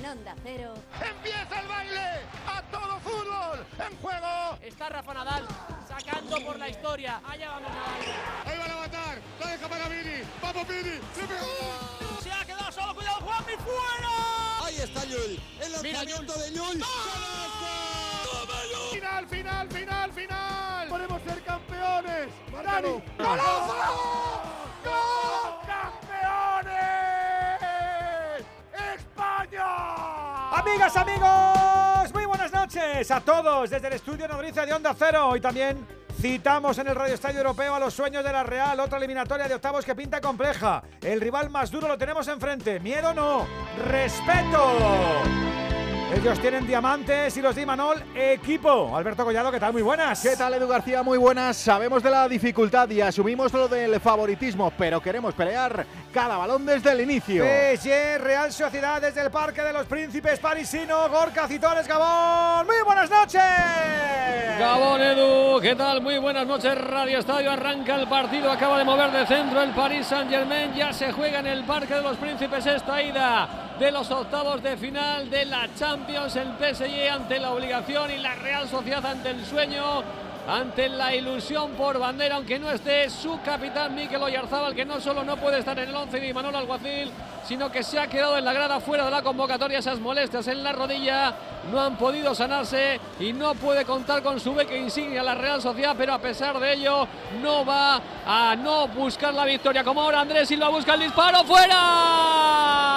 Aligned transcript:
En 0.00 0.06
Onda 0.06 0.34
Cero. 0.42 0.72
¡Empieza 0.98 1.60
el 1.60 1.68
baile! 1.68 2.20
¡A 2.48 2.62
todo 2.70 2.98
fútbol! 3.00 3.66
¡En 3.78 3.94
juego! 4.00 4.58
Está 4.62 4.88
Rafa 4.88 5.12
Nadal 5.12 5.46
sacando 5.86 6.42
por 6.42 6.58
la 6.58 6.70
historia. 6.70 7.20
Allá 7.28 7.50
vamos 7.50 7.70
Nadal. 7.70 8.00
Ahí 8.46 8.58
van 8.58 8.70
a 8.70 8.76
matar. 8.76 9.18
La 9.38 9.46
deja 9.48 9.68
para 9.68 9.88
Vini. 9.88 10.22
¡Vamos 10.40 10.68
Vini! 10.68 11.00
¡Le 11.16 11.26
pegó! 11.26 12.22
Se 12.22 12.32
ha 12.32 12.44
quedado 12.46 12.72
solo. 12.72 12.94
Cuidado, 12.94 13.20
Juanmi. 13.20 13.52
¡Fuera! 13.56 14.64
Ahí 14.64 14.76
está 14.76 15.04
Llull. 15.04 15.42
El 15.60 15.72
lanzamiento 15.72 16.32
de 16.32 16.50
Llull. 16.50 16.84
¡Final, 18.92 19.28
final, 19.28 19.68
final, 19.68 20.12
final! 20.12 20.88
¡Podemos 20.88 21.22
ser 21.24 21.42
campeones! 21.44 22.28
¡Dani! 22.64 23.02
¡Golazo! 23.18 23.74
¡Gol! 24.82 25.69
Amigas, 30.70 30.96
amigos, 30.96 32.14
muy 32.14 32.26
buenas 32.26 32.52
noches 32.52 33.10
a 33.10 33.20
todos 33.20 33.70
desde 33.70 33.88
el 33.88 33.94
estudio 33.94 34.28
Nodriza 34.28 34.64
de 34.64 34.72
Onda 34.72 34.94
Cero. 34.96 35.34
Y 35.34 35.40
también 35.40 35.84
citamos 36.20 36.78
en 36.78 36.86
el 36.86 36.94
Radio 36.94 37.14
Estadio 37.14 37.38
Europeo 37.38 37.74
a 37.74 37.80
los 37.80 37.92
sueños 37.92 38.22
de 38.22 38.32
la 38.32 38.44
Real, 38.44 38.78
otra 38.78 38.98
eliminatoria 38.98 39.48
de 39.48 39.54
octavos 39.54 39.84
que 39.84 39.96
pinta 39.96 40.20
compleja. 40.20 40.82
El 41.00 41.20
rival 41.20 41.50
más 41.50 41.72
duro 41.72 41.88
lo 41.88 41.98
tenemos 41.98 42.28
enfrente. 42.28 42.78
Miedo 42.78 43.12
no, 43.12 43.46
respeto. 43.88 45.59
Ellos 46.12 46.40
tienen 46.40 46.66
diamantes 46.66 47.36
y 47.36 47.40
los 47.40 47.54
de 47.54 47.62
Imanol, 47.62 48.02
equipo. 48.16 48.96
Alberto 48.96 49.24
Collado, 49.24 49.52
¿qué 49.52 49.60
tal? 49.60 49.72
Muy 49.72 49.82
buenas. 49.82 50.20
¿Qué 50.20 50.36
tal, 50.36 50.52
Edu 50.54 50.66
García? 50.66 51.04
Muy 51.04 51.16
buenas. 51.16 51.56
Sabemos 51.56 52.02
de 52.02 52.10
la 52.10 52.28
dificultad 52.28 52.90
y 52.90 53.00
asumimos 53.00 53.52
lo 53.52 53.68
del 53.68 54.00
favoritismo, 54.00 54.72
pero 54.76 55.00
queremos 55.00 55.34
pelear 55.34 55.86
cada 56.12 56.36
balón 56.36 56.66
desde 56.66 56.90
el 56.90 57.02
inicio. 57.02 57.44
PSG, 57.44 58.18
Real 58.18 58.52
Sociedad 58.52 59.00
desde 59.00 59.22
el 59.22 59.30
Parque 59.30 59.62
de 59.62 59.72
los 59.72 59.86
Príncipes 59.86 60.40
parisino, 60.40 61.08
Gorka 61.08 61.46
Citores, 61.46 61.86
Gabón. 61.86 62.66
Muy 62.66 62.82
buenas 62.84 63.08
noches. 63.08 63.40
Gabón, 64.58 65.00
Edu. 65.00 65.60
¿Qué 65.60 65.76
tal? 65.76 66.02
Muy 66.02 66.18
buenas 66.18 66.44
noches. 66.44 66.76
Radio 66.76 67.20
Estadio 67.20 67.52
arranca 67.52 67.94
el 67.94 68.08
partido. 68.08 68.50
Acaba 68.50 68.78
de 68.78 68.84
mover 68.84 69.12
de 69.12 69.26
centro 69.26 69.62
el 69.62 69.70
Paris 69.70 70.08
Saint-Germain. 70.08 70.74
Ya 70.74 70.92
se 70.92 71.12
juega 71.12 71.38
en 71.38 71.46
el 71.46 71.62
Parque 71.62 71.94
de 71.94 72.02
los 72.02 72.16
Príncipes 72.16 72.66
esta 72.66 73.00
ida 73.00 73.76
de 73.78 73.90
los 73.90 74.10
octavos 74.10 74.60
de 74.62 74.76
final 74.76 75.30
de 75.30 75.44
la 75.46 75.68
Champions. 75.74 75.99
El 76.08 76.52
PSG 76.58 77.10
ante 77.10 77.38
la 77.38 77.50
obligación 77.52 78.10
y 78.10 78.18
la 78.18 78.34
Real 78.34 78.68
Sociedad 78.68 79.04
ante 79.04 79.30
el 79.30 79.44
sueño. 79.44 80.02
Ante 80.50 80.88
la 80.88 81.14
ilusión 81.14 81.70
por 81.74 81.96
bandera, 82.00 82.34
aunque 82.34 82.58
no 82.58 82.68
esté 82.72 83.08
su 83.08 83.40
capitán 83.40 83.94
Mikel 83.94 84.20
Oyarzábal, 84.20 84.74
que 84.74 84.84
no 84.84 85.00
solo 85.00 85.22
no 85.22 85.36
puede 85.36 85.60
estar 85.60 85.78
en 85.78 85.88
el 85.88 85.94
11 85.94 86.18
de 86.18 86.34
Manuel 86.34 86.56
Alguacil, 86.56 87.12
sino 87.44 87.70
que 87.70 87.84
se 87.84 88.00
ha 88.00 88.08
quedado 88.08 88.36
en 88.36 88.44
la 88.44 88.52
grada 88.52 88.80
fuera 88.80 89.04
de 89.04 89.12
la 89.12 89.22
convocatoria. 89.22 89.78
Esas 89.78 90.00
molestias 90.00 90.48
en 90.48 90.64
la 90.64 90.72
rodilla 90.72 91.32
no 91.70 91.80
han 91.80 91.96
podido 91.96 92.34
sanarse 92.34 92.98
y 93.20 93.32
no 93.32 93.54
puede 93.54 93.84
contar 93.84 94.24
con 94.24 94.40
su 94.40 94.52
beca 94.52 94.74
insignia 94.74 95.22
la 95.22 95.36
Real 95.36 95.62
Sociedad, 95.62 95.94
pero 95.96 96.14
a 96.14 96.18
pesar 96.18 96.58
de 96.58 96.72
ello 96.72 97.06
no 97.40 97.64
va 97.64 98.00
a 98.26 98.56
no 98.56 98.88
buscar 98.88 99.32
la 99.32 99.44
victoria. 99.44 99.84
Como 99.84 100.02
ahora 100.02 100.22
Andrés 100.22 100.48
Silva 100.48 100.68
busca 100.68 100.94
el 100.94 101.00
disparo 101.02 101.44
fuera 101.44 102.90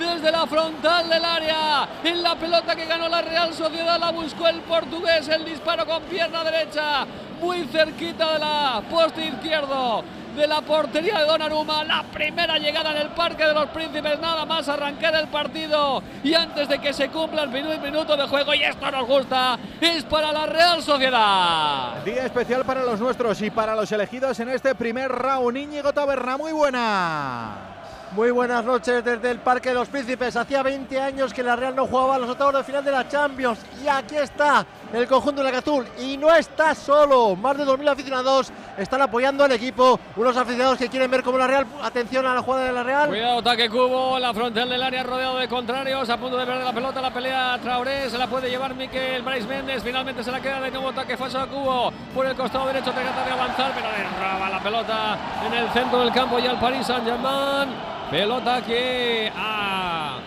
desde 0.00 0.32
la 0.32 0.46
frontal 0.46 1.08
del 1.08 1.24
área. 1.24 1.88
En 2.02 2.22
la 2.22 2.34
pelota 2.34 2.74
que 2.74 2.86
ganó 2.86 3.08
la 3.08 3.22
Real 3.22 3.52
Sociedad 3.54 4.00
la 4.00 4.10
buscó 4.10 4.48
el 4.48 4.60
portugués. 4.62 5.28
El 5.28 5.44
disparo 5.44 5.86
con 5.86 6.02
pierna 6.04 6.39
derecha, 6.44 7.06
muy 7.40 7.64
cerquita 7.64 8.34
de 8.34 8.38
la 8.38 8.82
poste 8.90 9.26
izquierdo 9.26 10.04
de 10.36 10.46
la 10.46 10.60
portería 10.60 11.18
de 11.18 11.26
Donnarumma. 11.26 11.84
La 11.84 12.02
primera 12.02 12.58
llegada 12.58 12.92
en 12.92 12.98
el 12.98 13.08
Parque 13.08 13.44
de 13.44 13.54
los 13.54 13.66
Príncipes, 13.70 14.18
nada 14.20 14.44
más 14.46 14.68
arrancar 14.68 15.14
el 15.16 15.28
partido. 15.28 16.02
Y 16.22 16.34
antes 16.34 16.68
de 16.68 16.78
que 16.78 16.92
se 16.92 17.08
cumpla 17.08 17.42
el 17.42 17.50
minuto, 17.50 17.78
minuto 17.80 18.16
de 18.16 18.26
juego, 18.26 18.54
y 18.54 18.62
esto 18.62 18.90
nos 18.90 19.06
gusta, 19.06 19.58
es 19.80 20.04
para 20.04 20.32
la 20.32 20.46
Real 20.46 20.82
Sociedad. 20.82 22.02
Día 22.04 22.26
especial 22.26 22.64
para 22.64 22.82
los 22.82 23.00
nuestros 23.00 23.40
y 23.42 23.50
para 23.50 23.74
los 23.74 23.90
elegidos 23.92 24.38
en 24.40 24.50
este 24.50 24.74
primer 24.74 25.10
round. 25.10 25.56
Íñigo 25.56 25.92
Taberna, 25.92 26.36
muy 26.36 26.52
buena. 26.52 27.66
Muy 28.12 28.32
buenas 28.32 28.64
noches 28.64 29.04
desde 29.04 29.30
el 29.30 29.38
Parque 29.38 29.68
de 29.68 29.76
los 29.76 29.88
Príncipes. 29.88 30.34
Hacía 30.34 30.64
20 30.64 31.00
años 31.00 31.32
que 31.32 31.44
la 31.44 31.54
Real 31.54 31.76
no 31.76 31.86
jugaba 31.86 32.16
a 32.16 32.18
los 32.18 32.30
octavos 32.30 32.54
de 32.54 32.64
final 32.64 32.84
de 32.84 32.90
la 32.90 33.08
Champions. 33.08 33.60
Y 33.84 33.86
aquí 33.86 34.16
está 34.16 34.66
el 34.92 35.06
conjunto 35.06 35.42
de 35.42 35.52
la 35.52 35.58
Azul. 35.58 35.86
Y 35.98 36.16
no 36.16 36.34
está 36.34 36.74
solo. 36.74 37.36
Más 37.36 37.56
de 37.56 37.64
2.000 37.64 37.88
aficionados 37.90 38.52
están 38.76 39.02
apoyando 39.02 39.44
al 39.44 39.52
equipo. 39.52 39.98
Unos 40.16 40.36
aficionados 40.36 40.78
que 40.78 40.88
quieren 40.88 41.10
ver 41.10 41.22
cómo 41.22 41.38
la 41.38 41.46
Real. 41.46 41.66
Atención 41.82 42.26
a 42.26 42.34
la 42.34 42.42
jugada 42.42 42.64
de 42.66 42.72
la 42.72 42.82
Real. 42.82 43.08
Cuidado, 43.08 43.38
ataque 43.38 43.68
cubo. 43.68 44.18
La 44.18 44.32
frontal 44.32 44.68
del 44.68 44.82
área 44.82 45.02
rodeado 45.02 45.38
de 45.38 45.48
contrarios. 45.48 46.08
A 46.08 46.16
punto 46.16 46.36
de 46.36 46.46
perder 46.46 46.64
la 46.64 46.72
pelota. 46.72 47.00
La 47.00 47.12
pelea 47.12 47.58
Traoré. 47.62 48.10
Se 48.10 48.18
la 48.18 48.26
puede 48.26 48.48
llevar 48.48 48.74
Miquel 48.74 49.22
Bryce 49.22 49.46
Méndez. 49.46 49.82
Finalmente 49.82 50.24
se 50.24 50.32
la 50.32 50.40
queda 50.40 50.60
de 50.60 50.70
nuevo 50.70 50.88
ataque 50.88 51.16
falso 51.16 51.40
a 51.40 51.46
cubo. 51.46 51.92
Por 52.14 52.26
el 52.26 52.36
costado 52.36 52.66
derecho 52.66 52.90
trata 52.92 53.24
de 53.24 53.30
avanzar. 53.30 53.72
Pero 53.74 53.88
derraba 53.88 54.50
la 54.50 54.60
pelota 54.60 55.18
en 55.46 55.54
el 55.54 55.70
centro 55.70 56.00
del 56.00 56.12
campo. 56.12 56.38
Y 56.38 56.46
al 56.46 56.58
Paris 56.58 56.86
Saint-Germain. 56.86 57.68
Pelota 58.10 58.60
que 58.62 59.30
ha 59.36 60.18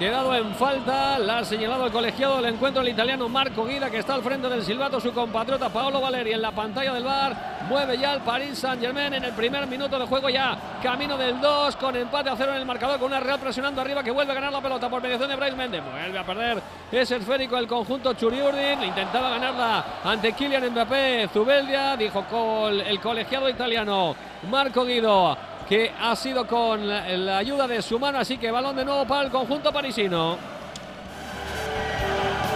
quedado 0.00 0.34
en 0.34 0.54
falta. 0.54 1.18
La 1.18 1.38
ha 1.38 1.44
señalado 1.44 1.84
el 1.84 1.92
colegiado 1.92 2.36
del 2.36 2.54
encuentro, 2.54 2.80
el 2.80 2.88
italiano 2.88 3.28
Marco 3.28 3.66
Guida, 3.66 3.90
que 3.90 3.98
está 3.98 4.14
al 4.14 4.22
frente 4.22 4.48
del 4.48 4.64
silbato. 4.64 4.98
Su 4.98 5.12
compatriota 5.12 5.68
Paolo 5.68 6.00
Valeri 6.00 6.32
en 6.32 6.40
la 6.40 6.52
pantalla 6.52 6.94
del 6.94 7.04
bar. 7.04 7.60
Mueve 7.68 7.98
ya 7.98 8.14
el 8.14 8.22
Paris 8.22 8.58
Saint-Germain 8.58 9.12
en 9.12 9.24
el 9.24 9.32
primer 9.32 9.66
minuto 9.66 9.98
de 9.98 10.06
juego. 10.06 10.30
Ya 10.30 10.56
camino 10.82 11.18
del 11.18 11.38
2 11.38 11.76
con 11.76 11.94
empate 11.96 12.30
a 12.30 12.34
cero 12.34 12.52
en 12.52 12.60
el 12.60 12.64
marcador. 12.64 12.98
Con 12.98 13.08
una 13.08 13.20
Real 13.20 13.38
presionando 13.38 13.82
arriba 13.82 14.02
que 14.02 14.10
vuelve 14.10 14.32
a 14.32 14.34
ganar 14.34 14.50
la 14.50 14.62
pelota 14.62 14.88
por 14.88 15.02
mediación 15.02 15.28
de 15.28 15.36
Bryce 15.36 15.56
Méndez. 15.56 15.82
Vuelve 15.84 16.18
a 16.18 16.24
perder 16.24 16.62
ese 16.90 17.16
esférico 17.16 17.58
el 17.58 17.66
conjunto 17.66 18.14
Churiurdin. 18.14 18.82
Intentaba 18.82 19.28
ganarla 19.28 19.84
ante 20.02 20.32
Kylian 20.32 20.70
Mbappé. 20.70 21.28
Zubeldia 21.30 21.98
dijo 21.98 22.24
el 22.70 22.98
colegiado 23.00 23.50
italiano 23.50 24.16
Marco 24.50 24.82
Guido 24.86 25.49
que 25.70 25.92
ha 26.00 26.16
sido 26.16 26.48
con 26.48 26.84
la, 26.84 27.38
ayuda 27.38 27.68
de 27.68 27.80
su 27.80 27.96
mano, 27.96 28.18
así 28.18 28.38
que 28.38 28.50
balón 28.50 28.74
de 28.74 28.84
nuevo 28.84 29.06
para 29.06 29.22
el 29.22 29.30
conjunto 29.30 29.72
parisino. 29.72 30.36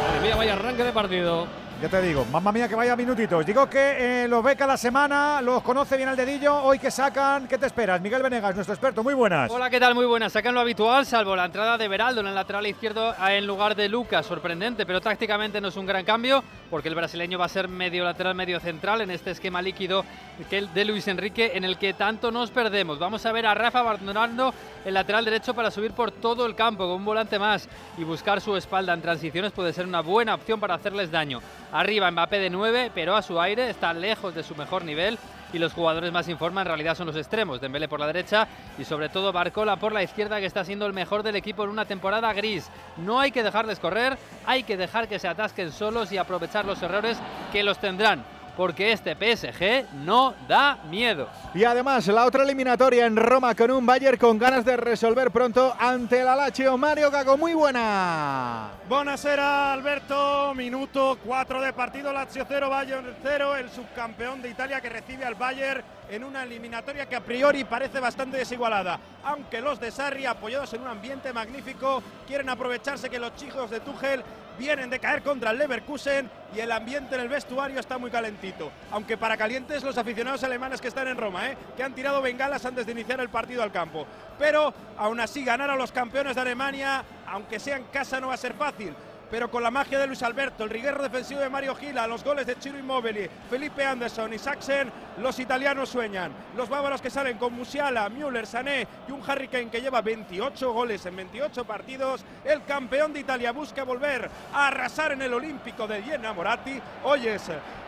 Madre 0.08 0.20
mía, 0.20 0.34
vaya 0.34 0.54
arranque 0.54 0.82
de 0.82 0.90
partido. 0.90 1.46
Ya 1.84 1.90
te 1.90 2.00
digo, 2.00 2.24
mamá 2.32 2.50
mía 2.50 2.66
que 2.66 2.74
vaya 2.74 2.96
minutitos. 2.96 3.44
Digo 3.44 3.68
que 3.68 4.22
eh, 4.24 4.26
los 4.26 4.42
ve 4.42 4.56
cada 4.56 4.74
semana, 4.74 5.42
los 5.42 5.62
conoce 5.62 5.98
bien 5.98 6.08
al 6.08 6.16
dedillo. 6.16 6.62
Hoy 6.62 6.78
que 6.78 6.90
sacan, 6.90 7.46
¿qué 7.46 7.58
te 7.58 7.66
esperas? 7.66 8.00
Miguel 8.00 8.22
Venegas, 8.22 8.54
nuestro 8.54 8.72
experto, 8.72 9.04
muy 9.04 9.12
buenas. 9.12 9.50
Hola, 9.50 9.68
¿qué 9.68 9.78
tal? 9.78 9.94
Muy 9.94 10.06
buenas. 10.06 10.32
Sacan 10.32 10.54
lo 10.54 10.60
habitual, 10.60 11.04
salvo 11.04 11.36
la 11.36 11.44
entrada 11.44 11.76
de 11.76 11.86
Beraldo 11.86 12.22
en 12.22 12.28
el 12.28 12.34
lateral 12.34 12.66
izquierdo 12.66 13.14
en 13.28 13.46
lugar 13.46 13.76
de 13.76 13.90
Lucas. 13.90 14.24
Sorprendente, 14.24 14.86
pero 14.86 15.02
tácticamente 15.02 15.60
no 15.60 15.68
es 15.68 15.76
un 15.76 15.84
gran 15.84 16.06
cambio, 16.06 16.42
porque 16.70 16.88
el 16.88 16.94
brasileño 16.94 17.38
va 17.38 17.44
a 17.44 17.50
ser 17.50 17.68
medio 17.68 18.02
lateral, 18.02 18.34
medio 18.34 18.60
central 18.60 19.02
en 19.02 19.10
este 19.10 19.32
esquema 19.32 19.60
líquido 19.60 20.06
de 20.48 20.84
Luis 20.86 21.06
Enrique, 21.06 21.52
en 21.54 21.64
el 21.64 21.76
que 21.76 21.92
tanto 21.92 22.30
nos 22.30 22.50
perdemos. 22.50 22.98
Vamos 22.98 23.26
a 23.26 23.32
ver 23.32 23.44
a 23.44 23.52
Rafa 23.52 23.80
abandonando 23.80 24.54
el 24.86 24.94
lateral 24.94 25.26
derecho 25.26 25.52
para 25.52 25.70
subir 25.70 25.92
por 25.92 26.12
todo 26.12 26.46
el 26.46 26.54
campo 26.54 26.84
con 26.84 26.96
un 26.96 27.04
volante 27.04 27.38
más 27.38 27.68
y 27.98 28.04
buscar 28.04 28.40
su 28.40 28.56
espalda 28.56 28.94
en 28.94 29.02
transiciones 29.02 29.52
puede 29.52 29.74
ser 29.74 29.86
una 29.86 30.00
buena 30.00 30.34
opción 30.34 30.58
para 30.58 30.76
hacerles 30.76 31.10
daño. 31.10 31.42
Arriba 31.74 32.08
Mbappé 32.08 32.38
de 32.38 32.50
9, 32.50 32.92
pero 32.94 33.16
a 33.16 33.22
su 33.22 33.40
aire 33.40 33.68
está 33.68 33.92
lejos 33.92 34.32
de 34.32 34.44
su 34.44 34.54
mejor 34.54 34.84
nivel 34.84 35.18
y 35.52 35.58
los 35.58 35.72
jugadores 35.72 36.12
más 36.12 36.28
en 36.28 36.38
forma 36.38 36.60
en 36.60 36.68
realidad 36.68 36.96
son 36.96 37.08
los 37.08 37.16
extremos, 37.16 37.60
Dembélé 37.60 37.88
por 37.88 37.98
la 37.98 38.06
derecha 38.06 38.46
y 38.78 38.84
sobre 38.84 39.08
todo 39.08 39.32
Barcola 39.32 39.74
por 39.74 39.92
la 39.92 40.04
izquierda 40.04 40.38
que 40.38 40.46
está 40.46 40.64
siendo 40.64 40.86
el 40.86 40.92
mejor 40.92 41.24
del 41.24 41.34
equipo 41.34 41.64
en 41.64 41.70
una 41.70 41.84
temporada 41.84 42.32
gris. 42.32 42.70
No 42.96 43.18
hay 43.18 43.32
que 43.32 43.42
dejarles 43.42 43.80
correr, 43.80 44.16
hay 44.46 44.62
que 44.62 44.76
dejar 44.76 45.08
que 45.08 45.18
se 45.18 45.26
atasquen 45.26 45.72
solos 45.72 46.12
y 46.12 46.16
aprovechar 46.16 46.64
los 46.64 46.80
errores 46.80 47.18
que 47.50 47.64
los 47.64 47.78
tendrán 47.78 48.24
porque 48.56 48.92
este 48.92 49.14
PSG 49.14 49.86
no 50.04 50.34
da 50.48 50.78
miedo. 50.90 51.28
Y 51.54 51.64
además 51.64 52.06
la 52.08 52.24
otra 52.24 52.42
eliminatoria 52.42 53.06
en 53.06 53.16
Roma 53.16 53.54
con 53.54 53.70
un 53.70 53.86
Bayern 53.86 54.18
con 54.18 54.38
ganas 54.38 54.64
de 54.64 54.76
resolver 54.76 55.30
pronto 55.30 55.74
ante 55.78 56.20
el 56.20 56.26
Lazio. 56.26 56.76
Mario 56.76 57.10
Gago, 57.10 57.36
muy 57.36 57.54
buena. 57.54 58.70
Buonasera 58.88 59.72
Alberto, 59.72 60.54
minuto 60.54 61.18
4 61.24 61.60
de 61.60 61.72
partido, 61.72 62.12
Lazio 62.12 62.44
0, 62.46 62.70
Bayern 62.70 63.14
0, 63.22 63.56
el 63.56 63.70
subcampeón 63.70 64.42
de 64.42 64.50
Italia 64.50 64.80
que 64.80 64.88
recibe 64.88 65.24
al 65.24 65.34
Bayern 65.34 65.82
en 66.10 66.24
una 66.24 66.42
eliminatoria 66.42 67.06
que 67.06 67.16
a 67.16 67.20
priori 67.20 67.64
parece 67.64 68.00
bastante 68.00 68.36
desigualada. 68.36 68.98
Aunque 69.24 69.60
los 69.60 69.80
de 69.80 69.90
Sarri, 69.90 70.26
apoyados 70.26 70.72
en 70.74 70.82
un 70.82 70.88
ambiente 70.88 71.32
magnífico, 71.32 72.02
quieren 72.26 72.48
aprovecharse 72.48 73.08
que 73.08 73.18
los 73.18 73.34
chicos 73.36 73.70
de 73.70 73.80
Tuchel 73.80 74.22
vienen 74.58 74.90
de 74.90 74.98
caer 74.98 75.22
contra 75.22 75.50
el 75.50 75.58
Leverkusen 75.58 76.30
y 76.54 76.60
el 76.60 76.72
ambiente 76.72 77.14
en 77.14 77.20
el 77.20 77.28
vestuario 77.28 77.80
está 77.80 77.98
muy 77.98 78.10
calentito. 78.10 78.70
Aunque 78.90 79.16
para 79.16 79.36
calientes 79.36 79.82
los 79.82 79.98
aficionados 79.98 80.44
alemanes 80.44 80.80
que 80.80 80.88
están 80.88 81.08
en 81.08 81.16
Roma, 81.16 81.50
¿eh? 81.50 81.56
que 81.76 81.82
han 81.82 81.94
tirado 81.94 82.22
bengalas 82.22 82.64
antes 82.64 82.86
de 82.86 82.92
iniciar 82.92 83.20
el 83.20 83.28
partido 83.28 83.62
al 83.62 83.72
campo. 83.72 84.06
Pero 84.38 84.72
aún 84.96 85.20
así 85.20 85.44
ganar 85.44 85.70
a 85.70 85.76
los 85.76 85.92
campeones 85.92 86.34
de 86.34 86.40
Alemania, 86.42 87.04
aunque 87.26 87.58
sea 87.58 87.76
en 87.76 87.84
casa, 87.84 88.20
no 88.20 88.28
va 88.28 88.34
a 88.34 88.38
ser 88.38 88.54
fácil. 88.54 88.94
Pero 89.30 89.50
con 89.50 89.62
la 89.62 89.70
magia 89.70 89.98
de 89.98 90.06
Luis 90.06 90.22
Alberto, 90.22 90.64
el 90.64 90.70
riguero 90.70 91.02
defensivo 91.02 91.40
de 91.40 91.48
Mario 91.48 91.74
Gila, 91.74 92.06
los 92.06 92.24
goles 92.24 92.46
de 92.46 92.58
Chiro 92.58 92.78
Immobili, 92.78 93.28
Felipe 93.48 93.84
Anderson 93.84 94.32
y 94.32 94.38
Saxen, 94.38 94.90
los 95.18 95.38
italianos 95.38 95.88
sueñan. 95.88 96.32
Los 96.56 96.68
bávaros 96.68 97.00
que 97.00 97.10
salen 97.10 97.38
con 97.38 97.52
Musiala, 97.52 98.08
Müller, 98.08 98.46
Sané 98.46 98.86
y 99.08 99.12
un 99.12 99.22
Harry 99.26 99.48
Kane 99.48 99.68
que 99.68 99.80
lleva 99.80 100.00
28 100.00 100.72
goles 100.72 101.04
en 101.06 101.16
28 101.16 101.64
partidos. 101.64 102.24
El 102.44 102.64
campeón 102.64 103.12
de 103.12 103.20
Italia 103.20 103.52
busca 103.52 103.84
volver 103.84 104.30
a 104.52 104.68
arrasar 104.68 105.12
en 105.12 105.22
el 105.22 105.34
Olímpico 105.34 105.86
de 105.86 106.00
Iena 106.00 106.32
Moratti. 106.32 106.80
Hoy 107.04 107.28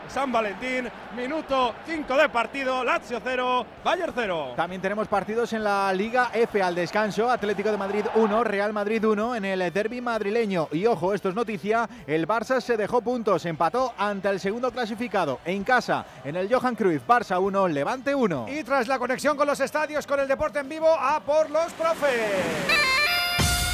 San 0.07 0.31
Valentín, 0.31 0.89
minuto 1.15 1.73
5 1.85 2.17
de 2.17 2.29
partido, 2.29 2.83
Lazio 2.83 3.19
0, 3.23 3.65
Bayern 3.83 4.13
0. 4.15 4.53
También 4.55 4.81
tenemos 4.81 5.07
partidos 5.07 5.53
en 5.53 5.63
la 5.63 5.91
Liga 5.93 6.31
F 6.33 6.61
al 6.61 6.75
descanso, 6.75 7.29
Atlético 7.29 7.71
de 7.71 7.77
Madrid 7.77 8.05
1, 8.15 8.43
Real 8.43 8.73
Madrid 8.73 9.03
1 9.03 9.35
en 9.35 9.45
el 9.45 9.73
derby 9.73 10.01
madrileño. 10.01 10.69
Y 10.71 10.85
ojo, 10.85 11.13
esto 11.13 11.29
es 11.29 11.35
noticia, 11.35 11.89
el 12.05 12.27
Barça 12.27 12.61
se 12.61 12.77
dejó 12.77 13.01
puntos, 13.01 13.45
empató 13.45 13.93
ante 13.97 14.29
el 14.29 14.39
segundo 14.39 14.71
clasificado 14.71 15.39
en 15.45 15.63
casa, 15.63 16.05
en 16.23 16.35
el 16.35 16.53
Johan 16.53 16.75
Cruyff, 16.75 17.07
Barça 17.07 17.41
1, 17.41 17.67
Levante 17.67 18.15
1. 18.15 18.45
Y 18.49 18.63
tras 18.63 18.87
la 18.87 18.99
conexión 18.99 19.37
con 19.37 19.47
los 19.47 19.59
estadios, 19.59 20.07
con 20.07 20.19
el 20.19 20.27
deporte 20.27 20.59
en 20.59 20.69
vivo, 20.69 20.89
a 20.89 21.19
por 21.19 21.49
los 21.49 21.71
profes. 21.73 23.26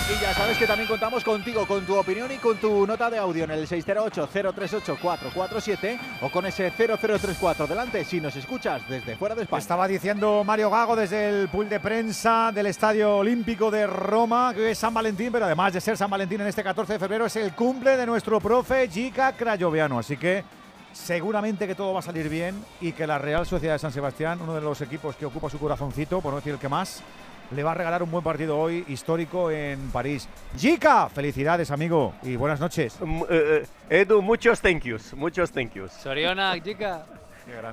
Y 0.09 0.19
ya 0.21 0.33
sabes 0.33 0.57
que 0.57 0.67
también 0.67 0.89
contamos 0.89 1.23
contigo, 1.23 1.65
con 1.65 1.85
tu 1.85 1.95
opinión 1.95 2.29
y 2.29 2.35
con 2.35 2.57
tu 2.57 2.85
nota 2.85 3.09
de 3.09 3.17
audio 3.17 3.45
en 3.45 3.51
el 3.51 3.65
608-038-447 3.65 5.97
o 6.21 6.29
con 6.29 6.45
ese 6.45 6.69
0034 6.71 7.67
delante 7.67 8.03
si 8.03 8.19
nos 8.19 8.35
escuchas 8.35 8.81
desde 8.89 9.15
fuera 9.15 9.33
de 9.33 9.43
España. 9.43 9.61
Estaba 9.61 9.87
diciendo 9.87 10.43
Mario 10.43 10.69
Gago 10.69 10.97
desde 10.97 11.29
el 11.29 11.47
pool 11.47 11.69
de 11.69 11.79
prensa 11.79 12.51
del 12.53 12.65
Estadio 12.65 13.15
Olímpico 13.15 13.71
de 13.71 13.87
Roma, 13.87 14.51
que 14.53 14.71
es 14.71 14.77
San 14.77 14.93
Valentín, 14.93 15.31
pero 15.31 15.45
además 15.45 15.71
de 15.71 15.79
ser 15.79 15.95
San 15.95 16.09
Valentín 16.09 16.41
en 16.41 16.47
este 16.47 16.63
14 16.63 16.91
de 16.91 16.99
febrero 16.99 17.27
es 17.27 17.37
el 17.37 17.53
cumple 17.53 17.95
de 17.95 18.05
nuestro 18.05 18.41
profe 18.41 18.89
Jica 18.89 19.31
Crayoviano. 19.31 19.99
Así 19.99 20.17
que 20.17 20.43
seguramente 20.91 21.65
que 21.65 21.75
todo 21.75 21.93
va 21.93 21.99
a 21.99 22.03
salir 22.03 22.27
bien 22.27 22.61
y 22.81 22.91
que 22.91 23.07
la 23.07 23.19
Real 23.19 23.45
Sociedad 23.45 23.75
de 23.75 23.79
San 23.79 23.93
Sebastián, 23.93 24.41
uno 24.41 24.53
de 24.53 24.59
los 24.59 24.81
equipos 24.81 25.15
que 25.15 25.25
ocupa 25.25 25.49
su 25.49 25.59
corazoncito, 25.59 26.19
por 26.19 26.33
no 26.33 26.39
decir 26.39 26.51
el 26.51 26.59
que 26.59 26.67
más, 26.67 27.01
le 27.51 27.63
va 27.63 27.71
a 27.71 27.75
regalar 27.75 28.03
un 28.03 28.11
buen 28.11 28.23
partido 28.23 28.57
hoy 28.59 28.83
histórico 28.87 29.51
en 29.51 29.91
París. 29.91 30.27
Jica, 30.57 31.09
felicidades 31.09 31.71
amigo 31.71 32.13
y 32.23 32.35
buenas 32.35 32.59
noches. 32.59 32.97
Eh, 33.29 33.65
eh, 33.89 34.01
Edu, 34.01 34.21
muchos 34.21 34.61
thank 34.61 34.83
yous, 34.83 35.13
muchos 35.13 35.51
thank 35.51 35.73
yous. 35.73 35.91
Soriona, 35.91 36.53
Jica. 36.59 37.05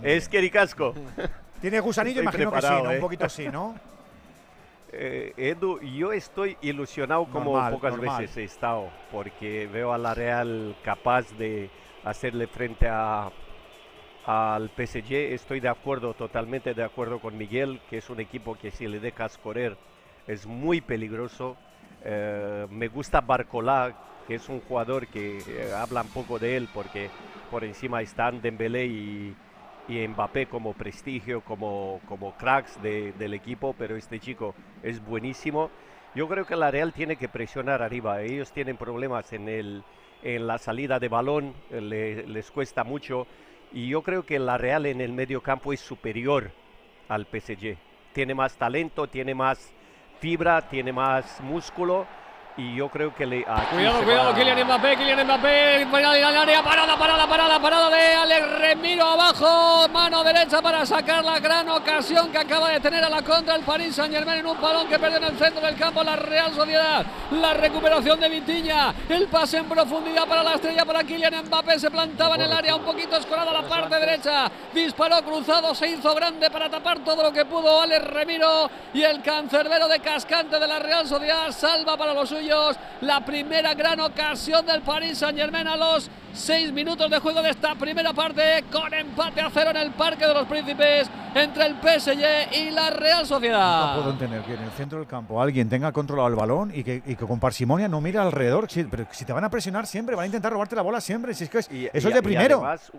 Es 0.02 0.28
que 0.28 0.40
ricasco. 0.40 0.94
¿Tiene 1.60 1.80
gusanillo? 1.80 2.22
Estoy 2.22 2.42
Imagino 2.42 2.52
que 2.52 2.60
sí, 2.60 2.66
¿no? 2.66 2.70
preparado, 2.70 2.90
un 2.90 2.96
¿eh? 2.96 3.00
poquito 3.00 3.28
sí, 3.28 3.48
¿no? 3.48 3.74
Eh, 4.92 5.34
Edu, 5.36 5.78
yo 5.80 6.12
estoy 6.12 6.56
ilusionado 6.62 7.24
como 7.26 7.52
Normal, 7.52 7.72
pocas 7.74 7.96
normal. 7.96 8.22
veces 8.22 8.36
he 8.38 8.42
estado, 8.42 8.88
porque 9.12 9.68
veo 9.72 9.92
a 9.92 9.98
la 9.98 10.14
Real 10.14 10.74
capaz 10.82 11.30
de 11.38 11.70
hacerle 12.02 12.48
frente 12.48 12.88
a, 12.88 13.30
al 14.24 14.70
PSG. 14.70 15.32
Estoy 15.34 15.60
de 15.60 15.68
acuerdo, 15.68 16.14
totalmente 16.14 16.74
de 16.74 16.84
acuerdo 16.84 17.20
con 17.20 17.36
Miguel, 17.36 17.80
que 17.88 17.98
es 17.98 18.10
un 18.10 18.20
equipo 18.20 18.56
que 18.56 18.70
si 18.70 18.86
le 18.86 19.00
dejas 19.00 19.38
correr 19.38 19.76
es 20.26 20.46
muy 20.46 20.80
peligroso. 20.80 21.56
Eh, 22.02 22.66
me 22.70 22.88
gusta 22.88 23.20
Barcolá, 23.20 23.94
que 24.26 24.34
es 24.36 24.48
un 24.48 24.60
jugador 24.60 25.08
que 25.08 25.38
eh, 25.46 25.72
habla 25.72 26.02
un 26.02 26.08
poco 26.08 26.38
de 26.38 26.56
él, 26.56 26.68
porque 26.72 27.12
por 27.48 27.64
encima 27.64 28.00
están 28.02 28.40
Dembélé 28.40 28.86
y, 28.86 29.36
y 29.86 30.06
Mbappé 30.06 30.46
como 30.46 30.74
prestigio, 30.74 31.40
como, 31.42 32.00
como 32.04 32.32
cracks 32.36 32.80
de- 32.80 33.12
del 33.12 33.34
equipo, 33.34 33.74
pero 33.74 33.96
este 33.96 34.20
chico 34.20 34.54
es 34.82 35.00
buenísimo. 35.04 35.70
Yo 36.14 36.28
creo 36.28 36.44
que 36.46 36.56
la 36.56 36.70
Real 36.70 36.92
tiene 36.92 37.16
que 37.16 37.28
presionar 37.28 37.82
arriba. 37.82 38.22
Ellos 38.22 38.52
tienen 38.52 38.76
problemas 38.76 39.32
en, 39.32 39.48
el, 39.48 39.82
en 40.22 40.46
la 40.46 40.58
salida 40.58 40.98
de 41.00 41.08
balón, 41.08 41.54
eh, 41.70 41.80
le- 41.80 42.26
les 42.26 42.50
cuesta 42.50 42.84
mucho. 42.84 43.26
Y 43.72 43.88
yo 43.88 44.02
creo 44.02 44.24
que 44.24 44.38
la 44.38 44.58
Real 44.58 44.86
en 44.86 45.00
el 45.00 45.12
medio 45.12 45.42
campo 45.42 45.72
es 45.72 45.80
superior 45.80 46.50
al 47.08 47.26
PSG. 47.26 47.76
Tiene 48.12 48.34
más 48.34 48.56
talento, 48.56 49.06
tiene 49.08 49.34
más 49.34 49.72
fibra, 50.18 50.68
tiene 50.68 50.92
más 50.92 51.40
músculo. 51.40 52.06
Y 52.60 52.74
yo 52.74 52.90
creo 52.90 53.14
que 53.14 53.24
le. 53.24 53.42
Cuidado, 53.42 54.02
cuidado, 54.04 54.34
Kylian 54.34 54.66
Mbappé, 54.66 54.96
Kylian 54.98 55.24
Mbappé, 55.24 55.86
área, 56.04 56.62
parada, 56.62 56.94
parada, 56.98 57.26
parada, 57.26 57.58
parada 57.58 57.88
de 57.88 58.14
Alex 58.14 58.50
Remiro 58.58 59.02
abajo, 59.06 59.88
mano 59.88 60.22
derecha 60.22 60.60
para 60.60 60.84
sacar 60.84 61.24
la 61.24 61.38
gran 61.38 61.66
ocasión 61.70 62.30
que 62.30 62.36
acaba 62.36 62.68
de 62.68 62.80
tener 62.80 63.02
a 63.02 63.08
la 63.08 63.22
contra 63.22 63.54
el 63.54 63.62
Paris 63.62 63.94
Saint 63.94 64.12
Germain 64.12 64.40
en 64.40 64.46
un 64.46 64.60
balón 64.60 64.86
que 64.88 64.98
perdió 64.98 65.16
en 65.16 65.24
el 65.24 65.38
centro 65.38 65.62
del 65.62 65.74
campo 65.76 66.04
la 66.04 66.16
Real 66.16 66.52
Sociedad, 66.52 67.06
la 67.30 67.54
recuperación 67.54 68.20
de 68.20 68.28
Vitiña, 68.28 68.94
el 69.08 69.26
pase 69.28 69.56
en 69.56 69.64
profundidad 69.66 70.28
para 70.28 70.42
la 70.42 70.56
estrella 70.56 70.84
para 70.84 71.02
Kylian 71.02 71.46
Mbappé, 71.46 71.78
se 71.78 71.90
plantaba 71.90 72.34
en 72.34 72.42
el 72.42 72.52
área 72.52 72.76
un 72.76 72.82
poquito 72.82 73.16
escorada 73.16 73.52
a 73.52 73.62
la 73.62 73.68
parte 73.68 73.98
derecha, 73.98 74.50
disparó 74.74 75.22
cruzado, 75.22 75.74
se 75.74 75.86
hizo 75.88 76.14
grande 76.14 76.50
para 76.50 76.68
tapar 76.68 76.98
todo 76.98 77.22
lo 77.22 77.32
que 77.32 77.46
pudo 77.46 77.80
Alex 77.80 78.06
Remiro 78.08 78.70
y 78.92 79.02
el 79.02 79.22
cancerbero 79.22 79.88
de 79.88 80.00
cascante 80.00 80.58
de 80.58 80.68
la 80.68 80.78
Real 80.78 81.06
Sociedad 81.06 81.50
salva 81.52 81.96
para 81.96 82.12
los 82.12 82.28
suyos 82.28 82.49
la 83.02 83.24
primera 83.24 83.74
gran 83.74 84.00
ocasión 84.00 84.64
del 84.66 84.82
Paris 84.82 85.18
Saint 85.18 85.38
Germain 85.38 85.66
a 85.66 85.76
los 85.76 86.10
seis 86.32 86.72
minutos 86.72 87.10
de 87.10 87.18
juego 87.18 87.42
de 87.42 87.50
esta 87.50 87.74
primera 87.74 88.12
parte 88.12 88.64
con 88.70 88.92
empate 88.94 89.40
a 89.40 89.50
cero 89.50 89.70
en 89.70 89.76
el 89.78 89.90
Parque 89.92 90.26
de 90.26 90.34
los 90.34 90.46
Príncipes 90.46 91.10
entre 91.34 91.66
el 91.66 91.76
PSG 91.76 92.56
y 92.56 92.70
la 92.70 92.90
Real 92.90 93.20
No 93.20 93.26
Sociedad. 93.26 93.94
puedo 93.96 94.10
entender 94.10 94.42
que 94.42 94.54
en 94.54 94.62
el 94.62 94.70
centro 94.72 94.98
del 94.98 95.06
campo 95.08 95.40
alguien 95.40 95.68
tenga 95.68 95.92
controlado 95.92 96.28
el 96.28 96.34
balón 96.34 96.72
y 96.74 96.82
que, 96.84 97.02
y 97.06 97.16
que 97.16 97.26
con 97.26 97.38
parsimonia 97.40 97.88
no 97.88 98.00
mire 98.00 98.18
alrededor. 98.18 98.70
Si, 98.70 98.84
pero 98.84 99.06
si 99.12 99.24
te 99.24 99.32
van 99.32 99.44
a 99.44 99.50
presionar 99.50 99.86
siempre, 99.86 100.14
van 100.16 100.24
a 100.24 100.26
intentar 100.26 100.52
robarte 100.52 100.76
la 100.76 100.82
bola 100.82 101.00
siempre. 101.00 101.34
Si 101.34 101.44
es 101.44 101.50
que 101.50 101.58
es- 101.58 101.70
Y- 101.70 101.86
eso 101.92 102.08
y- 102.08 102.10
es 102.10 102.14
de 102.14 102.18
y 102.20 102.22
primero. 102.22 102.56
además, 102.58 102.92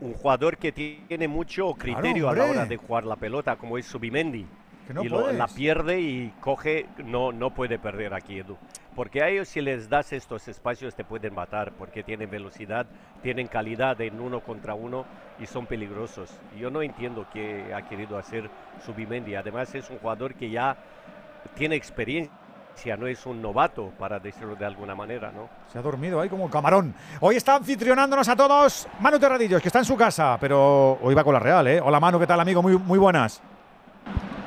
un 0.00 0.14
jugador 0.14 0.56
que 0.56 0.72
tiene 0.72 1.28
mucho 1.28 1.74
criterio 1.74 2.28
a 2.28 2.34
la 2.34 2.44
hora 2.44 2.64
de 2.66 2.76
jugar 2.76 3.04
la 3.04 3.16
pelota, 3.16 3.56
como 3.56 3.76
es 3.76 3.86
Subimendi. 3.86 4.46
Que 4.90 4.94
no 4.94 5.04
y 5.04 5.08
lo- 5.08 5.30
la 5.30 5.46
pierde 5.46 6.00
y 6.00 6.32
coge, 6.40 6.86
no, 7.04 7.30
no 7.30 7.50
puede 7.50 7.78
perder 7.78 8.12
aquí, 8.12 8.40
Edu. 8.40 8.56
Porque 8.96 9.22
a 9.22 9.28
ellos 9.28 9.48
si 9.48 9.60
les 9.60 9.88
das 9.88 10.12
estos 10.12 10.48
espacios 10.48 10.96
te 10.96 11.04
pueden 11.04 11.32
matar, 11.32 11.70
porque 11.78 12.02
tienen 12.02 12.28
velocidad, 12.28 12.86
tienen 13.22 13.46
calidad 13.46 14.00
en 14.00 14.20
uno 14.20 14.40
contra 14.40 14.74
uno 14.74 15.04
y 15.38 15.46
son 15.46 15.66
peligrosos. 15.66 16.28
Yo 16.58 16.70
no 16.72 16.82
entiendo 16.82 17.24
qué 17.32 17.72
ha 17.72 17.82
querido 17.88 18.18
hacer 18.18 18.50
Subimendi. 18.84 19.36
Además 19.36 19.72
es 19.76 19.88
un 19.90 19.98
jugador 19.98 20.34
que 20.34 20.50
ya 20.50 20.76
tiene 21.54 21.76
experiencia, 21.76 22.96
no 22.98 23.06
es 23.06 23.24
un 23.26 23.40
novato, 23.40 23.92
para 23.96 24.18
decirlo 24.18 24.56
de 24.56 24.64
alguna 24.66 24.96
manera, 24.96 25.30
¿no? 25.30 25.48
Se 25.72 25.78
ha 25.78 25.82
dormido 25.82 26.20
ahí 26.20 26.28
como 26.28 26.44
un 26.46 26.50
camarón. 26.50 26.92
Hoy 27.20 27.36
está 27.36 27.54
anfitrionándonos 27.54 28.28
a 28.28 28.34
todos 28.34 28.88
Manu 28.98 29.20
Terradillos, 29.20 29.62
que 29.62 29.68
está 29.68 29.78
en 29.78 29.84
su 29.84 29.96
casa, 29.96 30.36
pero 30.40 30.98
hoy 31.00 31.14
va 31.14 31.22
con 31.22 31.32
la 31.34 31.40
Real, 31.40 31.64
¿eh? 31.68 31.80
Hola 31.80 32.00
Manu, 32.00 32.18
¿qué 32.18 32.26
tal 32.26 32.40
amigo? 32.40 32.60
Muy, 32.60 32.76
muy 32.76 32.98
buenas. 32.98 33.40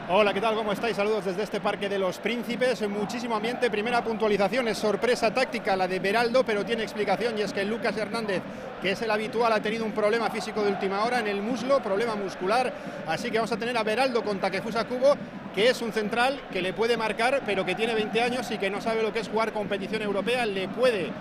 Hola, 0.10 0.34
¿qué 0.34 0.42
tal? 0.42 0.54
¿Cómo 0.54 0.74
estáis? 0.74 0.98
Saludos 0.98 1.24
desde 1.24 1.44
este 1.44 1.62
Parque 1.62 1.88
de 1.88 1.98
los 1.98 2.18
Príncipes. 2.18 2.88
Muchísimo 2.90 3.38
ambiente. 3.38 3.72
Primera 3.72 4.04
puntualización 4.04 4.68
es 4.68 4.78
sorpresa 4.78 5.34
táctica 5.34 5.78
la 5.78 5.88
de 5.88 6.00
Beraldo, 6.00 6.44
pero 6.46 6.66
tiene 6.66 6.84
explicación 6.84 7.38
y 7.38 7.42
es 7.42 7.54
que 7.54 7.64
Lucas 7.64 7.96
Hernández, 7.96 8.42
que 8.82 8.92
es 8.92 9.02
el 9.02 9.10
habitual, 9.10 9.54
ha 9.54 9.62
tenido 9.62 9.86
un 9.86 9.94
problema 9.94 10.30
físico 10.30 10.62
de 10.62 10.72
última 10.72 11.06
hora 11.06 11.20
en 11.20 11.28
el 11.28 11.42
muslo, 11.42 11.82
problema 11.82 12.16
muscular. 12.16 12.74
Así 13.08 13.32
que 13.32 13.38
vamos 13.38 13.54
a 13.54 13.58
tener 13.58 13.78
a 13.78 13.84
Beraldo 13.84 14.26
con 14.26 14.40
Takefusa 14.40 14.84
Kubo, 14.84 15.16
que 15.56 15.70
es 15.70 15.82
un 15.82 15.94
central 15.94 16.38
que 16.52 16.62
le 16.62 16.74
puede 16.74 16.98
marcar, 16.98 17.42
pero 17.46 17.66
que 17.66 17.74
tiene 17.74 17.96
20 17.96 18.22
años 18.22 18.52
y 18.52 18.58
que 18.58 18.70
no 18.70 18.82
sabe 18.82 19.04
lo 19.04 19.14
que 19.14 19.20
es 19.20 19.30
jugar 19.30 19.54
competición 19.54 20.02
europea. 20.02 20.46
Le 20.46 20.68
puede 20.68 21.12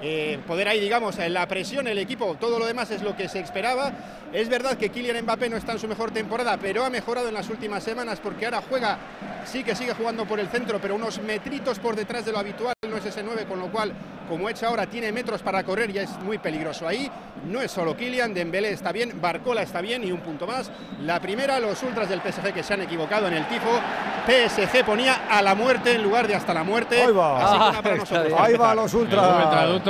eh, 0.00 0.38
poder 0.46 0.68
ahí, 0.68 0.80
digamos, 0.80 1.18
en 1.18 1.34
la 1.34 1.46
presión, 1.48 1.86
el 1.88 1.98
equipo, 1.98 2.36
todo 2.40 2.58
lo 2.58 2.66
demás 2.66 2.90
es 2.90 3.02
lo 3.02 3.16
que 3.16 3.28
se 3.28 3.40
esperaba. 3.40 3.92
Es 4.32 4.48
verdad 4.48 4.76
que 4.76 4.90
Kylian 4.90 5.22
Mbappé 5.24 5.48
no 5.48 5.56
está 5.56 5.72
en 5.72 5.78
su 5.78 5.88
mejor 5.88 6.10
temporada, 6.10 6.56
pero 6.60 6.84
ha 6.84 6.90
mejorado 6.90 7.28
en 7.28 7.34
las 7.34 7.48
últimas 7.48 7.82
semanas 7.82 8.20
porque 8.22 8.44
ahora 8.44 8.62
juega, 8.68 8.98
sí 9.46 9.64
que 9.64 9.74
sigue 9.74 9.94
jugando 9.94 10.26
por 10.26 10.38
el 10.38 10.48
centro, 10.48 10.78
pero 10.80 10.94
unos 10.96 11.20
metritos 11.22 11.78
por 11.78 11.96
detrás 11.96 12.24
de 12.26 12.32
lo 12.32 12.38
habitual, 12.38 12.74
no 12.88 12.96
es 12.98 13.06
ese 13.06 13.22
9, 13.22 13.46
con 13.48 13.58
lo 13.58 13.68
cual, 13.72 13.92
como 14.28 14.48
hecho 14.50 14.66
ahora, 14.66 14.86
tiene 14.86 15.10
metros 15.12 15.40
para 15.42 15.64
correr 15.64 15.90
y 15.90 15.98
es 15.98 16.10
muy 16.20 16.36
peligroso. 16.38 16.86
Ahí 16.86 17.10
no 17.46 17.62
es 17.62 17.70
solo 17.70 17.96
Kylian, 17.96 18.34
Dembélé 18.34 18.70
está 18.72 18.92
bien, 18.92 19.18
Barcola 19.20 19.62
está 19.62 19.80
bien 19.80 20.04
y 20.04 20.12
un 20.12 20.20
punto 20.20 20.46
más. 20.46 20.70
La 21.02 21.18
primera, 21.20 21.58
los 21.58 21.82
ultras 21.82 22.08
del 22.10 22.20
PSG 22.20 22.52
que 22.52 22.62
se 22.62 22.74
han 22.74 22.82
equivocado 22.82 23.28
en 23.28 23.34
el 23.34 23.46
tifo. 23.48 23.80
PSG 24.26 24.84
ponía 24.84 25.22
a 25.30 25.40
la 25.40 25.54
muerte 25.54 25.92
en 25.94 26.02
lugar 26.02 26.28
de 26.28 26.34
hasta 26.34 26.52
la 26.52 26.62
muerte. 26.62 27.02
Ahí 27.02 27.12
va. 27.12 27.38
Así 27.38 27.58
que 27.72 27.78
Ah, 27.78 27.82
para 27.82 27.96
nosotros. 27.96 28.34
Ahí 28.38 28.54
va 28.56 28.74
los 28.74 28.92
ultras. 28.92 29.24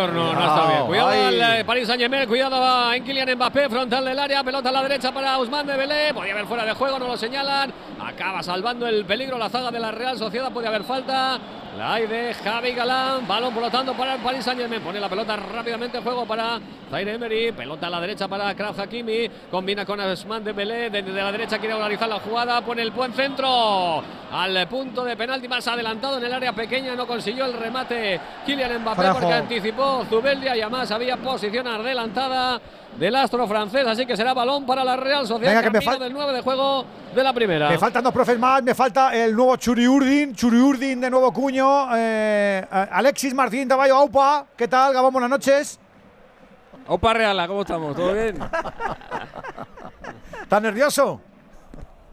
Traductor 0.06 0.14
no, 0.14 0.30
está 0.30 0.68
bien. 0.68 0.86
Cuidado 0.86 1.08
al 1.08 1.40
eh, 1.40 1.64
Paris 1.64 1.86
Saint 1.86 2.00
Germain, 2.00 2.28
cuidado 2.28 2.60
va 2.60 2.96
en 2.96 3.04
Kylian 3.04 3.34
Mbappé, 3.34 3.68
frontal 3.68 4.04
del 4.04 4.18
área, 4.18 4.44
pelota 4.44 4.68
a 4.68 4.72
la 4.72 4.82
derecha 4.82 5.12
para 5.12 5.38
Ousmane 5.38 5.72
Dembélé, 5.72 6.14
podía 6.14 6.32
haber 6.32 6.46
fuera 6.46 6.64
de 6.64 6.72
juego, 6.72 6.98
no 6.98 7.06
lo 7.06 7.16
señalan, 7.16 7.72
acaba 8.00 8.42
salvando 8.42 8.86
el 8.86 9.04
peligro 9.04 9.38
la 9.38 9.48
zaga 9.48 9.70
de 9.70 9.80
la 9.80 9.90
Real 9.90 10.18
Sociedad, 10.18 10.52
puede 10.52 10.68
haber 10.68 10.84
falta, 10.84 11.38
La 11.78 11.94
hay 11.94 12.08
de 12.08 12.34
Javi 12.34 12.72
Galán. 12.72 13.24
Balón 13.28 13.54
por 13.54 13.62
lo 13.62 13.70
tanto 13.70 13.94
para 13.94 14.16
el 14.16 14.20
Paris 14.20 14.44
Saint 14.44 14.60
Germain. 14.60 14.82
Pone 14.82 14.98
la 14.98 15.08
pelota 15.08 15.36
rápidamente 15.36 15.98
en 15.98 16.02
juego 16.02 16.26
para 16.26 16.58
Zaire 16.90 17.14
Emery. 17.14 17.52
Pelota 17.52 17.86
a 17.86 17.90
la 17.90 18.00
derecha 18.00 18.26
para 18.26 18.52
Kraf 18.52 18.80
Hakimi. 18.80 19.30
Combina 19.48 19.86
con 19.86 20.00
Asman 20.00 20.42
de 20.42 20.52
Belé. 20.52 20.90
Desde 20.90 21.12
la 21.12 21.30
derecha 21.30 21.56
quiere 21.60 21.74
organizar 21.74 22.08
la 22.08 22.18
jugada. 22.18 22.60
Pone 22.62 22.82
el 22.82 22.90
buen 22.90 23.12
centro. 23.12 24.02
Al 24.32 24.66
punto 24.66 25.04
de 25.04 25.16
penalti 25.16 25.46
más 25.46 25.68
adelantado 25.68 26.18
en 26.18 26.24
el 26.24 26.32
área 26.32 26.52
pequeña. 26.52 26.96
No 26.96 27.06
consiguió 27.06 27.44
el 27.44 27.52
remate 27.52 28.20
Kylian 28.44 28.82
Mbappé 28.82 29.00
Frajo. 29.00 29.20
porque 29.20 29.34
anticipó 29.34 30.04
Zubeldia 30.10 30.56
y 30.56 30.60
además 30.60 30.90
había 30.90 31.16
posición 31.16 31.68
adelantada 31.68 32.60
del 32.96 33.14
astro 33.16 33.46
francés. 33.46 33.86
Así 33.86 34.06
que 34.06 34.16
será 34.16 34.34
balón 34.34 34.66
para 34.66 34.84
la 34.84 34.96
Real 34.96 35.26
Sociedad. 35.26 35.62
Venga, 35.62 35.80
que 35.80 35.90
me 35.90 35.98
del 35.98 36.12
9 36.12 36.32
de 36.32 36.40
juego 36.42 36.84
de 37.14 37.22
la 37.22 37.32
primera. 37.32 37.70
Me 37.70 37.78
faltan 37.78 38.04
dos 38.04 38.12
profes 38.12 38.38
más, 38.38 38.62
me 38.62 38.74
falta 38.74 39.14
el 39.14 39.34
nuevo 39.34 39.56
Churiurdin, 39.56 40.34
Churiurdin 40.34 41.00
de 41.00 41.10
nuevo 41.10 41.32
cuño, 41.32 41.88
eh, 41.96 42.64
Alexis 42.70 43.34
Martín 43.34 43.68
de 43.68 43.74
Bayo 43.74 43.96
Aupa, 43.96 44.46
¿qué 44.56 44.68
tal? 44.68 44.92
Gabón, 44.92 45.12
buenas 45.12 45.30
noches. 45.30 45.80
Opa 46.86 47.12
Reala, 47.12 47.46
¿cómo 47.46 47.62
estamos? 47.62 47.94
¿Todo 47.94 48.14
bien? 48.14 48.38
¿Estás 50.42 50.62
nervioso? 50.62 51.20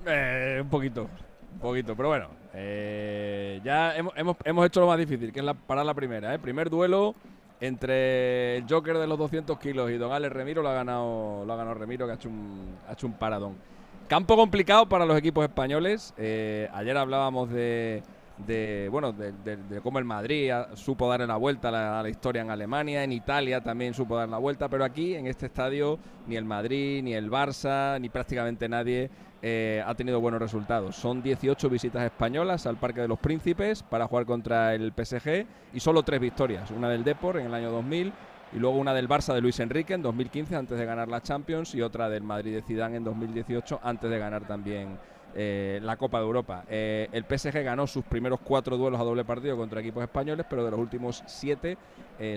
Eh, 0.05 0.59
un 0.61 0.69
poquito, 0.69 1.09
un 1.53 1.59
poquito, 1.59 1.95
pero 1.95 2.09
bueno. 2.09 2.27
eh, 2.53 3.61
ya 3.63 3.95
hemos, 3.95 4.13
hemos, 4.17 4.35
hemos 4.43 4.65
hecho 4.65 4.81
lo 4.81 4.87
más 4.87 4.97
difícil, 4.97 5.31
que 5.31 5.39
es 5.39 5.45
la, 5.45 5.53
parar 5.53 5.85
la 5.85 5.93
primera. 5.93 6.33
¿eh? 6.33 6.39
Primer 6.39 6.69
duelo 6.69 7.15
entre 7.61 8.57
el 8.57 8.65
Joker 8.69 8.97
de 8.97 9.07
los 9.07 9.17
200 9.17 9.57
kilos 9.59 9.89
y 9.91 9.97
Don 9.97 10.11
Alex 10.11 10.33
Remiro, 10.33 10.61
lo 10.61 10.69
ha 10.69 10.73
ganado, 10.73 11.43
lo 11.45 11.53
ha 11.53 11.55
ganado 11.55 11.75
Remiro, 11.75 12.05
que 12.05 12.11
ha 12.13 12.15
hecho 12.15 12.29
un, 12.29 12.77
ha 12.87 12.93
hecho 12.93 13.07
un 13.07 13.13
paradón. 13.13 13.55
Campo 14.07 14.35
complicado 14.35 14.87
para 14.87 15.05
los 15.05 15.17
equipos 15.17 15.43
españoles. 15.43 16.13
eh, 16.17 16.69
ayer 16.73 16.95
hablábamos 16.95 17.49
de, 17.49 18.03
de, 18.45 18.87
bueno, 18.91 19.13
de, 19.13 19.35
cómo 19.81 19.99
el 19.99 20.05
Madrid 20.05 20.51
supo 20.73 21.09
darle 21.09 21.25
la 21.25 21.37
vuelta 21.37 21.69
a 21.69 21.71
la, 21.71 21.99
a 21.99 22.03
la 22.03 22.09
historia 22.09 22.41
en 22.41 22.51
Alemania, 22.51 23.03
en 23.03 23.11
Italia 23.11 23.61
también 23.61 23.93
supo 23.93 24.17
dar 24.17 24.29
la 24.29 24.37
vuelta, 24.37 24.69
pero 24.69 24.83
aquí 24.83 25.15
en 25.15 25.27
este 25.27 25.47
estadio 25.47 25.97
ni 26.27 26.35
el 26.35 26.45
Madrid, 26.45 27.01
ni 27.03 27.13
el 27.13 27.31
Barça, 27.31 27.99
ni 27.99 28.09
prácticamente 28.09 28.67
nadie 28.67 29.09
eh, 29.47 29.83
ha 29.85 29.93
tenido 29.93 30.19
buenos 30.19 30.41
resultados. 30.41 30.95
Son 30.95 31.21
18 31.21 31.69
visitas 31.69 32.03
españolas 32.03 32.65
al 32.65 32.77
Parque 32.77 33.01
de 33.01 33.07
los 33.07 33.19
Príncipes 33.19 33.83
para 33.83 34.07
jugar 34.07 34.25
contra 34.25 34.73
el 34.73 34.91
PSG 34.91 35.45
y 35.71 35.79
solo 35.79 36.01
tres 36.01 36.19
victorias, 36.19 36.71
una 36.71 36.89
del 36.89 37.03
Depor 37.03 37.37
en 37.37 37.45
el 37.45 37.53
año 37.53 37.69
2000 37.69 38.11
y 38.53 38.57
luego 38.57 38.79
una 38.79 38.91
del 38.95 39.07
Barça 39.07 39.35
de 39.35 39.41
Luis 39.41 39.59
Enrique 39.59 39.93
en 39.93 40.01
2015 40.01 40.55
antes 40.55 40.79
de 40.79 40.83
ganar 40.87 41.09
la 41.09 41.21
Champions 41.21 41.75
y 41.75 41.83
otra 41.83 42.09
del 42.09 42.23
Madrid 42.23 42.55
de 42.55 42.63
Zidane 42.63 42.97
en 42.97 43.03
2018 43.03 43.81
antes 43.83 44.09
de 44.09 44.17
ganar 44.17 44.47
también 44.47 44.97
eh, 45.35 45.79
la 45.83 45.95
Copa 45.95 46.17
de 46.17 46.25
Europa. 46.25 46.63
Eh, 46.67 47.07
el 47.11 47.25
PSG 47.25 47.63
ganó 47.63 47.85
sus 47.85 48.03
primeros 48.03 48.39
cuatro 48.39 48.77
duelos 48.77 48.99
a 48.99 49.03
doble 49.03 49.25
partido 49.25 49.55
contra 49.57 49.79
equipos 49.79 50.01
españoles, 50.01 50.47
pero 50.49 50.65
de 50.65 50.71
los 50.71 50.79
últimos 50.79 51.21
siete 51.27 51.77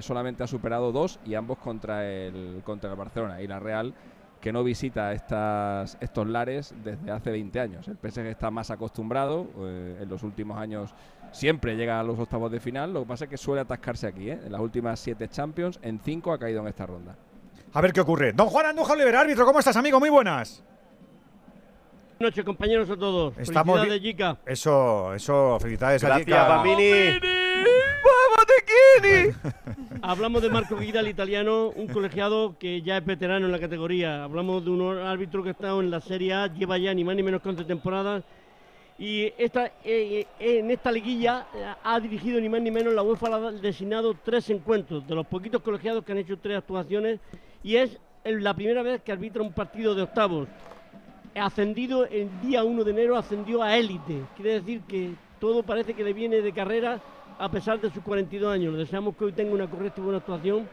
solamente 0.03 0.43
ha 0.43 0.47
superado 0.47 0.93
dos 0.93 1.21
y 1.25 1.35
ambos 1.35 1.57
contra 1.57 2.07
el, 2.07 2.61
contra 2.65 2.91
el 2.91 2.97
Barcelona. 2.97 3.41
Y 3.41 3.47
la 3.47 3.61
Real 3.61 3.95
que 4.41 4.53
no 4.53 4.63
visita 4.63 5.13
estas, 5.13 5.99
estos 6.01 6.27
lares 6.27 6.75
desde 6.85 7.11
hace 7.11 7.31
20 7.31 7.61
años. 7.61 7.89
El 7.89 7.97
PSG 7.97 8.27
está 8.27 8.51
más 8.51 8.71
acostumbrado, 8.71 9.47
eh, 9.61 9.99
en 10.03 10.09
los 10.09 10.23
últimos 10.23 10.59
años 10.59 10.95
siempre 11.33 11.77
llega 11.77 12.01
a 12.01 12.03
los 12.03 12.19
octavos 12.19 12.51
de 12.51 12.61
final, 12.61 12.93
lo 12.93 13.03
que 13.03 13.07
pasa 13.07 13.25
es 13.25 13.31
que 13.31 13.37
suele 13.37 13.61
atascarse 13.61 14.07
aquí. 14.07 14.31
¿eh? 14.31 14.41
En 14.45 14.53
las 14.53 14.61
últimas 14.61 15.01
siete 15.01 15.29
Champions, 15.29 15.79
en 15.83 16.01
cinco 16.01 16.33
ha 16.33 16.39
caído 16.39 16.61
en 16.61 16.69
esta 16.69 16.87
ronda. 16.87 17.17
A 17.73 17.81
ver 17.81 17.93
qué 17.93 18.01
ocurre. 18.01 18.33
Don 18.33 18.49
Juan 18.49 18.67
Andújar 18.67 18.97
Oliver, 18.97 19.17
árbitro, 19.17 19.45
¿cómo 19.45 19.59
estás, 19.59 19.77
amigo? 19.77 20.01
Muy 20.01 20.11
buenas. 20.11 20.63
Buenas 22.19 22.33
noches, 22.33 22.45
compañeros 22.45 22.91
a 22.91 22.97
todos. 22.97 23.39
Estamos 23.39 23.81
Jica. 24.01 24.39
Eso, 24.45 25.15
eso, 25.15 25.59
felicidades 25.61 26.03
a 26.03 26.19
Gracias, 26.19 27.38
Jica. 28.79 28.99
Bambini. 29.03 29.35
Hablamos 30.03 30.43
de 30.43 30.51
Marco 30.51 30.77
Guida, 30.77 31.01
el 31.01 31.09
italiano, 31.09 31.69
un 31.71 31.89
colegiado 31.89 32.57
que 32.59 32.83
ya 32.83 32.99
es 32.99 33.05
veterano 33.05 33.47
en 33.47 33.53
la 33.53 33.59
categoría. 33.59 34.25
Hablamos 34.25 34.65
de 34.65 34.71
un 34.71 34.99
árbitro 34.99 35.43
que 35.43 35.51
ha 35.51 35.53
estado 35.53 35.81
en 35.81 35.91
la 35.91 36.01
Serie 36.01 36.35
A, 36.35 36.47
lleva 36.47 36.79
ya 36.79 36.95
ni 36.95 37.05
más 37.05 37.17
ni 37.17 37.23
menos 37.23 37.43
que 37.43 37.49
11 37.49 37.65
temporadas. 37.65 38.25
Y 38.99 39.33
esta, 39.39 39.67
eh, 39.85 40.27
eh, 40.41 40.59
en 40.59 40.71
esta 40.71 40.91
liguilla 40.91 41.47
eh, 41.55 41.75
ha 41.85 42.01
dirigido 42.01 42.41
ni 42.41 42.49
más 42.49 42.61
ni 42.61 42.71
menos, 42.71 42.93
la 42.95 43.03
UEFA 43.03 43.37
ha 43.37 43.53
designado 43.53 44.15
tres 44.25 44.51
encuentros, 44.51 45.07
de 45.07 45.15
los 45.15 45.27
poquitos 45.27 45.63
colegiados 45.63 46.05
que 46.05 46.13
han 46.13 46.19
hecho 46.19 46.37
tres 46.39 46.59
actuaciones. 46.59 47.21
Y 47.63 47.77
es 47.77 47.99
la 48.25 48.55
primera 48.55 48.83
vez 48.83 49.03
que 49.03 49.13
arbitra 49.13 49.43
un 49.43 49.53
partido 49.53 49.95
de 49.95 50.03
octavos. 50.03 50.49
Ascendido 51.35 52.07
el 52.07 52.29
día 52.41 52.65
1 52.65 52.85
de 52.85 52.91
enero, 52.91 53.17
ascendió 53.17 53.63
a 53.63 53.77
élite. 53.77 54.23
Quiere 54.37 54.55
decir 54.55 54.81
que 54.83 55.13
todo 55.39 55.63
parece 55.63 55.95
que 55.95 56.03
le 56.03 56.13
viene 56.13 56.41
de 56.41 56.53
carrera 56.53 57.01
a 57.39 57.49
pesar 57.51 57.81
de 57.81 57.91
sus 57.91 58.03
42 58.03 58.53
años. 58.53 58.77
Deseamos 58.77 59.17
que 59.17 59.25
hoy 59.25 59.33
tenga 59.33 59.55
una 59.55 59.69
correcta 59.69 60.01
y 60.01 60.05
buena 60.05 60.19
actuación 60.19 60.69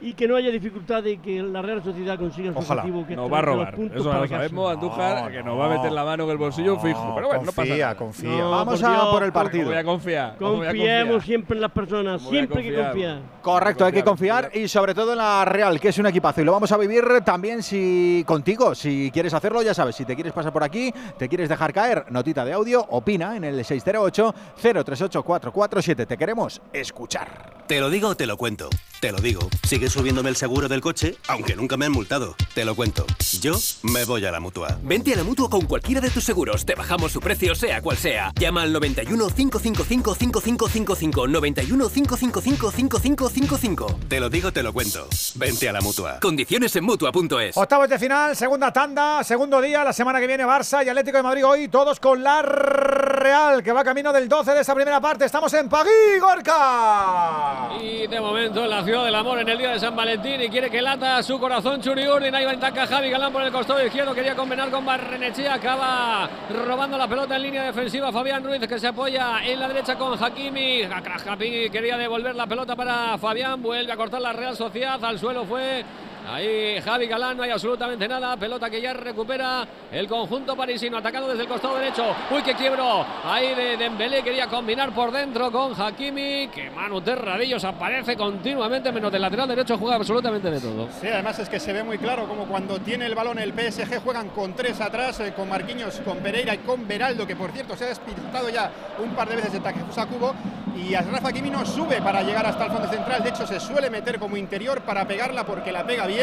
y 0.00 0.14
que 0.14 0.26
no 0.28 0.36
haya 0.36 0.50
dificultad 0.50 1.02
de 1.02 1.18
que 1.18 1.42
la 1.42 1.62
Real 1.62 1.82
Sociedad 1.82 2.18
consiga 2.18 2.52
su 2.52 2.58
Ojalá. 2.58 2.82
objetivo. 2.82 3.06
Que 3.06 3.16
Nos 3.16 3.32
va 3.32 3.38
a 3.38 3.42
robar. 3.42 3.74
Eso 3.94 4.12
lo 4.12 4.28
sabemos, 4.28 4.72
Andújar, 4.72 5.24
No, 5.24 5.30
que 5.30 5.42
nos 5.42 5.58
va 5.58 5.66
a 5.66 5.76
meter 5.76 5.92
la 5.92 6.04
mano 6.04 6.24
en 6.24 6.30
el 6.30 6.36
bolsillo 6.38 6.74
No, 6.74 6.80
fijo. 6.80 7.12
Pero 7.14 7.26
bueno, 7.28 7.42
no 7.44 7.52
pasa 7.52 7.62
confía, 7.62 7.84
nada. 7.84 7.96
confía. 7.96 8.30
No, 8.30 8.50
Vamos 8.50 8.80
por 8.80 8.90
a 8.90 9.10
por 9.10 9.22
el 9.22 9.32
partido. 9.32 9.64
¿Cómo 9.64 9.72
voy 9.74 9.80
a 9.80 9.84
confiar? 9.84 10.36
¿Cómo 10.38 10.52
voy 10.56 10.66
a 10.66 10.70
Confiemos 10.70 11.24
siempre 11.24 11.56
en 11.56 11.60
las 11.62 11.72
personas, 11.72 12.18
¿Cómo 12.22 12.30
voy 12.30 12.38
a 12.38 12.40
siempre 12.40 12.62
hay 12.62 12.70
que 12.70 12.76
confiar? 12.76 13.18
Correcto, 13.42 13.84
hay 13.84 13.92
que 13.92 14.02
Confiar, 14.08 14.50
y 14.54 14.68
sobre 14.68 14.94
todo 14.94 15.12
en 15.12 15.18
la 15.18 15.44
Real, 15.44 15.78
que 15.78 15.88
es 15.88 15.98
un 15.98 16.06
equipazo. 16.06 16.40
Y 16.40 16.44
lo 16.44 16.52
vamos 16.52 16.72
a 16.72 16.78
vivir 16.78 17.04
también 17.24 17.62
si 17.62 18.24
contigo. 18.26 18.74
Si 18.74 19.10
quieres 19.12 19.34
hacerlo, 19.34 19.60
ya 19.62 19.74
sabes. 19.74 19.96
Si 19.96 20.04
te 20.04 20.14
quieres 20.14 20.32
pasar 20.32 20.52
por 20.52 20.62
aquí, 20.64 20.92
te 21.18 21.28
quieres 21.28 21.48
dejar 21.48 21.72
caer, 21.72 22.06
notita 22.10 22.44
de 22.44 22.52
audio, 22.54 22.84
opina 22.90 23.36
en 23.36 23.44
el 23.44 23.58
608-038-447. 23.64 26.06
Te 26.06 26.16
queremos 26.16 26.60
escuchar. 26.72 27.58
Te 27.66 27.80
lo 27.80 27.90
digo 27.90 28.14
te 28.14 28.26
lo 28.26 28.36
cuento. 28.36 28.68
Te 29.00 29.12
lo 29.12 29.18
digo. 29.18 29.40
Sigue 29.62 29.87
subiéndome 29.88 30.28
el 30.30 30.36
seguro 30.36 30.68
del 30.68 30.80
coche, 30.80 31.16
aunque 31.28 31.56
nunca 31.56 31.76
me 31.76 31.86
han 31.86 31.92
multado. 31.92 32.34
Te 32.54 32.64
lo 32.64 32.74
cuento. 32.74 33.06
Yo 33.40 33.54
me 33.82 34.04
voy 34.04 34.24
a 34.24 34.30
la 34.30 34.40
mutua. 34.40 34.78
Vente 34.82 35.12
a 35.12 35.16
la 35.16 35.24
mutua 35.24 35.48
con 35.48 35.62
cualquiera 35.66 36.00
de 36.00 36.10
tus 36.10 36.24
seguros. 36.24 36.64
Te 36.64 36.74
bajamos 36.74 37.12
su 37.12 37.20
precio, 37.20 37.54
sea 37.54 37.80
cual 37.80 37.96
sea. 37.96 38.32
Llama 38.38 38.62
al 38.62 38.72
91 38.72 39.28
555 39.28 40.14
5555. 40.14 41.28
91 41.28 41.88
555 41.88 42.70
5555. 42.70 43.98
Te 44.08 44.20
lo 44.20 44.28
digo, 44.28 44.52
te 44.52 44.62
lo 44.62 44.72
cuento. 44.72 45.06
Vente 45.34 45.68
a 45.68 45.72
la 45.72 45.80
mutua. 45.80 46.20
Condiciones 46.20 46.74
en 46.76 46.84
mutua.es. 46.84 47.56
Octavos 47.56 47.88
de 47.88 47.98
final, 47.98 48.36
segunda 48.36 48.72
tanda, 48.72 49.22
segundo 49.24 49.60
día, 49.60 49.84
la 49.84 49.92
semana 49.92 50.20
que 50.20 50.26
viene 50.26 50.44
Barça 50.44 50.84
y 50.84 50.88
Atlético 50.88 51.18
de 51.18 51.22
Madrid 51.22 51.46
hoy, 51.46 51.68
todos 51.68 52.00
con 52.00 52.22
la 52.22 52.42
Real, 52.42 53.62
que 53.62 53.72
va 53.72 53.84
camino 53.84 54.12
del 54.12 54.28
12 54.28 54.52
de 54.52 54.60
esa 54.60 54.74
primera 54.74 55.00
parte. 55.00 55.24
Estamos 55.24 55.52
en 55.54 55.68
Pagui, 55.68 56.18
Gorka. 56.20 57.70
Y 57.80 58.06
de 58.06 58.20
momento 58.20 58.64
en 58.64 58.70
la 58.70 58.84
ciudad 58.84 59.04
del 59.04 59.14
amor 59.14 59.38
en 59.40 59.48
el 59.48 59.58
día 59.58 59.70
de 59.70 59.77
San 59.78 59.94
Valentín 59.94 60.40
y 60.42 60.48
quiere 60.48 60.70
que 60.70 60.82
lata 60.82 61.22
su 61.22 61.38
corazón 61.38 61.80
Churi 61.80 62.06
Urdin. 62.06 62.34
Ahí 62.34 62.44
va 62.44 62.52
en 62.52 62.60
taca 62.60 62.86
Javi 62.86 63.10
Galán 63.10 63.32
por 63.32 63.42
el 63.42 63.52
costado 63.52 63.84
izquierdo. 63.84 64.14
Quería 64.14 64.34
combinar 64.34 64.70
con 64.70 64.84
Barrenechea. 64.84 65.54
Acaba 65.54 66.28
robando 66.66 66.98
la 66.98 67.06
pelota 67.06 67.36
en 67.36 67.42
línea 67.42 67.62
defensiva. 67.64 68.10
Fabián 68.10 68.42
Ruiz 68.42 68.66
que 68.66 68.78
se 68.78 68.88
apoya 68.88 69.40
en 69.44 69.60
la 69.60 69.68
derecha 69.68 69.96
con 69.96 70.22
Hakimi. 70.22 70.82
Hakimi 70.82 71.70
quería 71.70 71.96
devolver 71.96 72.34
la 72.34 72.46
pelota 72.46 72.74
para 72.74 73.16
Fabián. 73.18 73.62
Vuelve 73.62 73.92
a 73.92 73.96
cortar 73.96 74.20
la 74.20 74.32
Real 74.32 74.56
Sociedad. 74.56 75.02
Al 75.04 75.18
suelo 75.18 75.44
fue. 75.44 75.84
Ahí 76.30 76.78
Javi 76.84 77.06
Galán, 77.06 77.38
no 77.38 77.42
hay 77.42 77.50
absolutamente 77.50 78.06
nada. 78.06 78.36
Pelota 78.36 78.68
que 78.68 78.82
ya 78.82 78.92
recupera 78.92 79.66
el 79.90 80.06
conjunto 80.06 80.54
parisino, 80.54 80.98
atacando 80.98 81.28
desde 81.28 81.42
el 81.44 81.48
costado 81.48 81.76
derecho. 81.76 82.04
Uy, 82.30 82.42
que 82.42 82.54
quiebro. 82.54 83.04
Ahí 83.24 83.54
de 83.54 83.78
Dembélé 83.78 84.22
quería 84.22 84.46
combinar 84.46 84.92
por 84.92 85.10
dentro 85.10 85.50
con 85.50 85.72
Hakimi. 85.80 86.48
Que 86.48 86.70
Manu 86.70 87.00
Terradillos 87.00 87.64
aparece 87.64 88.14
continuamente, 88.14 88.92
menos 88.92 89.10
del 89.10 89.22
lateral 89.22 89.48
derecho, 89.48 89.78
juega 89.78 89.96
absolutamente 89.96 90.50
de 90.50 90.60
todo. 90.60 90.88
Sí, 91.00 91.06
además 91.08 91.38
es 91.38 91.48
que 91.48 91.58
se 91.58 91.72
ve 91.72 91.82
muy 91.82 91.96
claro 91.96 92.28
como 92.28 92.44
cuando 92.44 92.78
tiene 92.78 93.06
el 93.06 93.14
balón 93.14 93.38
el 93.38 93.52
PSG 93.52 94.02
juegan 94.02 94.28
con 94.30 94.54
tres 94.54 94.80
atrás, 94.82 95.20
eh, 95.20 95.32
con 95.34 95.48
Marquinhos, 95.48 96.00
con 96.04 96.18
Pereira 96.18 96.54
y 96.54 96.58
con 96.58 96.86
Beraldo, 96.86 97.26
que 97.26 97.36
por 97.36 97.52
cierto 97.52 97.74
se 97.74 97.84
ha 97.84 97.88
despistado 97.88 98.50
ya 98.50 98.70
un 98.98 99.10
par 99.14 99.28
de 99.28 99.36
veces 99.36 99.52
de 99.54 99.60
Takefusa 99.60 100.06
Kubo. 100.06 100.34
Y 100.76 100.94
Asraf 100.94 101.24
Hakimi 101.24 101.50
no 101.50 101.64
sube 101.66 102.00
para 102.02 102.22
llegar 102.22 102.46
hasta 102.46 102.66
el 102.66 102.70
fondo 102.70 102.88
central, 102.88 103.22
de 103.22 103.30
hecho 103.30 103.46
se 103.46 103.58
suele 103.58 103.90
meter 103.90 104.18
como 104.18 104.36
interior 104.36 104.82
para 104.82 105.06
pegarla 105.08 105.44
porque 105.44 105.72
la 105.72 105.84
pega 105.84 106.06
bien. 106.06 106.17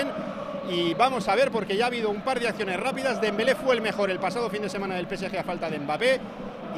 Y 0.70 0.94
vamos 0.96 1.28
a 1.28 1.36
ver 1.36 1.52
porque 1.52 1.78
ya 1.78 1.86
ha 1.86 1.88
habido 1.88 2.10
un 2.10 2.22
par 2.22 2.40
de 2.40 2.48
acciones 2.48 2.80
rápidas. 2.80 3.22
Dembélé 3.22 3.56
fue 3.56 3.76
el 3.76 3.82
mejor 3.82 4.10
el 4.10 4.20
pasado 4.20 4.50
fin 4.50 4.62
de 4.62 4.70
semana 4.70 4.96
del 4.96 5.08
PSG 5.08 5.38
a 5.38 5.44
falta 5.44 5.70
de 5.70 5.80
Mbappé 5.80 6.20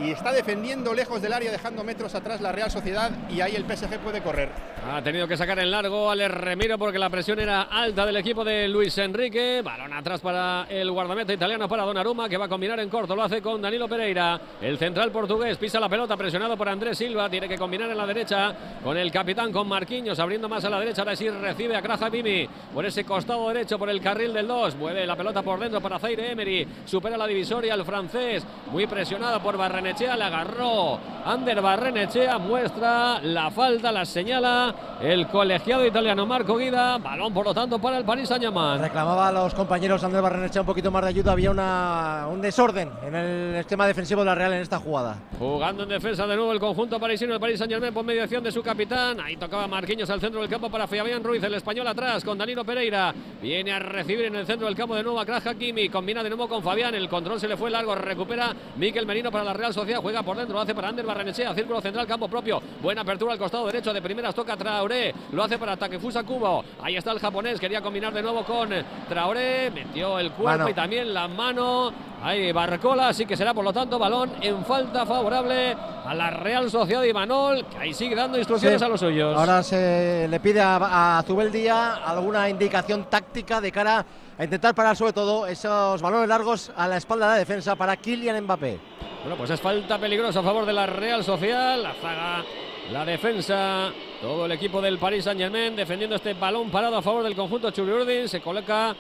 y 0.04 0.12
está 0.12 0.32
defendiendo 0.32 0.94
lejos 0.94 1.22
del 1.22 1.34
área 1.34 1.52
dejando 1.52 1.84
metros 1.84 2.14
atrás 2.16 2.42
la 2.42 2.52
Real 2.52 2.70
Sociedad 2.70 3.12
y 3.30 3.42
ahí 3.42 3.56
el 3.56 3.64
PSG 3.64 4.00
puede 4.00 4.22
correr. 4.22 4.50
Ha 4.90 5.02
tenido 5.02 5.28
que 5.28 5.36
sacar 5.36 5.60
en 5.60 5.72
largo 5.72 6.10
al 6.10 6.20
Remiro 6.30 6.78
porque 6.78 7.00
la 7.00 7.10
presión 7.10 7.40
era 7.40 7.64
alta 7.64 8.06
del 8.06 8.18
equipo 8.18 8.44
de 8.44 8.68
Luis 8.68 8.98
Enrique. 8.98 9.62
Balón 9.64 9.92
atrás 9.94 10.22
para 10.22 10.66
el 10.70 10.92
guardameta 10.92 11.34
italiano 11.34 11.68
para 11.68 11.84
Donnarumma 11.84 12.30
que 12.30 12.38
va 12.38 12.46
a 12.46 12.50
combinar 12.50 12.80
en 12.80 12.90
corto. 12.90 13.16
Lo 13.16 13.24
hace 13.24 13.42
con 13.42 13.62
Danilo 13.62 13.88
Pereira. 13.88 14.40
El 14.62 14.78
central 14.78 15.12
portugués 15.12 15.58
pisa 15.58 15.80
la 15.80 15.90
pelota 15.90 16.16
presionado 16.16 16.56
por 16.56 16.70
Andrés 16.70 16.98
Silva. 16.98 17.30
Tiene 17.30 17.48
que 17.50 17.58
combinar 17.58 17.90
en 17.90 17.98
la 17.98 18.06
derecha 18.06 18.56
con 18.84 18.96
el 18.98 19.12
capitán, 19.12 19.52
con 19.52 19.68
Marquinhos 19.68 20.20
abriendo 20.20 20.48
más 20.48 20.64
a 20.64 20.70
la 20.70 20.80
derecha. 20.80 21.02
Ahora 21.02 21.16
sí 21.16 21.30
recibe 21.30 21.76
a 21.76 21.82
Kraja 21.82 22.10
Bimi 22.10 22.48
por 22.74 22.86
ese 22.86 23.04
costado 23.04 23.48
derecho 23.50 23.78
por 23.78 23.90
el 23.90 24.00
carril 24.00 24.34
del 24.34 24.48
2. 24.48 24.76
Mueve 24.76 25.06
la 25.06 25.16
pelota 25.16 25.42
por 25.42 25.60
dentro 25.60 25.82
para 25.82 26.00
Zaire 26.00 26.32
Emery. 26.32 26.68
Supera 26.86 27.18
la 27.18 27.28
divisoria 27.28 27.74
el 27.74 27.84
francés. 27.84 28.46
Muy 28.72 28.88
presionado 28.88 29.42
por 29.42 29.58
Barrenechea. 29.58 29.87
Barrenechea, 29.88 30.18
le 30.18 30.24
agarró. 30.26 31.00
Ander 31.26 31.62
Barrenechea, 31.62 32.38
muestra 32.38 33.20
la 33.22 33.50
falta, 33.52 33.92
la 33.92 34.06
señala 34.06 34.74
el 35.02 35.28
colegiado 35.28 35.86
italiano 35.86 36.26
Marco 36.26 36.56
Guida, 36.58 36.98
balón 36.98 37.34
por 37.34 37.46
lo 37.46 37.54
tanto 37.54 37.80
para 37.80 37.98
el 37.98 38.06
Paris 38.06 38.30
Saint-Germain. 38.30 38.80
Reclamaba 38.82 39.28
a 39.28 39.32
los 39.32 39.54
compañeros 39.54 40.04
Ander 40.04 40.22
Barrenechea 40.22 40.62
un 40.62 40.66
poquito 40.66 40.90
más 40.90 41.04
de 41.04 41.10
ayuda, 41.10 41.34
había 41.34 41.52
una, 41.52 42.28
un 42.30 42.42
desorden 42.42 42.92
en 43.06 43.16
el 43.16 43.56
esquema 43.56 43.86
defensivo 43.88 44.22
de 44.22 44.26
la 44.26 44.36
Real 44.36 44.54
en 44.54 44.62
esta 44.62 44.80
jugada. 44.80 45.18
Jugando 45.38 45.84
en 45.84 45.90
defensa 45.90 46.26
de 46.26 46.36
nuevo 46.36 46.52
el 46.52 46.60
conjunto 46.60 47.00
parisino, 47.00 47.34
el 47.34 47.40
Paris 47.40 47.60
Saint-Germain 47.60 47.94
por 47.94 48.06
mediación 48.06 48.44
de 48.44 48.52
su 48.52 48.62
capitán, 48.64 49.20
ahí 49.20 49.36
tocaba 49.36 49.68
Marquinhos 49.68 50.10
al 50.10 50.22
centro 50.22 50.42
del 50.42 50.50
campo 50.50 50.70
para 50.70 50.88
Fabián 50.88 51.24
Ruiz, 51.24 51.44
el 51.44 51.54
español 51.54 51.88
atrás 51.88 52.24
con 52.24 52.38
Danilo 52.38 52.64
Pereira, 52.64 53.14
viene 53.42 53.74
a 53.74 53.80
recibir 53.80 54.26
en 54.26 54.36
el 54.36 54.46
centro 54.46 54.68
del 54.68 54.76
campo 54.76 54.96
de 54.96 55.04
nuevo 55.04 55.20
a 55.20 55.26
Kraj 55.26 55.48
Hakimi, 55.48 55.90
combina 55.90 56.24
de 56.24 56.30
nuevo 56.30 56.48
con 56.48 56.64
Fabián, 56.64 56.96
el 56.96 57.10
control 57.10 57.40
se 57.40 57.48
le 57.50 57.58
fue 57.58 57.70
largo, 57.70 57.96
recupera 57.96 58.54
Miquel 58.78 59.06
Merino 59.06 59.30
para 59.30 59.44
la 59.44 59.54
Real 59.54 59.74
Sociedad, 59.78 60.02
juega 60.02 60.24
por 60.24 60.36
dentro, 60.36 60.56
lo 60.56 60.62
hace 60.62 60.74
para 60.74 60.90
Ander 60.90 61.06
Barrenechea, 61.06 61.54
círculo 61.54 61.80
central, 61.80 62.08
campo 62.08 62.28
propio, 62.28 62.60
buena 62.82 63.02
apertura 63.02 63.34
al 63.34 63.38
costado 63.38 63.68
derecho, 63.68 63.94
de 63.94 64.02
primeras 64.02 64.34
toca 64.34 64.58
Traoré, 64.58 65.14
lo 65.32 65.44
hace 65.44 65.60
para 65.60 65.78
Takefusa 65.78 66.24
Kubo, 66.24 66.66
ahí 66.82 66.96
está 66.96 67.12
el 67.12 67.20
japonés, 67.20 67.60
quería 67.60 67.80
combinar 67.80 68.12
de 68.12 68.24
nuevo 68.24 68.44
con 68.44 68.70
Traoré, 69.08 69.70
metió 69.70 70.18
el 70.18 70.32
cuerpo 70.32 70.58
Mano. 70.58 70.70
y 70.70 70.74
también 70.74 71.14
la 71.14 71.28
mano, 71.28 71.94
ahí 72.24 72.52
Barcola, 72.52 73.10
así 73.10 73.26
que 73.26 73.38
será 73.38 73.54
por 73.54 73.64
lo 73.64 73.72
tanto 73.74 73.98
balón 74.00 74.32
en 74.42 74.64
falta 74.66 75.06
favorable 75.06 75.76
a 76.06 76.14
la 76.14 76.30
Real 76.32 76.70
Sociedad 76.72 77.02
de 77.02 77.10
Imanol, 77.10 77.66
que 77.66 77.78
ahí 77.78 77.94
sigue 77.94 78.16
dando 78.16 78.38
instrucciones 78.38 78.80
Sí. 78.80 78.86
a 78.86 78.90
los 78.90 79.00
suyos. 79.00 79.38
Ahora 79.38 79.62
se 79.64 80.28
le 80.30 80.40
pide 80.40 80.62
a, 80.62 81.18
a 81.20 81.24
Zubeldía 81.24 81.96
alguna 82.06 82.50
indicación 82.50 83.06
táctica 83.10 83.62
de 83.62 83.72
cara 83.72 84.06
a 84.38 84.44
intentar 84.44 84.74
parar 84.76 84.96
sobre 84.96 85.14
todo 85.14 85.48
esos 85.48 86.02
balones 86.02 86.28
largos 86.30 86.72
a 86.76 86.88
la 86.88 86.98
espalda 86.98 87.28
de 87.28 87.32
la 87.34 87.40
defensa 87.40 87.76
para 87.76 87.96
Kylian 87.98 88.44
Mbappé. 88.44 88.80
Bueno, 89.22 89.36
pues 89.38 89.50
es 89.50 89.60
falta 89.60 89.98
peligrosa 89.98 90.40
a 90.40 90.44
favor 90.44 90.66
de 90.66 90.74
la 90.74 90.86
Real 90.86 91.24
Social. 91.24 91.82
La 91.84 91.94
zaga, 91.96 92.44
la 92.92 93.04
defensa, 93.04 93.90
todo 94.22 94.46
el 94.46 94.52
equipo 94.54 94.82
del 94.82 94.98
Paris 94.98 95.26
Saint 95.26 95.40
Germain 95.40 95.76
defendiendo 95.76 96.16
este 96.16 96.34
balón 96.34 96.70
parado 96.70 96.98
a 96.98 97.02
favor 97.02 97.24
del 97.24 97.36
conjunto 97.36 97.72
Churiurdin. 97.72 98.30
Se 98.30 98.40
coloca 98.42 98.96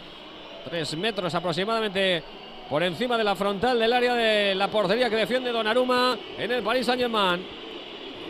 tres 0.67 0.97
metros 0.97 1.33
aproximadamente 1.33 2.23
por 2.69 2.83
encima 2.83 3.17
de 3.17 3.23
la 3.23 3.35
frontal 3.35 3.79
del 3.79 3.93
área 3.93 4.13
de 4.13 4.55
la 4.55 4.67
portería 4.67 5.09
que 5.09 5.15
defiende 5.15 5.51
Donnarumma 5.51 6.17
en 6.37 6.51
el 6.51 6.63
Paris 6.63 6.85
Saint 6.85 7.01
Germain. 7.01 7.45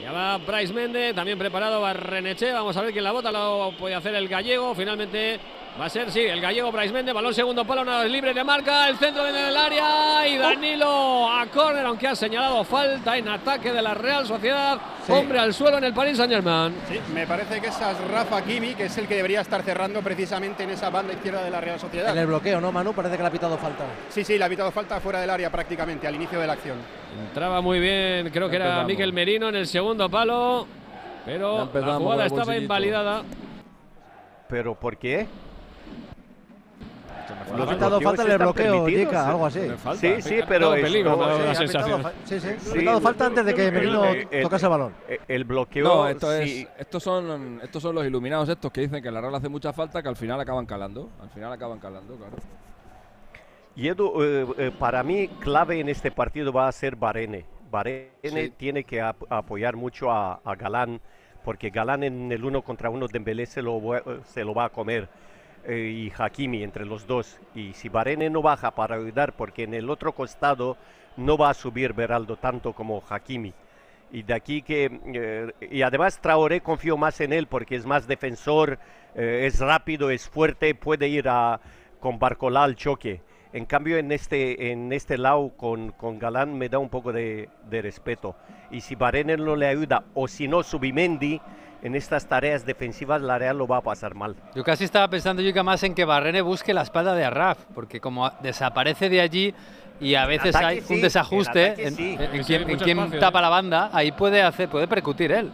Ya 0.02 0.12
va 0.12 0.38
Bryce 0.38 0.74
Méndez, 0.74 1.16
también 1.16 1.38
preparado 1.38 1.82
Barreneche. 1.82 2.52
Vamos 2.52 2.78
a 2.78 2.82
ver 2.82 2.92
quién 2.92 3.04
la 3.04 3.12
bota, 3.12 3.32
lo 3.32 3.74
puede 3.78 3.96
hacer 3.96 4.16
el 4.16 4.28
gallego. 4.28 4.74
Finalmente 4.76 5.40
va 5.80 5.86
a 5.86 5.90
ser, 5.90 6.12
sí, 6.12 6.22
el 6.22 6.42
gallego 6.42 6.72
Bryce 6.72 6.94
Méndez. 6.94 7.14
Balón 7.14 7.34
segundo 7.34 7.66
palo, 7.66 7.84
una 7.84 8.02
vez 8.02 8.12
libre 8.12 8.34
de 8.34 8.44
marca. 8.44 8.90
El 8.90 8.98
centro 8.98 9.24
viene 9.24 9.44
del 9.44 9.56
área 9.56 10.28
y 10.28 10.38
Danilo 10.38 11.30
a 11.30 11.46
córner, 11.48 11.86
aunque 11.86 12.08
ha 12.08 12.16
señalado 12.16 12.64
falta 12.64 13.18
en 13.18 13.28
ataque 13.28 13.72
de 13.72 13.82
la 13.82 13.94
Real 13.94 14.26
Sociedad. 14.26 14.80
Sí. 15.06 15.12
Hombre 15.12 15.40
al 15.40 15.54
suelo 15.54 15.78
en 15.78 15.84
el 15.84 15.94
Paris 15.94 16.18
Saint 16.18 16.34
Germain. 16.34 16.76
Sí, 16.90 17.00
me 17.14 17.28
parece 17.28 17.62
que 17.62 17.68
es 17.68 17.78
Rafa 18.12 18.44
Kimi, 18.44 18.74
que 18.74 18.86
es 18.86 18.98
el 18.98 19.08
que 19.08 19.16
debería 19.16 19.42
estar 19.42 19.62
cerrando 19.62 20.02
precisamente 20.02 20.64
en 20.64 20.72
esa 20.72 20.90
banda 20.90 21.14
izquierda 21.14 21.44
de 21.44 21.52
la 21.52 21.62
Real 21.62 21.80
Sociedad. 21.80 22.12
En 22.12 22.18
el 22.18 22.28
bloqueo, 22.28 22.60
¿no, 22.60 22.72
Manu? 22.72 22.94
Parece 22.94 23.16
que 23.16 23.22
le 23.22 23.28
ha 23.28 23.32
pitado 23.32 23.58
falta. 23.58 23.86
Sí, 24.10 24.24
sí, 24.24 24.38
le 24.38 24.44
ha 24.44 24.50
pitado 24.50 24.72
falta 24.72 25.00
fuera 25.00 25.22
del 25.22 25.30
área 25.30 25.52
prácticamente 25.52 26.08
al 26.08 26.16
inicio 26.16 26.40
de 26.40 26.48
la 26.48 26.54
acción. 26.54 26.78
Entraba 27.28 27.62
muy 27.62 27.80
bien, 27.80 28.30
creo 28.32 28.50
que 28.50 28.56
era. 28.56 28.84
Miquel 28.84 29.14
Merino 29.14 29.50
en 29.50 29.56
el 29.56 29.68
segundo 29.68 30.10
palo. 30.10 30.68
Pero 31.26 31.70
la 31.74 31.96
jugada 31.96 32.26
el 32.26 32.32
estaba 32.32 32.58
invalidada. 32.58 33.24
¿Pero 34.50 34.76
por 34.76 34.98
qué? 34.98 35.28
Le 37.56 37.64
ha 37.64 37.68
pitado 37.68 38.02
falta 38.02 38.24
en 38.24 38.32
el 38.32 38.38
bloqueo, 38.38 38.88
Yeka, 38.90 39.30
algo 39.30 39.46
así. 39.46 39.62
Sí, 39.98 40.22
sí, 40.22 40.40
pero 40.48 40.76
Sí, 40.76 40.82
sí, 40.82 40.88
sí, 41.68 41.74
le 41.74 42.50
ha 42.50 42.74
pitado 42.74 43.02
falta 43.02 43.26
antes 43.28 43.46
de 43.46 43.54
que 43.54 43.72
Merino 43.72 44.04
tocase 44.42 44.66
el 44.66 44.70
balón. 44.70 44.94
el- 45.08 45.20
El 45.28 45.44
bloqueo. 45.44 45.84
No, 45.88 46.08
esto 46.08 46.32
es, 46.34 46.68
estos, 46.78 47.04
son, 47.04 47.60
estos 47.64 47.82
son 47.82 47.96
los 47.96 48.06
iluminados 48.06 48.48
estos 48.50 48.72
que 48.72 48.82
dicen 48.82 49.02
que 49.04 49.12
la 49.12 49.22
Real 49.22 49.36
hace 49.36 49.50
mucha 49.50 49.74
falta 49.74 50.02
que 50.02 50.10
al 50.10 50.16
final 50.16 50.40
acaban 50.40 50.66
calando. 50.66 51.10
Al 51.22 51.30
final 51.30 51.52
acaban 51.54 51.80
calando, 51.80 52.16
claro. 52.16 52.34
Y 53.76 53.88
Edu, 53.90 54.24
eh, 54.24 54.48
eh, 54.58 54.72
para 54.78 55.04
mí, 55.04 55.28
clave 55.40 55.80
en 55.80 55.90
este 55.90 56.12
partido 56.12 56.52
va 56.52 56.68
a 56.68 56.72
ser 56.72 56.96
Barene. 56.96 57.46
Barene 57.70 58.10
Sí. 58.24 58.54
tiene 58.58 58.84
que 58.84 59.02
ap- 59.02 59.32
apoyar 59.32 59.76
mucho 59.76 60.10
a, 60.12 60.40
a 60.44 60.56
Galán, 60.56 61.00
porque 61.44 61.70
Galán 61.70 62.04
en 62.04 62.32
el 62.32 62.44
uno 62.44 62.62
contra 62.64 62.90
uno 62.90 63.08
Dembélé 63.08 63.46
se 63.46 63.62
lo, 63.62 63.96
eh, 63.96 64.02
se 64.26 64.44
lo 64.44 64.54
va 64.56 64.66
a 64.66 64.70
comer. 64.70 65.08
Y 65.68 66.12
Hakimi 66.18 66.64
entre 66.64 66.86
los 66.86 67.06
dos. 67.06 67.40
Y 67.54 67.74
si 67.74 67.90
Barene 67.90 68.30
no 68.30 68.42
baja 68.42 68.72
para 68.72 68.96
ayudar, 68.96 69.34
porque 69.34 69.64
en 69.64 69.74
el 69.74 69.90
otro 69.90 70.14
costado 70.14 70.78
no 71.18 71.38
va 71.38 71.50
a 71.50 71.54
subir 71.54 71.94
Beraldo 71.94 72.38
tanto 72.38 72.74
como 72.74 73.04
Hakimi. 73.10 73.54
Y 74.12 74.24
de 74.24 74.34
aquí 74.34 74.62
que. 74.62 74.90
eh, 75.14 75.68
y 75.70 75.82
además 75.82 76.22
Traoré 76.22 76.62
confío 76.62 76.98
más 76.98 77.20
en 77.20 77.34
él 77.34 77.48
porque 77.48 77.76
es 77.76 77.86
más 77.86 78.08
defensor, 78.08 78.80
eh, 79.16 79.44
es 79.46 79.60
rápido, 79.60 80.10
es 80.10 80.30
fuerte, 80.30 80.74
puede 80.76 81.10
ir 81.10 81.28
a, 81.28 81.60
con 82.00 82.18
Barcolá 82.20 82.74
choque. 82.76 83.22
En 83.54 83.66
cambio, 83.66 83.98
en 83.98 84.12
este, 84.12 84.72
en 84.72 84.92
este 84.94 85.18
lado 85.18 85.52
con, 85.58 85.92
con 85.92 86.20
Galán 86.20 86.58
me 86.58 86.70
da 86.70 86.80
un 86.80 86.90
poco 86.90 87.12
de, 87.12 87.50
de 87.70 87.82
respeto. 87.82 88.36
Y 88.72 88.82
si 88.82 88.96
Barene 88.96 89.38
no 89.38 89.56
le 89.56 89.68
ayuda, 89.68 90.04
o 90.14 90.28
si 90.28 90.48
no, 90.48 90.64
Subimendi, 90.64 91.42
en 91.84 91.96
estas 91.96 92.26
tareas 92.28 92.66
defensivas, 92.66 93.22
la 93.22 93.38
Real 93.38 93.58
lo 93.58 93.68
va 93.68 93.78
a 93.78 93.82
pasar 93.82 94.16
mal. 94.16 94.36
Yo 94.56 94.64
casi 94.64 94.84
estaba 94.84 95.08
pensando, 95.10 95.42
Yuka, 95.42 95.64
más 95.64 95.84
en 95.84 95.94
que 95.94 96.06
Barrene 96.06 96.42
busque 96.42 96.74
la 96.74 96.82
espalda 96.82 97.14
de 97.14 97.24
Arraf, 97.26 97.60
porque 97.76 98.00
como 98.00 98.30
desaparece 98.42 99.10
de 99.10 99.22
allí 99.22 99.54
y 100.00 100.16
a 100.16 100.26
veces 100.26 100.56
ataque 100.56 100.66
hay 100.66 100.82
sí, 100.82 100.94
un 100.96 101.02
desajuste 101.02 101.66
ataque 101.68 101.88
en, 101.88 101.96
sí. 101.96 102.16
en- 102.20 102.22
en 102.36 102.44
Sí, 102.44 102.48
quién, 102.48 102.62
en 102.64 102.68
mucho 102.70 102.86
quién 102.86 102.98
espacio, 103.00 103.20
tapa 103.20 103.40
¿eh? 103.40 103.42
la 103.42 103.50
banda, 103.50 103.90
ahí 103.94 104.12
puede 104.12 104.42
hacer, 104.42 104.70
puede 104.70 104.88
percutir 104.88 105.32
él. 105.32 105.52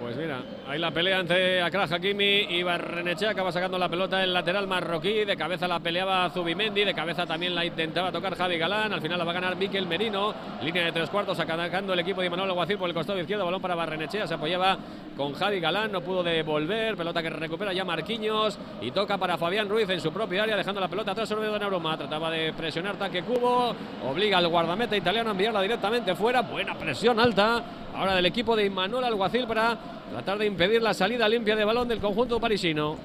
Pues 0.00 0.16
mira, 0.16 0.38
ahí 0.70 0.78
la 0.78 0.92
pelea 0.92 1.18
entre 1.18 1.62
Akraj 1.62 1.92
Hakimi 1.92 2.46
y 2.48 2.62
Barrenechea 2.62 3.30
acaba 3.30 3.50
sacando 3.50 3.76
la 3.76 3.88
pelota 3.88 4.22
el 4.22 4.32
lateral 4.32 4.68
marroquí. 4.68 5.24
De 5.24 5.36
cabeza 5.36 5.66
la 5.66 5.80
peleaba 5.80 6.30
Zubimendi, 6.30 6.84
de 6.84 6.94
cabeza 6.94 7.26
también 7.26 7.54
la 7.54 7.64
intentaba 7.64 8.12
tocar 8.12 8.36
Javi 8.36 8.56
Galán. 8.56 8.92
Al 8.92 9.00
final 9.00 9.18
la 9.18 9.24
va 9.24 9.32
a 9.32 9.34
ganar 9.34 9.56
Miquel 9.56 9.86
Merino. 9.86 10.32
Línea 10.62 10.84
de 10.84 10.92
tres 10.92 11.10
cuartos, 11.10 11.36
sacando 11.36 11.92
el 11.92 11.98
equipo 11.98 12.20
de 12.20 12.30
Manuel 12.30 12.50
Aguacil 12.50 12.78
por 12.78 12.88
el 12.88 12.94
costado 12.94 13.18
izquierdo. 13.18 13.44
Balón 13.44 13.60
para 13.60 13.74
Barrenechea, 13.74 14.26
se 14.26 14.34
apoyaba 14.34 14.78
con 15.16 15.32
Javi 15.34 15.58
Galán, 15.58 15.90
no 15.90 16.02
pudo 16.02 16.22
devolver. 16.22 16.96
Pelota 16.96 17.20
que 17.20 17.30
recupera 17.30 17.72
ya 17.72 17.84
Marquinhos 17.84 18.58
y 18.80 18.92
toca 18.92 19.18
para 19.18 19.36
Fabián 19.36 19.68
Ruiz 19.68 19.88
en 19.90 20.00
su 20.00 20.12
propia 20.12 20.44
área, 20.44 20.56
dejando 20.56 20.80
la 20.80 20.88
pelota 20.88 21.12
atrás 21.12 21.28
sobre 21.28 21.48
Donnarumma. 21.48 21.96
Trataba 21.96 22.30
de 22.30 22.52
presionar 22.52 22.96
Taque 22.96 23.22
Cubo, 23.22 23.74
obliga 24.08 24.38
al 24.38 24.46
guardameta 24.46 24.96
italiano 24.96 25.30
a 25.30 25.32
enviarla 25.32 25.62
directamente 25.62 26.14
fuera. 26.14 26.42
Buena 26.42 26.74
presión 26.74 27.18
alta 27.18 27.64
ahora 28.00 28.14
del 28.14 28.24
equipo 28.24 28.56
de 28.56 28.70
Manuel 28.70 29.04
Alguacil 29.04 29.46
para 29.46 29.76
tratar 30.10 30.38
de 30.38 30.46
impedir 30.46 30.80
la 30.80 30.94
salida 30.94 31.28
limpia 31.28 31.54
de 31.54 31.66
balón 31.66 31.86
del 31.86 32.00
conjunto 32.00 32.40
parisino. 32.40 32.96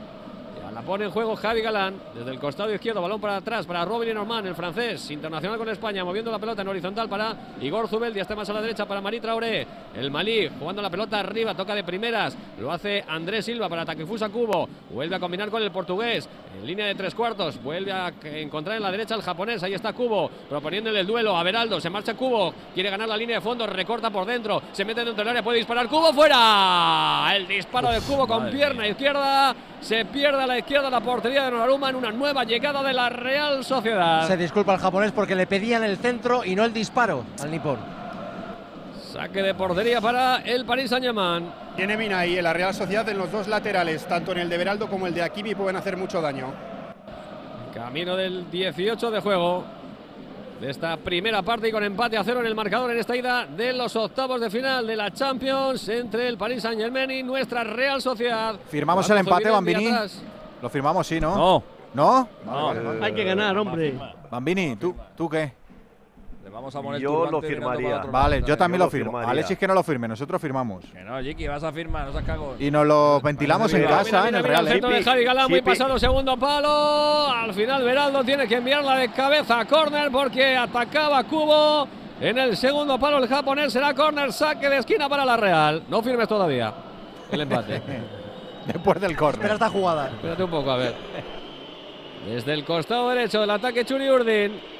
Pone 0.86 1.06
en 1.06 1.12
juego 1.12 1.36
Javi 1.36 1.62
Galán. 1.62 1.96
Desde 2.14 2.30
el 2.30 2.40
costado 2.40 2.72
izquierdo, 2.72 3.02
balón 3.02 3.20
para 3.20 3.38
atrás 3.38 3.66
para 3.66 3.84
Robin 3.84 4.14
Norman, 4.14 4.46
el 4.46 4.54
francés, 4.54 5.10
internacional 5.10 5.58
con 5.58 5.68
España, 5.70 6.06
moviendo 6.06 6.32
la 6.32 6.38
pelota 6.38 6.62
en 6.62 6.68
horizontal 6.68 7.10
para 7.10 7.36
Igor 7.60 7.88
Zubeldia, 7.88 8.22
está 8.22 8.36
más 8.36 8.48
a 8.50 8.54
la 8.54 8.62
derecha 8.62 8.86
para 8.86 9.02
Marí 9.02 9.20
Traoré, 9.20 9.66
el 9.96 10.12
Malí 10.12 10.48
jugando 10.60 10.82
la 10.82 10.90
pelota 10.90 11.20
arriba, 11.20 11.56
toca 11.56 11.74
de 11.74 11.84
primeras, 11.84 12.38
lo 12.60 12.72
hace 12.72 13.04
Andrés 13.08 13.46
Silva 13.46 13.68
para 13.68 13.84
Takefusa 13.84 14.30
Cubo, 14.30 14.70
vuelve 14.92 15.16
a 15.16 15.20
combinar 15.20 15.50
con 15.50 15.64
el 15.64 15.72
portugués, 15.72 16.30
en 16.56 16.68
línea 16.68 16.86
de 16.86 16.96
tres 16.96 17.16
cuartos, 17.16 17.62
vuelve 17.64 17.92
a 17.92 18.14
encontrar 18.24 18.78
en 18.78 18.84
la 18.84 18.92
derecha 18.92 19.16
al 19.16 19.24
japonés, 19.24 19.64
ahí 19.64 19.74
está 19.74 19.94
Cubo, 19.94 20.30
proponiéndole 20.48 21.00
el 21.00 21.08
duelo 21.08 21.36
a 21.36 21.42
Beraldo, 21.42 21.82
se 21.82 21.90
marcha 21.90 22.14
Cubo, 22.14 22.54
quiere 22.74 22.92
ganar 22.92 23.10
la 23.10 23.18
línea 23.18 23.38
de 23.38 23.42
fondo, 23.42 23.66
recorta 23.66 24.12
por 24.12 24.26
dentro, 24.26 24.62
se 24.72 24.86
mete 24.86 25.04
dentro 25.04 25.24
del 25.24 25.30
área, 25.30 25.44
puede 25.44 25.58
disparar 25.58 25.88
Cubo 25.88 26.14
fuera, 26.14 27.32
el 27.36 27.48
disparo 27.48 27.90
de 27.90 28.02
Cubo 28.02 28.28
con 28.28 28.44
madre 28.44 28.56
pierna 28.56 28.88
izquierda, 28.88 29.56
se 29.86 30.04
pierde 30.04 30.42
a 30.42 30.48
la 30.48 30.58
izquierda 30.58 30.90
la 30.90 31.00
portería 31.00 31.44
de 31.44 31.52
Donnarumma 31.52 31.92
en 31.92 31.96
una 31.98 32.12
nueva 32.12 32.44
llegada 32.44 32.82
de 32.82 32.92
la 32.92 33.08
Real 33.08 33.64
Sociedad. 33.64 34.28
Se 34.28 34.36
disculpa 34.36 34.74
al 34.74 34.80
japonés 34.80 35.12
porque 35.12 35.36
le 35.36 35.46
pedían 35.46 35.84
el 35.84 35.98
centro 35.98 36.44
y 36.44 36.56
no 36.56 36.66
el 36.66 36.74
disparo 36.74 37.24
al 37.40 37.52
nipón. 37.52 37.78
Saque 39.14 39.44
de 39.44 39.54
portería 39.54 40.02
para 40.02 40.38
el 40.38 40.66
Paris 40.66 40.90
Saint-Germain. 40.90 41.52
Tiene 41.76 41.98
Mina 41.98 42.20
ahí 42.20 42.36
en 42.36 42.44
la 42.44 42.54
Real 42.54 42.74
Sociedad 42.74 43.08
en 43.10 43.20
los 43.20 43.32
dos 43.32 43.48
laterales, 43.48 44.08
tanto 44.08 44.32
en 44.32 44.40
el 44.40 44.50
de 44.50 44.58
Beraldo 44.58 44.90
como 44.90 45.06
el 45.06 45.14
de 45.14 45.22
Akimi, 45.22 45.54
pueden 45.54 45.76
hacer 45.76 45.98
mucho 45.98 46.20
daño. 46.20 46.52
Camino 47.72 48.16
del 48.16 48.50
18 48.50 49.12
de 49.12 49.20
juego 49.20 49.66
de 50.60 50.70
esta 50.70 50.98
primera 50.98 51.42
parte 51.42 51.68
y 51.68 51.72
con 51.72 51.84
empate 51.84 52.18
a 52.18 52.24
cero 52.24 52.40
en 52.40 52.46
el 52.46 52.56
marcador 52.56 52.92
en 52.92 52.98
esta 52.98 53.16
ida 53.16 53.46
de 53.46 53.74
los 53.74 53.96
octavos 53.96 54.40
de 54.40 54.50
final 54.50 54.88
de 54.88 54.96
la 54.96 55.12
Champions 55.12 55.88
entre 55.90 56.28
el 56.28 56.38
Paris 56.38 56.64
Saint 56.64 56.80
Germain 56.80 57.12
y 57.12 57.24
nuestra 57.24 57.64
Real 57.64 58.02
Sociedad. 58.02 58.56
¿Firmamos 58.70 59.10
el 59.10 59.18
empate, 59.18 59.50
Bambini? 59.50 59.90
Lo 60.62 60.70
firmamos, 60.70 61.06
sí, 61.06 61.20
¿no? 61.20 61.64
No. 61.94 62.28
¿No? 62.46 62.74
Hay 63.02 63.14
que 63.14 63.24
ganar, 63.24 63.58
hombre. 63.58 63.96
Bambini, 64.30 64.76
¿tú, 64.76 64.96
¿tú 65.16 65.30
qué? 65.30 65.54
Vamos 66.56 66.74
a 66.74 66.82
poner 66.82 67.02
Yo 67.02 67.30
lo 67.30 67.42
firmaría. 67.42 67.90
para 67.90 67.98
otro 68.00 68.12
Vale, 68.14 68.36
lado, 68.38 68.48
yo 68.48 68.58
también 68.58 68.80
yo 68.80 68.86
lo 68.86 68.90
firmo. 68.90 69.12
firmaría. 69.12 69.30
Alexis 69.32 69.58
que 69.58 69.68
no 69.68 69.74
lo 69.74 69.84
firme, 69.84 70.08
nosotros 70.08 70.42
firmamos. 70.42 70.86
Que 70.86 71.02
no, 71.04 71.20
Jiki, 71.22 71.48
vas 71.50 71.62
a 71.66 71.72
firmar, 71.74 72.06
no 72.06 72.14
seas 72.14 72.24
cagón. 72.24 72.56
Y 72.60 72.72
nos 72.72 72.88
lo 72.88 73.20
ventilamos 73.20 73.74
en 73.74 73.82
Mira, 73.82 73.98
casa, 73.98 74.18
mira, 74.24 74.30
en 74.30 74.36
el 74.36 74.44
Real. 74.46 74.66
el 74.68 74.72
centro 74.74 74.90
de. 74.90 75.04
Javi 75.04 75.24
Galán, 75.26 75.50
muy 75.50 75.62
pasado, 75.62 76.00
segundo 76.00 76.38
palo. 76.38 77.28
Al 77.30 77.54
final 77.54 77.84
Beraldo 77.84 78.24
tiene 78.24 78.48
que 78.48 78.56
enviarla 78.56 78.96
de 79.00 79.12
cabeza 79.12 79.60
a 79.60 79.66
córner 79.66 80.10
porque 80.12 80.56
atacaba 80.56 81.22
Cubo. 81.26 81.90
en 82.22 82.38
el 82.38 82.56
segundo 82.56 82.98
palo 82.98 83.18
el 83.18 83.28
japonés. 83.28 83.74
Será 83.74 83.94
córner, 83.94 84.32
saque 84.32 84.70
de 84.70 84.78
esquina 84.78 85.10
para 85.10 85.26
la 85.26 85.36
Real. 85.36 85.84
No 85.90 86.02
firmes 86.02 86.30
todavía 86.30 86.74
el 87.34 87.42
empate. 87.42 87.82
Después 88.66 89.02
del 89.02 89.18
córner. 89.18 89.42
Espera 89.42 89.54
esta 89.56 89.70
jugada. 89.70 90.08
Espérate 90.08 90.42
un 90.46 90.50
poco, 90.52 90.72
a 90.72 90.78
ver. 90.78 90.96
Desde 92.26 92.54
el 92.54 92.64
costado 92.64 93.10
derecho 93.10 93.42
del 93.42 93.50
ataque 93.50 93.84
Churi 93.84 94.10
Urdin. 94.10 94.75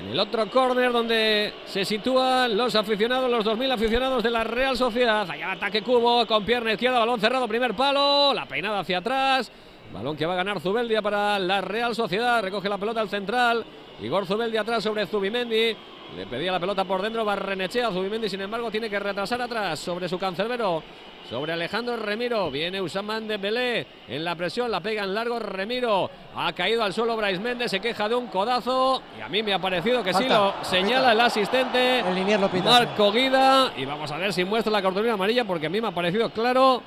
En 0.00 0.10
el 0.10 0.18
otro 0.18 0.50
córner 0.50 0.92
donde 0.92 1.52
se 1.66 1.84
sitúan 1.84 2.56
los 2.56 2.74
aficionados, 2.74 3.30
los 3.30 3.44
2.000 3.44 3.72
aficionados 3.72 4.22
de 4.22 4.30
la 4.30 4.44
Real 4.44 4.76
Sociedad. 4.76 5.28
Allá 5.30 5.52
ataque 5.52 5.82
Cubo 5.82 6.26
con 6.26 6.44
pierna 6.44 6.72
izquierda, 6.72 6.98
balón 6.98 7.20
cerrado, 7.20 7.46
primer 7.46 7.74
palo, 7.74 8.34
la 8.34 8.46
peinada 8.46 8.80
hacia 8.80 8.98
atrás. 8.98 9.50
Balón 9.92 10.16
que 10.16 10.26
va 10.26 10.32
a 10.32 10.36
ganar 10.36 10.60
Zubeldia 10.60 11.00
para 11.00 11.38
la 11.38 11.60
Real 11.60 11.94
Sociedad. 11.94 12.42
Recoge 12.42 12.68
la 12.68 12.78
pelota 12.78 13.00
al 13.00 13.08
central. 13.08 13.64
Igor 14.02 14.26
Zubeldia 14.26 14.62
atrás 14.62 14.82
sobre 14.82 15.06
Zubimendi. 15.06 15.76
Le 16.16 16.26
pedía 16.26 16.52
la 16.52 16.60
pelota 16.60 16.84
por 16.84 17.00
dentro 17.00 17.24
Barrenechea. 17.24 17.92
Zubimendi, 17.92 18.28
sin 18.28 18.40
embargo, 18.40 18.70
tiene 18.70 18.90
que 18.90 18.98
retrasar 18.98 19.40
atrás 19.40 19.78
sobre 19.78 20.08
su 20.08 20.18
cancerbero. 20.18 20.82
Sobre 21.30 21.52
Alejandro 21.52 21.96
Remiro. 21.96 22.50
Viene 22.50 22.80
Usaman 22.82 23.26
de 23.26 23.36
Belé. 23.38 23.86
En 24.08 24.24
la 24.24 24.34
presión 24.34 24.70
la 24.70 24.80
pega 24.80 25.04
en 25.04 25.14
largo 25.14 25.38
Remiro. 25.38 26.10
Ha 26.36 26.52
caído 26.52 26.82
al 26.84 26.92
suelo 26.92 27.16
Brais 27.16 27.40
Méndez. 27.40 27.70
Se 27.70 27.80
queja 27.80 28.08
de 28.08 28.14
un 28.14 28.26
codazo. 28.26 29.00
Y 29.18 29.22
a 29.22 29.28
mí 29.28 29.42
me 29.42 29.54
ha 29.54 29.58
parecido 29.58 30.02
que 30.02 30.12
sí 30.12 30.28
lo 30.28 30.54
señala 30.62 31.12
el 31.12 31.20
asistente. 31.20 32.00
El 32.00 32.14
linier 32.14 32.38
lo 32.40 32.48
pita. 32.48 32.64
Marco 32.70 33.10
Guida. 33.10 33.72
Y 33.76 33.84
vamos 33.84 34.10
a 34.12 34.18
ver 34.18 34.32
si 34.32 34.44
muestra 34.44 34.70
la 34.72 34.82
cartulina 34.82 35.14
amarilla 35.14 35.44
porque 35.44 35.66
a 35.66 35.70
mí 35.70 35.80
me 35.80 35.88
ha 35.88 35.92
parecido 35.92 36.30
claro. 36.30 36.82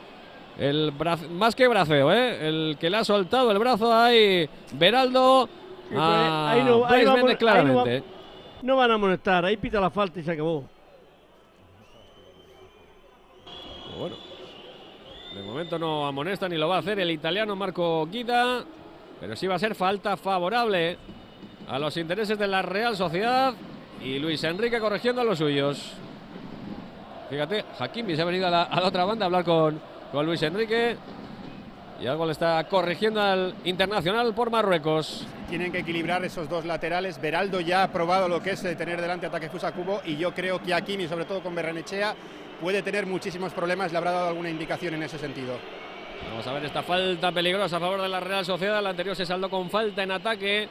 El 0.58 0.92
brazo, 0.92 1.28
más 1.30 1.56
que 1.56 1.68
braceo, 1.68 2.12
¿eh? 2.12 2.48
El 2.48 2.78
que 2.80 2.90
le 2.90 2.98
ha 2.98 3.04
soltado 3.04 3.52
el 3.52 3.60
brazo 3.60 3.94
ahí 3.94 4.50
Beraldo. 4.74 5.48
a 5.96 6.52
ahí 6.52 6.64
no, 6.64 6.84
ahí 6.86 7.00
ahí 7.02 7.06
no 7.06 7.26
va- 7.28 7.36
claramente. 7.36 8.04
No 8.64 8.76
van 8.76 8.90
a 8.90 8.96
amonestar, 8.96 9.46
ahí 9.46 9.56
pita 9.58 9.80
la 9.80 9.92
falta 9.92 10.20
y 10.20 10.24
se 10.24 10.32
acabó. 10.32 10.64
Bueno, 14.00 14.16
de 15.38 15.44
momento 15.44 15.78
no 15.78 16.08
amonesta 16.08 16.50
ni 16.50 16.58
lo 16.58 16.68
va 16.68 16.78
a 16.78 16.80
hacer 16.80 17.00
el 17.00 17.12
italiano 17.12 17.56
Marco 17.56 18.08
Guida, 18.08 18.64
pero 19.20 19.36
sí 19.36 19.46
va 19.46 19.56
a 19.56 19.60
ser 19.60 19.76
falta 19.76 20.18
favorable 20.18 20.98
a 21.68 21.78
los 21.78 21.96
intereses 21.98 22.40
de 22.40 22.48
la 22.48 22.64
Real 22.64 22.98
Sociedad 22.98 23.54
y 24.04 24.18
Luis 24.18 24.44
Enrique 24.44 24.80
corrigiendo 24.80 25.22
a 25.22 25.24
los 25.24 25.38
suyos. 25.38 25.94
Fíjate, 27.30 27.64
Hakimi 27.78 28.16
se 28.16 28.24
ha 28.24 28.26
venido 28.26 28.48
a 28.48 28.50
la, 28.50 28.82
otra 28.84 29.06
banda 29.06 29.26
a 29.26 29.28
hablar 29.28 29.44
con, 29.44 29.80
con 30.12 30.26
Luis 30.26 30.42
Enrique 30.42 30.98
y 32.02 32.08
algo 32.08 32.26
le 32.26 32.32
está 32.32 32.64
corrigiendo 32.64 33.22
al 33.22 33.54
internacional 33.64 34.34
por 34.34 34.50
Marruecos. 34.50 35.28
Tienen 35.50 35.72
que 35.72 35.80
equilibrar 35.80 36.26
esos 36.26 36.50
dos 36.50 36.66
laterales. 36.66 37.22
Beraldo 37.22 37.60
ya 37.60 37.84
ha 37.84 37.92
probado 37.92 38.28
lo 38.28 38.42
que 38.42 38.52
es 38.52 38.64
eh, 38.66 38.76
tener 38.76 39.02
delante 39.02 39.28
a 39.28 39.30
Takefusa 39.30 39.72
Kubo 39.72 40.02
y 40.04 40.18
yo 40.18 40.34
creo 40.34 40.62
que 40.62 40.74
Hakimi, 40.74 41.08
sobre 41.08 41.26
todo 41.26 41.42
con 41.42 41.54
Berrenechea, 41.54 42.16
puede 42.62 42.82
tener 42.82 43.06
muchísimos 43.06 43.54
problemas. 43.54 43.92
Le 43.92 43.98
habrá 43.98 44.12
dado 44.12 44.28
alguna 44.30 44.50
indicación 44.50 44.94
en 44.96 45.04
ese 45.04 45.18
sentido. 45.18 45.58
Vamos 46.30 46.46
a 46.48 46.54
ver 46.54 46.66
esta 46.66 46.84
falta 46.84 47.32
peligrosa 47.32 47.78
a 47.78 47.80
favor 47.80 48.02
de 48.02 48.10
la 48.10 48.20
Real 48.20 48.46
Sociedad. 48.46 48.82
La 48.82 48.90
anterior 48.90 49.16
se 49.16 49.26
saldó 49.26 49.50
con 49.50 49.70
falta 49.70 50.04
en 50.04 50.12
ataque, 50.12 50.68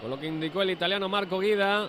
con 0.00 0.10
lo 0.10 0.18
que 0.18 0.26
indicó 0.26 0.62
el 0.62 0.70
italiano 0.70 1.08
Marco 1.08 1.38
Guida. 1.38 1.88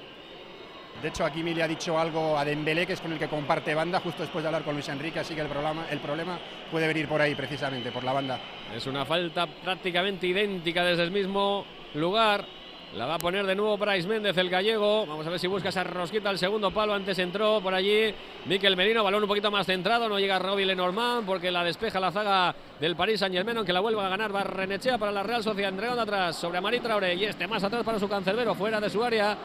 De 1.02 1.08
hecho, 1.08 1.24
Hakimi 1.24 1.54
le 1.54 1.64
ha 1.64 1.68
dicho 1.68 1.98
algo 1.98 2.38
a 2.38 2.44
Dembélé, 2.44 2.86
que 2.86 2.94
es 2.94 3.00
con 3.00 3.14
el 3.14 3.20
que 3.20 3.30
comparte 3.30 3.74
banda, 3.74 4.02
justo 4.02 4.22
después 4.22 4.44
de 4.44 4.50
hablar 4.50 4.64
con 4.64 4.74
Luis 4.74 4.90
Enrique, 4.90 5.20
así 5.20 5.34
que 5.34 5.40
el 5.42 5.48
problema, 5.48 5.86
el 5.90 6.00
problema 6.00 6.38
puede 6.70 6.88
venir 6.88 7.08
por 7.08 7.22
ahí, 7.22 7.36
precisamente, 7.36 7.90
por 7.90 8.04
la 8.04 8.12
banda. 8.12 8.40
Es 8.76 8.86
una 8.86 9.06
falta 9.06 9.48
prácticamente 9.48 10.28
idéntica 10.28 10.84
desde 10.84 11.04
el 11.04 11.12
mismo 11.12 11.66
lugar. 11.94 12.46
La 12.95 13.06
va 13.06 13.15
a 13.15 13.19
poner 13.19 13.45
de 13.45 13.54
nuevo 13.54 13.78
Bryce 13.78 14.08
Méndez, 14.08 14.36
el 14.38 14.49
gallego. 14.49 15.06
Vamos 15.06 15.25
a 15.25 15.30
ver 15.30 15.39
si 15.39 15.45
busca 15.45 15.69
esa 15.69 15.84
rosquita 15.84 16.32
al 16.32 16.39
segundo 16.39 16.71
palo. 16.71 16.95
Antes 16.95 17.19
entró 17.19 17.62
por 17.62 17.71
allí 17.71 18.12
Miquel 18.47 18.75
Merino, 18.75 19.04
balón 19.04 19.21
un 19.21 19.30
poquito 19.30 19.52
más 19.52 19.67
centrado. 19.67 20.10
No 20.10 20.17
llega 20.17 20.39
Robbie 20.39 20.65
Lenormand 20.65 21.23
porque 21.23 21.52
la 21.52 21.63
despeja 21.63 21.99
la 21.99 22.12
zaga 22.12 22.56
del 22.80 22.95
Paris 22.95 23.19
Saint 23.19 23.36
Germain, 23.36 23.58
aunque 23.58 23.73
la 23.73 23.80
vuelva 23.80 24.08
a 24.08 24.10
ganar 24.10 24.32
Barrenechea 24.32 24.97
para 24.97 25.12
la 25.12 25.21
Real 25.21 25.43
Sociedad. 25.43 25.69
Entregando 25.69 26.02
atrás 26.02 26.36
sobre 26.36 26.58
Amari 26.58 26.80
Traoré 26.80 27.13
y 27.13 27.25
este 27.25 27.47
más 27.47 27.63
atrás 27.63 27.84
para 27.84 27.99
su 27.99 28.10
cancerbero, 28.10 28.56
fuera 28.56 28.82
de 28.82 28.89
su 28.89 29.04
área. 29.04 29.38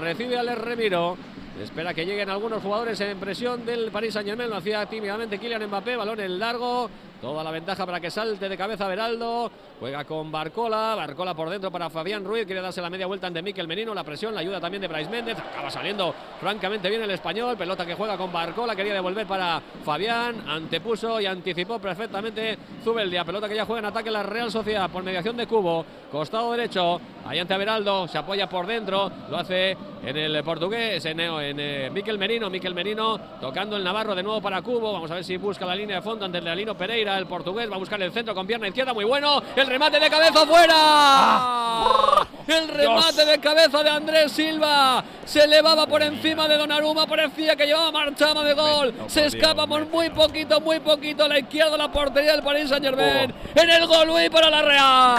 Recibe 0.00 0.38
al 0.38 0.54
Remiro. 0.56 1.16
Espera 1.60 1.92
que 1.92 2.06
lleguen 2.06 2.30
algunos 2.30 2.62
jugadores 2.62 3.00
en 3.00 3.18
presión 3.18 3.66
del 3.66 3.90
Paris 3.90 4.14
Saint 4.14 4.28
Germain. 4.28 4.48
Lo 4.48 4.56
hacía 4.56 4.86
tímidamente 4.86 5.40
Kylian 5.40 5.66
Mbappé. 5.66 5.96
Balón 5.96 6.20
en 6.20 6.38
largo. 6.38 6.88
Toda 7.22 7.44
la 7.44 7.52
ventaja 7.52 7.86
para 7.86 8.00
que 8.00 8.10
salte 8.10 8.48
de 8.48 8.56
cabeza 8.56 8.88
Beraldo. 8.88 9.48
Juega 9.78 10.04
con 10.04 10.32
Barcola. 10.32 10.96
Barcola 10.96 11.34
por 11.34 11.48
dentro 11.48 11.70
para 11.70 11.88
Fabián 11.88 12.24
Ruiz. 12.24 12.46
Quiere 12.46 12.60
darse 12.60 12.82
la 12.82 12.90
media 12.90 13.06
vuelta 13.06 13.28
ante 13.28 13.40
Miquel 13.40 13.68
Menino. 13.68 13.94
La 13.94 14.02
presión, 14.02 14.34
la 14.34 14.40
ayuda 14.40 14.60
también 14.60 14.80
de 14.80 14.88
Brais 14.88 15.08
Méndez. 15.08 15.38
Acaba 15.38 15.70
saliendo 15.70 16.12
francamente 16.40 16.90
bien 16.90 17.00
el 17.00 17.12
español. 17.12 17.56
Pelota 17.56 17.86
que 17.86 17.94
juega 17.94 18.16
con 18.16 18.32
Barcola. 18.32 18.74
Quería 18.74 18.94
devolver 18.94 19.24
para 19.24 19.62
Fabián. 19.84 20.42
Antepuso 20.48 21.20
y 21.20 21.26
anticipó 21.26 21.78
perfectamente 21.78 22.58
Zubeldia. 22.82 23.24
Pelota 23.24 23.48
que 23.48 23.54
ya 23.54 23.66
juega 23.66 23.78
en 23.78 23.86
ataque 23.86 24.10
la 24.10 24.24
Real 24.24 24.50
Sociedad 24.50 24.90
por 24.90 25.04
mediación 25.04 25.36
de 25.36 25.46
Cubo. 25.46 25.86
Costado 26.10 26.50
derecho. 26.50 27.00
Ahí 27.24 27.38
ante 27.38 27.56
Beraldo. 27.56 28.08
Se 28.08 28.18
apoya 28.18 28.48
por 28.48 28.66
dentro. 28.66 29.12
Lo 29.30 29.36
hace 29.36 29.76
en 30.04 30.16
el 30.16 30.42
portugués. 30.42 31.04
En, 31.04 31.20
en 31.20 31.60
eh, 31.60 31.88
Miquel 31.92 32.18
Merino. 32.18 32.50
Miquel 32.50 32.74
Merino 32.74 33.16
tocando 33.40 33.76
el 33.76 33.84
Navarro 33.84 34.12
de 34.16 34.24
nuevo 34.24 34.42
para 34.42 34.60
Cubo. 34.60 34.92
Vamos 34.92 35.08
a 35.12 35.14
ver 35.14 35.22
si 35.22 35.36
busca 35.36 35.64
la 35.64 35.76
línea 35.76 35.98
de 35.98 36.02
fondo 36.02 36.24
ante 36.24 36.38
el 36.38 36.48
Alino 36.48 36.76
Pereira. 36.76 37.11
El 37.18 37.26
portugués 37.26 37.70
va 37.70 37.76
a 37.76 37.78
buscar 37.78 38.00
el 38.02 38.12
centro 38.12 38.34
con 38.34 38.46
pierna 38.46 38.68
izquierda. 38.68 38.92
Muy 38.92 39.04
bueno. 39.04 39.42
El 39.56 39.66
remate 39.66 39.98
de 39.98 40.10
cabeza 40.10 40.46
fuera. 40.46 42.26
el 42.46 42.68
remate 42.68 43.24
de 43.24 43.38
cabeza 43.38 43.82
de 43.82 43.90
Andrés 43.90 44.32
Silva. 44.32 45.04
Se 45.24 45.44
elevaba 45.44 45.86
por 45.86 46.02
encima 46.02 46.48
de 46.48 46.56
Donnarumma. 46.56 47.06
Parecía 47.06 47.56
que 47.56 47.66
llevaba 47.66 47.92
marchama 47.92 48.42
de 48.44 48.54
gol. 48.54 48.94
Se 49.06 49.26
escapa 49.26 49.66
por 49.66 49.86
muy 49.86 50.10
poquito, 50.10 50.60
muy 50.60 50.80
poquito. 50.80 51.24
A 51.24 51.28
la 51.28 51.38
izquierda 51.38 51.76
la 51.76 51.90
portería 51.90 52.32
del 52.32 52.42
Paris 52.42 52.68
Saint 52.68 52.84
Germain. 52.84 53.34
En 53.54 53.70
el 53.70 53.86
gol 53.86 54.08
para 54.30 54.50
la 54.50 54.62
Real. 54.62 55.18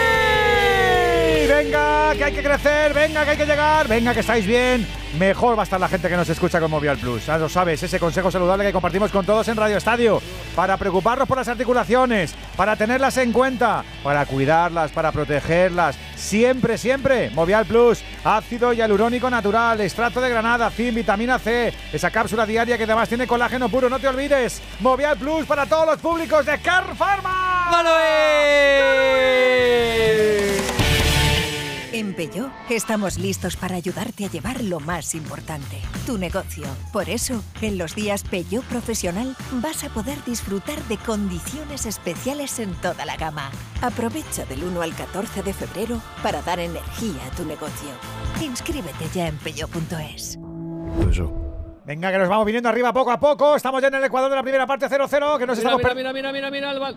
¡Y 0.00 0.03
venga, 1.64 2.14
que 2.16 2.24
hay 2.24 2.32
que 2.32 2.42
crecer, 2.42 2.92
venga, 2.94 3.24
que 3.24 3.30
hay 3.30 3.36
que 3.36 3.46
llegar, 3.46 3.88
venga, 3.88 4.14
que 4.14 4.20
estáis 4.20 4.46
bien. 4.46 4.86
Mejor 5.18 5.56
va 5.56 5.62
a 5.62 5.64
estar 5.64 5.78
la 5.78 5.88
gente 5.88 6.08
que 6.08 6.16
nos 6.16 6.28
escucha 6.28 6.60
con 6.60 6.70
Movial 6.70 6.98
Plus. 6.98 7.26
Ya 7.26 7.38
lo 7.38 7.48
sabes, 7.48 7.82
ese 7.82 8.00
consejo 8.00 8.30
saludable 8.30 8.64
que 8.64 8.72
compartimos 8.72 9.10
con 9.12 9.24
todos 9.24 9.46
en 9.48 9.56
Radio 9.56 9.76
Estadio. 9.76 10.20
Para 10.56 10.76
preocuparnos 10.76 11.28
por 11.28 11.38
las 11.38 11.48
articulaciones, 11.48 12.34
para 12.56 12.76
tenerlas 12.76 13.16
en 13.18 13.32
cuenta, 13.32 13.84
para 14.02 14.26
cuidarlas, 14.26 14.90
para 14.90 15.12
protegerlas. 15.12 15.96
Siempre, 16.16 16.78
siempre. 16.78 17.30
Movial 17.30 17.64
Plus, 17.64 18.02
ácido 18.24 18.72
hialurónico 18.72 19.30
natural, 19.30 19.80
extracto 19.80 20.20
de 20.20 20.30
granada, 20.30 20.70
zinc, 20.70 20.94
vitamina 20.94 21.38
C. 21.38 21.72
Esa 21.92 22.10
cápsula 22.10 22.44
diaria 22.44 22.76
que 22.76 22.84
además 22.84 23.08
tiene 23.08 23.26
colágeno 23.26 23.68
puro, 23.68 23.88
no 23.88 24.00
te 24.00 24.08
olvides. 24.08 24.60
Movial 24.80 25.16
Plus 25.16 25.46
para 25.46 25.66
todos 25.66 25.86
los 25.86 25.98
públicos 25.98 26.44
de 26.44 26.58
Car 26.58 26.84
Pharma. 26.96 27.70
En 31.94 32.12
Peugeot 32.12 32.50
estamos 32.70 33.18
listos 33.18 33.54
para 33.56 33.76
ayudarte 33.76 34.24
a 34.24 34.28
llevar 34.28 34.60
lo 34.64 34.80
más 34.80 35.14
importante, 35.14 35.78
tu 36.06 36.18
negocio. 36.18 36.64
Por 36.92 37.08
eso, 37.08 37.40
en 37.62 37.78
los 37.78 37.94
días 37.94 38.24
Peugeot 38.24 38.64
Profesional 38.64 39.36
vas 39.52 39.84
a 39.84 39.90
poder 39.90 40.18
disfrutar 40.24 40.82
de 40.88 40.96
condiciones 40.98 41.86
especiales 41.86 42.58
en 42.58 42.74
toda 42.80 43.04
la 43.06 43.16
gama. 43.16 43.48
Aprovecha 43.80 44.44
del 44.46 44.64
1 44.64 44.82
al 44.82 44.92
14 44.92 45.44
de 45.44 45.54
febrero 45.54 46.00
para 46.20 46.42
dar 46.42 46.58
energía 46.58 47.20
a 47.30 47.36
tu 47.36 47.44
negocio. 47.44 47.90
Inscríbete 48.42 49.04
ya 49.14 49.28
en 49.28 49.36
peugeot.es. 49.38 50.38
Venga, 51.86 52.10
que 52.10 52.18
nos 52.18 52.28
vamos 52.28 52.46
viniendo 52.46 52.68
arriba 52.70 52.92
poco 52.92 53.10
a 53.12 53.20
poco. 53.20 53.54
Estamos 53.54 53.80
ya 53.82 53.88
en 53.88 53.94
el 53.94 54.04
Ecuador 54.04 54.30
de 54.30 54.36
la 54.36 54.42
primera 54.42 54.66
parte 54.66 54.86
0-0, 54.88 55.38
que 55.38 55.46
nos 55.46 55.58
Mira, 55.58 55.70
estamos 55.70 55.78
mira, 55.78 55.94
mira, 55.94 56.12
mira, 56.12 56.32
mira, 56.32 56.50
mira 56.50 56.72
el 56.72 56.80
bal- 56.80 56.96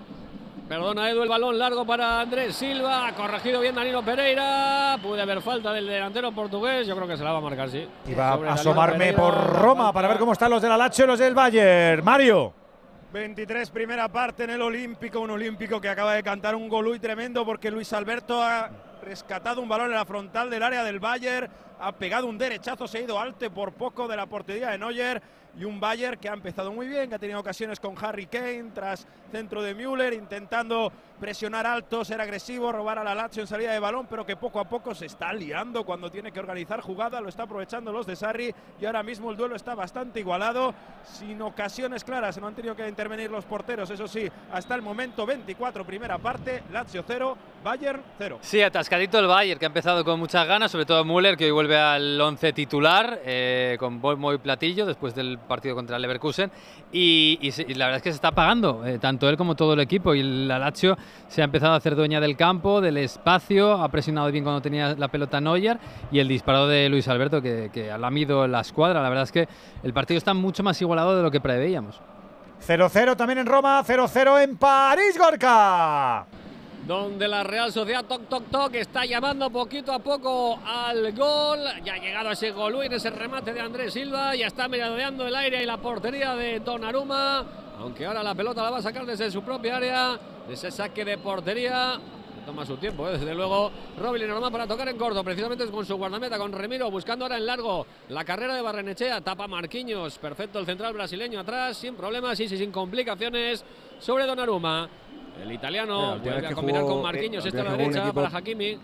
Perdona, 0.67 1.09
Edu, 1.09 1.23
el 1.23 1.29
balón 1.29 1.57
largo 1.57 1.85
para 1.85 2.19
Andrés 2.19 2.53
Silva. 2.55 3.13
Corregido 3.15 3.61
bien 3.61 3.73
Danilo 3.73 4.03
Pereira. 4.03 4.97
Puede 5.01 5.21
haber 5.21 5.41
falta 5.41 5.71
del 5.71 5.87
delantero 5.87 6.33
portugués. 6.33 6.85
Yo 6.85 6.93
creo 6.95 7.07
que 7.07 7.15
se 7.15 7.23
la 7.23 7.31
va 7.31 7.37
a 7.37 7.41
marcar, 7.41 7.69
sí. 7.69 7.87
Iba 8.05 8.33
Sobre 8.33 8.49
a 8.49 8.53
asomarme 8.53 8.97
Pereira. 8.97 9.17
por 9.17 9.33
Roma 9.61 9.93
para 9.93 10.09
ver 10.09 10.17
cómo 10.17 10.33
están 10.33 10.51
los 10.51 10.61
de 10.61 10.67
la 10.67 10.75
Lazio 10.75 11.05
y 11.05 11.07
los 11.07 11.19
del 11.19 11.33
Bayern. 11.33 12.03
Mario. 12.03 12.53
23 13.13 13.69
primera 13.69 14.09
parte 14.09 14.43
en 14.43 14.49
el 14.49 14.61
Olímpico, 14.61 15.21
un 15.21 15.31
Olímpico 15.31 15.79
que 15.79 15.87
acaba 15.87 16.13
de 16.13 16.21
cantar 16.21 16.53
un 16.53 16.67
golui 16.67 16.99
tremendo 16.99 17.45
porque 17.45 17.71
Luis 17.71 17.93
Alberto 17.93 18.43
ha 18.43 18.69
rescatado 19.01 19.61
un 19.61 19.69
balón 19.69 19.87
en 19.87 19.95
la 19.95 20.03
frontal 20.05 20.49
del 20.49 20.61
área 20.61 20.83
del 20.83 20.99
Bayern, 20.99 21.49
ha 21.79 21.93
pegado 21.93 22.27
un 22.27 22.37
derechazo, 22.37 22.85
se 22.85 22.97
ha 22.97 23.01
ido 23.01 23.17
alte 23.17 23.49
por 23.49 23.71
poco 23.71 24.09
de 24.09 24.17
la 24.17 24.25
portería 24.25 24.71
de 24.71 24.77
Neuer 24.77 25.21
y 25.57 25.65
un 25.65 25.79
Bayern 25.79 26.19
que 26.19 26.29
ha 26.29 26.33
empezado 26.33 26.71
muy 26.71 26.87
bien, 26.87 27.09
que 27.09 27.15
ha 27.15 27.19
tenido 27.19 27.39
ocasiones 27.39 27.79
con 27.79 27.95
Harry 27.99 28.27
Kane 28.27 28.71
tras 28.73 29.07
centro 29.31 29.63
de 29.63 29.73
Müller, 29.73 30.13
intentando 30.13 30.91
presionar 31.19 31.65
alto, 31.65 32.05
ser 32.05 32.21
agresivo, 32.21 32.71
robar 32.71 32.99
a 32.99 33.03
la 33.03 33.15
Lazio 33.15 33.41
en 33.41 33.47
salida 33.47 33.71
de 33.73 33.79
balón, 33.79 34.07
pero 34.09 34.25
que 34.25 34.35
poco 34.35 34.59
a 34.59 34.65
poco 34.69 34.93
se 34.93 35.05
está 35.07 35.33
liando 35.33 35.83
cuando 35.83 36.09
tiene 36.11 36.31
que 36.31 36.39
organizar 36.39 36.81
jugada, 36.81 37.19
lo 37.21 37.29
está 37.29 37.43
aprovechando 37.43 37.91
los 37.91 38.05
de 38.05 38.15
Sarri 38.15 38.53
y 38.79 38.85
ahora 38.85 39.03
mismo 39.03 39.31
el 39.31 39.37
duelo 39.37 39.55
está 39.55 39.75
bastante 39.75 40.19
igualado, 40.19 40.73
sin 41.03 41.41
ocasiones 41.41 42.03
claras, 42.03 42.37
no 42.39 42.47
han 42.47 42.55
tenido 42.55 42.75
que 42.75 42.87
intervenir 42.87 43.31
los 43.31 43.45
porteros, 43.45 43.89
eso 43.89 44.07
sí, 44.07 44.27
hasta 44.51 44.75
el 44.75 44.81
momento 44.81 45.25
24 45.25 45.85
primera 45.85 46.17
parte, 46.17 46.63
Lazio 46.71 47.03
0, 47.05 47.37
Bayern 47.63 48.01
0. 48.17 48.37
Sí, 48.41 48.61
atascadito 48.61 49.17
el 49.19 49.27
Bayern, 49.27 49.59
que 49.59 49.65
ha 49.65 49.67
empezado 49.67 50.05
con 50.05 50.19
muchas 50.19 50.47
ganas, 50.47 50.71
sobre 50.71 50.85
todo 50.85 51.03
Müller, 51.03 51.35
que 51.35 51.45
hoy 51.45 51.51
vuelve 51.51 51.77
al 51.77 52.19
11 52.21 52.53
titular, 52.53 53.19
eh, 53.25 53.75
con 53.79 53.99
bombo 53.99 54.33
y 54.33 54.37
platillo, 54.37 54.85
después 54.85 55.15
del 55.15 55.37
partido 55.39 55.75
contra 55.75 55.95
el 55.95 56.01
Leverkusen. 56.03 56.51
Y, 56.91 57.37
y 57.41 57.51
se- 57.51 57.63
y 57.67 57.73
la 57.73 57.85
verdad 57.85 57.97
es 57.97 58.03
que 58.03 58.11
se 58.11 58.15
está 58.15 58.31
pagando, 58.31 58.85
eh, 58.85 58.99
tanto 58.99 59.27
él 59.27 59.35
como 59.35 59.55
todo 59.55 59.73
el 59.73 59.79
equipo. 59.81 60.13
Y 60.15 60.23
la 60.23 60.59
Lazio 60.59 60.97
se 61.27 61.41
ha 61.41 61.45
empezado 61.45 61.73
a 61.73 61.77
hacer 61.77 61.95
dueña 61.95 62.19
del 62.19 62.37
campo, 62.37 62.81
del 62.81 62.97
espacio, 62.97 63.73
ha 63.73 63.89
presionado 63.89 64.31
bien 64.31 64.43
cuando 64.43 64.61
tenía 64.61 64.95
la 64.95 65.07
pelota 65.07 65.41
Neuer. 65.41 65.77
Y 66.11 66.19
el 66.19 66.27
disparo 66.27 66.67
de 66.67 66.89
Luis 66.89 67.07
Alberto, 67.07 67.41
que, 67.41 67.69
que 67.73 67.91
ha 67.91 67.97
lamido 67.97 68.47
la 68.47 68.61
escuadra. 68.61 69.01
La 69.01 69.09
verdad 69.09 69.23
es 69.23 69.31
que 69.31 69.47
el 69.83 69.93
partido 69.93 70.17
está 70.17 70.33
mucho 70.33 70.63
más 70.63 70.81
igualado 70.81 71.15
de 71.15 71.23
lo 71.23 71.31
que 71.31 71.41
preveíamos. 71.41 71.99
0-0 72.65 73.15
también 73.15 73.39
en 73.39 73.45
Roma, 73.45 73.83
0-0 73.85 74.43
en 74.43 74.57
París, 74.57 75.17
Gorka. 75.17 76.25
donde 76.87 77.27
la 77.27 77.43
Real 77.43 77.71
Sociedad 77.71 78.05
toc 78.05 78.27
toc 78.29 78.45
toc 78.49 78.73
está 78.75 79.05
llamando 79.05 79.49
poquito 79.49 79.91
a 79.93 79.99
poco 79.99 80.57
al 80.65 81.11
gol. 81.13 81.59
Ya 81.83 81.93
ha 81.93 81.97
llegado 81.97 82.31
ese 82.31 82.51
gol 82.51 82.81
en 82.83 82.93
ese 82.93 83.09
remate 83.09 83.53
de 83.53 83.59
Andrés 83.59 83.93
Silva, 83.93 84.33
ya 84.35 84.47
está 84.47 84.67
merodeando 84.67 85.27
el 85.27 85.35
aire 85.35 85.61
y 85.61 85.65
la 85.65 85.77
portería 85.77 86.35
de 86.35 86.59
Donnarumma, 86.61 87.45
aunque 87.79 88.05
ahora 88.05 88.23
la 88.23 88.33
pelota 88.35 88.63
la 88.63 88.71
va 88.71 88.77
a 88.77 88.81
sacar 88.81 89.05
desde 89.05 89.29
su 89.31 89.41
propia 89.43 89.77
área, 89.77 90.19
de 90.47 90.53
ese 90.53 90.71
saque 90.71 91.03
de 91.05 91.17
portería. 91.17 91.99
Toma 92.45 92.65
su 92.65 92.77
tiempo, 92.77 93.05
¿eh? 93.09 93.17
desde 93.17 93.35
luego. 93.35 93.69
Robin 93.99 94.21
Lenormand 94.21 94.53
para 94.53 94.65
tocar 94.65 94.87
en 94.87 94.97
corto, 94.97 95.21
precisamente 95.21 95.65
con 95.67 95.85
su 95.85 95.97
guardameta, 95.97 96.37
con 96.37 96.53
Remiro, 96.53 96.89
buscando 96.89 97.25
ahora 97.25 97.35
en 97.37 97.45
largo 97.45 97.85
la 98.07 98.23
carrera 98.23 98.55
de 98.55 98.61
Barrenechea. 98.61 99.19
Tapa 99.19 99.47
Marquinhos, 99.47 100.17
perfecto 100.17 100.57
el 100.59 100.65
central 100.65 100.93
brasileño 100.93 101.41
atrás, 101.41 101.75
sin 101.75 101.95
problemas 101.95 102.39
y 102.39 102.47
sin 102.47 102.71
complicaciones 102.71 103.65
sobre 103.99 104.25
Donnarumma. 104.25 104.87
El 105.43 105.51
italiano 105.51 106.17
vuelve 106.19 106.45
a 106.45 106.49
que 106.49 106.55
combinar 106.55 106.83
jugó- 106.83 106.93
con 106.95 107.03
Marquinhos, 107.03 107.43
la 107.43 107.49
esto 107.49 107.61
a 107.61 107.63
la 107.65 107.71
derecha 107.75 107.99
equipo- 107.99 108.23
para 108.23 108.37
Hakimi. 108.37 108.77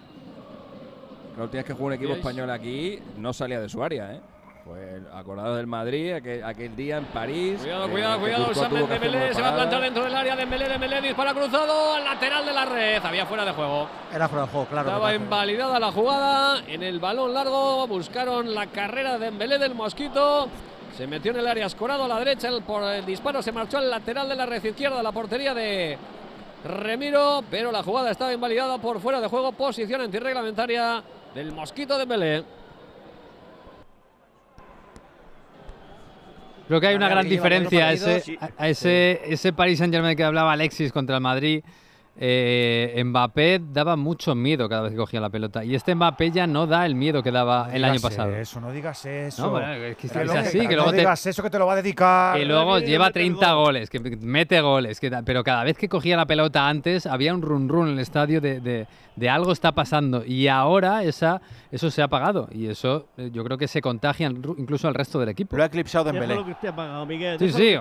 La 1.38 1.44
última 1.44 1.58
vez 1.60 1.66
que 1.66 1.74
jugó 1.74 1.86
un 1.86 1.94
equipo 1.94 2.10
¿Veis? 2.12 2.20
español 2.20 2.50
aquí 2.50 3.00
no 3.18 3.32
salía 3.32 3.60
de 3.62 3.70
su 3.70 3.82
área, 3.82 4.14
¿eh? 4.14 4.20
Pues 4.66 5.02
acordado 5.14 5.58
del 5.58 5.68
Madrid, 5.68 6.14
aquel, 6.14 6.42
aquel 6.42 6.74
día 6.74 6.96
en 6.96 7.06
París. 7.06 7.60
Cuidado, 7.60 7.86
eh, 7.86 7.92
cuidado, 7.92 8.20
cuidado. 8.22 8.52
Hacer 8.52 8.88
Dembélé 8.88 9.34
se 9.34 9.42
va 9.42 9.50
a 9.50 9.56
plantar 9.56 9.82
dentro 9.82 10.06
del 10.06 10.16
área. 10.16 10.38
Dembélé, 10.38 10.70
Dembélé 10.70 11.02
dispara 11.02 11.34
cruzado 11.34 11.96
al 11.96 12.06
lateral 12.06 12.46
de 12.46 12.54
la 12.54 12.64
red. 12.64 13.04
Había 13.04 13.26
fuera 13.26 13.44
de 13.44 13.52
juego. 13.52 13.90
Era 14.14 14.30
fuera 14.30 14.46
de 14.46 14.52
juego, 14.52 14.68
claro. 14.68 14.88
Estaba 14.88 15.14
invalidada 15.14 15.80
la 15.80 15.92
jugada. 15.92 16.64
En 16.66 16.82
el 16.82 17.00
balón 17.00 17.34
largo 17.34 17.86
buscaron 17.88 18.56
la 18.56 18.68
carrera 18.68 19.18
de 19.18 19.26
Dembélé 19.26 19.58
del 19.60 19.76
Mosquito. 19.76 20.48
Se 20.96 21.08
metió 21.08 21.32
en 21.32 21.40
el 21.40 21.48
área 21.48 21.66
escorado 21.66 22.06
a 22.06 22.08
la 22.08 22.20
derecha. 22.20 22.48
El, 22.48 22.62
por 22.62 22.84
el 22.84 23.06
disparo 23.06 23.42
se 23.42 23.52
marchó 23.52 23.80
al 23.80 23.90
lateral 23.90 24.30
de 24.30 24.36
la 24.36 24.46
red 24.46 24.64
izquierda, 24.64 25.04
la 25.04 25.12
portería 25.12 25.54
de 25.54 25.98
Remiro. 26.64 27.44
Pero 27.52 27.70
la 27.70 27.84
jugada 27.84 28.12
estaba 28.12 28.32
invalidada 28.32 28.78
por 28.78 29.02
fuera 29.02 29.20
de 29.20 29.28
juego. 29.28 29.52
Posición 29.52 30.00
antirreglamentaria 30.00 31.04
del 31.36 31.52
Mosquito 31.52 31.98
Dembélé. 31.98 32.63
Creo 36.68 36.80
que 36.80 36.88
hay 36.88 36.96
una 36.96 37.10
gran 37.10 37.28
diferencia 37.28 37.88
a 37.88 37.94
ese, 37.94 38.38
a 38.58 38.70
ese, 38.70 39.22
ese 39.26 39.54
Paris 39.54 39.80
Saint 39.80 39.94
Germain 39.94 40.16
que 40.16 40.24
hablaba 40.24 40.54
Alexis 40.54 40.92
contra 40.92 41.18
el 41.18 41.22
Madrid. 41.22 41.64
Eh, 42.16 43.02
Mbappé 43.04 43.60
daba 43.72 43.96
mucho 43.96 44.36
miedo 44.36 44.70
cada 44.70 44.84
vez 44.84 44.92
que 44.92 44.98
cogía 44.98 45.20
la 45.20 45.30
pelota 45.32 45.66
y 45.66 45.74
este 45.74 45.96
Mbappé 45.96 46.30
ya 46.30 46.46
no 46.46 46.68
da 46.68 46.86
el 46.86 46.94
miedo 46.94 47.24
que 47.24 47.32
daba 47.32 47.70
el 47.74 47.84
año 47.84 48.00
pasado. 48.00 48.36
Eso, 48.36 48.62
no 48.62 48.72
digas 48.72 49.04
eso. 49.06 49.44
No, 49.46 49.50
bueno, 49.52 49.74
es 49.74 49.98
que 49.98 50.08
es 50.08 50.16
así, 50.16 50.60
que 50.60 50.68
no 50.68 50.76
luego 50.76 50.92
te- 50.92 50.98
digas 50.98 51.26
eso 51.26 51.42
que 51.42 51.50
te 51.50 51.58
lo 51.58 51.66
va 51.66 51.74
a 51.74 51.78
dedicar. 51.78 52.40
Y 52.40 52.46
luego 52.46 52.78
lleva 52.80 53.10
30 53.12 53.54
goles, 53.54 53.90
que 53.90 54.00
mete 54.00 54.62
goles, 54.62 55.00
que, 55.00 55.10
da- 55.10 55.24
pero 55.24 55.44
cada 55.44 55.64
vez 55.64 55.76
que 55.78 55.90
cogía 55.90 56.16
la 56.16 56.26
pelota 56.28 56.68
antes 56.70 57.08
había 57.08 57.34
un 57.34 57.42
run 57.42 57.68
run 57.68 57.88
en 57.88 57.94
el 57.96 58.00
estadio 58.00 58.40
de, 58.40 58.60
de- 58.62 58.88
de 59.16 59.30
algo 59.30 59.52
está 59.52 59.74
pasando 59.74 60.24
y 60.26 60.48
ahora 60.48 61.04
esa, 61.04 61.40
eso 61.72 61.92
se 61.92 62.02
ha 62.02 62.06
apagado 62.06 62.48
y 62.52 62.66
eso 62.68 63.10
eh, 63.18 63.30
yo 63.32 63.44
creo 63.44 63.60
que 63.60 63.68
se 63.68 63.80
contagia 63.80 64.28
incluso 64.28 64.88
al 64.88 64.96
resto 64.96 65.20
del 65.20 65.30
equipo. 65.30 65.56
Lo 65.56 65.62
ha 65.62 65.68
eclipsado 65.68 66.10
apagado, 66.10 67.06
Miguel. 67.06 67.38
Sí, 67.38 67.52
sí, 67.52 67.76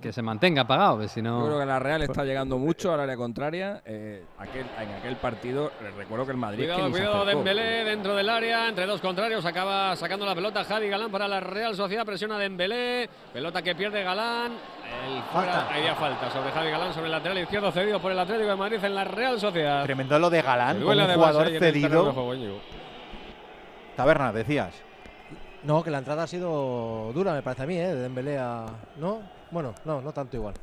que 0.00 0.10
se 0.12 0.22
mantenga 0.22 0.62
apagado, 0.62 0.98
que 1.00 1.08
si 1.08 1.20
no... 1.20 1.40
Yo 1.40 1.46
creo 1.48 1.60
que 1.60 1.66
la 1.66 1.78
Real 1.78 2.00
está 2.02 2.24
llegando 2.24 2.56
mucho 2.58 2.94
al 2.94 3.00
área 3.00 3.16
contraria. 3.16 3.69
Eh, 3.84 4.24
aquel, 4.38 4.66
en 4.80 4.90
aquel 4.94 5.16
partido, 5.16 5.72
eh, 5.80 5.90
recuerdo 5.96 6.24
que 6.26 6.32
el 6.32 6.36
Madrid. 6.38 6.64
es 6.64 6.76
que 6.76 6.82
Cuidado, 6.90 6.90
cuidado. 6.90 7.24
Dembélé 7.24 7.84
dentro 7.84 8.14
del 8.14 8.28
área, 8.28 8.68
entre 8.68 8.86
dos 8.86 9.00
contrarios, 9.00 9.44
acaba 9.44 9.94
sacando 9.96 10.24
la 10.26 10.34
pelota 10.34 10.64
Javi 10.64 10.88
Galán 10.88 11.10
para 11.10 11.26
la 11.28 11.40
Real 11.40 11.74
Sociedad, 11.74 12.04
presiona 12.04 12.38
Dembélé, 12.38 13.08
pelota 13.32 13.62
que 13.62 13.74
pierde 13.74 14.02
Galán, 14.02 14.52
el 14.52 15.22
fuera, 15.32 15.52
Falta. 15.52 15.68
ahí 15.74 15.80
había 15.80 15.94
falta 15.94 16.30
sobre 16.30 16.50
Javi 16.52 16.70
Galán, 16.70 16.92
sobre 16.92 17.06
el 17.06 17.12
lateral 17.12 17.38
izquierdo 17.38 17.70
cedido 17.72 18.00
por 18.00 18.12
el 18.12 18.18
Atlético 18.18 18.48
de 18.50 18.56
Madrid 18.56 18.84
en 18.84 18.94
la 18.94 19.04
Real 19.04 19.38
Sociedad. 19.40 19.84
Tremendo 19.84 20.18
lo 20.18 20.30
de 20.30 20.42
Galán, 20.42 20.80
como 20.80 20.92
un 20.92 21.14
jugador 21.14 21.50
de 21.50 21.58
cedido. 21.58 22.12
juego. 22.12 22.60
Taberna, 23.96 24.32
decías. 24.32 24.74
No, 25.62 25.82
que 25.82 25.90
la 25.90 25.98
entrada 25.98 26.22
ha 26.22 26.26
sido 26.26 27.12
dura, 27.12 27.34
me 27.34 27.42
parece 27.42 27.64
a 27.64 27.66
mí, 27.66 27.76
¿eh? 27.76 27.88
De 27.88 27.96
Dembélé 27.96 28.38
a... 28.38 28.64
¿No? 28.96 29.20
Bueno, 29.50 29.74
no, 29.84 30.00
no 30.00 30.12
tanto 30.12 30.36
igual. 30.36 30.54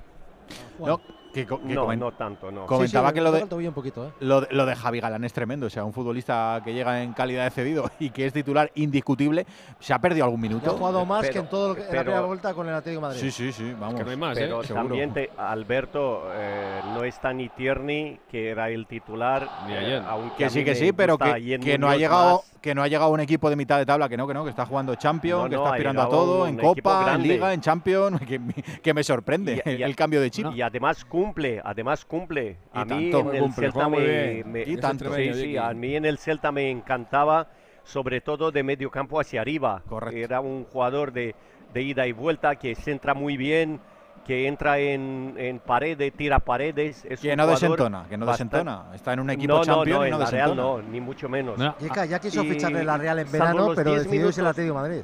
No, 0.79 0.99
que, 1.45 1.57
que 1.57 1.73
No, 1.75 1.95
no 1.95 2.11
tanto, 2.13 2.51
no. 2.51 2.65
Comentaba 2.65 3.09
Sí, 3.09 3.11
sí, 3.11 3.15
que 3.15 3.21
lo 3.21 3.31
de, 3.31 3.67
un 3.67 3.73
poquito, 3.73 4.07
¿eh? 4.07 4.11
lo, 4.21 4.41
de, 4.41 4.47
lo 4.51 4.65
de 4.65 4.75
Javi 4.75 4.99
Galán 4.99 5.23
es 5.23 5.33
tremendo. 5.33 5.67
O 5.67 5.69
sea, 5.69 5.83
un 5.83 5.93
futbolista 5.93 6.61
que 6.63 6.73
llega 6.73 7.03
en 7.03 7.13
calidad 7.13 7.43
de 7.43 7.49
cedido 7.51 7.89
y 7.99 8.09
que 8.09 8.25
es 8.25 8.33
titular 8.33 8.71
indiscutible, 8.75 9.45
¿se 9.79 9.93
ha 9.93 9.99
perdido 9.99 10.25
algún 10.25 10.41
minuto? 10.41 10.71
ha 10.71 10.73
jugado 10.77 11.05
más 11.05 11.21
pero- 11.21 11.33
que 11.33 11.39
en 11.39 11.47
todo 11.49 11.69
lo 11.69 11.75
que, 11.75 11.81
en 11.81 11.85
la 11.87 11.91
pero- 11.91 12.03
primera 12.03 12.21
vuelta 12.25 12.53
con 12.53 12.67
el 12.67 12.73
Atlético 12.73 13.01
de 13.01 13.07
Madrid. 13.07 13.21
Sí, 13.21 13.31
sí, 13.31 13.51
sí, 13.51 13.73
vamos. 13.79 13.95
que 13.95 14.03
no 14.05 14.11
hay 14.11 14.17
más, 14.17 14.37
Pero 14.37 14.61
¿eh? 14.61 14.65
seguro. 14.67 14.83
también 14.87 15.13
te- 15.13 15.29
Alberto 15.37 16.23
eh, 16.33 16.79
no 16.93 17.03
está 17.03 17.33
ni 17.33 17.49
Tierney, 17.49 18.19
que 18.31 18.49
era 18.49 18.69
el 18.69 18.87
titular. 18.87 19.47
Ni 19.67 19.73
eh, 19.73 19.77
ayer. 19.77 20.03
aunque 20.07 20.45
Que 20.45 20.49
sí, 20.49 20.63
que 20.63 20.75
sí, 20.75 20.91
pero 20.93 21.17
que, 21.17 21.59
que 21.59 21.77
no 21.77 21.89
ha 21.89 21.97
llegado 21.97 22.37
más. 22.37 22.51
que 22.61 22.73
no 22.75 22.83
ha 22.83 22.87
llegado 22.87 23.11
un 23.11 23.19
equipo 23.19 23.49
de 23.49 23.55
mitad 23.55 23.77
de 23.77 23.85
tabla, 23.85 24.07
que 24.09 24.17
no, 24.17 24.27
que 24.27 24.33
no, 24.33 24.43
que 24.43 24.49
está 24.49 24.65
jugando 24.65 24.95
Champions, 24.95 25.43
No, 25.43 25.49
que 25.49 25.55
está 25.55 25.69
aspirando 25.69 26.01
a 26.01 26.09
todo, 26.09 26.43
un 26.43 26.49
en 26.49 26.57
Copa, 26.57 27.13
en. 27.15 27.23
Liga, 27.23 27.53
en 27.53 27.61
Champions, 27.61 28.21
que, 28.27 28.39
me- 28.39 28.53
que 28.53 28.93
me 28.93 29.03
sorprende 29.03 29.61
Y- 29.65 29.69
y- 29.71 29.83
el 29.83 29.95
cambio 29.95 30.21
de 30.21 30.31
chip. 30.31 30.47
Y 30.53 30.61
además 30.61 31.05
cumple, 31.27 31.61
además 31.63 32.05
cumple. 32.05 32.57
A 32.73 32.85
mí 32.85 33.09
en 33.11 33.35
el 33.35 33.41
Cumple, 33.41 33.71
Celta 33.71 33.89
me, 33.89 33.99
bien. 33.99 34.51
me- 34.51 34.63
Y 34.63 34.73
Es 34.73 34.79
tanto. 34.79 35.05
extremeño, 35.05 35.33
Sí, 35.33 35.39
sí, 35.41 35.45
Vicky. 35.47 35.57
a 35.57 35.73
mí 35.73 35.95
en 35.95 36.05
el 36.05 36.17
Celta 36.17 36.51
me 36.51 36.69
encantaba, 36.71 37.47
sobre 37.83 38.21
todo 38.21 38.51
de 38.51 38.63
medio 38.63 38.89
campo 38.89 39.19
hacia 39.19 39.41
arriba. 39.41 39.81
Correcto. 39.87 40.17
Era 40.17 40.39
un 40.41 40.65
jugador 40.65 41.11
de, 41.11 41.35
de 41.73 41.81
ida 41.81 42.07
y 42.07 42.11
vuelta 42.13 42.55
que 42.55 42.75
centra 42.75 43.13
muy 43.13 43.37
bien, 43.37 43.79
que 44.25 44.47
entra 44.47 44.77
en, 44.79 45.35
en 45.37 45.59
paredes, 45.59 46.11
tira 46.13 46.39
paredes. 46.39 47.05
Es 47.05 47.21
Que 47.21 47.31
un 47.31 47.37
no 47.37 47.47
desentona, 47.47 48.05
que 48.09 48.17
no 48.17 48.25
bastante- 48.25 48.57
desentona. 48.57 48.93
Está 48.95 49.13
en 49.13 49.19
un 49.21 49.29
equipo 49.29 49.53
no, 49.55 49.63
Champions 49.63 49.89
no, 49.89 49.97
no, 49.99 50.03
y 50.03 50.07
en 50.07 50.11
no 50.11 50.19
la 50.19 50.25
Real 50.29 50.55
no, 50.55 50.81
ni 50.81 50.99
mucho 51.01 51.29
menos. 51.29 51.57
Yeka, 51.79 52.05
ya 52.05 52.19
quiso 52.19 52.43
Y 52.43 52.49
ficharle 52.51 52.83
la 52.83 52.97
Real 52.97 53.19
en 53.19 53.31
verano, 53.31 53.71
pero 53.75 53.91
10 53.91 54.03
decidió 54.03 54.27
irse 54.27 54.41
al 54.41 54.47
Atlético 54.47 54.75
de 54.75 54.81
Madrid. 54.81 55.01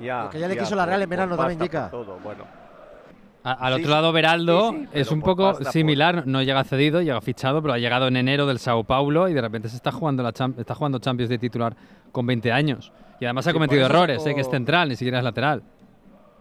Ya, 0.00 0.22
Porque 0.24 0.40
ya 0.40 0.48
le 0.48 0.56
quiso 0.56 0.74
la 0.74 0.86
Real 0.86 1.02
en 1.02 1.08
verano 1.10 1.36
también, 1.36 1.58
por 1.60 1.90
todo, 1.90 2.18
bueno. 2.18 2.44
A- 3.44 3.52
al 3.52 3.74
Sí, 3.76 3.80
otro 3.82 3.90
lado, 3.92 4.12
Beraldo 4.12 4.70
Sí, 4.70 4.78
sí, 4.80 4.88
es 4.94 5.10
un 5.10 5.20
poco 5.20 5.52
por- 5.52 5.64
similar. 5.66 6.26
No 6.26 6.42
llega 6.42 6.64
cedido, 6.64 7.02
llega 7.02 7.20
fichado, 7.20 7.60
pero 7.60 7.74
ha 7.74 7.78
llegado 7.78 8.08
en 8.08 8.16
enero 8.16 8.46
del 8.46 8.58
Sao 8.58 8.84
Paulo 8.84 9.28
y 9.28 9.34
de 9.34 9.40
repente 9.42 9.68
se 9.68 9.76
está 9.76 9.92
jugando 9.92 10.22
la 10.22 10.30
está 10.30 10.74
jugando 10.74 10.98
Champions 10.98 11.28
de 11.28 11.38
titular 11.38 11.76
con 12.10 12.26
20 12.26 12.50
años. 12.50 12.90
Y 13.20 13.26
además 13.26 13.46
ha 13.46 13.52
cometido 13.52 13.84
errores, 13.84 14.18
sacó- 14.18 14.30
eh, 14.30 14.34
que 14.34 14.40
es 14.40 14.48
central, 14.50 14.88
ni 14.88 14.96
siquiera 14.96 15.18
es 15.18 15.24
lateral. 15.24 15.62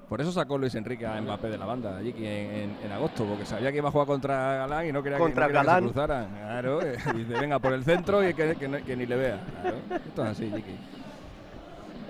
Por 0.10 0.22
eso 0.22 0.32
sacó 0.32 0.58
Luis 0.58 0.76
Enrique 0.76 1.06
a 1.08 1.20
Mbappé 1.20 1.50
de 1.50 1.58
la 1.58 1.66
banda 1.66 1.98
allí 1.98 2.14
en, 2.18 2.24
en- 2.26 2.78
en 2.86 2.92
agosto, 2.92 3.26
porque 3.26 3.46
sabía 3.46 3.72
que 3.72 3.78
iba 3.80 3.90
a 3.90 3.92
jugar 3.92 4.06
contra 4.08 4.56
Galán 4.58 4.88
y 4.88 4.92
no 4.92 5.02
quería, 5.04 5.18
Contra 5.18 5.48
que, 5.48 5.54
no 5.54 5.60
quería 5.60 5.62
que 5.62 5.68
Galán. 5.68 5.84
se 5.84 5.94
cruzaran. 5.94 6.28
Claro, 6.38 6.80
dice, 7.16 7.40
venga 7.40 7.60
por 7.60 7.74
el 7.74 7.84
centro 7.84 8.28
y 8.28 8.34
que, 8.34 8.56
que 8.56 8.68
no- 8.68 8.84
que 8.84 8.96
ni 8.96 9.06
le 9.06 9.16
vea. 9.16 9.40
Claro, 9.62 9.78
esto 10.06 10.24
es 10.24 10.30
así, 10.30 10.52
Chiqui. 10.56 10.76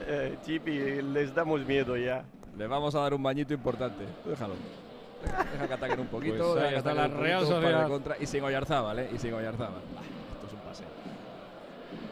Eh, 0.07 0.37
Chipi, 0.45 1.01
les 1.13 1.33
damos 1.33 1.65
miedo 1.65 1.95
ya. 1.97 2.23
Le 2.57 2.67
vamos 2.67 2.93
a 2.93 2.99
dar 2.99 3.13
un 3.15 3.23
bañito 3.23 3.53
importante. 3.53 4.03
Déjalo. 4.25 4.53
Deja, 5.23 5.67
que 5.67 5.73
ataquen 5.73 5.99
un 5.99 6.07
poquito. 6.07 6.53
Pues 6.53 6.63
ahí 6.65 6.75
está 6.75 6.93
la 6.93 7.07
Real 7.07 7.45
Sociedad. 7.45 7.87
contra- 7.87 8.17
y 8.19 8.25
sin 8.25 8.43
Oyarzábal, 8.43 8.99
¿eh? 8.99 9.09
Y 9.13 9.17
sin 9.17 9.33
Oyarzábal. 9.33 9.81
Esto 9.81 10.47
es 10.47 10.53
un 10.53 10.59
pase. 10.59 10.83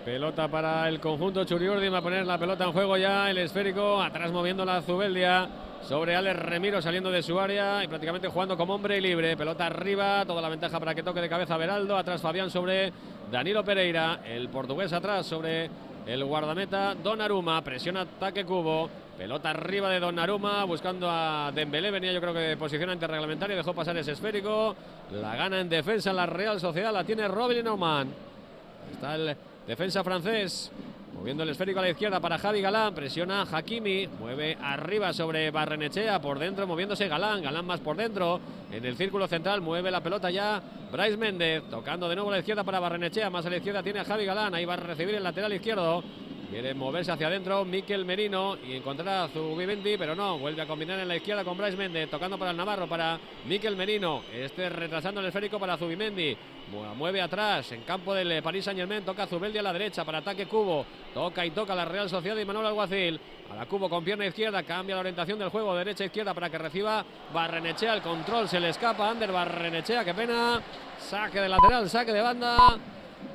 Pelota 0.06 0.48
para 0.48 0.88
el 0.90 1.00
conjunto 1.00 1.44
Churiurdi, 1.44 1.90
va 1.90 2.00
a 2.00 2.02
poner 2.02 2.26
la 2.26 2.38
pelota 2.38 2.64
en 2.66 2.72
juego 2.72 2.98
ya, 2.98 3.30
el 3.30 3.38
esférico, 3.38 4.02
atrás 4.02 4.32
moviendo 4.32 4.66
la 4.66 4.82
Zubeldia, 4.82 5.48
sobre 5.84 6.16
Alex 6.16 6.40
Remiro 6.40 6.82
saliendo 6.82 7.12
de 7.12 7.22
su 7.22 7.40
área 7.40 7.84
y 7.84 7.88
prácticamente 7.88 8.28
jugando 8.28 8.56
como 8.58 8.76
hombre 8.76 9.00
libre, 9.02 9.36
pelota 9.38 9.66
arriba, 9.68 10.24
toda 10.26 10.42
la 10.42 10.50
ventaja 10.50 10.80
para 10.80 10.96
que 10.96 11.04
toque 11.04 11.22
de 11.22 11.30
cabeza 11.30 11.58
Beraldo, 11.58 11.98
atrás 11.98 12.22
Fabián 12.22 12.50
sobre 12.50 12.92
Danilo 13.32 13.64
Pereira, 13.64 14.22
el 14.26 14.50
portugués 14.50 14.92
atrás 14.94 15.26
sobre 15.26 15.70
el 16.06 16.24
guardameta 16.26 16.96
Donnarumma, 16.96 17.62
presiona 17.64 18.02
ataque 18.02 18.44
cubo, 18.46 18.90
pelota 19.22 19.52
arriba 19.52 19.88
de 19.88 20.00
Donnarumma, 20.00 20.64
buscando 20.64 21.08
a 21.08 21.52
Dembélé, 21.54 21.92
venía 21.92 22.12
yo 22.12 22.20
creo 22.20 22.34
que 22.34 22.40
de 22.40 22.58
posición 22.58 22.90
antirreglamentaria, 22.90 23.56
dejó 23.56 23.72
pasar 23.72 23.96
ese 23.96 24.14
esférico, 24.14 24.76
la 25.12 25.36
gana 25.36 25.60
en 25.60 25.70
defensa 25.70 26.12
la 26.12 26.26
Real 26.26 26.60
Sociedad, 26.60 26.92
la 26.92 27.04
tiene 27.04 27.28
Robin 27.28 27.64
Norman. 27.64 28.08
Está 28.92 29.14
el 29.14 29.38
defensa 29.68 30.04
francés 30.04 30.72
Moviendo 31.14 31.44
el 31.44 31.50
esférico 31.50 31.78
a 31.78 31.84
la 31.84 31.90
izquierda 31.90 32.20
para 32.20 32.40
Javi 32.40 32.62
Galán. 32.62 32.96
Presiona 32.96 33.44
Hakimi. 33.44 34.08
Mueve 34.20 34.58
arriba 34.60 35.14
sobre 35.14 35.52
Barrenechea. 35.52 36.20
Por 36.20 36.40
dentro 36.40 36.66
moviéndose 36.66 37.08
Galán. 37.08 37.44
Galán 37.44 37.66
más 37.66 37.80
por 37.80 37.96
dentro. 37.96 38.40
En 38.72 38.84
el 38.84 38.96
círculo 38.96 39.28
central 39.28 39.62
mueve 39.62 39.92
la 39.92 40.02
pelota 40.02 40.32
ya 40.32 40.60
Bryce 40.92 41.18
Méndez. 41.18 41.64
Tocando 41.70 42.10
de 42.10 42.16
nuevo 42.16 42.32
a 42.32 42.34
la 42.34 42.40
izquierda 42.40 42.64
para 42.64 42.80
Barrenechea. 42.80 43.30
Más 43.30 43.46
a 43.46 43.52
la 43.52 43.58
izquierda 43.58 43.84
tiene 43.84 44.00
a 44.00 44.04
Javi 44.04 44.26
Galán. 44.26 44.56
Ahí 44.56 44.66
va 44.66 44.74
a 44.74 44.78
recibir 44.78 45.14
el 45.14 45.22
lateral 45.22 45.54
izquierdo. 45.54 46.02
Quiere 46.52 46.74
moverse 46.74 47.14
hacia 47.14 47.28
adentro 47.28 47.64
Miquel 47.64 48.04
Merino 48.04 48.58
y 48.58 48.76
encontrar 48.76 49.08
a 49.08 49.28
Zubimendi, 49.30 49.96
pero 49.98 50.16
no, 50.16 50.38
vuelve 50.38 50.62
a 50.62 50.68
combinar 50.68 51.00
en 51.00 51.08
la 51.08 51.16
izquierda 51.16 51.46
con 51.46 51.58
Bryce 51.58 51.78
Méndez, 51.78 52.10
tocando 52.10 52.38
para 52.38 52.52
el 52.52 52.58
Navarro, 52.58 52.90
para 52.90 53.18
Miquel 53.46 53.78
Merino, 53.78 54.24
este 54.34 54.68
retrasando 54.68 55.22
el 55.22 55.28
esférico 55.28 55.58
para 55.58 55.78
Zubimendi, 55.78 56.36
mueve 56.98 57.22
atrás, 57.22 57.72
en 57.72 57.84
campo 57.84 58.14
del 58.14 58.44
Paris 58.44 58.66
Saint 58.66 58.78
Germain, 58.78 59.06
toca 59.06 59.28
Zubeldi 59.28 59.60
a 59.60 59.62
la 59.62 59.72
derecha 59.72 60.04
para 60.04 60.18
ataque 60.18 60.46
Cubo, 60.46 60.86
toca 61.14 61.46
y 61.46 61.52
toca 61.52 61.74
la 61.74 61.86
Real 61.86 62.10
Sociedad 62.10 62.36
y 62.36 62.44
Manuel 62.44 62.66
Alguacil, 62.66 63.18
a 63.50 63.56
la 63.56 63.66
Cubo 63.66 63.90
con 63.90 64.04
pierna 64.04 64.26
izquierda, 64.26 64.62
cambia 64.64 64.96
la 64.96 65.02
orientación 65.02 65.40
del 65.40 65.48
juego, 65.48 65.74
derecha-izquierda 65.74 66.34
para 66.34 66.50
que 66.50 66.58
reciba 66.58 67.06
Barrenechea, 67.34 67.94
el 67.94 68.02
control 68.02 68.50
se 68.50 68.60
le 68.60 68.68
escapa, 68.68 69.10
Ander 69.10 69.32
Barrenechea, 69.32 70.04
qué 70.04 70.14
pena, 70.14 70.62
saque 71.00 71.40
de 71.40 71.48
lateral, 71.48 71.90
saque 71.90 72.12
de 72.12 72.22
banda 72.22 72.58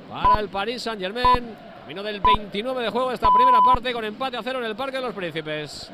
para 0.07 0.39
el 0.39 0.49
Paris 0.49 0.83
Saint 0.83 1.01
Germain. 1.01 1.66
Camino 1.87 2.03
del 2.03 2.19
29 2.19 2.83
de 2.83 2.89
juego 2.89 3.13
esta 3.13 3.29
primera 3.33 3.59
parte 3.61 3.93
con 3.93 4.03
empate 4.03 4.35
a 4.35 4.43
cero 4.43 4.59
en 4.59 4.65
el 4.65 4.75
Parque 4.75 4.97
de 4.97 5.03
los 5.03 5.15
Príncipes. 5.15 5.89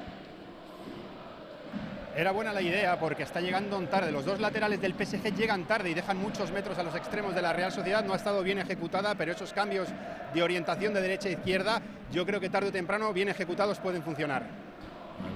Era 2.15 2.31
buena 2.31 2.51
la 2.51 2.63
idea 2.63 2.99
porque 2.99 3.21
está 3.21 3.39
llegando 3.39 3.79
tarde. 3.81 4.11
Los 4.11 4.25
dos 4.25 4.39
laterales 4.39 4.81
del 4.81 4.95
PSG 4.95 5.35
llegan 5.35 5.65
tarde 5.65 5.91
y 5.91 5.93
dejan 5.93 6.17
muchos 6.17 6.51
metros 6.51 6.79
a 6.79 6.83
los 6.83 6.95
extremos 6.95 7.35
de 7.35 7.43
la 7.43 7.53
Real 7.53 7.71
Sociedad. 7.71 8.03
No 8.03 8.13
ha 8.13 8.15
estado 8.15 8.41
bien 8.41 8.57
ejecutada, 8.57 9.13
pero 9.13 9.33
esos 9.33 9.53
cambios 9.53 9.87
de 10.33 10.41
orientación 10.41 10.95
de 10.95 11.01
derecha 11.01 11.29
a 11.29 11.33
izquierda, 11.33 11.79
yo 12.11 12.25
creo 12.25 12.39
que 12.39 12.49
tarde 12.49 12.69
o 12.69 12.71
temprano, 12.71 13.13
bien 13.13 13.29
ejecutados, 13.29 13.77
pueden 13.77 14.01
funcionar. 14.01 14.62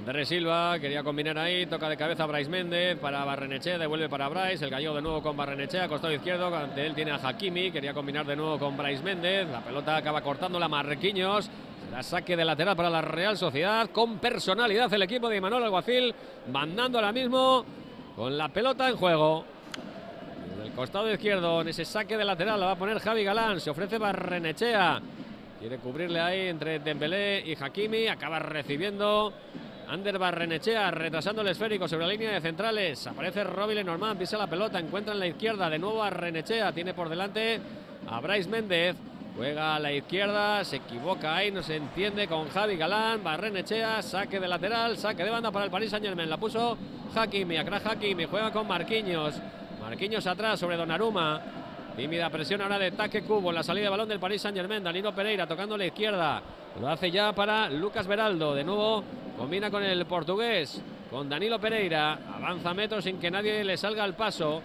Andrés 0.08 0.30
Silva 0.30 0.80
quería 0.80 1.04
combinar 1.04 1.38
ahí, 1.38 1.65
toca 1.65 1.89
de 1.89 1.98
cabeza 1.98 2.24
a 2.24 2.28
Bryce 2.28 2.50
Méndez 2.50 2.98
para 2.98 3.26
Barrenechea, 3.26 3.78
devuelve 3.78 4.08
para 4.08 4.30
Bryce, 4.30 4.63
el 4.63 4.72
gallego 4.72 4.96
de 4.96 5.02
nuevo 5.02 5.22
con 5.22 5.36
Barrenechea, 5.36 5.89
costado 5.89 6.13
izquierdo, 6.13 6.48
ante 6.56 6.86
él 6.86 6.96
tiene 6.96 7.12
a 7.12 7.15
Hakimi, 7.15 7.72
quería 7.72 7.93
combinar 7.93 8.26
de 8.26 8.38
nuevo 8.38 8.58
con 8.58 8.78
Bryce 8.78 9.04
Méndez, 9.04 9.50
la 9.50 9.60
pelota 9.60 9.98
acaba 9.98 10.22
cortando 10.22 10.58
la 10.60 10.70
la 10.70 12.04
saque 12.04 12.38
de 12.38 12.46
lateral 12.46 12.78
para 12.78 12.89
la 12.89 13.02
Real 13.02 13.38
Sociedad, 13.38 13.89
con 13.89 14.17
personalidad 14.20 14.93
el 14.93 15.02
equipo 15.02 15.28
de 15.28 15.41
Manuel 15.41 15.65
Alguacil, 15.65 16.15
mandando 16.54 17.00
ahora 17.00 17.12
mismo 17.12 17.65
con 18.15 18.38
la 18.38 18.48
pelota 18.48 18.88
en 18.88 18.96
juego. 18.96 19.43
el 20.63 20.72
costado 20.72 21.12
izquierdo, 21.12 21.60
en 21.60 21.67
ese 21.67 21.84
saque 21.84 22.15
de 22.15 22.24
lateral, 22.24 22.62
la 22.62 22.67
va 22.67 22.72
a 22.72 22.78
poner 22.78 23.00
Javi 23.00 23.26
Galán, 23.26 23.60
se 23.60 23.72
ofrece 23.72 23.98
Barrenechea, 23.98 25.02
quiere 25.60 25.80
cubrirle 25.80 26.22
ahí 26.22 26.48
entre 26.48 26.80
Dembélé 26.80 27.43
y 27.46 27.62
Hakimi, 27.62 28.08
acaba 28.08 28.39
recibiendo 28.39 29.34
Ander 29.89 30.19
Barrenechea 30.19 30.91
retrasando 30.91 31.41
el 31.41 31.47
esférico 31.47 31.88
sobre 31.88 32.06
la 32.06 32.12
línea 32.12 32.32
de 32.32 32.41
centrales. 32.41 33.08
Aparece 33.08 33.43
Robbie 33.45 33.76
Lenormand, 33.76 34.19
pisa 34.19 34.38
la 34.38 34.47
pelota, 34.47 34.80
encuentra 34.80 35.13
en 35.13 35.19
la 35.19 35.28
izquierda 35.28 35.69
de 35.69 35.80
nuevo 35.80 36.04
a 36.04 36.10
Renechea. 36.10 36.73
Tiene 36.73 36.93
por 36.93 37.08
delante 37.08 37.60
a 38.10 38.19
Bryce 38.19 38.50
Méndez. 38.50 38.97
Juega 39.38 39.76
a 39.76 39.80
la 39.80 39.93
izquierda, 39.93 40.63
se 40.65 40.78
equivoca 40.78 41.36
ahí, 41.36 41.52
no 41.52 41.62
se 41.62 41.76
entiende 41.76 42.28
con 42.28 42.50
Javi 42.50 42.76
Galán. 42.76 43.23
Barrenechea, 43.23 44.02
saque 44.02 44.39
de 44.39 44.47
lateral, 44.47 44.97
saque 44.97 45.23
de 45.23 45.30
banda 45.30 45.52
para 45.52 45.65
el 45.65 45.71
Paris 45.71 45.91
Saint 45.91 46.06
Germain. 46.06 46.30
La 46.30 46.38
puso 46.38 46.78
Hakimi, 47.15 47.56
acá 47.56 47.82
Hakimi, 47.86 48.26
juega 48.26 48.52
con 48.52 48.67
Marquinhos. 48.67 49.36
Marquinhos 49.80 50.28
atrás 50.28 50.60
sobre 50.60 50.76
Donnarumma. 50.76 51.66
Tímida 51.97 52.29
presión 52.29 52.62
ahora 52.62 52.77
de 52.77 52.91
Taque 52.91 53.23
Cubo 53.23 53.49
en 53.49 53.55
la 53.55 53.63
salida 53.63 53.86
de 53.86 53.89
balón 53.89 54.07
del 54.07 54.19
Paris 54.19 54.43
Saint 54.43 54.55
Germain. 54.55 54.83
Danilo 54.83 55.15
Pereira 55.15 55.47
tocando 55.47 55.75
la 55.75 55.88
izquierda. 55.88 56.43
Lo 56.79 56.88
hace 56.88 57.10
ya 57.10 57.33
para 57.33 57.71
Lucas 57.71 58.05
Beraldo. 58.05 58.53
De 58.53 58.63
nuevo 58.63 59.03
combina 59.36 59.71
con 59.71 59.81
el 59.81 60.05
portugués, 60.05 60.79
con 61.10 61.27
Danilo 61.27 61.60
Pereira. 61.60 62.19
Avanza 62.36 62.75
metros 62.75 63.03
sin 63.03 63.19
que 63.19 63.31
nadie 63.31 63.63
le 63.63 63.75
salga 63.77 64.03
al 64.03 64.13
paso. 64.13 64.62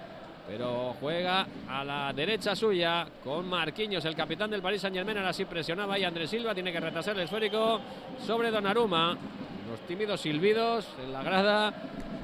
Pero 0.47 0.95
juega 1.01 1.47
a 1.71 1.83
la 1.83 2.13
derecha 2.13 2.55
suya 2.55 3.07
con 3.25 3.49
Marquinhos, 3.49 4.05
el 4.05 4.15
capitán 4.15 4.51
del 4.51 4.61
Paris 4.61 4.83
Saint 4.83 4.95
Germain. 4.95 5.17
Ahora 5.17 5.33
sí 5.33 5.47
presionaba 5.47 5.99
y 5.99 6.05
Andrés 6.05 6.29
Silva 6.29 6.53
tiene 6.53 6.71
que 6.71 6.81
retrasar 6.81 7.17
el 7.17 7.23
esférico 7.23 7.81
sobre 8.27 8.51
Donnarumma. 8.51 9.17
Los 9.71 9.81
tímidos 9.89 10.21
silbidos 10.21 10.87
en 11.03 11.11
la 11.11 11.23
grada 11.23 11.73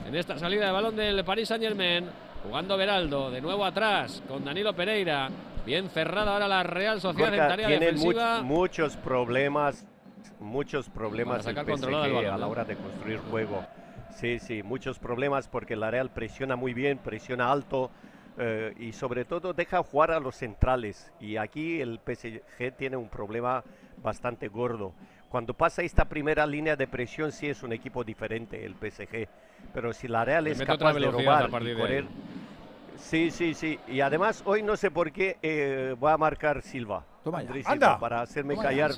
en 0.07 0.14
esta 0.14 0.38
salida 0.38 0.66
de 0.66 0.73
balón 0.73 0.97
del 0.97 1.25
Paris 1.25 1.49
Saint 1.49 1.64
Germain. 1.64 2.28
Jugando 2.42 2.77
Beraldo, 2.77 3.31
de 3.31 3.40
nuevo 3.40 3.64
atrás 3.64 4.22
con 4.29 4.44
Danilo 4.44 4.74
Pereira. 4.74 5.29
Bien 5.66 5.90
cerrada 5.90 6.33
ahora 6.33 6.48
la 6.48 6.62
Real 6.62 7.01
Sociedad 7.01 7.35
en 7.35 7.40
tarea 7.40 7.68
defensiva. 7.68 8.42
muchos 8.42 8.96
problemas, 8.96 9.87
muchos 10.40 10.88
problemas 10.88 11.46
el 11.46 11.57
PSG 11.57 12.27
a 12.27 12.38
la 12.38 12.46
hora 12.46 12.64
de 12.64 12.77
construir 12.77 13.18
juego. 13.31 13.66
Sí, 14.14 14.38
sí, 14.38 14.62
muchos 14.62 14.98
problemas 14.98 15.48
porque 15.48 15.77
la 15.77 15.90
Real 15.90 16.11
presiona 16.11 16.57
muy 16.57 16.74
bien, 16.74 16.98
presiona 16.98 17.51
alto 17.51 17.90
eh, 18.38 18.72
y 18.79 18.92
sobre 18.92 19.24
todo 19.24 19.53
deja 19.53 19.83
jugar 19.83 20.12
a 20.12 20.20
los 20.20 20.37
centrales. 20.37 21.12
Y 21.20 21.37
aquí 21.37 21.81
el 21.81 21.98
PSG 21.98 22.72
tiene 22.77 22.96
un 22.96 23.09
problema 23.09 23.64
bastante 24.03 24.48
gordo. 24.48 24.94
Cuando 25.29 25.53
pasa 25.53 25.83
esta 25.83 26.07
primera 26.07 26.47
línea 26.47 26.75
de 26.75 26.87
presión 26.87 27.33
sí 27.33 27.49
es 27.49 27.62
un 27.62 27.73
equipo 27.73 28.03
diferente 28.03 28.64
el 28.64 28.75
PSG, 28.75 29.29
pero 29.75 29.93
si 29.93 30.09
la 30.09 30.25
Real 30.25 30.47
es 30.47 30.61
capaz 30.62 30.95
de 30.95 31.11
robar 31.11 31.51
y 31.62 31.75
correr, 31.75 32.05
sí, 32.97 33.31
sí, 33.31 33.53
sí. 33.53 33.79
Y 33.88 34.01
además 34.01 34.43
hoy 34.47 34.62
no 34.62 34.77
sé 34.77 34.91
por 34.91 35.12
qué 35.12 35.37
eh, 35.43 35.95
va 36.03 36.14
a 36.14 36.19
marcar 36.19 36.62
Silva. 36.62 37.05
Toma 37.23 37.43
Anda. 37.67 37.99
Para 37.99 38.23
hacerme 38.23 38.57
callar 38.57 38.93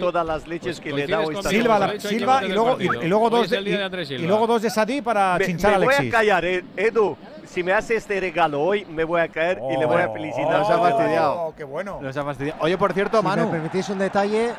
todas 0.00 0.24
las 0.24 0.48
leches 0.48 0.80
que 0.80 0.90
le 0.90 1.04
he 1.04 1.06
dado 1.06 1.30
esta 1.30 1.50
Silva, 1.50 1.98
Silva 1.98 2.44
y 2.44 2.48
luego, 2.48 2.80
y, 2.80 3.08
luego 3.08 3.28
dos 3.28 3.50
de, 3.50 3.60
y, 3.60 4.18
luego 4.26 4.46
dos 4.46 4.62
de 4.62 4.70
Sadí 4.70 5.02
para 5.02 5.36
me, 5.38 5.44
chinchar 5.44 5.72
me 5.72 5.74
a 5.74 5.76
Alexis. 5.76 5.98
voy 5.98 6.08
a 6.08 6.10
callar, 6.10 6.44
eh, 6.46 6.64
Edu. 6.76 7.16
Si 7.44 7.62
me 7.62 7.72
hace 7.72 7.96
este 7.96 8.20
regalo 8.20 8.62
hoy, 8.62 8.86
me 8.86 9.04
voy 9.04 9.20
a 9.20 9.28
caer 9.28 9.60
y 9.70 9.76
le 9.76 9.84
voy 9.84 10.00
a 10.00 10.08
felicitar. 10.10 10.60
Nos 10.60 10.70
ha 10.70 10.78
fastidiado. 10.78 11.42
Oh, 11.42 11.54
qué 11.54 11.64
bueno. 11.64 11.98
Nos 12.00 12.16
ha 12.16 12.24
fastidiado. 12.24 12.58
Oye, 12.62 12.78
por 12.78 12.92
cierto, 12.92 13.18
si 13.18 13.24
Manu. 13.24 13.46
me 13.46 13.52
permitís 13.52 13.88
un 13.88 13.98
detalle, 13.98 14.54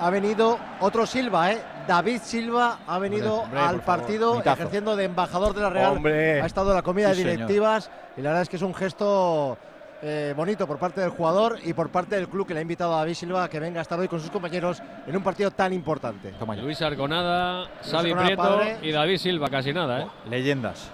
ha 0.00 0.10
venido 0.10 0.58
otro 0.80 1.06
Silva, 1.06 1.52
¿eh? 1.52 1.62
David 1.86 2.20
Silva 2.22 2.78
ha 2.86 2.98
venido 2.98 3.40
Hombre, 3.42 3.60
al 3.60 3.80
favor, 3.82 3.84
partido 3.84 4.42
ejerciendo 4.42 4.96
de 4.96 5.04
embajador 5.04 5.54
de 5.54 5.60
la 5.62 5.70
Real. 5.70 5.92
Hombre. 5.96 6.40
Ha 6.40 6.46
estado 6.46 6.70
en 6.70 6.76
la 6.76 6.82
comida 6.82 7.10
Sí, 7.14 7.22
de 7.24 7.30
señor. 7.32 7.36
directivas 7.48 7.90
y 8.16 8.22
la 8.22 8.30
verdad 8.30 8.42
es 8.42 8.48
que 8.48 8.56
es 8.56 8.62
un 8.62 8.74
gesto 8.74 9.58
eh, 10.02 10.32
bonito 10.36 10.66
por 10.66 10.78
parte 10.78 11.00
del 11.00 11.10
jugador 11.10 11.58
y 11.62 11.72
por 11.74 11.90
parte 11.90 12.16
del 12.16 12.28
club 12.28 12.46
que 12.46 12.54
le 12.54 12.60
ha 12.60 12.62
invitado 12.62 12.94
a 12.94 12.98
David 12.98 13.14
Silva 13.14 13.44
a 13.44 13.48
que 13.50 13.60
venga 13.60 13.80
a 13.80 13.82
estar 13.82 13.98
hoy 13.98 14.08
con 14.08 14.20
sus 14.20 14.30
compañeros 14.30 14.82
en 15.06 15.16
un 15.16 15.22
partido 15.22 15.50
tan 15.50 15.72
importante. 15.72 16.32
Luis 16.62 16.80
Arconada, 16.82 17.66
Xavi 17.82 18.10
Arconada, 18.12 18.24
Prieto 18.26 18.42
padre. 18.42 18.78
y 18.82 18.90
David 18.92 19.16
Silva, 19.18 19.48
casi 19.48 19.72
nada, 19.72 20.02
¿eh? 20.02 20.06
Leyendas. 20.28 20.90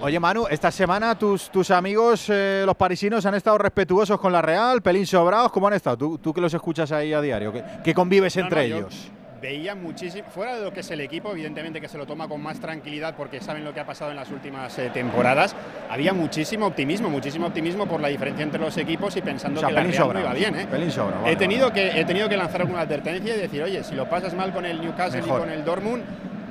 Oye, 0.00 0.20
Manu, 0.20 0.46
esta 0.50 0.70
semana 0.70 1.16
tus, 1.16 1.48
tus 1.50 1.70
amigos, 1.70 2.26
eh, 2.28 2.64
los 2.66 2.76
parisinos, 2.76 3.24
han 3.26 3.34
estado 3.34 3.56
respetuosos 3.58 4.20
con 4.20 4.32
la 4.32 4.42
Real, 4.42 4.82
pelín 4.82 5.06
sobrados. 5.06 5.50
¿Cómo 5.52 5.68
han 5.68 5.74
estado? 5.74 5.96
Tú, 5.96 6.18
tú 6.18 6.34
que 6.34 6.40
los 6.40 6.52
escuchas 6.52 6.90
ahí 6.92 7.12
a 7.12 7.20
diario, 7.20 7.52
que, 7.52 7.62
que 7.82 7.94
convives 7.94 8.36
No, 8.36 8.42
entre 8.42 8.68
no, 8.68 8.76
ellos. 8.76 9.08
Veía 9.40 9.74
muchísimo, 9.74 10.26
fuera 10.30 10.56
de 10.56 10.64
lo 10.64 10.72
que 10.72 10.80
es 10.80 10.90
el 10.90 11.00
equipo, 11.02 11.30
evidentemente 11.30 11.78
que 11.80 11.88
se 11.88 11.98
lo 11.98 12.06
toma 12.06 12.26
con 12.26 12.42
más 12.42 12.58
tranquilidad 12.60 13.14
porque 13.14 13.40
saben 13.40 13.62
lo 13.62 13.74
que 13.74 13.80
ha 13.80 13.86
pasado 13.86 14.10
en 14.10 14.16
las 14.16 14.30
últimas 14.30 14.76
eh, 14.78 14.90
temporadas, 14.92 15.54
había 15.90 16.14
muchísimo 16.14 16.66
optimismo, 16.66 17.10
muchísimo 17.10 17.46
optimismo 17.46 17.86
por 17.86 18.00
la 18.00 18.08
diferencia 18.08 18.42
entre 18.42 18.58
los 18.58 18.74
equipos 18.78 19.14
y 19.16 19.20
pensando 19.20 19.60
O 19.60 19.60
sea, 19.60 19.68
que 19.68 19.74
la 19.74 19.80
Real 19.82 19.92
no 19.92 19.96
sobrados. 20.04 20.30
iba 20.30 20.50
bien. 20.50 20.60
¿eh? 20.60 20.66
Pelín 20.70 20.90
sobrados, 20.90 21.20
he, 21.20 21.24
vale, 21.24 21.36
tenido 21.36 21.70
que, 21.72 22.00
he 22.00 22.04
tenido 22.06 22.26
que 22.28 22.36
lanzar 22.38 22.62
alguna 22.62 22.80
advertencia 22.80 23.36
y 23.36 23.38
decir, 23.38 23.62
oye, 23.62 23.84
si 23.84 23.94
lo 23.94 24.08
pasas 24.08 24.34
mal 24.34 24.50
con 24.52 24.64
el 24.64 24.80
Newcastle 24.80 25.20
Mejor. 25.20 25.40
y 25.40 25.42
con 25.42 25.50
el 25.50 25.62
Dortmund, 25.64 26.02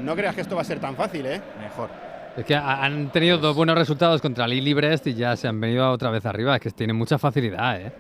no 0.02 0.16
creas 0.16 0.36
que 0.36 0.42
esto 0.42 0.56
va 0.56 0.62
a 0.62 0.66
ser 0.66 0.80
tan 0.80 0.96
fácil. 0.96 1.26
¿eh? 1.26 1.42
Mejor. 1.60 1.90
Es 2.36 2.46
que 2.46 2.56
ha- 2.56 2.84
han 2.84 3.12
tenido 3.12 3.38
dos 3.38 3.56
buenos 3.56 3.78
resultados 3.78 4.22
contra 4.22 4.48
Lille 4.48 4.74
Brest 4.74 5.06
y 5.08 5.14
ya 5.14 5.36
se 5.36 5.48
han 5.48 5.60
venido 5.60 5.90
otra 5.92 6.10
vez 6.10 6.26
arriba. 6.26 6.56
Es 6.56 6.62
que 6.62 6.72
tienen 6.72 6.96
mucha 6.96 7.18
facilidad, 7.20 7.80
¿eh? 7.80 7.92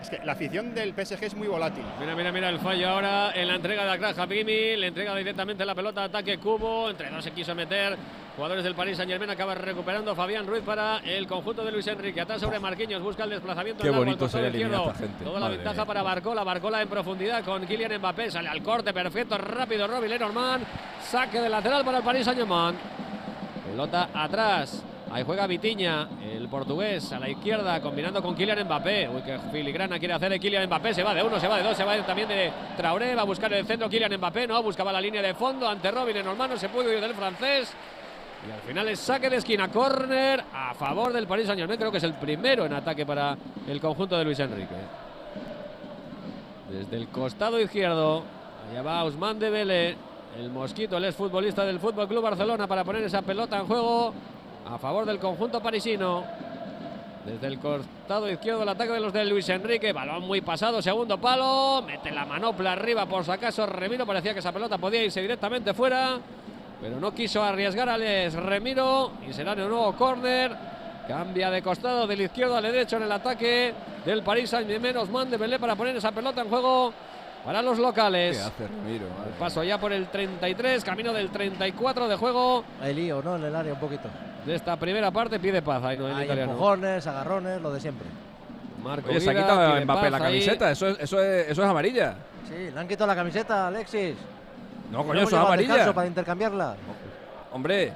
Es 0.00 0.10
que 0.10 0.18
la 0.24 0.32
afición 0.32 0.74
del 0.74 0.92
PSG 0.94 1.22
es 1.26 1.34
muy 1.36 1.46
volátil. 1.46 1.84
Mira, 2.00 2.16
mira, 2.16 2.32
mira 2.32 2.48
el 2.48 2.58
fallo 2.58 2.88
ahora 2.88 3.30
en 3.36 3.46
la 3.46 3.54
entrega 3.54 3.84
de 3.84 3.90
Akra 3.92 4.08
Hakimi. 4.20 4.76
Le 4.76 4.88
entrega 4.88 5.14
directamente 5.14 5.64
la 5.64 5.76
pelota, 5.76 6.02
ataque 6.02 6.38
Cubo. 6.38 6.90
Entre 6.90 7.08
dos 7.08 7.22
se 7.22 7.30
quiso 7.30 7.54
meter. 7.54 7.96
Jugadores 8.34 8.64
del 8.64 8.74
Paris 8.74 8.96
Saint 8.96 9.12
Germain 9.12 9.30
acaba 9.30 9.54
recuperando 9.54 10.12
Fabián 10.16 10.44
Ruiz 10.44 10.62
para 10.64 10.98
el 11.04 11.28
conjunto 11.28 11.64
de 11.64 11.70
Luis 11.70 11.86
Enrique. 11.86 12.20
Atrás 12.20 12.40
sobre 12.40 12.58
Marquinhos, 12.58 13.00
busca 13.00 13.22
el 13.22 13.30
desplazamiento. 13.30 13.82
Qué 13.84 13.90
largo 13.90 14.04
bonito 14.04 14.28
sería 14.28 14.48
eliminar 14.48 14.80
esta 14.88 14.94
gente. 14.94 15.22
Toda 15.24 15.34
la 15.34 15.40
Madre 15.46 15.56
ventaja 15.58 15.76
mía. 15.76 15.84
para 15.84 16.02
Barcola. 16.02 16.42
Barcola 16.42 16.82
en 16.82 16.88
profundidad 16.88 17.44
con 17.44 17.64
Kylian 17.64 17.98
Mbappé. 17.98 18.28
Sale 18.32 18.48
al 18.48 18.60
corte 18.60 18.92
perfecto, 18.92 19.38
rápido 19.38 19.86
Robbie 19.86 20.08
Lenormand. 20.08 20.64
Saque 21.00 21.38
de 21.40 21.48
lateral 21.48 21.84
para 21.84 21.98
el 21.98 22.04
Paris 22.04 22.24
Saint 22.24 22.40
Germain. 22.40 22.74
Pelota 23.72 24.10
atrás. 24.14 24.82
Ahí 25.10 25.24
juega 25.24 25.46
Vitiña, 25.46 26.08
el 26.30 26.48
portugués, 26.48 27.10
a 27.12 27.18
la 27.18 27.28
izquierda, 27.28 27.80
combinando 27.80 28.22
con 28.22 28.34
Kylian 28.34 28.64
Mbappé. 28.64 29.08
Uy, 29.08 29.22
qué 29.22 29.38
filigrana 29.50 29.98
quiere 29.98 30.14
hacer 30.14 30.38
Kylian 30.38 30.66
Mbappé. 30.66 30.94
Se 30.94 31.02
va 31.02 31.14
de 31.14 31.22
uno, 31.22 31.38
se 31.40 31.48
va 31.48 31.56
de 31.58 31.62
dos, 31.62 31.76
se 31.76 31.84
va 31.84 31.94
de- 31.94 32.02
también 32.02 32.28
de 32.28 32.50
Traoré. 32.76 33.14
Va 33.14 33.22
a 33.22 33.24
buscar 33.24 33.52
el 33.52 33.66
centro 33.66 33.88
Kylian 33.90 34.14
Mbappé. 34.16 34.46
No, 34.46 34.62
buscaba 34.62 34.92
la 34.92 35.00
línea 35.00 35.20
de 35.22 35.34
fondo 35.34 35.68
ante 35.68 35.90
Robin 35.90 36.14
Lenormand. 36.16 36.52
No 36.52 36.58
se 36.58 36.68
pudo 36.68 36.92
ir 36.92 37.00
del 37.00 37.14
francés. 37.14 37.72
Y 38.46 38.50
al 38.52 38.60
final 38.60 38.88
es 38.88 38.98
saque 39.00 39.30
de 39.30 39.36
esquina, 39.36 39.68
córner 39.68 40.42
a 40.52 40.74
favor 40.74 41.12
del 41.12 41.26
Paris 41.26 41.46
Saint 41.46 41.60
Germain. 41.60 41.78
Creo 41.78 41.90
que 41.92 41.98
es 41.98 42.04
el 42.04 42.14
primero 42.14 42.64
en 42.66 42.72
ataque 42.74 43.04
para 43.06 43.36
el 43.68 43.80
conjunto 43.80 44.16
de 44.18 44.24
Luis 44.24 44.38
Enrique. 44.40 44.74
Desde 46.70 46.96
el 46.96 47.08
costado 47.08 47.60
izquierdo. 47.60 48.22
Allá 48.70 48.82
va 48.82 49.04
Usman 49.04 49.38
de 49.38 49.50
Vélez. 49.50 49.96
El 50.38 50.50
Mosquito, 50.50 50.96
el 50.96 51.04
exfutbolista 51.04 51.64
del 51.64 51.78
Fútbol 51.78 52.08
Club 52.08 52.22
Barcelona, 52.22 52.66
para 52.66 52.84
poner 52.84 53.04
esa 53.04 53.20
pelota 53.20 53.58
en 53.58 53.66
juego 53.66 54.14
a 54.66 54.78
favor 54.78 55.04
del 55.04 55.18
conjunto 55.18 55.60
parisino. 55.60 56.24
Desde 57.24 57.46
el 57.46 57.58
costado 57.60 58.28
izquierdo 58.30 58.62
el 58.62 58.68
ataque 58.68 58.92
de 58.92 59.00
los 59.00 59.12
de 59.12 59.24
Luis 59.26 59.48
Enrique. 59.48 59.92
Balón 59.92 60.26
muy 60.26 60.40
pasado, 60.40 60.80
segundo 60.82 61.18
palo. 61.18 61.82
Mete 61.86 62.10
la 62.10 62.24
manopla 62.24 62.72
arriba 62.72 63.06
por 63.06 63.24
si 63.24 63.30
acaso 63.30 63.66
Remiro. 63.66 64.06
Parecía 64.06 64.32
que 64.32 64.40
esa 64.40 64.52
pelota 64.52 64.78
podía 64.78 65.04
irse 65.04 65.20
directamente 65.20 65.74
fuera. 65.74 66.18
Pero 66.80 66.98
no 66.98 67.14
quiso 67.14 67.42
arriesgar 67.44 67.88
a 67.88 67.98
Les 67.98 68.34
Remiro. 68.34 69.12
Y 69.28 69.32
será 69.32 69.52
el 69.52 69.68
nuevo 69.68 69.92
córner. 69.92 70.50
Cambia 71.06 71.50
de 71.50 71.62
costado 71.62 72.06
del 72.06 72.22
izquierdo 72.22 72.56
al 72.56 72.62
derecho 72.64 72.96
en 72.96 73.04
el 73.04 73.12
ataque 73.12 73.72
del 74.04 74.22
París 74.22 74.50
Saint-Germain. 74.50 74.96
Osman 74.96 75.30
de 75.30 75.36
Belé 75.36 75.60
para 75.60 75.76
poner 75.76 75.94
esa 75.94 76.10
pelota 76.10 76.40
en 76.40 76.48
juego 76.48 76.92
para 77.44 77.62
los 77.62 77.78
locales. 77.78 78.36
¿Qué 78.36 78.42
hace 78.42 78.68
Ramiro? 78.68 79.06
El 79.26 79.32
paso 79.38 79.62
ya 79.64 79.78
por 79.78 79.92
el 79.92 80.08
33, 80.08 80.84
camino 80.84 81.12
del 81.12 81.30
34 81.30 82.08
de 82.08 82.16
juego. 82.16 82.64
Hay 82.80 82.94
lío, 82.94 83.22
¿no? 83.22 83.36
En 83.36 83.44
el 83.44 83.54
área 83.54 83.72
un 83.72 83.80
poquito. 83.80 84.08
De 84.46 84.54
esta 84.54 84.76
primera 84.76 85.10
parte 85.10 85.38
pide 85.38 85.62
paz 85.62 85.82
ahí, 85.84 85.98
no 85.98 86.08
en 86.08 86.16
Hay 86.16 86.38
empujones, 86.38 87.06
agarrones, 87.06 87.60
lo 87.60 87.72
de 87.72 87.80
siempre. 87.80 88.06
Marco 88.82 89.10
Oye, 89.10 89.20
se 89.20 89.30
ha 89.30 89.34
quitado 89.34 89.80
Mbappé 89.84 90.10
la 90.10 90.18
camiseta. 90.18 90.70
Eso 90.70 90.88
es, 90.88 90.98
eso, 90.98 91.22
es, 91.22 91.48
eso 91.50 91.62
es 91.62 91.68
amarilla. 91.68 92.14
Sí, 92.48 92.70
le 92.72 92.80
han 92.80 92.88
quitado 92.88 93.06
la 93.06 93.14
camiseta, 93.14 93.68
Alexis. 93.68 94.16
No, 94.90 94.98
¿No 94.98 95.04
coño, 95.06 95.20
eso 95.20 95.36
es 95.36 95.42
amarilla. 95.42 95.92
para 95.92 96.06
intercambiarla. 96.06 96.76
Hombre, 97.52 97.92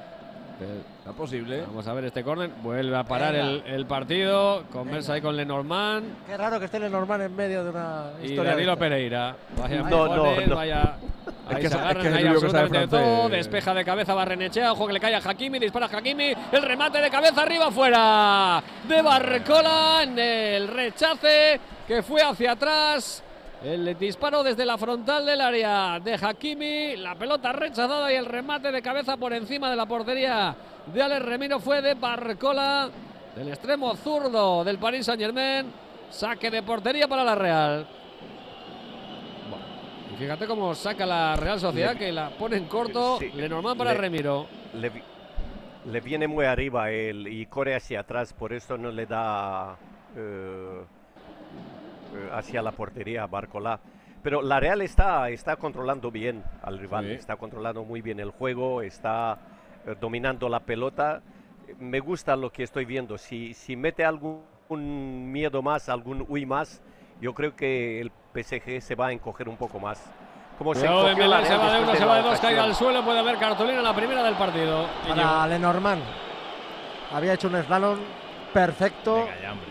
está 1.07 1.17
posible. 1.17 1.61
Vamos 1.67 1.87
a 1.87 1.93
ver 1.93 2.05
este 2.05 2.23
córner. 2.23 2.49
Vuelve 2.61 2.95
a 2.97 3.03
parar 3.03 3.33
el, 3.35 3.63
el 3.65 3.85
partido. 3.85 4.63
Conversa 4.71 5.13
ahí 5.13 5.21
con 5.21 5.35
Lenormand 5.37 6.25
Qué 6.25 6.35
raro 6.35 6.59
que 6.59 6.65
esté 6.65 6.79
Lenormand 6.79 7.23
en 7.23 7.35
medio 7.35 7.63
de 7.63 7.69
una 7.69 8.11
y 8.21 8.25
historia. 8.27 8.43
de 8.43 8.49
Danilo 8.55 8.73
esta. 8.73 8.79
Pereira. 8.79 9.35
Vaya 9.57 9.75
No, 9.77 9.83
empujones, 9.83 10.41
no, 10.41 10.47
no. 10.47 10.55
vaya. 10.55 10.95
Es 11.49 11.55
Ahí 11.55 11.61
que 11.61 11.69
se 11.69 11.75
es 11.77 11.97
que 11.97 12.07
ahí 12.09 12.27
absolutamente 12.27 12.87
francés. 12.87 12.89
todo. 12.89 13.29
Despeja 13.29 13.73
de 13.73 13.85
cabeza 13.85 14.13
Barrenechea. 14.13 14.73
Ojo 14.73 14.87
que 14.87 14.93
le 14.93 14.99
cae 14.99 15.15
a 15.15 15.19
Hakimi. 15.19 15.59
Dispara 15.59 15.85
Hakimi. 15.91 16.33
El 16.51 16.61
remate 16.61 16.99
de 16.99 17.09
cabeza 17.09 17.41
arriba 17.41 17.71
fuera 17.71 18.61
de 18.87 19.01
Barcola 19.01 20.01
en 20.03 20.19
el 20.19 20.67
rechace 20.67 21.59
que 21.87 22.03
fue 22.03 22.21
hacia 22.21 22.51
atrás. 22.51 23.23
El 23.63 23.97
disparo 23.97 24.43
desde 24.43 24.65
la 24.65 24.77
frontal 24.77 25.25
del 25.25 25.41
área 25.41 25.99
de 25.99 26.13
Hakimi. 26.13 26.95
La 26.97 27.15
pelota 27.15 27.51
rechazada 27.51 28.11
y 28.11 28.15
el 28.15 28.25
remate 28.25 28.71
de 28.71 28.81
cabeza 28.81 29.17
por 29.17 29.33
encima 29.33 29.69
de 29.69 29.75
la 29.75 29.85
portería 29.87 30.55
de 30.93 31.01
Alex 31.01 31.25
Remiro 31.25 31.59
fue 31.59 31.81
de 31.81 31.95
Barcola. 31.95 32.89
Del 33.35 33.49
extremo 33.49 33.95
zurdo 33.95 34.63
del 34.63 34.77
Paris 34.77 35.05
Saint 35.05 35.21
Germain. 35.21 35.71
Saque 36.09 36.49
de 36.51 36.61
portería 36.63 37.07
para 37.07 37.23
la 37.23 37.35
Real. 37.35 37.87
Y 40.13 40.15
fíjate 40.17 40.47
cómo 40.47 40.73
saca 40.73 41.05
la 41.05 41.35
Real 41.35 41.59
Sociedad 41.59 41.93
Le- 41.93 41.99
que 41.99 42.11
la 42.11 42.29
pone 42.29 42.57
en 42.57 42.65
corto. 42.65 43.17
Sí, 43.19 43.31
Lenormand 43.33 43.77
para 43.77 43.91
le- 43.93 43.97
Remiro. 43.99 44.47
Le, 44.75 44.89
vi- 44.89 45.03
le 45.85 46.01
viene 46.01 46.27
muy 46.27 46.45
arriba 46.45 46.91
él 46.91 47.27
y 47.27 47.45
corre 47.47 47.75
hacia 47.75 48.01
atrás, 48.01 48.33
por 48.33 48.53
eso 48.53 48.77
no 48.77 48.89
le 48.91 49.05
da 49.05 49.77
eh, 50.15 50.81
hacia 52.33 52.61
la 52.61 52.71
portería 52.71 53.23
a 53.23 53.27
Barcolá. 53.27 53.79
Pero 54.23 54.41
la 54.41 54.59
Real 54.59 54.81
está, 54.81 55.29
está 55.29 55.55
controlando 55.55 56.11
bien 56.11 56.43
al 56.61 56.79
rival, 56.79 57.05
Sí. 57.05 57.11
está 57.13 57.35
controlando 57.37 57.83
muy 57.83 58.01
bien 58.01 58.19
el 58.19 58.31
juego, 58.31 58.81
está 58.81 59.37
eh, 59.85 59.95
dominando 59.99 60.49
la 60.49 60.59
pelota. 60.61 61.21
Me 61.79 61.99
gusta 61.99 62.35
lo 62.35 62.51
que 62.51 62.63
estoy 62.63 62.85
viendo. 62.85 63.17
Si, 63.17 63.53
si 63.53 63.75
mete 63.75 64.03
algún 64.03 65.31
miedo 65.31 65.61
más, 65.61 65.87
algún 65.89 66.25
uy 66.27 66.45
más, 66.45 66.81
yo 67.21 67.33
creo 67.33 67.55
que 67.55 68.01
el 68.01 68.11
PSG 68.33 68.81
se 68.81 68.95
va 68.95 69.07
a 69.07 69.11
encoger 69.11 69.47
un 69.47 69.57
poco 69.57 69.79
más. 69.79 70.03
Como 70.57 70.73
se 70.73 70.87
de 70.87 71.15
Milán, 71.15 71.45
se 71.45 71.55
va 71.55 71.71
de 71.71 71.83
uno, 71.83 71.93
se 71.93 71.99
la 71.99 72.05
va 72.07 72.15
de 72.15 72.21
dos, 72.23 72.29
ocasión. 72.31 72.49
caiga 72.49 72.63
al 72.63 72.73
suelo. 72.73 73.03
Puede 73.05 73.19
haber 73.19 73.37
cartulina 73.37 73.77
en 73.77 73.83
la 73.83 73.95
primera 73.95 74.23
del 74.23 74.35
partido. 74.35 74.87
Para 75.07 75.45
Lenormand. 75.47 76.01
Había 77.13 77.33
hecho 77.33 77.47
un 77.47 77.63
slalom 77.63 77.99
perfecto 78.57 79.27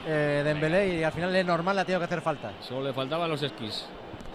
eh, 0.07 0.43
Dembélé 0.45 0.99
y 0.99 1.03
al 1.03 1.11
final 1.11 1.33
Lenormand 1.33 1.75
le 1.75 1.81
ha 1.81 1.85
tenido 1.85 1.99
que 1.99 2.05
hacer 2.05 2.21
falta. 2.21 2.53
Solo 2.61 2.87
le 2.87 2.93
faltaban 2.93 3.29
los 3.29 3.43
esquís. 3.43 3.89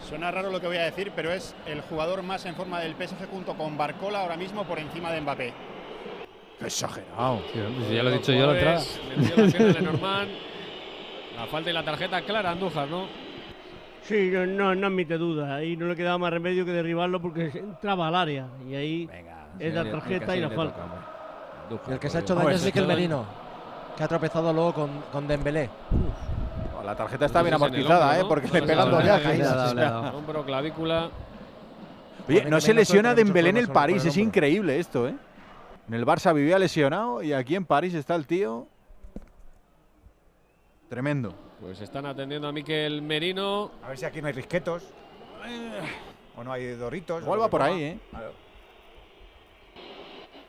Suena 0.10 0.30
raro 0.30 0.52
lo 0.52 0.60
que 0.60 0.68
voy 0.68 0.76
a 0.76 0.84
decir, 0.84 1.14
pero 1.16 1.32
es 1.32 1.56
el 1.66 1.80
jugador 1.82 2.22
más 2.22 2.46
en 2.46 2.56
forma 2.56 2.82
del 2.82 2.94
PSG 2.96 3.30
junto 3.30 3.56
con 3.56 3.78
Barcola 3.78 4.20
ahora 4.20 4.36
mismo 4.36 4.66
por 4.66 4.78
encima 4.80 5.10
de 5.12 5.22
Mbappé. 5.22 5.54
Exagerado. 6.60 7.42
ya 7.90 8.04
lo 8.04 8.10
he 8.10 8.14
dicho 8.14 8.34
yo 8.34 8.48
la 8.48 8.54
entrada. 8.54 10.28
La 11.38 11.48
falta 11.48 11.70
y 11.70 11.74
la 11.74 11.84
tarjeta 11.86 12.22
clara, 12.24 12.52
Andújar, 12.52 12.90
¿no? 12.90 13.08
Sí, 14.02 14.32
no, 14.32 14.46
no, 14.46 14.76
no 14.76 14.88
admite 14.88 15.18
duda. 15.18 15.56
Ahí 15.56 15.78
no 15.78 15.88
le 15.88 15.96
quedaba 15.96 16.18
más 16.18 16.32
remedio 16.32 16.66
que 16.66 16.72
derribarlo 16.72 17.22
porque 17.22 17.52
entraba 17.56 18.10
al 18.10 18.16
área. 18.16 18.48
Y 18.68 18.76
ahí 18.76 19.10
es 19.60 19.74
la 19.74 19.90
tarjeta 19.90 20.36
y 20.36 20.42
la 20.42 20.50
falta. 20.50 21.08
El 21.88 22.00
que 22.00 22.10
se 22.10 22.18
ha 22.18 22.22
hecho 22.22 22.36
daño 22.36 22.50
es 22.50 22.66
Miquel 22.66 22.86
Merino, 22.86 23.26
que 24.02 24.06
ha 24.06 24.08
tropezado 24.08 24.52
luego 24.52 24.74
con, 24.74 24.90
con 25.12 25.28
Dembélé. 25.28 25.70
La 26.84 26.96
tarjeta 26.96 27.28
está 27.28 27.40
No 27.40 27.44
bien 27.44 27.54
amortizada, 27.54 28.20
¿eh? 28.20 28.24
Porque 28.28 28.48
No 28.48 28.54
le 28.56 28.62
pegan 28.64 28.90
dos. 28.90 30.14
Hombro, 30.16 30.44
clavícula. 30.46 31.12
Oye, 32.28 32.46
no 32.46 32.60
se 32.60 32.74
lesiona 32.74 33.14
Dembélé 33.14 33.50
en 33.50 33.58
el 33.58 33.68
París, 33.68 34.04
es 34.04 34.18
increíble 34.18 34.80
esto, 34.80 35.08
¿eh? 35.08 35.16
En 35.88 35.94
el 35.94 36.04
Barça 36.04 36.34
vivía 36.34 36.58
lesionado 36.58 37.22
y 37.22 37.34
aquí 37.34 37.56
en 37.56 37.66
París 37.66 37.94
está 37.94 38.16
el 38.16 38.26
tío. 38.26 38.66
Tremendo. 40.90 41.36
Pues 41.60 41.80
están 41.82 42.08
atendiendo 42.08 42.48
a 42.48 42.52
Miquel 42.52 43.04
Merino. 43.04 43.72
A 43.84 43.90
ver 43.90 44.00
si 44.00 44.06
aquí 44.06 44.20
no 44.20 44.28
hay 44.28 44.34
risquetos. 44.34 44.84
O 46.36 46.44
no 46.44 46.52
hay 46.52 46.74
doritos. 46.74 47.22
Igual 47.22 47.38
o 47.38 47.42
va 47.42 47.46
lo 47.46 47.50
que 47.50 47.52
por 47.52 47.62
ahí, 47.62 47.84
¿eh? 47.84 48.00
Claro. 48.10 48.32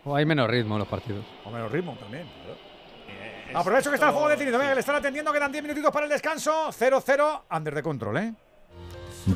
O 0.04 0.16
hay 0.16 0.24
menos 0.24 0.48
ritmo 0.48 0.76
en 0.76 0.78
los 0.78 0.88
partidos. 0.88 1.24
O 1.44 1.50
menos 1.50 1.70
ritmo 1.70 1.94
también. 2.00 2.26
Aprovecho 3.54 3.90
que 3.90 3.96
está 3.96 4.08
el 4.08 4.12
juego 4.12 4.28
detenido. 4.28 4.58
Venga, 4.58 4.70
que 4.70 4.74
le 4.76 4.80
están 4.80 4.96
atendiendo. 4.96 5.32
Quedan 5.32 5.52
10 5.52 5.64
minutitos 5.64 5.90
para 5.90 6.06
el 6.06 6.10
descanso. 6.10 6.70
0-0. 6.70 7.42
Under 7.50 7.74
de 7.74 7.82
control, 7.82 8.16
¿eh? 8.18 8.34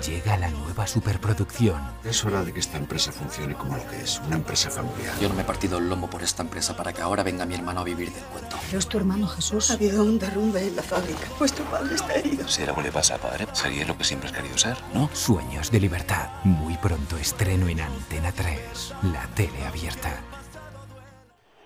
Llega 0.05 0.37
la 0.37 0.49
nueva 0.49 0.85
superproducción. 0.87 1.81
Es 2.03 2.25
hora 2.25 2.43
de 2.43 2.53
que 2.53 2.59
esta 2.59 2.77
empresa 2.77 3.13
funcione 3.13 3.55
como 3.55 3.77
lo 3.77 3.87
que 3.87 4.01
es, 4.01 4.21
una 4.27 4.35
empresa 4.35 4.69
familiar. 4.69 5.15
Yo 5.21 5.29
no 5.29 5.35
me 5.37 5.43
he 5.43 5.45
partido 5.45 5.79
el 5.79 5.89
lomo 5.89 6.11
por 6.11 6.25
esta 6.25 6.43
empresa 6.43 6.77
para 6.77 6.93
que 6.93 7.03
ahora 7.03 7.23
venga 7.23 7.47
mi 7.47 7.55
hermano 7.55 7.81
a 7.81 7.85
vivir 7.85 8.13
del 8.13 8.25
cuento. 8.25 8.57
Pero 8.67 8.79
es 8.81 8.89
tu 8.89 8.99
hermano 8.99 9.29
Jesús. 9.29 9.71
Ha 9.71 9.75
habido 9.75 10.03
un 10.03 10.19
derrumbe 10.19 10.67
en 10.67 10.75
la 10.75 10.83
fábrica. 10.83 11.29
Vuestro 11.39 11.65
padre 11.67 11.95
está 11.95 12.15
herido. 12.15 12.49
Si 12.49 12.63
algo 12.63 12.83
le 12.83 12.91
pasa 12.91 13.15
a 13.15 13.19
padre, 13.19 13.47
sería 13.53 13.87
lo 13.87 13.97
que 13.97 14.03
siempre 14.03 14.29
has 14.29 14.35
querido 14.35 14.59
ser, 14.59 14.77
¿no? 14.93 15.09
Sueños 15.13 15.71
de 15.71 15.79
libertad. 15.79 16.31
Muy 16.43 16.77
pronto 16.79 17.17
estreno 17.17 17.69
en 17.69 17.81
Antena 17.81 18.33
3. 18.33 18.95
La 19.13 19.27
tele 19.37 19.65
abierta. 19.67 20.21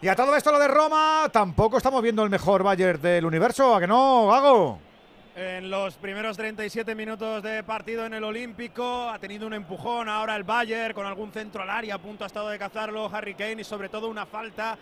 Y 0.02 0.08
a 0.08 0.16
todo 0.16 0.34
esto 0.34 0.50
lo 0.50 0.58
de 0.58 0.66
Roma, 0.66 1.28
tampoco 1.30 1.76
estamos 1.76 2.02
viendo 2.02 2.22
el 2.22 2.30
mejor 2.30 2.62
Bayern 2.62 3.02
del 3.02 3.26
universo. 3.26 3.74
¿A 3.74 3.80
que 3.80 3.86
no, 3.86 4.28
Gago? 4.28 4.78
En 5.36 5.68
los 5.68 5.96
primeros 5.96 6.38
37 6.38 6.94
minutos 6.94 7.42
de 7.42 7.62
partido 7.62 8.06
en 8.06 8.14
el 8.14 8.24
Olímpico 8.24 9.10
ha 9.10 9.18
tenido 9.18 9.46
un 9.46 9.52
empujón 9.52 10.08
ahora 10.08 10.36
el 10.36 10.44
Bayern 10.44 10.94
con 10.94 11.04
algún 11.04 11.30
centro 11.32 11.62
al 11.62 11.68
área, 11.68 11.96
a 11.96 11.98
punto 11.98 12.24
ha 12.24 12.28
estado 12.28 12.48
de 12.48 12.58
cazarlo 12.58 13.14
Harry 13.14 13.34
Kane 13.34 13.60
y 13.60 13.64
sobre 13.64 13.90
todo 13.90 14.08
una 14.08 14.24
falta 14.24 14.78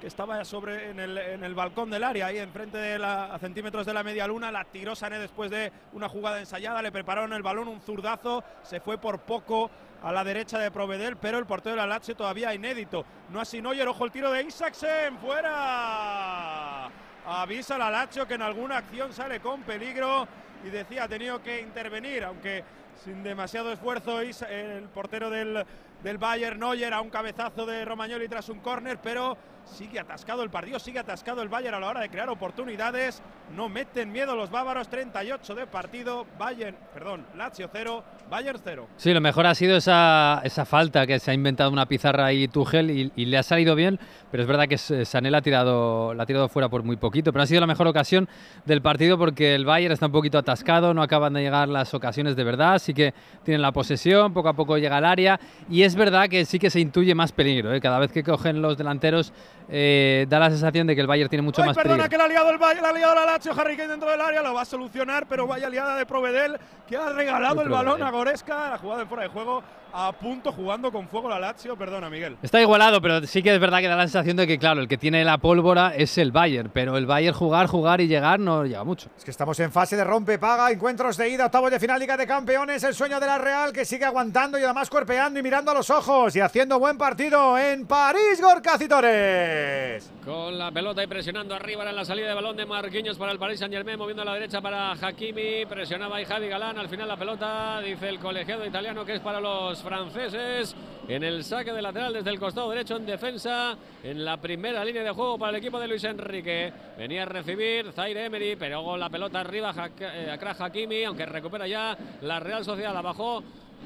que 0.00 0.08
estaba 0.08 0.44
sobre 0.44 0.90
en 0.90 0.98
el, 0.98 1.54
balcón 1.54 1.88
del 1.88 2.02
área, 2.02 2.26
ahí 2.26 2.38
enfrente 2.38 2.76
de 2.78 3.04
a 3.04 3.38
centímetros 3.38 3.86
de 3.86 3.94
la 3.94 4.02
media 4.02 4.26
luna, 4.26 4.50
la 4.50 4.64
tiró 4.64 4.96
Sané 4.96 5.20
después 5.20 5.52
de 5.52 5.70
una 5.92 6.08
jugada 6.08 6.40
ensayada, 6.40 6.82
le 6.82 6.90
prepararon 6.90 7.32
el 7.32 7.42
balón, 7.42 7.68
un 7.68 7.80
zurdazo, 7.80 8.42
se 8.64 8.80
fue 8.80 8.98
por 8.98 9.20
poco 9.20 9.70
a 10.02 10.12
la 10.12 10.24
derecha 10.24 10.58
de 10.58 10.70
Provedel, 10.70 11.16
pero 11.16 11.38
el 11.38 11.46
portero 11.46 11.76
de 11.76 11.82
la 11.82 11.86
Lazio 11.86 12.16
todavía 12.16 12.54
inédito. 12.54 13.04
No 13.30 13.40
así 13.40 13.62
Neuer, 13.62 13.86
ojo 13.86 14.04
el 14.04 14.10
tiro 14.10 14.30
de 14.32 14.42
Isaksen, 14.42 15.18
fuera. 15.18 16.90
Avisa 17.24 17.78
la 17.78 17.90
Lazio 17.90 18.26
que 18.26 18.34
en 18.34 18.42
alguna 18.42 18.78
acción 18.78 19.12
sale 19.12 19.40
con 19.40 19.62
peligro 19.62 20.26
y 20.64 20.70
decía 20.70 21.04
ha 21.04 21.08
tenido 21.08 21.40
que 21.42 21.60
intervenir, 21.60 22.24
aunque 22.24 22.64
sin 23.04 23.22
demasiado 23.22 23.72
esfuerzo 23.72 24.20
el 24.20 24.88
portero 24.92 25.30
del, 25.30 25.64
del 26.02 26.18
Bayern 26.18 26.58
Neuer 26.58 26.92
a 26.92 27.00
un 27.00 27.10
cabezazo 27.10 27.64
de 27.64 27.84
Romagnoli 27.84 28.28
tras 28.28 28.48
un 28.48 28.58
córner, 28.58 28.98
pero 29.00 29.36
sigue 29.64 29.98
atascado 29.98 30.42
el 30.42 30.50
partido, 30.50 30.78
sigue 30.78 30.98
atascado 30.98 31.42
el 31.42 31.48
Bayern 31.48 31.74
a 31.74 31.80
la 31.80 31.88
hora 31.88 32.00
de 32.00 32.08
crear 32.08 32.28
oportunidades, 32.28 33.22
no 33.56 33.68
meten 33.68 34.12
miedo 34.12 34.36
los 34.36 34.50
bávaros, 34.50 34.88
38 34.88 35.54
de 35.54 35.66
partido, 35.66 36.26
Bayern, 36.38 36.76
perdón, 36.94 37.26
Lazio 37.36 37.68
0, 37.72 38.04
Bayern 38.30 38.58
0. 38.62 38.86
Sí, 38.96 39.12
lo 39.12 39.20
mejor 39.20 39.46
ha 39.46 39.54
sido 39.54 39.76
esa, 39.76 40.40
esa 40.44 40.64
falta 40.64 41.06
que 41.06 41.18
se 41.18 41.30
ha 41.30 41.34
inventado 41.34 41.70
una 41.70 41.86
pizarra 41.86 42.26
ahí 42.26 42.48
Tuchel 42.48 42.90
y, 42.90 43.26
le 43.26 43.38
ha 43.38 43.42
salido 43.42 43.74
bien, 43.74 43.98
pero 44.30 44.42
es 44.42 44.48
verdad 44.48 44.68
que 44.68 44.78
Sané 44.78 45.30
la 45.30 45.38
ha, 45.38 45.42
tirado, 45.42 46.14
la 46.14 46.24
ha 46.24 46.26
tirado 46.26 46.48
fuera 46.48 46.68
por 46.68 46.82
muy 46.82 46.96
poquito, 46.96 47.32
pero 47.32 47.42
ha 47.42 47.46
sido 47.46 47.60
la 47.60 47.66
mejor 47.66 47.86
ocasión 47.86 48.28
del 48.64 48.82
partido 48.82 49.18
porque 49.18 49.54
el 49.54 49.64
Bayern 49.64 49.92
está 49.92 50.06
un 50.06 50.12
poquito 50.12 50.38
atascado, 50.38 50.94
no 50.94 51.02
acaban 51.02 51.32
de 51.32 51.42
llegar 51.42 51.68
las 51.68 51.94
ocasiones 51.94 52.36
de 52.36 52.44
verdad, 52.44 52.78
sí 52.78 52.94
que 52.94 53.14
tienen 53.44 53.62
la 53.62 53.72
posesión, 53.72 54.32
poco 54.32 54.48
a 54.48 54.54
poco 54.54 54.78
llega 54.78 54.96
al 54.96 55.04
área 55.04 55.40
y 55.70 55.82
es 55.82 55.94
verdad 55.94 56.28
que 56.28 56.44
sí 56.44 56.58
que 56.58 56.70
se 56.70 56.80
intuye 56.80 57.14
más 57.14 57.32
peligro. 57.32 57.72
¿eh? 57.72 57.80
Cada 57.80 57.98
vez 57.98 58.12
que 58.12 58.22
cogen 58.22 58.62
los 58.62 58.76
delanteros 58.76 59.32
eh, 59.74 60.26
da 60.28 60.38
la 60.38 60.50
sensación 60.50 60.86
de 60.86 60.94
que 60.94 61.00
el 61.00 61.06
Bayern 61.06 61.30
tiene 61.30 61.40
mucho 61.42 61.62
Ay, 61.62 61.68
más 61.68 61.76
perdona 61.76 62.04
peligro. 62.04 62.10
que 62.10 62.18
la 62.18 62.24
ha 62.24 62.28
liado 62.28 62.50
el 62.50 62.58
Bayern, 62.58 62.82
la 62.82 62.88
ha 62.90 62.92
liado 62.92 63.14
la 63.14 63.24
Lazio, 63.24 63.52
Harry 63.58 63.74
Kane 63.74 63.88
dentro 63.88 64.10
del 64.10 64.20
área, 64.20 64.42
lo 64.42 64.52
va 64.52 64.60
a 64.60 64.64
solucionar, 64.66 65.26
pero 65.26 65.46
vaya 65.46 65.70
liada 65.70 65.96
de 65.96 66.04
Provedel 66.04 66.58
que 66.86 66.94
ha 66.98 67.08
regalado 67.08 67.54
Muy 67.54 67.64
el 67.64 67.70
balón 67.70 68.02
a 68.02 68.10
Goreska, 68.10 68.68
la 68.70 68.76
jugada 68.78 69.00
de 69.00 69.06
fuera 69.06 69.22
de 69.22 69.28
juego, 69.30 69.62
a 69.92 70.12
punto 70.12 70.52
jugando 70.52 70.90
con 70.90 71.08
fuego 71.08 71.28
la 71.28 71.38
Lazio, 71.38 71.76
perdona 71.76 72.08
Miguel. 72.08 72.36
Está 72.42 72.60
igualado, 72.60 73.00
pero 73.00 73.26
sí 73.26 73.42
que 73.42 73.54
es 73.54 73.60
verdad 73.60 73.80
que 73.80 73.88
da 73.88 73.96
la 73.96 74.02
sensación 74.02 74.36
de 74.36 74.46
que, 74.46 74.58
claro, 74.58 74.80
el 74.80 74.88
que 74.88 74.96
tiene 74.96 75.24
la 75.24 75.38
pólvora 75.38 75.94
es 75.96 76.16
el 76.18 76.32
Bayern, 76.32 76.70
pero 76.72 76.96
el 76.96 77.06
Bayern 77.06 77.36
jugar, 77.36 77.66
jugar 77.66 78.00
y 78.00 78.08
llegar 78.08 78.40
no 78.40 78.64
llega 78.64 78.84
mucho. 78.84 79.10
Es 79.16 79.24
que 79.24 79.30
estamos 79.30 79.58
en 79.60 79.70
fase 79.70 79.96
de 79.96 80.04
rompe, 80.04 80.38
paga, 80.38 80.70
encuentros 80.70 81.16
de 81.16 81.28
ida, 81.28 81.46
octavos 81.46 81.70
de 81.70 81.78
final, 81.78 82.00
Liga 82.00 82.16
de 82.16 82.26
Campeones, 82.26 82.82
el 82.84 82.94
sueño 82.94 83.20
de 83.20 83.26
la 83.26 83.38
Real 83.38 83.72
que 83.72 83.84
sigue 83.84 84.04
aguantando 84.04 84.58
y 84.58 84.62
además 84.62 84.88
cuerpeando 84.88 85.38
y 85.38 85.42
mirando 85.42 85.70
a 85.70 85.74
los 85.74 85.90
ojos 85.90 86.34
y 86.36 86.40
haciendo 86.40 86.78
buen 86.78 86.96
partido 86.96 87.58
en 87.58 87.86
París, 87.86 88.40
Gorka 88.40 88.78
Citores. 88.78 90.10
Con 90.24 90.56
la 90.56 90.70
pelota 90.70 91.02
y 91.02 91.06
presionando 91.06 91.54
arriba 91.54 91.88
en 91.88 91.96
la 91.96 92.04
salida 92.04 92.28
de 92.28 92.34
balón 92.34 92.56
de 92.56 92.64
Marquinhos 92.64 93.18
para 93.18 93.32
el 93.32 93.38
Paris 93.38 93.58
Saint 93.58 93.74
Germain, 93.74 93.98
moviendo 93.98 94.22
a 94.22 94.24
la 94.24 94.34
derecha 94.34 94.60
para 94.60 94.92
Hakimi, 94.92 95.66
presionaba 95.68 96.16
ahí 96.16 96.24
Javi 96.24 96.48
Galán, 96.48 96.78
al 96.78 96.88
final 96.88 97.08
la 97.08 97.16
pelota, 97.16 97.80
dice 97.80 98.08
el 98.08 98.20
colegiado 98.20 98.64
italiano 98.64 99.04
que 99.04 99.14
es 99.14 99.20
para 99.20 99.40
los 99.40 99.81
franceses, 99.82 100.74
en 101.08 101.22
el 101.24 101.44
saque 101.44 101.72
de 101.72 101.82
lateral 101.82 102.12
desde 102.12 102.30
el 102.30 102.38
costado 102.38 102.70
derecho 102.70 102.96
en 102.96 103.06
defensa, 103.06 103.76
en 104.02 104.24
la 104.24 104.36
primera 104.36 104.84
línea 104.84 105.02
de 105.02 105.10
juego 105.10 105.38
para 105.38 105.50
el 105.50 105.56
equipo 105.56 105.78
de 105.78 105.88
Luis 105.88 106.04
Enrique, 106.04 106.72
venía 106.96 107.22
a 107.22 107.26
recibir 107.26 107.92
Zaire 107.92 108.24
Emery, 108.26 108.56
pero 108.56 108.82
con 108.84 108.98
la 109.00 109.10
pelota 109.10 109.40
arriba 109.40 109.72
Hak- 109.74 109.92
eh, 110.00 110.38
Hakimi, 110.58 111.04
aunque 111.04 111.26
recupera 111.26 111.66
ya 111.66 111.96
la 112.22 112.40
Real 112.40 112.64
Sociedad, 112.64 112.94
la 112.94 113.02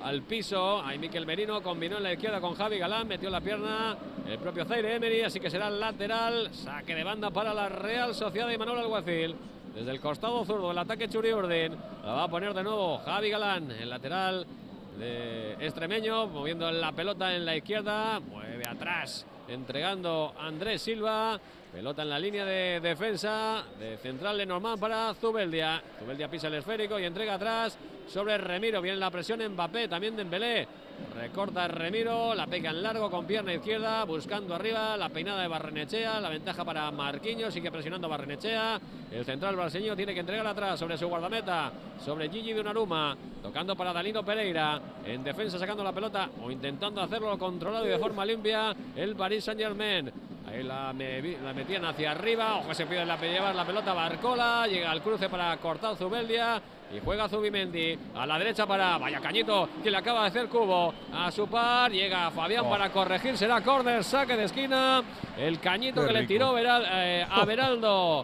al 0.05 0.22
piso. 0.22 0.82
Ahí 0.84 0.99
Miquel 0.99 1.26
Merino 1.26 1.62
combinó 1.62 1.97
en 1.97 2.03
la 2.03 2.12
izquierda 2.12 2.40
con 2.40 2.55
Javi 2.55 2.78
Galán, 2.78 3.09
metió 3.09 3.30
la 3.30 3.40
pierna 3.40 3.97
el 4.28 4.38
propio 4.38 4.64
Zaire 4.64 4.94
Emery, 4.97 5.22
así 5.22 5.40
que 5.40 5.51
será 5.51 5.70
lateral. 5.70 6.51
Saque 6.53 6.94
de 6.94 7.05
banda 7.05 7.30
para 7.30 7.55
la 7.55 7.68
Real 7.68 8.14
Sociedad 8.14 8.51
y 8.51 8.59
Manuel 8.59 8.80
Alguacil. 8.80 9.34
Desde 9.74 9.90
el 9.90 10.01
costado 10.01 10.44
zurdo, 10.44 10.70
el 10.70 10.78
ataque 10.78 11.09
Churi 11.09 11.32
Orden. 11.32 11.76
La 12.05 12.12
va 12.12 12.22
a 12.24 12.28
poner 12.28 12.55
de 12.55 12.62
nuevo 12.62 12.99
Javi 12.99 13.30
Galán, 13.30 13.70
el 13.70 13.90
lateral 13.90 14.47
de 14.97 15.53
extremeño, 15.61 16.26
moviendo 16.26 16.70
la 16.70 16.92
pelota 16.92 17.34
en 17.34 17.44
la 17.44 17.57
izquierda. 17.57 18.20
Mueve 18.20 18.64
atrás, 18.68 19.26
entregando 19.49 20.34
a 20.38 20.47
Andrés 20.47 20.82
Silva. 20.82 21.40
Pelota 21.76 22.00
en 22.00 22.08
la 22.08 22.18
línea 22.18 22.46
de 22.46 22.80
defensa 22.80 23.62
de 23.78 23.98
central 23.98 24.38
de 24.38 24.46
Norman 24.46 24.80
para 24.80 25.12
Zubeldia. 25.12 25.82
Zubeldia 25.98 26.26
pisa 26.26 26.46
el 26.46 26.54
esférico 26.54 26.98
y 26.98 27.04
entrega 27.04 27.34
atrás 27.34 27.76
sobre 28.08 28.38
Remiro. 28.38 28.80
Viene 28.80 28.96
la 28.96 29.10
presión 29.10 29.42
en 29.42 29.52
Mbappé, 29.52 29.86
también 29.86 30.16
Dembélé. 30.16 30.66
Recorta 31.14 31.68
Remiro, 31.68 32.34
la 32.34 32.46
pega 32.46 32.70
en 32.70 32.82
largo 32.82 33.10
con 33.10 33.26
pierna 33.26 33.52
izquierda, 33.52 34.04
buscando 34.04 34.54
arriba 34.54 34.96
la 34.96 35.10
peinada 35.10 35.42
de 35.42 35.48
Barrenechea, 35.48 36.18
la 36.18 36.30
ventaja 36.30 36.64
para 36.64 36.90
Marquinhos, 36.90 37.52
sigue 37.52 37.70
presionando 37.70 38.08
Barrenechea. 38.08 38.80
El 39.12 39.26
central 39.26 39.54
brasileño 39.54 39.94
tiene 39.94 40.14
que 40.14 40.20
entregar 40.20 40.46
atrás 40.46 40.80
sobre 40.80 40.96
su 40.96 41.06
guardameta, 41.08 41.70
sobre 42.02 42.30
Gigi 42.30 42.54
Donnarumma, 42.54 43.14
tocando 43.42 43.76
para 43.76 43.92
Dalino 43.92 44.24
Pereira. 44.24 44.80
En 45.04 45.22
defensa 45.22 45.58
sacando 45.58 45.84
la 45.84 45.92
pelota 45.92 46.30
o 46.42 46.50
intentando 46.50 47.02
hacerlo 47.02 47.36
controlado 47.38 47.84
y 47.84 47.90
de 47.90 47.98
forma 47.98 48.24
limpia 48.24 48.74
el 48.96 49.14
Paris 49.14 49.44
Saint-Germain. 49.44 50.10
Ahí 50.49 50.62
la, 50.62 50.92
me- 50.92 51.20
la 51.42 51.53
metían 51.53 51.84
hacia 51.84 52.12
arriba. 52.12 52.57
Ojo, 52.59 52.72
se 52.74 52.86
pide 52.86 53.05
la, 53.05 53.16
llevar 53.16 53.55
la 53.55 53.64
pelota 53.64 53.92
Barcola. 53.92 54.66
Llega 54.68 54.90
al 54.90 55.03
cruce 55.03 55.28
para 55.28 55.57
cortar 55.59 55.97
Zubeldia. 55.97 56.61
Y 56.94 57.01
juega 57.05 57.28
Zubimendi. 57.28 57.99
A 58.14 58.24
la 58.26 58.38
derecha 58.38 58.64
para 58.64 58.97
Vaya 58.97 59.18
Cañito, 59.20 59.68
que 59.82 59.90
le 59.90 59.97
acaba 59.97 60.22
de 60.22 60.26
hacer 60.28 60.49
cubo. 60.49 60.94
A 61.12 61.30
su 61.32 61.49
par. 61.49 61.90
Llega 61.90 62.30
Fabián 62.30 62.64
Oh. 62.66 62.70
para 62.70 62.90
corregir. 62.90 63.36
Será 63.36 63.61
córner, 63.61 64.05
saque 64.05 64.36
de 64.36 64.44
esquina. 64.44 65.03
El 65.36 65.59
Cañito 65.59 66.03
Qué 66.03 66.07
que 66.07 66.12
le 66.12 66.26
tiró 66.28 66.55
Veral- 66.55 66.86
eh, 66.92 67.26
a 67.28 67.42
Oh. 67.42 67.47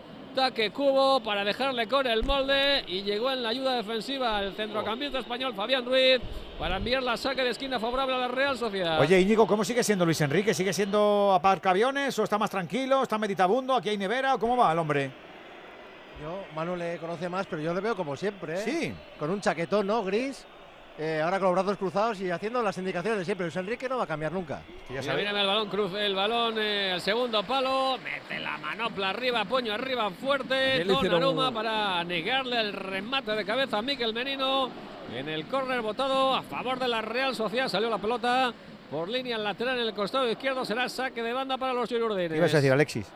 Taque 0.35 0.71
cubo 0.71 1.21
para 1.21 1.45
dejarle 1.45 1.87
con 1.87 2.07
el 2.07 2.25
molde 2.25 2.85
y 2.87 3.03
llegó 3.03 3.31
en 3.31 3.43
la 3.43 3.51
ayuda 3.51 3.75
defensiva 3.77 4.41
el 4.41 4.55
centrocampista 4.55 5.19
español 5.19 5.55
Fabián 5.55 5.85
Ruiz 5.85 6.21
para 6.59 6.79
enviar 6.79 7.03
la 7.03 7.17
saque 7.17 7.43
de 7.43 7.51
esquina 7.51 7.79
favorable 7.79 8.15
a 8.15 8.19
la 8.19 8.29
Real 8.29 8.57
Sociedad. 8.57 8.99
Oye, 8.99 9.21
Íñigo, 9.21 9.47
¿cómo 9.47 9.63
sigue 9.63 9.85
siendo 9.85 10.07
Luis 10.07 10.21
Enrique? 10.23 10.55
¿Sigue 10.55 10.73
siendo 10.73 11.33
aparcaviones 11.35 12.19
o 12.19 12.25
está 12.25 12.39
más 12.39 12.51
tranquilo? 12.51 13.03
¿Está 13.03 13.19
meditabundo? 13.19 13.75
¿Aquí 13.75 13.91
hay 13.91 13.99
nevera? 13.99 14.35
¿O 14.35 14.39
¿Cómo 14.39 14.57
va 14.57 14.73
el 14.73 14.79
hombre? 14.79 15.11
Yo, 16.23 16.45
Manu 16.55 16.77
le 16.77 16.97
conoce 16.99 17.29
más, 17.29 17.47
pero 17.47 17.61
yo 17.61 17.75
le 17.75 17.81
veo 17.81 17.95
como 17.95 18.17
siempre. 18.17 18.55
¿eh? 18.55 18.65
Sí. 18.65 18.95
Con 19.19 19.29
un 19.31 19.41
chaquetón, 19.41 19.87
¿no? 19.87 20.03
Gris. 20.03 20.47
Eh, 21.05 21.21
ahora 21.21 21.39
con 21.41 21.47
los 21.49 21.55
brazos 21.65 21.79
cruzados 21.79 22.21
y 22.21 22.31
haciendo 22.31 22.63
las 22.63 22.79
indicaciones 22.79 23.19
de 23.19 23.25
siempre. 23.25 23.47
Luis 23.47 23.57
Enrique 23.57 23.89
no 23.89 23.99
va 23.99 24.05
a 24.05 24.07
cambiar 24.07 24.31
nunca. 24.33 24.63
Viene 24.89 25.29
el 25.31 25.33
balón, 25.35 25.69
cruce 25.69 26.07
el 26.07 26.15
balón, 26.15 26.55
eh, 26.59 26.93
el 26.95 27.01
segundo 27.01 27.43
palo, 27.43 27.99
mete 27.99 28.39
la 28.41 28.57
manopla 28.59 29.11
arriba, 29.11 29.45
puño 29.45 29.73
arriba 29.75 30.11
fuerte, 30.11 30.77
hicieron 30.83 31.03
Donnarumma 31.03 31.49
un- 31.49 31.55
para 31.55 32.05
negarle 32.05 32.61
el 32.61 32.73
remate 32.73 33.33
de 33.33 33.45
cabeza 33.45 33.79
a 33.79 33.83
Miquel 33.83 34.13
Menino. 34.15 34.71
En 35.13 35.29
el 35.29 35.47
córner 35.47 35.83
votado 35.83 36.35
a 36.37 36.43
favor 36.43 36.79
de 36.79 36.89
la 36.89 37.03
Real 37.03 37.35
Sociedad, 37.35 37.69
salió 37.69 37.91
la 37.91 37.99
pelota 37.99 38.53
por 38.91 39.09
línea 39.09 39.37
lateral 39.39 39.79
en 39.81 39.87
el 39.89 39.95
costado 39.95 40.31
izquierdo, 40.31 40.65
será 40.65 40.89
saque 40.89 41.23
de 41.23 41.33
banda 41.33 41.59
para 41.59 41.73
los 41.73 41.89
Girurdines. 41.89 42.31
¿Qué 42.31 42.37
ibas 42.39 42.53
a 42.55 42.59
decir, 42.59 42.73
Alexis? 42.73 43.07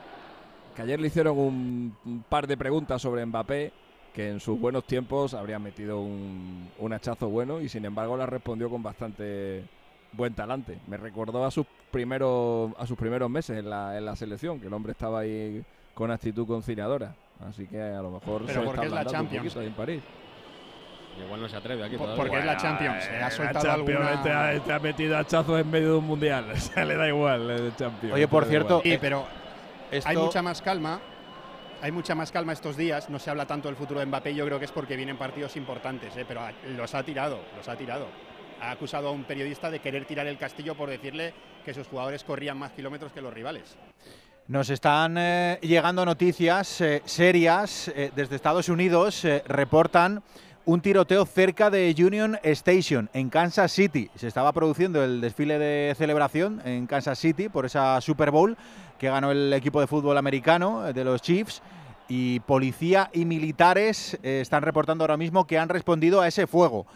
Que 0.75 0.83
ayer 0.83 1.01
le 1.01 1.07
hicieron 1.07 1.39
un, 1.39 1.97
un 2.05 2.23
par 2.29 2.47
de 2.47 2.57
preguntas 2.57 3.01
sobre 3.01 3.25
Mbappé, 3.25 3.73
que 4.17 4.31
en 4.31 4.41
sus 4.41 4.59
buenos 4.59 4.85
tiempos 4.85 5.35
habría 5.35 5.59
metido 5.59 6.01
un, 6.01 6.71
un 6.79 6.93
hachazo 6.95 7.29
bueno 7.29 7.61
y 7.61 7.69
sin 7.69 7.85
embargo 7.85 8.17
la 8.17 8.25
respondió 8.25 8.71
con 8.71 8.83
bastante 8.83 9.63
buen 10.13 10.33
talante. 10.33 10.79
Me 10.87 10.97
recordó 10.97 11.45
a 11.45 11.51
sus 11.51 11.67
primeros, 11.91 12.73
a 12.79 12.87
sus 12.87 12.97
primeros 12.97 13.29
meses 13.29 13.59
en 13.59 13.69
la, 13.69 13.99
en 13.99 14.07
la 14.07 14.17
selección, 14.17 14.59
que 14.59 14.69
el 14.69 14.73
hombre 14.73 14.93
estaba 14.93 15.21
ahí 15.21 15.63
con 15.93 16.11
actitud 16.11 16.47
conciliadora. 16.47 17.15
Así 17.47 17.67
que 17.67 17.79
a 17.79 18.01
lo 18.01 18.11
mejor 18.13 18.45
Pero 18.47 18.61
se 18.61 18.67
porque 18.67 18.87
está 18.87 19.01
es 19.01 19.05
la 19.05 19.11
Champions. 19.13 19.45
poquito 19.45 19.61
ahí 19.61 19.67
en 19.67 19.73
París. 19.75 20.03
Igual 21.23 21.41
no 21.43 21.49
se 21.51 21.57
atreve 21.57 21.85
aquí 21.85 21.97
Por- 21.99 22.17
porque 22.17 22.39
es 22.39 22.45
la 22.47 22.57
Champions. 22.57 23.05
eh, 23.11 23.23
ha 23.23 23.31
soltado 23.31 23.65
Champions, 23.67 24.01
alguna- 24.01 24.15
este 24.15 24.31
ha, 24.33 24.53
este 24.55 24.73
ha 24.73 24.79
metido 24.79 25.19
hachazos 25.19 25.61
en 25.61 25.71
medio 25.71 25.93
de 25.93 25.99
un 25.99 26.07
mundial. 26.07 26.47
O 26.53 26.57
sea, 26.57 26.85
le 26.87 26.97
da 26.97 27.07
igual 27.09 27.51
el 27.51 27.77
Champions. 27.77 28.15
Oye, 28.15 28.29
por 28.29 28.45
le 28.45 28.47
da 28.47 28.51
cierto, 28.51 28.69
igual. 28.83 28.83
Sí, 28.95 28.99
pero 28.99 29.27
Esto- 29.91 30.09
hay 30.09 30.17
mucha 30.17 30.41
más 30.41 30.63
calma. 30.63 31.01
Hay 31.83 31.93
mucha 31.93 32.15
más 32.15 32.33
calma 32.33 32.53
estos 32.53 32.77
días. 32.77 33.11
No 33.11 33.19
se 33.19 33.31
habla 33.31 33.47
tanto 33.47 33.69
del 33.69 33.77
futuro 33.77 34.01
de 34.01 34.07
Mbappé. 34.07 34.35
Yo 34.35 34.45
creo 34.47 34.59
que 34.59 34.65
es 34.65 34.73
porque 34.73 34.97
vienen 34.97 35.17
partidos 35.19 35.57
importantes, 35.57 36.17
¿eh? 36.17 36.25
pero 36.27 36.41
a- 36.41 36.53
los 36.77 36.95
ha 36.95 37.03
tirado, 37.03 37.41
los 37.57 37.69
ha 37.69 37.77
tirado. 37.77 38.09
Ha 38.61 38.71
acusado 38.71 39.09
a 39.09 39.11
un 39.13 39.25
periodista 39.25 39.71
de 39.71 39.81
querer 39.81 40.07
tirar 40.07 40.27
el 40.27 40.39
castillo 40.39 40.75
por 40.75 40.89
decirle 40.89 41.35
que 41.65 41.75
sus 41.75 41.87
jugadores 41.87 42.25
corrían 42.25 42.59
más 42.59 42.73
kilómetros 42.73 43.13
que 43.13 43.21
los 43.21 43.33
rivales. 43.33 43.77
Nos 44.49 44.71
están 44.71 45.17
eh, 45.19 45.59
llegando 45.61 46.05
noticias 46.05 46.81
eh, 46.81 47.03
serias 47.05 47.93
desde 48.15 48.37
Estados 48.37 48.69
Unidos. 48.69 49.23
reportan 49.47 50.23
un 50.65 50.81
tiroteo 50.81 51.25
cerca 51.27 51.71
de 51.71 51.95
Union 51.97 52.39
Station 52.43 53.09
en 53.13 53.29
Kansas 53.31 53.71
City. 53.71 54.11
Se 54.17 54.27
estaba 54.27 54.53
produciendo 54.53 55.05
el 55.05 55.21
desfile 55.21 55.59
de 55.61 55.95
celebración 55.97 56.61
en 56.65 56.87
Kansas 56.89 57.19
City 57.21 57.49
por 57.49 57.67
esa 57.67 58.01
Super 58.01 58.31
Bowl 58.33 58.57
que 58.99 59.09
ganó 59.09 59.31
el 59.31 59.53
equipo 59.53 59.81
de 59.81 59.87
fútbol 59.87 60.19
americano 60.19 60.87
eh, 60.87 60.93
de 60.93 61.05
los 61.05 61.23
Chiefs. 61.23 61.63
Y 62.09 62.41
policía 62.41 63.11
y 63.13 63.25
militares 63.25 64.17
eh, 64.23 64.41
están 64.41 64.63
reportando 64.63 65.03
ahora 65.03 65.17
mismo 65.17 65.47
que 65.47 65.59
han 65.59 65.69
respondido 65.69 66.21
a 66.21 66.29
ese 66.29 66.47
fuego. 66.47 66.87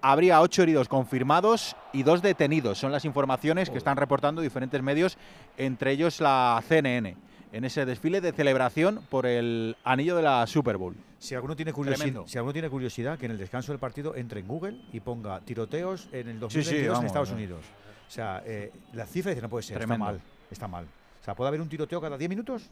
Habría 0.00 0.40
ocho 0.40 0.62
heridos 0.62 0.88
confirmados 0.88 1.76
y 1.92 2.02
dos 2.02 2.22
detenidos. 2.22 2.78
Son 2.78 2.92
las 2.92 3.04
informaciones 3.04 3.70
que 3.70 3.78
están 3.78 3.96
reportando 3.96 4.42
diferentes 4.42 4.82
medios, 4.82 5.18
entre 5.56 5.92
ellos 5.92 6.20
la 6.20 6.62
CNN, 6.66 7.16
en 7.52 7.64
ese 7.64 7.84
desfile 7.86 8.20
de 8.20 8.32
celebración 8.32 9.00
por 9.10 9.26
el 9.26 9.76
anillo 9.84 10.16
de 10.16 10.22
la 10.22 10.46
Super 10.46 10.76
Bowl. 10.76 10.94
Si 11.18 11.34
alguno, 11.34 11.56
tiene 11.56 11.72
curiosidad, 11.72 12.22
si 12.26 12.36
alguno 12.36 12.52
tiene 12.52 12.68
curiosidad, 12.68 13.18
que 13.18 13.24
en 13.24 13.32
el 13.32 13.38
descanso 13.38 13.72
del 13.72 13.78
partido 13.78 14.14
entre 14.14 14.40
en 14.40 14.46
Google 14.48 14.78
y 14.92 15.00
ponga 15.00 15.40
tiroteos 15.40 16.08
en 16.12 16.28
el 16.28 16.34
Sí, 16.34 16.40
2022 16.40 16.66
sí, 16.66 16.76
en 16.76 16.88
vamos, 16.92 17.04
Estados 17.06 17.30
eh. 17.30 17.34
Unidos. 17.34 17.64
O 18.06 18.10
sea, 18.10 18.42
eh, 18.44 18.72
la 18.92 19.06
cifra 19.06 19.30
dice, 19.30 19.40
no 19.40 19.48
puede 19.48 19.62
ser, 19.62 19.78
Tremendo. 19.78 20.04
está 20.04 20.12
mal, 20.12 20.20
está 20.50 20.68
mal. 20.68 20.86
O 21.24 21.26
sea, 21.26 21.34
¿puede 21.34 21.48
haber 21.48 21.62
un 21.62 21.70
tiroteo 21.70 22.02
cada 22.02 22.18
10 22.18 22.28
minutos? 22.28 22.68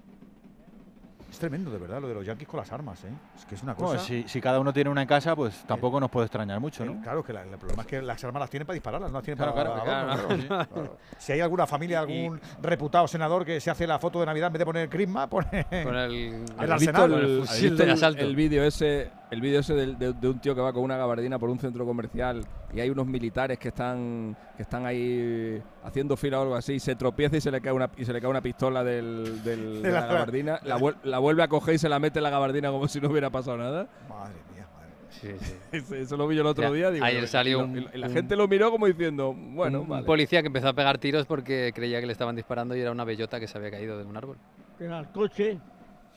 Es 1.30 1.38
tremendo, 1.38 1.70
de 1.70 1.78
verdad, 1.78 2.02
lo 2.02 2.08
de 2.08 2.12
los 2.12 2.26
yankees 2.26 2.46
con 2.46 2.60
las 2.60 2.70
armas, 2.70 3.02
¿eh? 3.04 3.08
Es 3.34 3.46
que 3.46 3.54
es 3.54 3.62
una 3.62 3.74
cosa... 3.74 3.86
Bueno, 3.86 4.02
si, 4.02 4.28
si 4.28 4.42
cada 4.42 4.60
uno 4.60 4.74
tiene 4.74 4.90
una 4.90 5.00
en 5.00 5.08
casa, 5.08 5.34
pues 5.34 5.64
tampoco 5.66 5.98
nos 5.98 6.10
puede 6.10 6.26
extrañar 6.26 6.60
mucho, 6.60 6.82
Eh, 6.84 6.86
¿no? 6.86 7.00
Claro, 7.00 7.24
que 7.24 7.32
la- 7.32 7.44
el 7.44 7.56
problema 7.56 7.80
es 7.80 7.88
que 7.88 8.02
las 8.02 8.22
armas 8.22 8.40
las 8.40 8.50
tienen 8.50 8.66
para 8.66 8.74
dispararlas, 8.74 9.10
no 9.10 9.16
las 9.16 9.24
tienen 9.24 9.38
Claro, 9.38 9.54
para 9.54 9.72
claro, 9.72 9.90
adorno, 9.90 10.14
claro, 10.26 10.28
claro, 10.28 10.42
sí. 10.42 10.68
claro. 10.74 10.98
Si 11.16 11.32
hay 11.32 11.40
alguna 11.40 11.66
familia, 11.66 12.00
algún 12.00 12.38
reputado 12.60 13.08
senador 13.08 13.46
que 13.46 13.58
se 13.62 13.70
hace 13.70 13.86
la 13.86 13.98
foto 13.98 14.20
de 14.20 14.26
Navidad 14.26 14.48
en 14.48 14.52
vez 14.52 14.58
de 14.58 14.66
poner 14.66 14.88
Crisma, 14.90 15.26
pone 15.30 15.64
Con 15.82 15.96
el- 15.96 16.12
el 16.60 16.72
¿Has 16.72 16.80
visto 16.80 16.98
arsenal. 17.00 17.12
el, 17.14 17.30
el 17.30 17.40
fusil 17.46 17.76
de 17.78 17.84
el- 17.84 17.90
asalto? 17.92 18.20
el 18.20 18.36
vídeo 18.36 18.62
ese, 18.64 19.10
el 19.32 19.40
vídeo 19.40 19.60
ese 19.60 19.74
de, 19.74 20.12
de 20.12 20.28
un 20.28 20.38
tío 20.40 20.54
que 20.54 20.60
va 20.60 20.72
con 20.72 20.82
una 20.84 20.96
gabardina 20.96 21.38
por 21.38 21.48
un 21.50 21.58
centro 21.58 21.84
comercial 21.86 22.44
y 22.74 22.80
hay 22.80 22.90
unos 22.90 23.06
militares 23.06 23.58
que 23.58 23.68
están 23.68 24.36
que 24.56 24.62
están 24.62 24.84
ahí 24.86 25.60
haciendo 25.82 26.16
fila 26.16 26.38
o 26.38 26.42
algo 26.42 26.54
así, 26.54 26.78
se 26.78 26.94
tropieza 26.94 27.36
y 27.38 27.40
se 27.40 27.50
le 27.50 27.60
cae 27.60 27.72
una 27.72 27.90
y 27.96 28.04
se 28.04 28.12
le 28.12 28.20
cae 28.20 28.28
una 28.30 28.42
pistola 28.42 28.84
del, 28.84 29.42
del- 29.42 29.82
de, 29.82 29.88
De 29.88 29.90
la, 29.90 30.00
la- 30.02 30.06
gabardina, 30.06 30.60
la, 30.64 30.78
vuel- 30.78 30.96
la 31.02 31.18
vuelve 31.18 31.42
a 31.42 31.48
coger 31.48 31.74
y 31.74 31.78
se 31.78 31.88
la 31.88 31.98
mete 31.98 32.18
en 32.18 32.22
la 32.24 32.30
gabardina 32.30 32.70
como 32.70 32.86
si 32.88 33.00
no 33.00 33.08
hubiera 33.08 33.30
pasado 33.30 33.56
nada. 33.56 33.88
Madre 34.08 34.34
mía, 34.54 34.66
madre. 34.76 34.92
Sí, 35.08 35.28
sí. 35.40 35.54
Eso, 35.72 35.94
eso 35.94 36.16
lo 36.18 36.28
vi 36.28 36.36
yo 36.36 36.42
el 36.42 36.48
otro 36.48 36.64
Ya, 36.64 36.70
día. 36.70 36.90
digo, 36.90 37.04
ayer 37.06 37.26
salió 37.26 37.60
y- 37.60 37.62
un- 37.62 37.78
y 37.94 37.98
la 37.98 38.08
un- 38.08 38.12
gente 38.12 38.36
lo 38.36 38.46
miró 38.48 38.70
como 38.70 38.86
diciendo, 38.86 39.34
bueno, 39.34 39.78
un, 39.78 39.84
un 39.84 39.88
vale. 39.90 40.04
policía 40.06 40.42
que 40.42 40.48
empezó 40.48 40.68
a 40.68 40.74
pegar 40.74 40.98
tiros 40.98 41.24
porque 41.24 41.72
creía 41.74 42.00
que 42.00 42.06
le 42.06 42.12
estaban 42.12 42.36
disparando 42.36 42.76
y 42.76 42.80
era 42.80 42.90
una 42.92 43.04
bellota 43.04 43.40
que 43.40 43.46
se 43.48 43.56
había 43.56 43.70
caído 43.70 43.96
de 43.96 44.04
un 44.04 44.14
árbol. 44.14 44.36
Era 44.78 44.98
el 44.98 45.08
coche. 45.08 45.58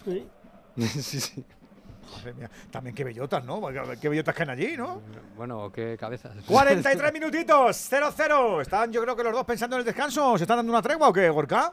Sí. 0.03 0.27
sí, 0.77 1.19
sí. 1.21 1.45
Madre 2.11 2.33
mía, 2.33 2.49
también 2.71 2.95
qué 2.95 3.03
bellotas, 3.03 3.43
¿no? 3.43 3.61
Qué 3.99 4.09
bellotas 4.09 4.35
caen 4.35 4.49
allí, 4.49 4.77
¿no? 4.77 5.01
Bueno, 5.35 5.71
qué 5.71 5.97
cabezas. 5.99 6.31
43 6.47 7.13
minutitos, 7.13 7.91
0-0. 7.91 8.61
Están 8.61 8.91
yo 8.91 9.01
creo 9.01 9.15
que 9.15 9.23
los 9.23 9.33
dos 9.33 9.45
pensando 9.45 9.75
en 9.75 9.81
el 9.81 9.85
descanso. 9.85 10.37
¿Se 10.37 10.43
están 10.43 10.57
dando 10.57 10.71
una 10.71 10.81
tregua 10.81 11.09
o 11.09 11.13
qué, 11.13 11.29
Gorka? 11.29 11.71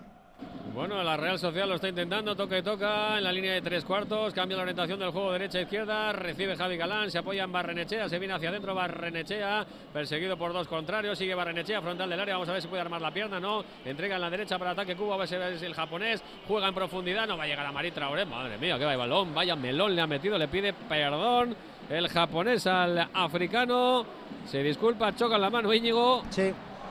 Bueno, 0.75 1.03
la 1.03 1.19
Real 1.19 1.39
Sociedad 1.39 1.69
lo 1.69 1.75
está 1.75 1.91
intentando, 1.91 2.35
toca 2.35 2.57
y 2.57 2.63
toca 2.63 3.19
en 3.19 3.25
la 3.25 3.31
línea 3.31 3.53
de 3.53 3.61
tres 3.61 3.85
cuartos, 3.85 4.33
cambia 4.33 4.57
la 4.57 4.63
orientación 4.63 4.99
del 4.99 5.11
juego 5.11 5.33
derecha-izquierda, 5.33 6.15
recibe 6.15 6.57
Javi 6.57 6.79
Galán, 6.79 7.11
se 7.11 7.19
apoya 7.19 7.45
en 7.45 7.53
Barrenechea, 7.53 8.09
se 8.09 8.19
viene 8.19 8.33
hacia 8.33 8.49
adentro 8.49 8.75
Barrenechea, 8.75 9.67
perseguido 9.93 10.39
por 10.39 10.55
dos 10.55 10.67
contrarios, 10.69 11.19
sigue 11.19 11.35
Barrenechea, 11.35 11.83
frontal 11.83 12.09
del 12.09 12.21
área, 12.21 12.35
vamos 12.37 12.49
a 12.49 12.55
ver 12.55 12.63
si 12.63 12.69
puede 12.69 12.81
armar 12.81 13.03
la 13.03 13.13
pierna, 13.13 13.39
no, 13.39 13.63
entrega 13.85 14.15
en 14.15 14.23
la 14.23 14.31
derecha 14.31 14.59
para 14.59 14.71
ataque 14.71 14.97
Cuba, 14.97 15.17
a 15.17 15.19
ver 15.19 15.29
si 15.29 15.35
es 15.35 15.63
el 15.63 15.75
japonés, 15.75 16.23
juega 16.49 16.69
en 16.69 16.75
profundidad, 16.75 17.29
no 17.29 17.37
va 17.37 17.45
a 17.45 17.49
llegar 17.49 17.67
a 17.67 17.73
Marit 17.73 17.93
Traoré, 17.93 18.25
madre 18.25 18.57
mía, 18.57 18.79
que 18.79 18.87
va 18.87 18.93
el 18.93 18.99
balón, 18.99 19.35
vaya 19.35 19.55
melón 19.55 19.95
le 19.95 20.01
ha 20.01 20.07
metido, 20.07 20.39
le 20.39 20.49
pide 20.49 20.73
perdón 20.73 21.55
el 21.91 22.09
japonés 22.09 22.67
al 22.67 23.11
africano, 23.13 24.07
se 24.47 24.63
disculpa, 24.63 25.15
choca 25.15 25.37
la 25.37 25.51
mano 25.51 25.71
Íñigo. 25.75 26.23
Sí. 26.31 26.51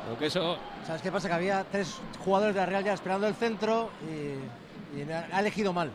Lo 0.10 0.18
que 0.18 0.26
eso 0.28 0.58
¿Sabes 0.86 1.02
qué 1.02 1.12
pasa? 1.12 1.28
Que 1.28 1.36
había 1.36 1.64
tres 1.72 2.00
jugadores 2.24 2.56
de 2.56 2.62
la 2.62 2.66
Real 2.66 2.84
ya 2.84 2.94
esperando 2.94 3.28
el 3.28 3.36
centro 3.36 3.90
y, 4.04 5.00
y 5.00 5.12
ha 5.12 5.40
elegido 5.40 5.74
mal 5.74 5.92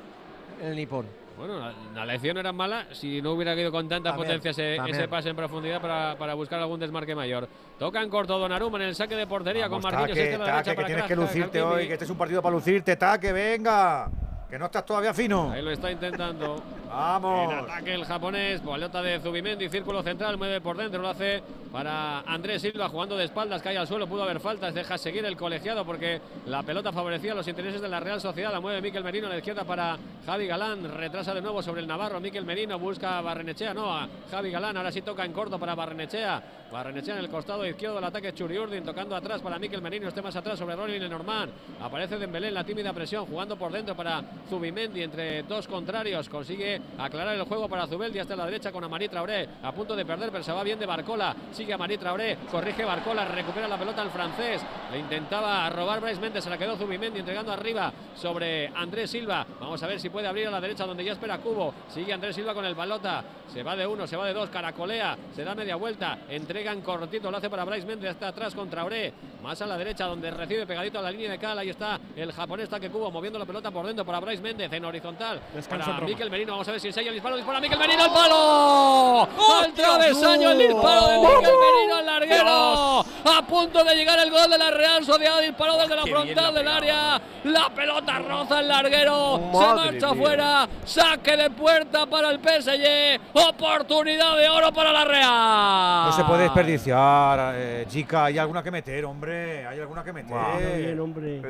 el 0.63 0.77
nipón. 0.77 1.07
Bueno, 1.37 1.59
la, 1.59 1.75
la 1.95 2.07
lección 2.07 2.33
no 2.35 2.41
era 2.41 2.51
mala 2.51 2.87
si 2.93 3.21
no 3.21 3.33
hubiera 3.33 3.55
ido 3.55 3.71
con 3.71 3.87
tanta 3.89 4.11
También, 4.11 4.27
potencia 4.41 4.51
ese, 4.53 4.77
ese 4.89 5.07
pase 5.07 5.29
en 5.29 5.37
profundidad 5.37 5.83
para, 5.83 6.17
para 6.17 6.33
buscar 6.33 6.59
algún 6.61 6.81
desmarque 6.81 7.15
mayor. 7.15 7.47
Toca 7.79 8.01
en 8.03 8.09
corto 8.09 8.39
Donnarumma 8.39 8.79
en 8.79 8.85
el 8.85 8.95
saque 8.95 9.17
de 9.17 9.27
portería 9.27 9.69
Vamos, 9.69 9.85
con 9.85 9.93
Marquinhos. 9.93 10.17
taque, 10.17 10.25
este 10.33 10.39
la 10.39 10.47
taque, 10.47 10.77
que 10.77 10.85
tienes 10.85 11.05
que 11.05 11.17
lucirte 11.17 11.61
hoy, 11.61 11.87
que 11.89 11.93
este 11.93 12.07
es 12.07 12.11
un 12.11 12.17
partido 12.17 12.41
para 12.41 12.55
lucirte, 12.55 12.97
taque, 12.97 13.33
venga. 13.33 14.09
Que 14.49 14.59
no 14.59 14.67
estás 14.67 14.87
todavía 14.87 15.13
fino. 15.13 15.51
Ahí 15.51 15.61
lo 15.61 15.73
está 15.73 15.91
intentando. 15.91 16.63
Vamos. 16.97 17.53
En 17.53 17.59
ataque 17.59 17.93
el 17.93 18.07
japonés, 18.07 18.65
bolota 18.65 19.03
de 19.03 19.21
Zubimendi, 19.21 19.69
círculo 19.69 20.03
central, 20.03 20.39
mueve 20.39 20.63
por 20.63 20.79
dentro, 20.79 21.03
lo 21.03 21.09
hace 21.09 21.43
para 21.71 22.21
Andrés 22.21 22.63
Silva 22.63 22.89
jugando 22.89 23.19
de 23.19 23.25
espaldas, 23.25 23.61
cae 23.61 23.77
al 23.77 23.87
suelo, 23.87 24.07
pudo 24.07 24.23
haber 24.23 24.41
faltas, 24.41 24.73
deja 24.73 24.97
seguir 24.97 25.23
el 25.27 25.37
colegiado 25.37 25.85
porque 25.85 26.23
la 26.47 26.63
pelota 26.63 26.93
favorecía 26.93 27.35
los 27.35 27.47
intereses 27.49 27.83
de 27.83 27.89
la 27.91 28.01
Real 28.01 28.19
Sociedad, 28.19 28.51
la 28.51 28.61
mueve 28.61 28.81
Miquel 28.81 29.05
Merino 29.05 29.27
a 29.27 29.31
la 29.31 29.37
izquierda 29.37 29.65
para 29.65 29.99
Javi 30.25 30.47
Galán, 30.47 30.91
retrasa 30.97 31.35
de 31.35 31.43
nuevo 31.43 31.63
sobre 31.63 31.83
el 31.83 31.87
Navarro, 31.87 32.19
Miquel 32.19 32.47
Merino 32.47 32.79
busca 32.79 33.19
a 33.19 33.21
Barrenechea, 33.21 33.75
no, 33.75 33.95
a 33.95 34.09
Javi 34.31 34.51
Galán, 34.51 34.79
ahora 34.79 34.91
sí 34.91 35.03
toca 35.03 35.23
en 35.23 35.35
corto 35.35 35.59
para 35.59 35.75
Barrenechea, 35.75 36.43
Barrenechea 36.73 37.19
en 37.19 37.25
el 37.25 37.29
costado 37.29 37.67
izquierdo 37.67 37.97
del 37.97 38.05
ataque 38.05 38.33
Churiurdin, 38.33 38.85
tocando 38.85 39.15
atrás 39.15 39.43
para 39.43 39.59
Miquel 39.59 39.83
Merino, 39.83 40.09
este 40.09 40.23
más 40.23 40.35
atrás 40.35 40.59
sobre 40.59 40.75
Rolling 40.75 41.01
Lenormand, 41.01 41.53
aparece 41.83 42.17
Dembélé 42.17 42.49
en 42.49 42.55
la 42.55 42.65
tímida 42.65 42.95
presión, 42.95 43.27
jugando 43.27 43.59
por 43.59 43.71
dentro 43.71 43.95
para 43.95 44.23
Zubimendi 44.49 45.03
entre 45.03 45.43
dos 45.43 45.69
contrarios, 45.69 46.31
consigue 46.31 46.81
aclarar 46.99 47.35
el 47.35 47.43
juego 47.43 47.69
para 47.69 47.87
Zubeldi 47.87 48.19
hasta 48.19 48.37
la 48.37 48.47
derecha 48.47 48.73
con 48.73 48.83
Amarit 48.83 49.11
Traoré, 49.11 49.49
a 49.63 49.73
punto 49.73 49.95
de 49.95 50.05
perder, 50.05 50.31
pero 50.31 50.43
se 50.43 50.53
va 50.53 50.63
bien 50.63 50.79
de 50.79 50.87
Barcola, 50.87 51.35
sigue 51.53 51.73
Amarit 51.73 52.01
Traoré, 52.01 52.39
corrige 52.51 52.85
Barcola, 52.85 53.25
recupera 53.25 53.69
la 53.69 53.79
pelota 53.79 54.03
al 54.03 54.11
francés, 54.11 54.63
le 54.91 54.99
intentaba 54.99 55.69
robar 55.71 56.01
Bryce 56.01 56.21
Méndez, 56.21 56.45
se 56.45 56.51
la 56.51 56.59
quedó 56.59 56.77
Zubimendi 56.77 57.21
entregando 57.21 57.53
arriba 57.53 57.93
sobre 58.15 58.69
Andrés 58.69 59.11
Silva, 59.11 59.47
vamos 59.61 59.83
a 59.83 59.87
ver 59.87 60.01
si 60.01 60.11
puede 60.11 60.27
abrir 60.27 60.47
a 60.49 60.51
la 60.51 60.61
derecha 60.61 60.87
donde 60.87 61.05
ya 61.05 61.13
espera 61.13 61.39
Cubo, 61.39 61.75
sigue 61.89 62.13
Andrés 62.13 62.35
Silva 62.35 62.55
con 62.55 62.65
el 62.65 62.75
balota, 62.75 63.25
se 63.53 63.63
va 63.63 63.77
de 63.77 63.87
uno, 63.87 64.07
se 64.07 64.17
va 64.17 64.27
de 64.27 64.33
dos, 64.33 64.51
caracolea, 64.51 65.17
se 65.35 65.45
da 65.45 65.55
media 65.55 65.77
vuelta, 65.77 66.19
entrega 66.29 66.73
en 66.73 66.81
cortito, 66.81 67.31
lo 67.31 67.37
hace 67.37 67.51
para 67.51 67.65
Bryce 67.65 67.87
Méndez, 67.87 68.11
está 68.13 68.29
atrás 68.29 68.55
con 68.55 68.69
Traoré, 68.69 69.13
más 69.43 69.61
a 69.63 69.67
la 69.67 69.77
derecha 69.77 70.07
donde 70.07 70.31
recibe 70.31 70.67
pegadito 70.67 70.99
a 70.99 71.03
la 71.03 71.11
línea 71.11 71.31
de 71.31 71.39
cal, 71.39 71.59
ahí 71.59 71.71
está 71.71 72.01
el 72.17 72.33
japonés 72.33 72.69
Taque 72.69 72.91
Cubo 72.91 73.11
moviendo 73.11 73.39
la 73.39 73.45
pelota 73.45 73.71
por 73.71 73.87
dentro 73.87 74.05
para 74.05 74.21
Bryce 74.21 74.43
Méndez 74.43 74.73
en 74.73 74.85
horizontal, 74.85 75.41
Descanso 75.55 75.91
para. 75.91 76.07
Miquel 76.07 76.31
Merino, 76.31 76.53
vamos 76.53 76.66
a 76.69 76.73
ver 76.73 76.81
si 76.81 76.89
ensaya 76.89 77.09
el 77.09 77.15
disparo, 77.15 77.37
dispara 77.37 77.61
Miquel 77.61 77.79
Merino 77.79 78.05
al 78.05 78.13
palo, 78.13 79.29
al 79.63 79.73
travesaño 79.73 80.51
el 80.51 80.59
disparo 80.59 81.09
de 81.09 81.19
Miquel 81.19 81.55
Merino 81.55 81.97
al 81.97 82.07
larguero, 82.07 83.01
a 83.01 83.47
punto 83.47 83.85
de 83.85 83.95
llegar 83.95 84.19
el 84.19 84.31
gol 84.31 84.51
de 84.51 84.59
la 84.59 84.71
Real 84.71 85.05
Sociedad, 85.05 85.41
disparó 85.41 85.77
desde 85.77 85.97
la 85.97 86.03
frontal 86.03 86.55
del 86.55 86.69
área, 86.69 87.21
la 87.45 87.71
pelota 87.71 88.19
roza 88.19 88.61
el 88.61 88.69
larguero, 88.69 89.51
se 89.53 89.75
marcha 89.75 90.13
mía. 90.13 90.25
fuera, 90.25 90.69
saque 90.85 91.37
de 91.37 91.51
puerta 91.51 92.07
para 92.07 92.31
el 92.31 92.41
PSG, 92.41 93.21
oportunidad 93.49 94.37
de 94.37 94.49
oro 94.49 94.73
para 94.73 94.93
la 94.93 95.05
Real. 95.05 96.07
No 96.07 96.13
se 96.13 96.25
puede 96.25 96.43
desperdiciar, 96.45 97.55
eh, 97.57 97.87
chica. 97.89 98.25
Hay 98.25 98.39
alguna 98.39 98.63
que 98.63 98.71
meter, 98.71 99.05
hombre. 99.05 99.67
Hay 99.67 99.81
alguna 99.81 100.03
que 100.03 100.13
meter. 100.13 100.77
Bien, 100.77 101.01
hombre. 101.01 101.43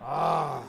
Ah. 0.00 0.60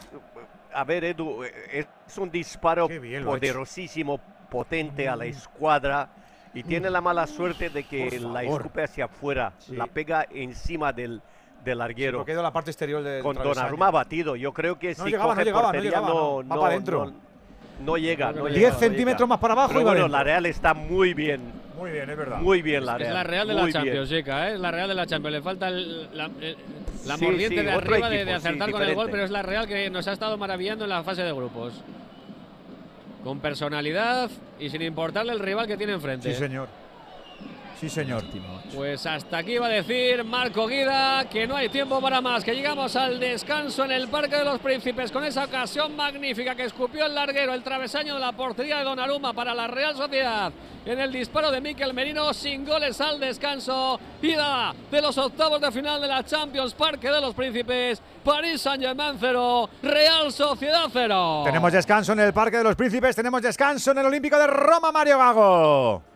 A 0.74 0.84
ver, 0.84 1.04
Edu, 1.04 1.44
eh, 1.44 1.86
es 2.08 2.18
un 2.18 2.30
disparo 2.30 2.88
poderosísimo, 3.26 4.20
potente 4.50 5.08
a 5.08 5.16
la 5.16 5.26
escuadra 5.26 6.10
y 6.54 6.64
tiene 6.64 6.90
la 6.90 7.02
mala 7.02 7.28
suerte 7.28 7.70
de 7.70 7.84
que 7.84 8.20
la 8.20 8.44
escupe 8.44 8.84
hacia 8.84 9.06
afuera, 9.06 9.54
Sí. 9.60 9.76
la 9.76 9.88
pega 9.88 10.26
encima 10.30 10.92
del, 10.92 11.22
del 11.64 11.78
larguero. 11.78 12.26
Ido 12.28 12.40
a 12.40 12.44
la 12.44 12.52
parte 12.54 12.72
exterior 12.72 13.04
del 13.04 13.22
Con. 13.22 13.36
Donnarumma 13.36 13.92
batido, 13.92 14.36
yo 14.36 14.54
creo 14.54 14.78
que 14.80 14.96
No 14.96 15.04
si 15.04 15.12
llegaba, 15.12 15.36
no 15.36 15.52
coge 15.52 15.78
no 15.78 15.84
llegaba, 15.84 16.08
no. 16.08 16.38
Va 16.38 16.44
no, 16.44 16.62
para 16.62 16.74
adentro. 16.74 17.14
No- 17.82 17.98
llega, 17.98 18.32
no 18.32 18.46
10 18.46 18.56
llega, 18.56 18.70
no 18.72 18.80
centímetros 18.80 19.20
llega. 19.22 19.28
más 19.28 19.40
para 19.40 19.54
abajo 19.54 19.70
Pero 19.70 19.82
y 19.82 19.84
va 19.84 19.92
bueno, 19.92 20.08
la 20.08 20.24
Real 20.24 20.46
está 20.46 20.74
muy 20.74 21.14
bien, 21.14 21.42
Muy 21.78 21.92
bien, 21.92 22.10
es 22.10 22.18
verdad. 22.18 22.38
muy 22.40 22.62
bien 22.62 22.86
la 22.86 22.94
Es 22.94 23.00
Real. 23.00 23.14
la 23.14 23.24
Real 23.24 23.48
de 23.48 23.54
la 23.54 23.62
muy. 23.62 23.72
Champions, 23.74 24.10
chica, 24.10 24.50
¿eh? 24.50 24.54
es 24.56 24.60
la 24.60 24.72
Real 24.72 24.88
de 24.90 24.96
la 24.96 25.06
Champions. 25.08 25.34
Le 25.38 25.42
falta 25.42 25.68
el- 25.70 26.10
la, 26.18 26.26
el- 26.42 26.58
la 27.06 27.18
Sí, 27.18 27.24
mordiente 27.26 27.58
sí, 27.60 27.64
de 27.66 27.72
arriba 27.72 28.10
de, 28.10 28.16
de 28.18 28.22
equipo, 28.24 28.40
sí, 28.40 28.48
acertar 28.48 28.72
con 28.72 28.82
el 28.84 28.96
gol, 28.96 29.08
pero 29.10 29.24
es 29.24 29.32
la 29.32 29.42
Real 29.42 29.68
que 29.68 29.90
nos 29.90 30.08
ha 30.08 30.12
estado 30.14 30.38
maravillando 30.38 30.84
en 30.84 30.90
la 30.90 31.04
fase 31.04 31.24
de 31.24 31.32
grupos. 31.32 31.74
Con 33.24 33.40
personalidad 33.40 34.30
y 34.60 34.70
sin 34.70 34.82
importarle 34.82 35.34
el 35.34 35.40
rival 35.40 35.68
que 35.68 35.76
tiene 35.78 35.94
enfrente. 35.94 36.34
Sí, 36.34 36.40
señor. 36.40 36.68
Sí, 37.80 37.88
señor. 37.88 38.24
Pues 38.76 39.06
hasta 39.06 39.38
aquí 39.38 39.58
va 39.58 39.68
a 39.68 39.70
decir 39.70 40.26
Marco 40.26 40.68
Guida 40.68 41.30
que 41.30 41.48
no 41.48 41.56
hay 41.56 41.70
tiempo 41.70 42.02
para 42.02 42.20
más, 42.20 42.44
que 42.44 42.54
llegamos 42.54 42.94
al 42.98 43.22
descanso 43.22 43.86
en 43.86 43.92
el 43.92 44.10
Parque 44.10 44.36
de 44.36 44.44
los 44.44 44.60
Príncipes 44.60 45.10
con 45.14 45.24
esa 45.24 45.46
ocasión 45.46 45.96
magnífica 45.96 46.56
que 46.56 46.66
escupió 46.66 47.06
el 47.06 47.16
larguero, 47.16 47.54
el 47.54 47.64
travesaño 47.64 48.16
de 48.16 48.20
la 48.20 48.34
portería 48.34 48.80
de 48.80 48.84
Donnarumma 48.84 49.32
para 49.32 49.54
la 49.54 49.68
Real 49.68 49.96
Sociedad. 49.96 50.52
En 50.86 51.00
el 51.00 51.10
disparo 51.10 51.52
de 51.52 51.62
Miquel 51.62 51.94
Merino, 51.94 52.34
sin 52.34 52.66
goles 52.66 53.00
al 53.00 53.18
descanso. 53.18 53.98
Ida 54.22 54.74
de 54.92 55.02
los 55.02 55.18
octavos 55.18 55.62
de 55.62 55.72
final 55.72 56.02
de 56.02 56.08
la 56.08 56.26
Champions 56.26 56.74
Parque 56.74 57.10
de 57.10 57.22
los 57.22 57.34
Príncipes. 57.34 58.02
París 58.26 58.60
Saint-Germain 58.60 59.16
0, 59.18 59.70
Real 59.84 60.34
Sociedad 60.34 60.90
0. 60.92 61.44
Tenemos 61.46 61.72
descanso 61.72 62.12
en 62.12 62.20
el 62.20 62.34
Parque 62.34 62.58
de 62.58 62.64
los 62.66 62.76
Príncipes, 62.76 63.16
tenemos 63.16 63.42
descanso 63.42 63.92
en 63.92 64.00
el 64.00 64.06
Olímpico 64.06 64.38
de 64.38 64.48
Roma, 64.48 64.92
Mario 64.92 65.18
Gago. 65.18 66.09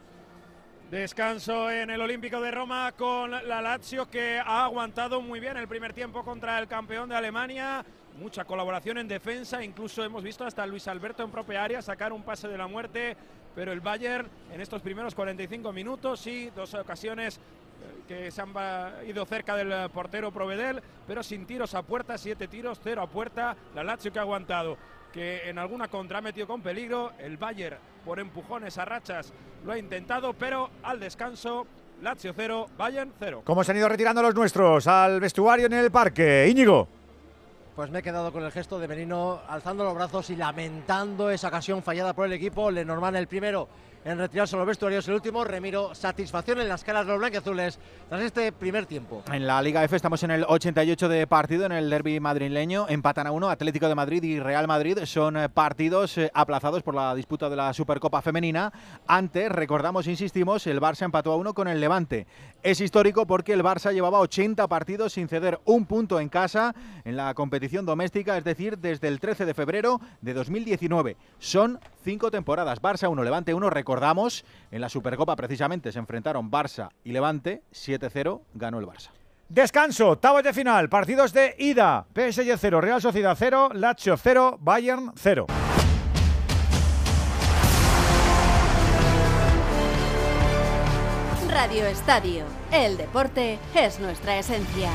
Descanso 0.94 1.72
en 1.72 1.89
el 1.89 2.00
Olímpico 2.02 2.39
de 2.39 2.52
Roma 2.52 2.91
con 2.91 3.32
la 3.32 3.64
Lazio 3.64 4.08
que 4.12 4.38
ha 4.38 4.64
aguantado 4.64 5.22
muy 5.22 5.39
bien 5.39 5.58
el 5.58 5.68
primer 5.68 5.91
tiempo 5.91 6.24
contra 6.24 6.60
el 6.60 6.68
campeón 6.68 7.10
de 7.10 7.16
Alemania. 7.16 7.84
Mucha 8.20 8.46
colaboración 8.46 9.00
en 9.00 9.08
defensa, 9.08 9.64
incluso 9.64 10.04
hemos 10.04 10.22
visto 10.22 10.46
hasta 10.46 10.68
Luis 10.68 10.88
Alberto 10.88 11.24
en 11.24 11.32
propia 11.32 11.64
área 11.64 11.82
sacar 11.82 12.14
un 12.14 12.22
pase 12.22 12.48
de 12.48 12.60
la 12.60 12.68
muerte, 12.68 13.18
pero 13.56 13.72
el 13.72 13.82
Bayern 13.82 14.30
en 14.54 14.62
estos 14.62 14.84
primeros 14.84 15.16
45 15.16 15.74
minutos 15.74 16.20
sí, 16.20 16.52
dos 16.56 16.76
ocasiones 16.76 17.38
eh, 17.38 18.04
que 18.08 18.30
se 18.30 18.41
han 18.44 18.54
ido 19.08 19.26
cerca 19.26 19.56
del 19.56 19.72
eh, 19.72 19.89
portero 19.91 20.32
Provedel, 20.32 20.80
pero 21.08 21.24
sin 21.24 21.48
tiros 21.48 21.74
a 21.74 21.82
puerta, 21.82 22.20
siete 22.20 22.48
tiros, 22.48 22.80
cero 22.84 23.02
a 23.02 23.08
puerta, 23.08 23.58
la 23.74 23.84
Lazio 23.84 24.14
que 24.14 24.20
ha 24.20 24.22
aguantado, 24.22 24.78
que 25.14 25.47
en 25.47 25.59
alguna 25.59 25.88
contra 25.88 26.18
ha 26.18 26.22
metido 26.22 26.47
con 26.47 26.61
peligro, 26.61 27.11
el 27.20 27.38
Bayern 27.38 27.78
por 28.03 28.20
empujones 28.20 28.78
a 28.78 28.86
rachas 28.86 29.32
lo 29.64 29.72
ha 29.72 29.78
intentado, 29.78 30.34
pero 30.34 30.70
al 30.82 30.99
descanso, 30.99 31.66
Lazio 32.01 32.34
0, 32.36 32.68
Bayern 32.78 33.14
0. 33.20 33.43
¿Cómo 33.45 33.64
se 33.64 33.72
han 33.72 33.78
ido 33.78 33.88
retirando 33.88 34.22
los 34.22 34.36
nuestros 34.36 34.88
al 34.88 35.22
vestuario 35.22 35.68
en 35.68 35.74
el 35.74 35.91
parque? 35.91 36.47
Íñigo. 36.49 36.88
Pues 37.76 37.89
me 37.89 37.99
he 37.99 38.03
quedado 38.03 38.32
con 38.32 38.43
el 38.43 38.51
gesto 38.51 38.78
de 38.78 38.88
Merino 38.88 39.41
alzando 39.47 39.84
los 39.84 39.95
brazos 39.95 40.30
y 40.30 40.36
lamentando 40.36 41.30
esa 41.30 41.47
ocasión 41.47 41.82
fallada 41.82 42.14
por 42.14 42.26
el 42.26 42.34
equipo. 42.34 42.70
Lenormand 42.70 43.16
el 43.16 43.28
primero 43.28 43.68
en 44.06 44.18
retirarse 44.18 44.56
a 44.56 44.60
los 44.60 44.68
vestuarios, 44.68 45.08
el 45.08 45.16
último. 45.16 45.43
Remiro, 45.43 45.95
satisfacción 45.95 46.60
en 46.60 46.68
las 46.68 46.84
caras 46.84 47.06
de 47.06 47.12
los 47.12 47.20
blanqueazules 47.20 47.80
tras 48.10 48.22
este 48.22 48.51
primer 48.51 48.86
tiempo. 48.86 49.24
En 49.32 49.47
la 49.47 49.62
Liga 49.62 49.84
F 49.84 49.95
estamos 49.95 50.22
en 50.24 50.32
el 50.32 50.45
88 50.47 51.08
de 51.08 51.28
partido 51.28 51.66
en 51.66 51.72
el 51.72 51.89
derby 51.89 52.20
madrileño. 52.20 52.86
Empatan 52.89 53.28
a 53.28 53.32
uno 53.32 53.49
Atlético 53.49 53.88
de 53.88 53.95
Madrid 53.95 54.24
y 54.24 54.39
Real 54.39 54.68
Madrid. 54.68 54.99
Son 55.06 55.38
eh, 55.38 55.49
partidos 55.49 56.18
eh, 56.18 56.32
aplazados 56.34 56.84
por 56.84 56.95
la 56.95 57.16
disputa 57.16 57.49
de 57.49 57.56
la 57.56 57.74
Supercopa 57.74 58.22
Femenina. 58.22 58.74
Antes, 59.08 59.49
recordamos, 59.49 60.08
insistimos, 60.08 60.68
el 60.68 60.82
Barça 60.82 61.04
empató 61.06 61.32
a 61.32 61.38
uno 61.38 61.54
con 61.54 61.68
el 61.68 61.80
Levante. 61.80 62.28
Es 62.62 62.82
histórico 62.82 63.26
porque 63.26 63.54
el 63.54 63.64
Barça 63.64 63.93
llevaba 63.93 64.20
80 64.20 64.68
partidos 64.68 65.14
sin 65.14 65.28
ceder 65.28 65.60
un 65.66 65.86
punto 65.86 66.20
en 66.20 66.30
casa 66.30 66.76
en 67.06 67.16
la 67.16 67.34
competición 67.34 67.86
doméstica, 67.86 68.38
es 68.38 68.43
decir, 68.43 68.78
desde 68.78 69.08
el 69.08 69.20
13 69.20 69.45
de 69.45 69.54
febrero 69.54 70.01
de 70.22 70.34
2019. 70.34 71.18
Son 71.39 71.80
cinco 72.04 72.32
temporadas. 72.32 72.82
Barça 72.82 73.10
1, 73.10 73.24
Levante 73.24 73.54
1. 73.54 73.70
Recordamos 73.70 73.93
Recordamos, 73.94 74.44
en 74.72 74.82
la 74.82 74.89
Supercopa 74.89 75.36
precisamente 75.36 75.91
se 75.91 76.00
enfrentaron 76.00 76.50
Barça 76.50 76.89
y 77.04 77.12
Levante, 77.12 77.62
7-0 77.72 78.41
ganó 78.56 78.80
el 78.80 78.88
Barça. 78.88 79.12
Descanso, 79.48 80.10
octavos 80.10 80.41
de 80.41 80.52
final, 80.52 80.89
partidos 80.89 81.32
de 81.32 81.54
ida. 81.60 82.08
PSG 82.16 82.58
0, 82.58 82.82
Real 82.82 83.00
Sociedad 83.04 83.36
0, 83.38 83.70
Lazio 83.76 84.18
0, 84.18 84.58
Bayern 84.60 85.12
0. 85.16 85.46
Radio 91.52 91.86
Estadio. 91.86 92.46
El 92.72 92.98
deporte 92.98 93.60
es 93.76 94.00
nuestra 94.00 94.39
esencia. 94.39 94.89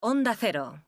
Onda 0.00 0.34
Cero. 0.36 0.87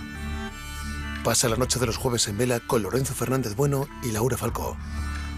Pasa 1.23 1.47
la 1.47 1.55
noche 1.55 1.79
de 1.79 1.85
los 1.85 1.97
jueves 1.97 2.27
en 2.27 2.37
vela 2.39 2.59
con 2.59 2.81
Lorenzo 2.81 3.13
Fernández 3.13 3.55
Bueno 3.55 3.87
y 4.01 4.11
Laura 4.11 4.37
Falcó. 4.37 4.75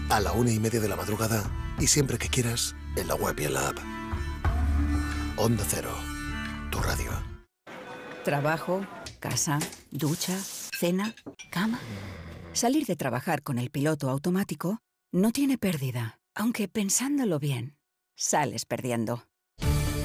A 0.08 0.18
la 0.18 0.32
una 0.32 0.50
y 0.50 0.58
media 0.58 0.80
de 0.80 0.88
la 0.88 0.96
madrugada 0.96 1.44
y 1.78 1.88
siempre 1.88 2.16
que 2.16 2.30
quieras 2.30 2.74
en 2.96 3.06
la 3.06 3.14
web 3.14 3.38
y 3.38 3.44
en 3.44 3.52
la 3.52 3.68
app. 3.68 3.76
Onda 5.36 5.62
Cero, 5.68 5.94
tu 6.70 6.78
radio. 6.78 7.10
Trabajo, 8.24 8.86
casa, 9.20 9.58
ducha, 9.90 10.34
cena, 10.78 11.14
cama. 11.50 11.80
Salir 12.54 12.86
de 12.86 12.96
trabajar 12.96 13.42
con 13.42 13.58
el 13.58 13.68
piloto 13.68 14.08
automático 14.08 14.78
no 15.12 15.32
tiene 15.32 15.58
pérdida, 15.58 16.18
aunque 16.34 16.66
pensándolo 16.66 17.38
bien, 17.38 17.76
sales 18.16 18.64
perdiendo. 18.64 19.26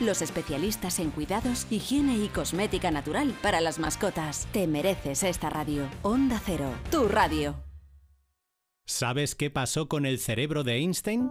los 0.00 0.22
especialistas 0.22 0.98
en 0.98 1.10
cuidados, 1.10 1.66
higiene 1.70 2.16
y 2.16 2.28
cosmética 2.28 2.90
natural 2.90 3.34
para 3.42 3.60
las 3.60 3.78
mascotas. 3.78 4.46
Te 4.52 4.66
mereces 4.66 5.22
esta 5.22 5.50
radio. 5.50 5.88
Onda 6.02 6.40
Cero, 6.44 6.70
tu 6.90 7.08
radio. 7.08 7.54
¿Sabes 8.86 9.34
qué 9.34 9.50
pasó 9.50 9.88
con 9.88 10.06
el 10.06 10.18
cerebro 10.18 10.64
de 10.64 10.76
Einstein? 10.76 11.30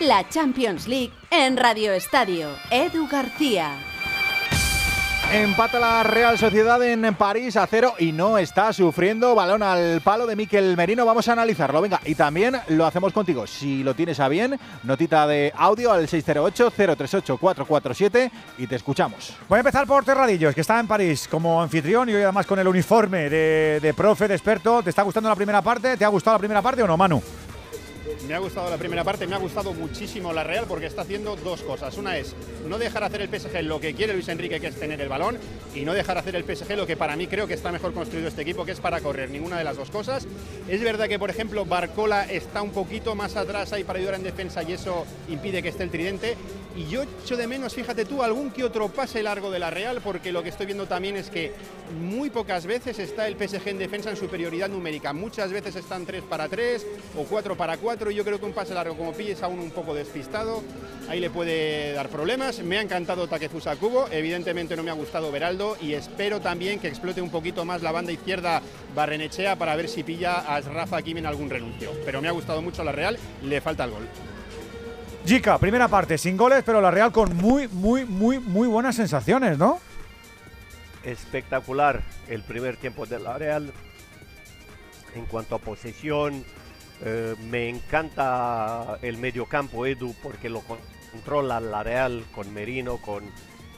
La 0.00 0.28
Champions 0.28 0.88
League 0.88 1.12
en 1.30 1.56
Radio 1.56 1.92
Estadio. 1.92 2.50
Edu 2.70 3.08
García. 3.08 3.78
Empata 5.32 5.80
la 5.80 6.02
Real 6.02 6.36
Sociedad 6.36 6.82
en 6.82 7.14
París 7.14 7.56
a 7.56 7.66
cero 7.66 7.94
y 7.98 8.12
no 8.12 8.36
está 8.36 8.74
sufriendo 8.74 9.34
balón 9.34 9.62
al 9.62 10.02
palo 10.02 10.26
de 10.26 10.36
Miquel 10.36 10.76
Merino. 10.76 11.06
Vamos 11.06 11.26
a 11.28 11.32
analizarlo, 11.32 11.80
venga. 11.80 11.98
Y 12.04 12.14
también 12.14 12.60
lo 12.68 12.84
hacemos 12.84 13.14
contigo. 13.14 13.46
Si 13.46 13.82
lo 13.82 13.94
tienes 13.94 14.20
a 14.20 14.28
bien, 14.28 14.60
notita 14.82 15.26
de 15.26 15.50
audio 15.56 15.92
al 15.92 16.06
608-038-447 16.08 18.30
y 18.58 18.66
te 18.66 18.76
escuchamos. 18.76 19.34
Voy 19.48 19.56
a 19.56 19.60
empezar 19.60 19.86
por 19.86 20.04
Terradillos, 20.04 20.54
que 20.54 20.60
está 20.60 20.78
en 20.78 20.86
París 20.86 21.26
como 21.28 21.62
anfitrión 21.62 22.10
y 22.10 22.14
hoy 22.14 22.22
además 22.22 22.44
con 22.46 22.58
el 22.58 22.68
uniforme 22.68 23.30
de, 23.30 23.80
de 23.80 23.94
profe, 23.94 24.28
de 24.28 24.34
experto. 24.34 24.82
¿Te 24.82 24.90
está 24.90 25.00
gustando 25.02 25.30
la 25.30 25.36
primera 25.36 25.62
parte? 25.62 25.96
¿Te 25.96 26.04
ha 26.04 26.08
gustado 26.08 26.34
la 26.34 26.40
primera 26.40 26.60
parte 26.60 26.82
o 26.82 26.86
no, 26.86 26.98
Manu? 26.98 27.22
Me 28.26 28.34
ha 28.34 28.38
gustado 28.38 28.70
la 28.70 28.76
primera 28.76 29.04
parte, 29.04 29.26
me 29.26 29.34
ha 29.34 29.38
gustado 29.38 29.72
muchísimo 29.72 30.32
la 30.32 30.44
Real 30.44 30.66
porque 30.68 30.86
está 30.86 31.02
haciendo 31.02 31.36
dos 31.36 31.62
cosas. 31.62 31.96
Una 31.96 32.16
es 32.16 32.34
no 32.68 32.78
dejar 32.78 33.04
hacer 33.04 33.20
el 33.20 33.28
PSG 33.28 33.62
lo 33.62 33.80
que 33.80 33.94
quiere 33.94 34.14
Luis 34.14 34.28
Enrique, 34.28 34.60
que 34.60 34.68
es 34.68 34.76
tener 34.76 35.00
el 35.00 35.08
balón, 35.08 35.38
y 35.74 35.82
no 35.82 35.92
dejar 35.92 36.18
hacer 36.18 36.36
el 36.36 36.44
PSG 36.44 36.76
lo 36.76 36.86
que 36.86 36.96
para 36.96 37.16
mí 37.16 37.26
creo 37.26 37.46
que 37.46 37.54
está 37.54 37.72
mejor 37.72 37.92
construido 37.92 38.28
este 38.28 38.42
equipo, 38.42 38.64
que 38.64 38.72
es 38.72 38.80
para 38.80 39.00
correr. 39.00 39.30
Ninguna 39.30 39.58
de 39.58 39.64
las 39.64 39.76
dos 39.76 39.90
cosas. 39.90 40.26
Es 40.68 40.82
verdad 40.82 41.08
que, 41.08 41.18
por 41.18 41.30
ejemplo, 41.30 41.64
Barcola 41.64 42.24
está 42.24 42.62
un 42.62 42.70
poquito 42.70 43.14
más 43.14 43.36
atrás 43.36 43.72
ahí 43.72 43.84
para 43.84 43.98
ayudar 43.98 44.14
en 44.14 44.22
defensa 44.22 44.62
y 44.62 44.72
eso 44.72 45.06
impide 45.28 45.62
que 45.62 45.68
esté 45.68 45.82
el 45.82 45.90
tridente. 45.90 46.36
Y 46.76 46.86
yo 46.88 47.02
echo 47.02 47.36
de 47.36 47.46
menos, 47.46 47.74
fíjate 47.74 48.04
tú, 48.04 48.22
algún 48.22 48.50
que 48.50 48.62
otro 48.62 48.88
pase 48.88 49.22
largo 49.22 49.50
de 49.50 49.58
la 49.58 49.70
Real, 49.70 50.00
porque 50.04 50.30
lo 50.30 50.42
que 50.42 50.50
estoy 50.50 50.66
viendo 50.66 50.86
también 50.86 51.16
es 51.16 51.30
que 51.30 51.52
muy 51.98 52.28
pocas 52.28 52.66
veces 52.66 52.98
está 52.98 53.26
el 53.26 53.36
PSG 53.36 53.68
en 53.68 53.78
defensa 53.78 54.10
en 54.10 54.16
superioridad 54.16 54.68
numérica. 54.68 55.14
Muchas 55.14 55.50
veces 55.52 55.74
están 55.76 56.04
3 56.04 56.22
para 56.24 56.48
3 56.48 56.86
o 57.16 57.24
4 57.24 57.56
para 57.56 57.78
4 57.78 57.95
y 58.10 58.14
yo 58.14 58.24
creo 58.24 58.38
que 58.38 58.44
un 58.44 58.52
pase 58.52 58.74
largo, 58.74 58.96
como 58.96 59.12
pilles 59.12 59.42
a 59.42 59.48
uno 59.48 59.62
un 59.62 59.70
poco 59.70 59.94
despistado, 59.94 60.62
ahí 61.08 61.18
le 61.18 61.30
puede 61.30 61.92
dar 61.94 62.08
problemas. 62.08 62.60
Me 62.60 62.76
ha 62.76 62.82
encantado 62.82 63.26
Takefusa 63.26 63.74
Kubo, 63.76 64.06
evidentemente 64.10 64.76
no 64.76 64.82
me 64.82 64.90
ha 64.90 64.94
gustado 64.94 65.32
Beraldo 65.32 65.76
y 65.80 65.94
espero 65.94 66.40
también 66.40 66.78
que 66.78 66.88
explote 66.88 67.22
un 67.22 67.30
poquito 67.30 67.64
más 67.64 67.82
la 67.82 67.92
banda 67.92 68.12
izquierda 68.12 68.60
Barrenechea 68.94 69.56
para 69.56 69.74
ver 69.76 69.88
si 69.88 70.02
pilla 70.02 70.40
a 70.40 70.60
Rafa 70.60 71.00
Kim 71.00 71.16
en 71.16 71.26
algún 71.26 71.48
renuncio. 71.48 71.92
Pero 72.04 72.20
me 72.20 72.28
ha 72.28 72.32
gustado 72.32 72.60
mucho 72.60 72.84
la 72.84 72.92
Real, 72.92 73.18
le 73.42 73.60
falta 73.60 73.84
el 73.84 73.90
gol. 73.92 74.06
Jica, 75.24 75.58
primera 75.58 75.88
parte, 75.88 76.18
sin 76.18 76.36
goles, 76.36 76.62
pero 76.64 76.80
la 76.80 76.90
Real 76.90 77.10
con 77.10 77.34
muy, 77.34 77.66
muy, 77.66 78.04
muy, 78.04 78.38
muy 78.38 78.68
buenas 78.68 78.94
sensaciones, 78.94 79.58
¿no? 79.58 79.80
Espectacular 81.02 82.02
el 82.28 82.42
primer 82.42 82.76
tiempo 82.76 83.06
de 83.06 83.18
la 83.18 83.38
Real. 83.38 83.72
en 85.16 85.24
cuanto 85.26 85.54
a 85.54 85.58
posesión. 85.58 86.44
Eh, 87.04 87.34
me 87.50 87.68
encanta 87.68 88.98
el 89.02 89.18
mediocampo 89.18 89.86
Edu 89.86 90.14
porque 90.22 90.48
lo 90.48 90.62
controla 91.12 91.60
la 91.60 91.82
Real 91.82 92.24
con 92.34 92.52
Merino, 92.54 92.96
con 92.98 93.24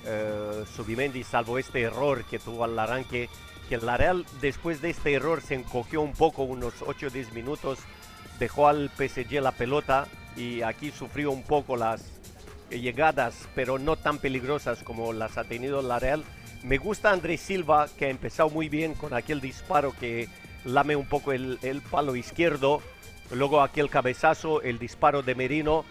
eh, 0.04 0.64
Subimendi, 0.74 1.24
salvo 1.24 1.58
este 1.58 1.82
error 1.82 2.24
que 2.24 2.38
tuvo 2.38 2.64
al 2.64 2.78
arranque. 2.78 3.28
Que 3.68 3.76
la 3.76 3.96
Real 3.96 4.24
después 4.40 4.80
de 4.80 4.90
este 4.90 5.12
error 5.12 5.42
se 5.42 5.54
encogió 5.54 6.00
un 6.00 6.12
poco, 6.12 6.42
unos 6.42 6.74
8 6.86 7.08
o 7.08 7.10
10 7.10 7.32
minutos, 7.34 7.80
dejó 8.38 8.68
al 8.68 8.90
PSG 8.96 9.42
la 9.42 9.52
pelota 9.52 10.06
y 10.36 10.62
aquí 10.62 10.90
sufrió 10.90 11.30
un 11.32 11.42
poco 11.42 11.76
las 11.76 12.02
llegadas, 12.70 13.48
pero 13.54 13.78
no 13.78 13.96
tan 13.96 14.18
peligrosas 14.18 14.82
como 14.82 15.12
las 15.12 15.36
ha 15.36 15.44
tenido 15.44 15.82
la 15.82 15.98
Real. 15.98 16.24
Me 16.62 16.78
gusta 16.78 17.10
Andrés 17.10 17.40
Silva, 17.40 17.88
que 17.98 18.06
ha 18.06 18.10
empezado 18.10 18.48
muy 18.48 18.68
bien 18.68 18.94
con 18.94 19.12
aquel 19.12 19.40
disparo 19.40 19.92
que 19.92 20.28
lame 20.64 20.96
un 20.96 21.06
poco 21.06 21.32
el, 21.32 21.58
el 21.62 21.82
palo 21.82 22.16
izquierdo, 22.16 22.82
luego 23.32 23.60
aquel 23.62 23.90
cabezazo, 23.90 24.62
el 24.62 24.78
disparo 24.78 25.22
de 25.22 25.34
Merino. 25.34 25.84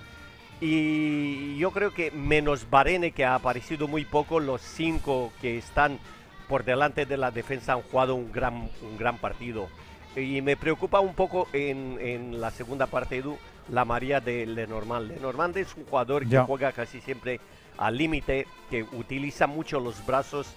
Y 0.60 1.58
yo 1.58 1.72
creo 1.72 1.94
que 1.94 2.10
menos 2.12 2.70
Barene, 2.70 3.12
que 3.12 3.26
ha 3.26 3.36
aparecido 3.36 3.88
muy 3.88 4.06
poco, 4.06 4.40
los 4.40 4.62
cinco 4.62 5.32
que 5.40 5.58
están 5.58 6.00
por 6.48 6.64
delante 6.64 7.06
de 7.06 7.18
la 7.18 7.30
defensa 7.30 7.74
han 7.74 7.82
jugado 7.84 8.16
un 8.16 8.32
gran, 8.32 8.70
un 8.82 8.98
gran 8.98 9.18
partido. 9.18 9.68
Y 10.16 10.42
me 10.42 10.58
preocupa 10.58 11.00
un 11.00 11.14
poco 11.14 11.48
en, 11.54 11.98
en 12.02 12.42
la 12.42 12.50
segunda 12.50 12.88
parte, 12.88 13.18
Edu, 13.18 13.38
la 13.70 13.86
María 13.86 14.20
de 14.20 14.48
Lenormand. 14.48 15.10
Lenormand 15.12 15.56
es 15.58 15.76
un 15.76 15.86
jugador 15.86 16.28
que 16.28 16.36
juega 16.46 16.72
casi 16.72 17.02
siempre 17.02 17.40
al 17.78 17.96
límite, 17.98 18.48
que 18.72 18.82
utiliza 18.82 19.46
mucho 19.46 19.80
los 19.80 20.04
brazos 20.08 20.48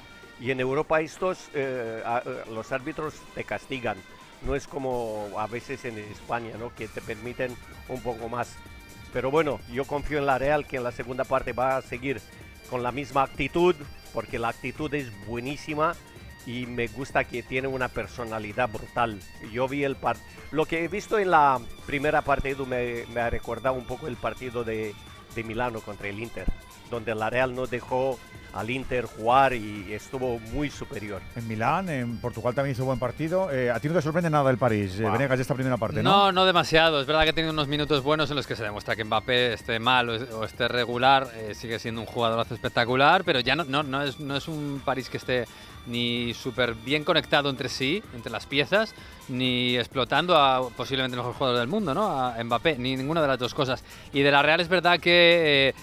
y 0.40 0.50
en 0.50 0.60
Europa 0.60 1.02
estos, 1.02 1.50
eh, 1.52 2.02
a- 2.06 2.22
eh, 2.24 2.44
los 2.54 2.72
árbitros 2.72 3.12
te 3.34 3.44
castigan. 3.44 3.98
No 4.42 4.54
es 4.54 4.66
como 4.66 5.28
a 5.36 5.46
veces 5.46 5.84
en 5.84 5.98
España, 5.98 6.52
¿no? 6.58 6.74
Que 6.74 6.88
te 6.88 7.00
permiten 7.00 7.54
un 7.88 8.00
poco 8.02 8.28
más. 8.28 8.56
Pero 9.12 9.30
bueno, 9.30 9.60
yo 9.72 9.84
confío 9.84 10.18
en 10.18 10.26
la 10.26 10.38
Real 10.38 10.66
que 10.66 10.76
en 10.76 10.84
la 10.84 10.92
segunda 10.92 11.24
parte 11.24 11.52
va 11.52 11.76
a 11.76 11.82
seguir 11.82 12.20
con 12.68 12.82
la 12.82 12.92
misma 12.92 13.22
actitud, 13.22 13.74
porque 14.14 14.38
la 14.38 14.48
actitud 14.48 14.92
es 14.94 15.10
buenísima 15.26 15.94
y 16.46 16.66
me 16.66 16.86
gusta 16.86 17.24
que 17.24 17.42
tiene 17.42 17.68
una 17.68 17.88
personalidad 17.88 18.68
brutal. 18.70 19.20
Yo 19.52 19.68
vi 19.68 19.84
el 19.84 19.96
par 19.96 20.16
Lo 20.52 20.64
que 20.64 20.84
he 20.84 20.88
visto 20.88 21.18
en 21.18 21.30
la 21.30 21.60
primera 21.86 22.22
parte, 22.22 22.50
Edu, 22.50 22.66
me, 22.66 23.04
me 23.12 23.20
ha 23.20 23.30
recordado 23.30 23.74
un 23.74 23.84
poco 23.84 24.06
el 24.06 24.16
partido 24.16 24.64
de, 24.64 24.94
de 25.34 25.44
Milano 25.44 25.80
contra 25.80 26.08
el 26.08 26.18
Inter, 26.18 26.46
donde 26.90 27.14
la 27.14 27.30
Real 27.30 27.54
no 27.54 27.66
dejó 27.66 28.18
al 28.54 28.70
Inter 28.70 29.04
jugar 29.04 29.52
y 29.52 29.92
estuvo 29.92 30.38
muy 30.52 30.70
superior. 30.70 31.22
En 31.36 31.46
Milán, 31.46 31.88
en 31.88 32.18
Portugal 32.18 32.54
también 32.54 32.74
hizo 32.74 32.84
buen 32.84 32.98
partido. 32.98 33.50
Eh, 33.50 33.70
a 33.70 33.78
ti 33.80 33.88
no 33.88 33.94
te 33.94 34.02
sorprende 34.02 34.30
nada 34.30 34.50
el 34.50 34.58
París, 34.58 34.98
eh, 34.98 35.08
Venegas, 35.08 35.38
de 35.38 35.42
esta 35.42 35.54
primera 35.54 35.76
parte, 35.76 36.02
¿no? 36.02 36.10
No, 36.10 36.32
no 36.32 36.44
demasiado. 36.44 37.00
Es 37.00 37.06
verdad 37.06 37.24
que 37.24 37.32
tiene 37.32 37.50
unos 37.50 37.68
minutos 37.68 38.02
buenos 38.02 38.30
en 38.30 38.36
los 38.36 38.46
que 38.46 38.56
se 38.56 38.64
demuestra 38.64 38.96
que 38.96 39.04
Mbappé 39.04 39.52
esté 39.54 39.78
mal 39.78 40.08
o, 40.08 40.38
o 40.38 40.44
esté 40.44 40.68
regular, 40.68 41.28
eh, 41.36 41.54
sigue 41.54 41.78
siendo 41.78 42.00
un 42.00 42.06
jugadorazo 42.06 42.54
espectacular, 42.54 43.22
pero 43.24 43.40
ya 43.40 43.54
no, 43.54 43.64
no, 43.64 43.82
no, 43.82 44.02
es, 44.02 44.18
no 44.20 44.36
es 44.36 44.48
un 44.48 44.82
París 44.84 45.08
que 45.08 45.18
esté 45.18 45.46
ni 45.86 46.34
súper 46.34 46.74
bien 46.74 47.04
conectado 47.04 47.48
entre 47.48 47.68
sí, 47.68 48.02
entre 48.14 48.30
las 48.30 48.46
piezas, 48.46 48.94
ni 49.28 49.76
explotando 49.76 50.36
a 50.36 50.68
posiblemente 50.70 51.14
el 51.16 51.20
mejor 51.22 51.34
jugador 51.34 51.58
del 51.58 51.68
mundo, 51.68 51.94
¿no? 51.94 52.10
A 52.10 52.42
Mbappé, 52.42 52.76
ni 52.78 52.96
ninguna 52.96 53.22
de 53.22 53.28
las 53.28 53.38
dos 53.38 53.54
cosas. 53.54 53.82
Y 54.12 54.20
de 54.20 54.30
la 54.30 54.42
Real 54.42 54.60
es 54.60 54.68
verdad 54.68 55.00
que 55.00 55.68
eh, 55.68 55.74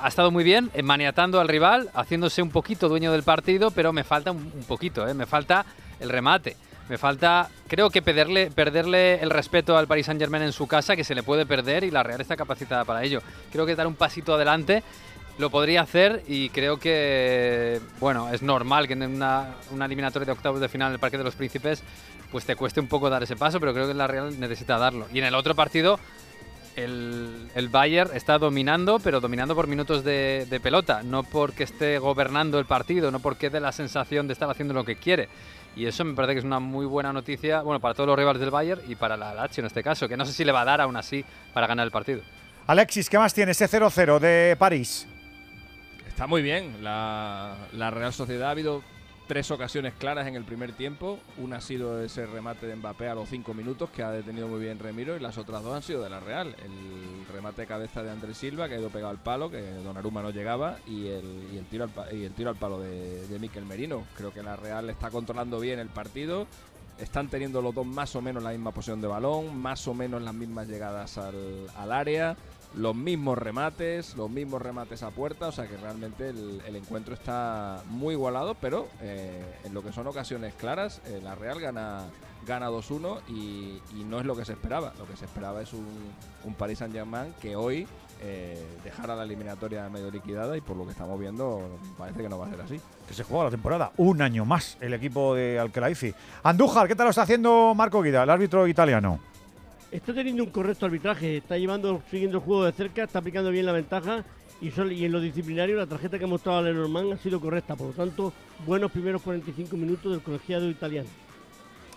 ha 0.00 0.08
estado 0.08 0.30
muy 0.30 0.44
bien, 0.44 0.70
eh, 0.74 0.82
maniatando 0.82 1.40
al 1.40 1.48
rival, 1.48 1.90
haciéndose 1.94 2.42
un 2.42 2.50
poquito 2.50 2.88
dueño 2.88 3.12
del 3.12 3.22
partido, 3.22 3.70
pero 3.70 3.92
me 3.92 4.04
falta 4.04 4.30
un, 4.32 4.64
poquito, 4.66 5.06
¿eh? 5.06 5.14
me 5.14 5.26
falta 5.26 5.64
el 6.00 6.08
remate. 6.08 6.56
Me 6.88 6.96
falta, 6.96 7.50
creo 7.66 7.90
que 7.90 8.00
perderle, 8.00 8.50
perderle 8.50 9.20
el 9.20 9.28
respeto 9.28 9.76
al 9.76 9.86
Paris 9.86 10.06
Saint 10.06 10.18
Germain 10.18 10.42
en 10.42 10.52
su 10.52 10.66
casa, 10.66 10.96
que 10.96 11.04
se 11.04 11.14
le 11.14 11.22
puede 11.22 11.44
perder 11.44 11.84
y 11.84 11.90
la 11.90 12.02
Real 12.02 12.22
está 12.22 12.34
capacitada 12.34 12.86
para 12.86 13.04
ello. 13.04 13.20
Creo 13.52 13.66
que 13.66 13.76
dar 13.76 13.86
un 13.86 13.94
pasito 13.94 14.34
adelante 14.34 14.82
lo 15.36 15.50
podría 15.50 15.82
hacer 15.82 16.22
y 16.26 16.48
creo 16.48 16.78
que, 16.78 17.78
bueno, 18.00 18.30
es 18.30 18.40
normal 18.40 18.86
que 18.86 18.94
en 18.94 19.02
una, 19.02 19.54
una 19.70 19.84
eliminatoria 19.84 20.24
de 20.24 20.32
octavos 20.32 20.60
de 20.60 20.68
final 20.70 20.88
en 20.88 20.94
el 20.94 20.98
Parque 20.98 21.18
de 21.18 21.24
los 21.24 21.34
Príncipes 21.34 21.82
pues 22.30 22.44
te 22.44 22.56
cueste 22.56 22.80
un 22.80 22.88
poco 22.88 23.10
dar 23.10 23.22
ese 23.22 23.36
paso, 23.36 23.60
pero 23.60 23.72
creo 23.72 23.86
que 23.86 23.94
la 23.94 24.06
Real 24.06 24.38
necesita 24.38 24.78
darlo. 24.78 25.06
Y 25.12 25.18
en 25.18 25.24
el 25.24 25.34
otro 25.34 25.54
partido 25.54 25.98
el, 26.84 27.50
el 27.54 27.68
Bayern 27.68 28.10
está 28.14 28.38
dominando, 28.38 28.98
pero 28.98 29.20
dominando 29.20 29.54
por 29.54 29.66
minutos 29.66 30.04
de, 30.04 30.46
de 30.48 30.60
pelota, 30.60 31.02
no 31.02 31.22
porque 31.22 31.64
esté 31.64 31.98
gobernando 31.98 32.58
el 32.58 32.64
partido, 32.64 33.10
no 33.10 33.20
porque 33.20 33.50
dé 33.50 33.60
la 33.60 33.72
sensación 33.72 34.26
de 34.26 34.32
estar 34.32 34.48
haciendo 34.48 34.74
lo 34.74 34.84
que 34.84 34.96
quiere. 34.96 35.28
Y 35.76 35.86
eso 35.86 36.04
me 36.04 36.14
parece 36.14 36.34
que 36.34 36.38
es 36.40 36.44
una 36.44 36.60
muy 36.60 36.86
buena 36.86 37.12
noticia, 37.12 37.62
bueno, 37.62 37.80
para 37.80 37.94
todos 37.94 38.06
los 38.06 38.18
rivales 38.18 38.40
del 38.40 38.50
Bayern 38.50 38.80
y 38.88 38.94
para 38.94 39.16
la 39.16 39.34
Lazio 39.34 39.60
en 39.60 39.66
este 39.66 39.82
caso, 39.82 40.08
que 40.08 40.16
no 40.16 40.24
sé 40.24 40.32
si 40.32 40.44
le 40.44 40.52
va 40.52 40.62
a 40.62 40.64
dar 40.64 40.80
aún 40.80 40.96
así 40.96 41.24
para 41.52 41.66
ganar 41.66 41.84
el 41.84 41.90
partido. 41.90 42.22
Alexis, 42.66 43.08
¿qué 43.08 43.18
más 43.18 43.32
tiene 43.32 43.52
ese 43.52 43.66
0-0 43.68 44.18
de 44.18 44.56
París? 44.58 45.06
Está 46.06 46.26
muy 46.26 46.42
bien. 46.42 46.82
La, 46.82 47.54
la 47.72 47.90
Real 47.90 48.12
Sociedad 48.12 48.48
ha 48.48 48.50
habido 48.50 48.82
tres 49.28 49.50
ocasiones 49.50 49.92
claras 49.92 50.26
en 50.26 50.34
el 50.34 50.44
primer 50.44 50.72
tiempo. 50.72 51.20
Una 51.36 51.58
ha 51.58 51.60
sido 51.60 52.02
ese 52.02 52.26
remate 52.26 52.66
de 52.66 52.74
Mbappé 52.74 53.08
a 53.08 53.14
los 53.14 53.28
cinco 53.28 53.52
minutos 53.52 53.90
que 53.90 54.02
ha 54.02 54.10
detenido 54.10 54.48
muy 54.48 54.58
bien 54.58 54.78
Remiro 54.78 55.14
y 55.16 55.20
las 55.20 55.36
otras 55.36 55.62
dos 55.62 55.76
han 55.76 55.82
sido 55.82 56.02
de 56.02 56.08
la 56.08 56.18
Real. 56.18 56.56
El 56.64 57.26
remate 57.32 57.60
de 57.60 57.66
cabeza 57.68 58.02
de 58.02 58.10
Andrés 58.10 58.38
Silva 58.38 58.68
que 58.68 58.74
ha 58.74 58.78
ido 58.78 58.88
pegado 58.88 59.10
al 59.10 59.18
palo, 59.18 59.50
que 59.50 59.60
Donnarumma 59.84 60.22
no 60.22 60.30
llegaba 60.30 60.78
y 60.86 61.08
el, 61.08 61.66
tiro 61.70 61.84
al, 61.84 62.32
tiro 62.34 62.50
al 62.50 62.56
palo 62.56 62.80
de, 62.80 63.28
de 63.28 63.38
Miquel 63.38 63.66
Merino. 63.66 64.04
Creo 64.16 64.32
que 64.32 64.42
la 64.42 64.56
Real 64.56 64.88
está 64.88 65.10
controlando 65.10 65.60
bien 65.60 65.78
el 65.78 65.88
partido. 65.88 66.46
Están 66.98 67.28
teniendo 67.28 67.60
los 67.62 67.74
dos 67.74 67.86
más 67.86 68.16
o 68.16 68.22
menos 68.22 68.42
la 68.42 68.50
misma 68.50 68.72
posición 68.72 69.00
de 69.00 69.06
balón, 69.06 69.56
más 69.56 69.86
o 69.86 69.94
menos 69.94 70.22
las 70.22 70.34
mismas 70.34 70.66
llegadas 70.66 71.18
al, 71.18 71.68
al 71.76 71.92
área, 71.92 72.34
los 72.74 72.94
mismos 72.94 73.38
remates, 73.38 74.16
los 74.16 74.30
mismos 74.30 74.62
remates 74.62 75.02
a 75.02 75.10
puerta, 75.10 75.48
o 75.48 75.52
sea 75.52 75.66
que 75.66 75.76
realmente 75.76 76.28
el, 76.28 76.76
encuentro 76.76 77.14
está 77.14 77.82
muy 77.86 78.14
igualado, 78.14 78.54
pero 78.60 78.88
eh, 79.00 79.42
en 79.64 79.74
lo 79.74 79.82
que 79.82 79.92
son 79.92 80.06
ocasiones 80.06 80.54
claras, 80.54 81.00
eh, 81.06 81.20
la 81.22 81.34
Real 81.34 81.60
gana, 81.60 82.04
gana 82.46 82.70
2-1 82.70 83.20
y, 83.28 83.80
y 83.96 84.04
no 84.04 84.20
es 84.20 84.26
lo 84.26 84.36
que 84.36 84.44
se 84.44 84.52
esperaba. 84.52 84.92
Lo 84.98 85.06
que 85.06 85.16
se 85.16 85.24
esperaba 85.24 85.62
es 85.62 85.72
un, 85.72 85.86
un 86.44 86.54
Paris 86.54 86.78
Saint-Germain 86.78 87.34
que 87.40 87.56
hoy 87.56 87.86
eh, 88.20 88.66
dejara 88.82 89.14
la 89.14 89.22
eliminatoria 89.22 89.88
medio 89.88 90.10
liquidada 90.10 90.56
y 90.56 90.60
por 90.60 90.76
lo 90.76 90.84
que 90.84 90.90
estamos 90.90 91.20
viendo 91.20 91.78
parece 91.96 92.20
que 92.22 92.28
no 92.28 92.38
va 92.38 92.46
a 92.46 92.50
ser 92.50 92.60
así. 92.60 92.80
Que 93.06 93.14
se 93.14 93.22
juega 93.22 93.44
la 93.44 93.50
temporada. 93.50 93.92
Un 93.96 94.22
año 94.22 94.44
más 94.44 94.76
el 94.80 94.92
equipo 94.94 95.34
de 95.34 95.58
Alquelaifi. 95.58 96.12
Andújar, 96.42 96.88
¿qué 96.88 96.96
tal 96.96 97.06
lo 97.06 97.10
está 97.10 97.22
haciendo 97.22 97.74
Marco 97.76 98.02
Guida, 98.02 98.24
el 98.24 98.30
árbitro 98.30 98.66
italiano? 98.66 99.20
Está 99.90 100.12
teniendo 100.12 100.44
un 100.44 100.50
correcto 100.50 100.84
arbitraje, 100.84 101.38
está 101.38 101.56
llevando, 101.56 102.02
siguiendo 102.10 102.36
el 102.36 102.44
juego 102.44 102.64
de 102.64 102.72
cerca, 102.72 103.04
está 103.04 103.20
aplicando 103.20 103.50
bien 103.50 103.64
la 103.64 103.72
ventaja 103.72 104.22
y, 104.60 104.66
y 104.66 105.04
en 105.06 105.12
lo 105.12 105.18
disciplinario 105.18 105.76
la 105.76 105.86
tarjeta 105.86 106.18
que 106.18 106.24
ha 106.24 106.28
mostrado 106.28 106.58
a 106.58 106.62
Lenormand 106.62 107.14
ha 107.14 107.16
sido 107.16 107.40
correcta. 107.40 107.74
Por 107.74 107.88
lo 107.88 107.92
tanto, 107.94 108.34
buenos 108.66 108.92
primeros 108.92 109.22
45 109.22 109.74
minutos 109.78 110.12
del 110.12 110.20
colegiado 110.20 110.68
italiano. 110.68 111.08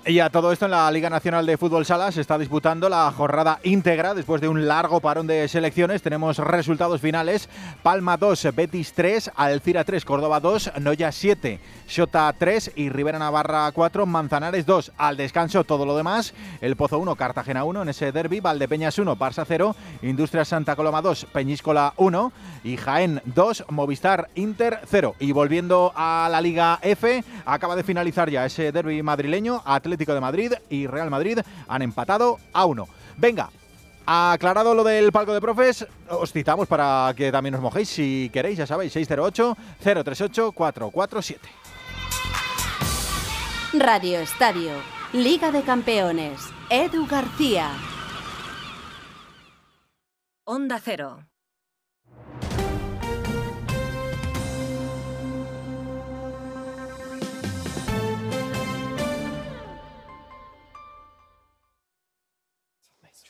Y 0.04 0.20
a 0.20 0.32
todo 0.32 0.52
esto 0.52 0.66
en 0.66 0.72
la 0.72 0.90
Liga 0.90 1.12
Nacional 1.12 1.46
de 1.46 1.60
Fútbol 1.60 1.86
Sala 1.86 2.12
se 2.12 2.22
está 2.22 2.40
disputando 2.40 2.90
la 2.90 3.12
jornada 3.12 3.60
íntegra 3.62 4.16
después 4.16 4.42
de 4.42 4.48
un 4.48 4.68
largo 4.68 5.00
parón 5.00 5.28
de 5.28 5.48
selecciones. 5.48 6.02
Tenemos 6.02 6.40
resultados 6.40 7.00
finales. 7.02 7.48
Palma 7.84 8.18
2, 8.18 8.48
Betis 8.56 8.94
3, 8.94 9.30
Alcira 9.36 9.84
3, 9.84 10.04
Córdoba 10.04 10.40
2, 10.40 10.72
Noya 10.80 11.12
7, 11.12 11.60
Xota 11.88 12.34
3 12.36 12.72
y 12.78 12.90
Rivera 12.90 13.20
Navarra 13.20 13.72
4, 13.72 14.08
Manzanares 14.08 14.66
2. 14.66 14.92
Al 14.98 15.18
descanso 15.18 15.64
todo 15.66 15.86
lo 15.86 15.96
demás. 15.96 16.34
El 16.62 16.76
Pozo 16.76 16.98
1, 16.98 17.16
Cartagena 17.16 17.64
1 17.64 17.84
en 17.84 17.90
ese 17.90 18.12
derby, 18.12 18.40
Valdepeñas 18.40 18.98
1, 18.98 19.16
Barça 19.16 19.46
0, 19.48 19.76
Industria 20.02 20.46
Santa 20.46 20.76
Coloma 20.76 21.04
2, 21.04 21.28
Peñíscola 21.32 21.94
1 21.98 22.34
y 22.64 22.78
Jaén 22.78 23.22
2, 23.26 23.66
Movistar 23.70 24.30
Inter 24.34 24.80
0. 24.90 25.14
Y 25.20 25.32
volviendo 25.32 25.94
a 25.96 26.28
la 26.32 26.42
Liga 26.42 26.80
F, 26.82 27.24
acaba 27.46 27.76
de 27.76 27.84
finalizar 27.84 28.32
ya 28.32 28.48
ese 28.48 28.72
derby 28.72 29.04
madrileño. 29.04 29.62
Atlético 29.64 29.91
de 29.98 30.22
Madrid 30.22 30.54
y 30.70 30.88
Real 30.88 31.10
Madrid 31.10 31.40
han 31.68 31.82
empatado 31.82 32.40
a 32.54 32.66
1. 32.66 32.88
Venga, 33.18 33.50
aclarado 34.06 34.74
lo 34.74 34.84
del 34.84 35.12
palco 35.12 35.34
de 35.34 35.42
profes, 35.42 35.86
os 36.10 36.32
citamos 36.32 36.68
para 36.68 37.14
que 37.16 37.32
también 37.32 37.56
os 37.56 37.62
mojéis 37.62 37.90
si 37.90 38.30
queréis, 38.34 38.58
ya 38.58 38.68
sabéis, 38.68 38.96
608-038-447. 38.96 41.38
Radio 43.74 44.20
Estadio, 44.20 44.74
Liga 45.14 45.50
de 45.52 45.62
Campeones, 45.62 46.42
Edu 46.70 47.08
García. 47.08 47.72
Onda 50.44 50.82
Cero. 50.84 51.31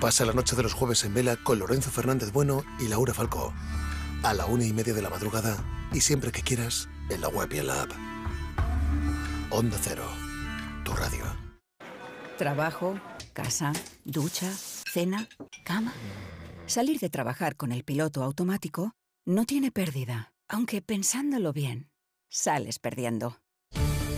Pasa 0.00 0.26
la 0.26 0.34
noche 0.34 0.54
de 0.54 0.62
los 0.62 0.74
jueves 0.74 1.04
en 1.04 1.14
vela 1.14 1.36
con 1.36 1.58
Lorenzo 1.58 1.90
Fernández 1.90 2.30
Bueno 2.30 2.64
y 2.78 2.88
Laura 2.88 3.14
Falcó. 3.14 3.54
A 4.22 4.34
la 4.34 4.44
una 4.44 4.64
y 4.64 4.72
media 4.74 4.92
de 4.92 5.00
la 5.00 5.08
madrugada 5.08 5.56
y 5.90 6.00
siempre 6.00 6.32
que 6.32 6.42
quieras 6.42 6.86
en 7.08 7.22
la 7.22 7.28
web 7.28 7.50
y 7.54 7.58
en 7.58 7.66
la 7.66 7.82
app. 7.82 7.90
Onda 9.50 9.78
Cero, 9.80 10.06
tu 10.84 10.92
radio. 10.92 11.24
Trabajo, 12.36 13.00
casa, 13.32 13.72
ducha, 14.04 14.52
cena, 14.92 15.28
cama. 15.64 15.94
Salir 16.66 16.98
de 16.98 17.08
trabajar 17.08 17.56
con 17.56 17.72
el 17.72 17.82
piloto 17.82 18.22
automático 18.22 18.92
no 19.24 19.46
tiene 19.46 19.70
pérdida, 19.70 20.34
aunque 20.46 20.82
pensándolo 20.82 21.54
bien, 21.54 21.90
sales 22.28 22.78
perdiendo. 22.78 23.38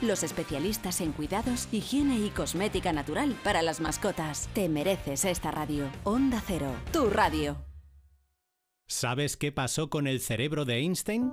los 0.00 0.22
especialistas 0.22 1.00
en 1.00 1.12
cuidados, 1.12 1.68
higiene 1.72 2.18
y 2.18 2.30
cosmética 2.30 2.92
natural 2.92 3.36
para 3.42 3.62
las 3.62 3.80
mascotas. 3.80 4.48
Te 4.54 4.68
mereces 4.68 5.24
esta 5.24 5.50
radio. 5.50 5.88
Onda 6.04 6.42
Cero, 6.46 6.74
tu 6.92 7.08
radio. 7.10 7.56
¿Sabes 8.86 9.36
qué 9.36 9.52
pasó 9.52 9.88
con 9.88 10.06
el 10.06 10.20
cerebro 10.20 10.64
de 10.64 10.78
Einstein? 10.78 11.32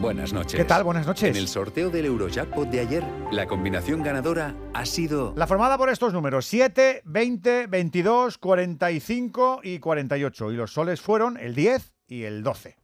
Buenas 0.00 0.32
noches. 0.32 0.58
¿Qué 0.58 0.64
tal? 0.64 0.82
Buenas 0.82 1.06
noches. 1.06 1.28
En 1.28 1.36
el 1.36 1.46
sorteo 1.46 1.90
del 1.90 2.06
Eurojackpot 2.06 2.70
de 2.70 2.80
ayer, 2.80 3.04
la 3.30 3.46
combinación 3.46 4.02
ganadora 4.02 4.54
ha 4.72 4.86
sido... 4.86 5.34
La 5.36 5.46
formada 5.46 5.76
por 5.76 5.90
estos 5.90 6.14
números 6.14 6.46
7, 6.46 7.02
20, 7.04 7.66
22, 7.66 8.38
45 8.38 9.60
y 9.62 9.78
48. 9.78 10.52
Y 10.52 10.56
los 10.56 10.72
soles 10.72 11.02
fueron 11.02 11.36
el 11.36 11.54
10 11.54 11.92
y 12.08 12.22
el 12.22 12.42
12. 12.42 12.78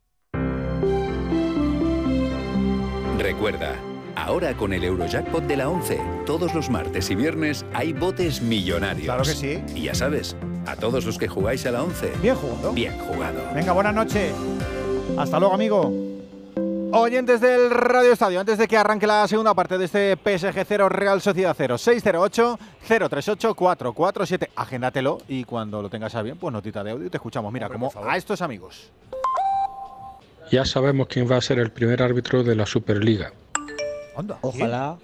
Recuerda, 3.19 3.77
ahora 4.14 4.55
con 4.55 4.75
el 4.75 4.85
Eurojackpot 4.85 5.45
de 5.45 5.57
la 5.57 5.71
11, 5.71 5.99
todos 6.27 6.55
los 6.55 6.69
martes 6.69 7.09
y 7.09 7.14
viernes 7.14 7.64
hay 7.73 7.95
botes 7.95 8.43
millonarios. 8.43 9.07
Claro 9.07 9.23
que 9.23 9.31
sí. 9.31 9.62
Y 9.75 9.85
ya 9.85 9.95
sabes, 9.95 10.37
a 10.67 10.77
todos 10.77 11.07
los 11.07 11.17
que 11.17 11.29
jugáis 11.29 11.64
a 11.64 11.71
la 11.71 11.83
11. 11.83 12.12
Bien 12.21 12.35
jugado. 12.35 12.73
Bien 12.75 12.99
jugado. 12.99 13.41
Venga, 13.55 13.73
buenas 13.73 13.95
noches. 13.95 14.35
Hasta 15.17 15.41
luego, 15.41 15.55
amigo. 15.55 16.05
Oyentes 16.93 17.41
del 17.41 17.70
Radio 17.70 18.12
Estadio, 18.12 18.39
antes 18.41 18.59
de 18.59 18.68
que 18.68 18.76
arranque 18.76 19.07
la 19.07 19.26
segunda 19.26 19.55
parte 19.55 19.76
de 19.76 19.87
este 19.87 20.16
PSG 20.16 20.64
0 20.66 20.89
Real 20.89 21.20
Sociedad 21.20 21.55
0, 21.57 21.76
608-038-447. 21.76 24.51
Agéndatelo 24.55 25.18
y 25.28 25.45
cuando 25.45 25.82
lo 25.82 25.91
tengas 25.91 26.14
a 26.14 26.22
bien, 26.22 26.39
pues 26.39 26.53
notita 26.53 26.84
de 26.84 26.93
audio 26.93 27.07
y 27.07 27.11
te 27.11 27.16
escuchamos. 27.16 27.53
Mira, 27.53 27.68
como 27.68 27.91
a 27.95 28.16
estos 28.16 28.41
amigos. 28.41 28.91
Ya 30.51 30.64
sabemos 30.64 31.09
quién 31.09 31.28
va 31.30 31.37
a 31.37 31.41
ser 31.41 31.59
el 31.59 31.72
primer 31.72 32.03
árbitro 32.03 32.45
de 32.45 32.55
la 32.55 32.66
Superliga. 32.66 33.32
Ojalá 34.41 34.97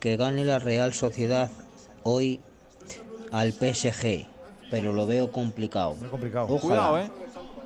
que 0.00 0.16
gane 0.16 0.44
la 0.44 0.58
Real 0.58 0.94
Sociedad 0.94 1.50
hoy 2.02 2.40
al 3.30 3.52
PSG, 3.52 4.26
pero 4.70 4.92
lo 4.92 5.06
veo 5.06 5.30
complicado. 5.30 5.94
Muy 5.94 6.08
complicado. 6.08 6.46
Ojalá. 6.48 6.88
Cuidado, 6.88 6.98
¿eh? 6.98 7.10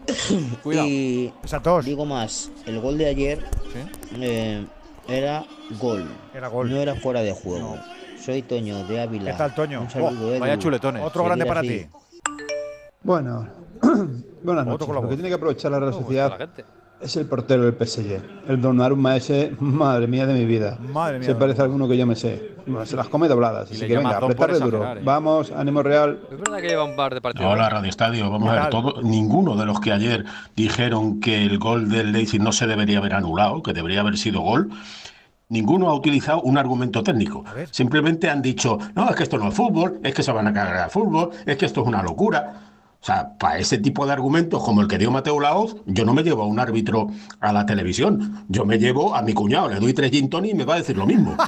Y 0.72 1.32
digo 1.84 2.04
más, 2.04 2.50
el 2.66 2.80
gol 2.80 2.98
de 2.98 3.07
ayer 3.07 3.44
eh, 4.20 4.64
era 5.09 5.44
gol. 5.80 6.07
Era 6.34 6.48
gol. 6.48 6.70
No 6.70 6.76
era 6.76 6.94
fuera 6.94 7.22
de 7.22 7.32
juego. 7.32 7.76
Soy 8.20 8.42
Toño 8.42 8.84
de 8.84 9.00
Ávila. 9.00 9.32
¿Qué 9.32 9.38
tal, 9.38 9.54
Toño? 9.54 9.80
Un 9.82 9.90
saludo, 9.90 10.28
Oh, 10.28 10.30
Edu. 10.32 10.40
vaya 10.40 10.59
chuletones. 10.59 11.02
Otro 11.02 11.22
Seguir 11.22 11.26
grande 11.28 11.46
para 11.46 11.61
así. 11.61 11.68
ti. 11.68 11.86
Bueno, 13.02 13.48
buenas 14.42 14.66
noches. 14.66 14.88
Lo 14.88 15.02
que 15.09 15.14
tiene 15.14 15.28
que 15.28 15.34
aprovechar 15.34 15.70
la 15.72 15.92
Sociedad 15.92 16.50
es 17.01 17.16
el 17.16 17.26
portero 17.26 17.64
del 17.64 17.74
PSG. 17.74 18.49
El 18.49 18.61
Donnarumma 18.61 19.16
ese, 19.16 19.53
madre 19.61 20.07
mía 20.07 20.26
de 20.26 20.34
mi 20.34 20.44
vida. 20.44 20.78
Madre 20.80 21.18
mía. 21.18 21.28
Se 21.28 21.34
parece 21.34 21.61
a 21.61 21.64
alguno 21.64 21.88
que 21.88 21.97
yo 21.97 22.07
me 22.07 22.16
sé. 22.16 22.57
Bueno, 22.66 22.84
se 22.84 22.97
las 22.97 23.09
come 23.09 23.28
dobladas. 23.28 23.70
Así 23.70 23.86
que 23.86 23.97
venga, 23.97 24.16
apretarle 24.16 24.59
duro. 24.59 24.84
¿eh? 24.84 25.01
Vamos, 25.05 25.53
ánimo 25.53 25.82
real. 25.82 26.18
Es 26.30 26.38
verdad 26.38 26.59
que 26.59 26.68
lleva 26.68 26.84
un 26.84 26.97
par 26.97 27.14
de 27.14 27.20
partidos. 27.20 27.53
Hola 27.53 27.68
Radio 27.68 27.88
Estadio, 27.88 28.30
vamos 28.30 28.49
a 28.49 28.62
ver, 28.62 28.70
todo, 28.70 29.03
ninguno 29.03 29.57
de 29.57 29.66
los 29.66 29.80
que 29.80 29.92
ayer 29.92 30.24
dijeron 30.57 31.20
que 31.20 31.44
el 31.44 31.59
gol 31.59 31.88
del 31.88 32.12
Leipzig 32.12 32.40
no 32.40 32.53
se 32.53 32.66
debería 32.66 32.99
haber 32.99 33.14
anulado, 33.14 33.62
que 33.62 33.72
debería 33.72 34.01
haber 34.01 34.18
sido 34.18 34.40
gol, 34.40 34.70
ninguno 35.49 35.88
ha 35.88 35.94
utilizado 35.94 36.40
un 36.42 36.59
argumento 36.59 37.03
técnico. 37.05 37.44
Simplemente 37.70 38.28
han 38.28 38.42
dicho, 38.42 38.78
no, 38.94 39.09
es 39.09 39.16
que 39.16 39.22
esto 39.22 39.38
no 39.38 39.49
es 39.49 39.55
fútbol, 39.55 40.01
es 40.03 40.12
que 40.12 40.24
se 40.24 40.32
van 40.32 40.49
a 40.49 40.53
cagar 40.53 40.76
al 40.76 40.90
fútbol, 40.90 41.30
es 41.44 41.57
que 41.57 41.66
esto 41.66 41.82
es 41.82 41.86
una 41.86 42.03
locura. 42.03 42.65
O 43.01 43.05
sea, 43.07 43.36
para 43.38 43.59
ese 43.59 43.78
tipo 43.78 44.05
de 44.05 44.12
argumentos 44.12 44.62
como 44.64 44.80
el 44.80 44.88
que 44.88 44.99
dio 44.99 45.11
Mateo 45.11 45.38
Laoz, 45.38 45.76
yo 45.86 46.05
no 46.05 46.12
me 46.12 46.22
llevo 46.22 46.42
a 46.42 46.47
un 46.47 46.59
árbitro 46.59 47.09
a 47.40 47.53
la 47.53 47.64
televisión, 47.64 48.44
yo 48.49 48.64
me 48.64 48.78
llevo 48.78 49.14
a 49.14 49.22
mi 49.22 49.32
cuñado, 49.32 49.68
le 49.68 49.78
doy 49.78 49.92
tres 49.94 50.11
gin 50.11 50.28
tonic 50.28 50.53
y 50.53 50.55
me 50.55 50.64
va 50.64 50.74
a 50.74 50.78
decir 50.78 50.97
lo 50.97 51.07
mismo. 51.07 51.36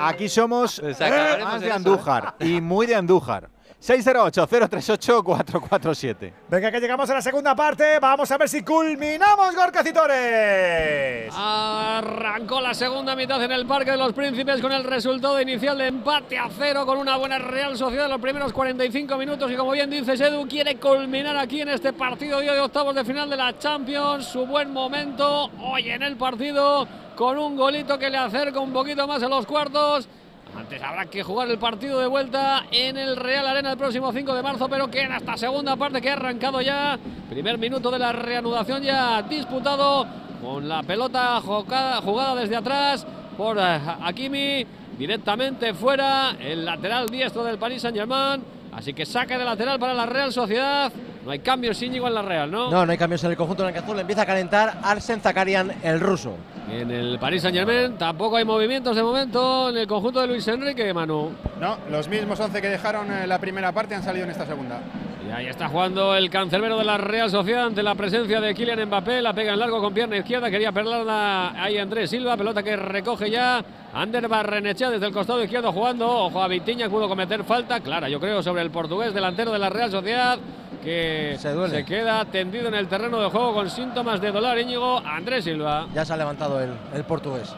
Aquí 0.00 0.28
somos 0.28 0.80
Pues 0.80 0.98
eh, 1.00 1.38
más 1.42 1.60
de 1.60 1.66
eso, 1.66 1.76
Andújar 1.76 2.34
y 2.40 2.60
muy 2.60 2.86
de 2.86 2.94
Andújar. 2.94 3.50
608-038-447. 3.80 6.32
Venga, 6.50 6.70
que 6.70 6.80
llegamos 6.80 7.08
a 7.08 7.14
la 7.14 7.22
segunda 7.22 7.56
parte. 7.56 7.98
Vamos 7.98 8.30
a 8.30 8.36
ver 8.36 8.46
si 8.48 8.62
culminamos, 8.62 9.56
Gorcacitores. 9.56 11.32
Arrancó 11.34 12.60
la 12.60 12.74
segunda 12.74 13.16
mitad 13.16 13.42
en 13.42 13.52
el 13.52 13.64
Parque 13.66 13.92
de 13.92 13.96
los 13.96 14.12
Príncipes 14.12 14.60
con 14.60 14.70
el 14.72 14.84
resultado 14.84 15.40
inicial 15.40 15.78
de 15.78 15.86
empate 15.86 16.38
a 16.38 16.50
cero 16.58 16.84
con 16.84 16.98
una 16.98 17.16
buena 17.16 17.38
Real 17.38 17.78
Sociedad 17.78 18.04
en 18.04 18.12
los 18.12 18.20
primeros 18.20 18.52
45 18.52 19.16
minutos 19.16 19.50
y 19.50 19.56
como 19.56 19.72
bien 19.72 19.88
dices 19.88 20.20
Edu 20.20 20.46
quiere 20.46 20.76
culminar 20.76 21.38
aquí 21.38 21.62
en 21.62 21.70
este 21.70 21.94
partido 21.94 22.40
de 22.40 22.50
hoy 22.50 22.58
octavos 22.58 22.94
de 22.94 23.04
final 23.04 23.30
de 23.30 23.36
la 23.36 23.58
Champions 23.58 24.26
su 24.26 24.46
buen 24.46 24.72
momento 24.72 25.50
hoy 25.60 25.90
en 25.90 26.02
el 26.02 26.16
partido 26.16 26.86
con 27.16 27.38
un 27.38 27.56
golito 27.56 27.98
que 27.98 28.10
le 28.10 28.18
acerca 28.18 28.60
un 28.60 28.72
poquito 28.72 29.06
más 29.06 29.22
a 29.22 29.28
los 29.28 29.46
cuartos 29.46 30.08
Antes 30.56 30.82
habrá 30.82 31.06
que 31.06 31.22
jugar 31.22 31.48
el 31.50 31.58
partido 31.58 32.00
de 32.00 32.06
vuelta 32.06 32.64
en 32.70 32.96
el 32.96 33.16
Real 33.16 33.46
Arena 33.46 33.72
el 33.72 33.78
próximo 33.78 34.12
5 34.12 34.34
de 34.34 34.42
marzo, 34.42 34.68
pero 34.68 34.90
queda 34.90 35.16
esta 35.16 35.36
segunda 35.36 35.76
parte 35.76 36.00
que 36.00 36.10
ha 36.10 36.14
arrancado 36.14 36.60
ya. 36.60 36.98
Primer 37.28 37.56
minuto 37.58 37.90
de 37.90 37.98
la 37.98 38.12
reanudación 38.12 38.82
ya 38.82 39.22
disputado 39.22 40.06
con 40.42 40.68
la 40.68 40.82
pelota 40.82 41.40
jugada, 41.40 42.00
jugada 42.00 42.34
desde 42.34 42.56
atrás 42.56 43.06
por 43.36 43.58
eh, 43.58 43.80
Hakimi. 44.02 44.66
Directamente 44.98 45.72
fuera 45.72 46.36
el 46.38 46.64
lateral 46.64 47.06
diestro 47.06 47.42
del 47.44 47.58
Paris 47.58 47.82
Saint-Germain. 47.82 48.42
Así 48.72 48.92
que 48.92 49.06
saca 49.06 49.38
de 49.38 49.44
lateral 49.44 49.78
para 49.78 49.94
la 49.94 50.06
Real 50.06 50.32
Sociedad. 50.32 50.92
No 51.24 51.30
hay 51.30 51.40
cambios 51.40 51.80
Íñigo 51.82 52.08
en 52.08 52.14
la 52.14 52.22
Real, 52.22 52.50
¿no? 52.50 52.70
No, 52.70 52.86
no 52.86 52.92
hay 52.92 52.98
cambios 52.98 53.22
en 53.24 53.30
el 53.30 53.36
conjunto 53.36 53.66
azul. 53.66 53.98
Empieza 53.98 54.22
a 54.22 54.26
calentar 54.26 54.78
Arsen 54.82 55.20
Zakarian, 55.20 55.70
el 55.82 56.00
ruso. 56.00 56.34
En 56.70 56.90
el 56.90 57.18
Paris 57.18 57.42
Saint 57.42 57.56
Germain 57.56 57.98
tampoco 57.98 58.36
hay 58.36 58.44
movimientos 58.44 58.96
de 58.96 59.02
momento 59.02 59.70
en 59.70 59.76
el 59.76 59.86
conjunto 59.86 60.20
de 60.20 60.28
Luis 60.28 60.46
Enrique, 60.48 60.94
Manu. 60.94 61.30
No, 61.60 61.76
los 61.90 62.08
mismos 62.08 62.38
11 62.40 62.62
que 62.62 62.68
dejaron 62.68 63.12
en 63.12 63.28
la 63.28 63.38
primera 63.38 63.72
parte 63.72 63.94
han 63.94 64.02
salido 64.02 64.24
en 64.24 64.30
esta 64.30 64.46
segunda. 64.46 64.80
Y 65.28 65.32
ahí 65.32 65.46
está 65.46 65.68
jugando 65.68 66.16
el 66.16 66.30
cancerbero 66.30 66.78
de 66.78 66.84
la 66.84 66.96
Real 66.96 67.30
Sociedad 67.30 67.66
ante 67.66 67.82
la 67.82 67.94
presencia 67.94 68.40
de 68.40 68.54
Kylian 68.54 68.86
Mbappé. 68.86 69.20
La 69.20 69.34
pega 69.34 69.52
en 69.52 69.58
largo 69.58 69.80
con 69.80 69.92
pierna 69.92 70.16
izquierda. 70.16 70.50
Quería 70.50 70.72
perlarla 70.72 71.52
ahí 71.62 71.76
Andrés 71.76 72.10
Silva. 72.10 72.36
Pelota 72.36 72.62
que 72.62 72.76
recoge 72.76 73.30
ya 73.30 73.62
Ander 73.92 74.26
Barrenechea 74.26 74.90
desde 74.90 75.06
el 75.06 75.12
costado 75.12 75.42
izquierdo 75.42 75.70
jugando. 75.72 76.08
Ojo 76.08 76.42
a 76.42 76.48
Vitiña, 76.48 76.88
pudo 76.88 77.08
cometer 77.08 77.44
falta. 77.44 77.80
Clara, 77.80 78.08
yo 78.08 78.18
creo, 78.18 78.42
sobre 78.42 78.62
el 78.62 78.70
portugués 78.70 79.12
delantero 79.12 79.52
de 79.52 79.58
la 79.58 79.68
Real 79.68 79.90
Sociedad 79.90 80.38
que 80.82 81.36
se, 81.38 81.84
queda 81.84 82.24
tendido 82.24 82.68
en 82.68 82.74
el 82.74 82.88
terreno 82.88 83.20
de 83.20 83.28
juego 83.28 83.54
con 83.54 83.70
síntomas 83.70 84.20
de 84.20 84.32
dolor. 84.32 84.58
Íñigo 84.58 84.98
Andrés 84.98 85.44
Silva. 85.44 85.86
Ya 85.94 86.04
se 86.04 86.12
ha 86.12 86.16
levantado 86.16 86.60
el, 86.60 86.70
el 86.94 87.04
portugués. 87.04 87.54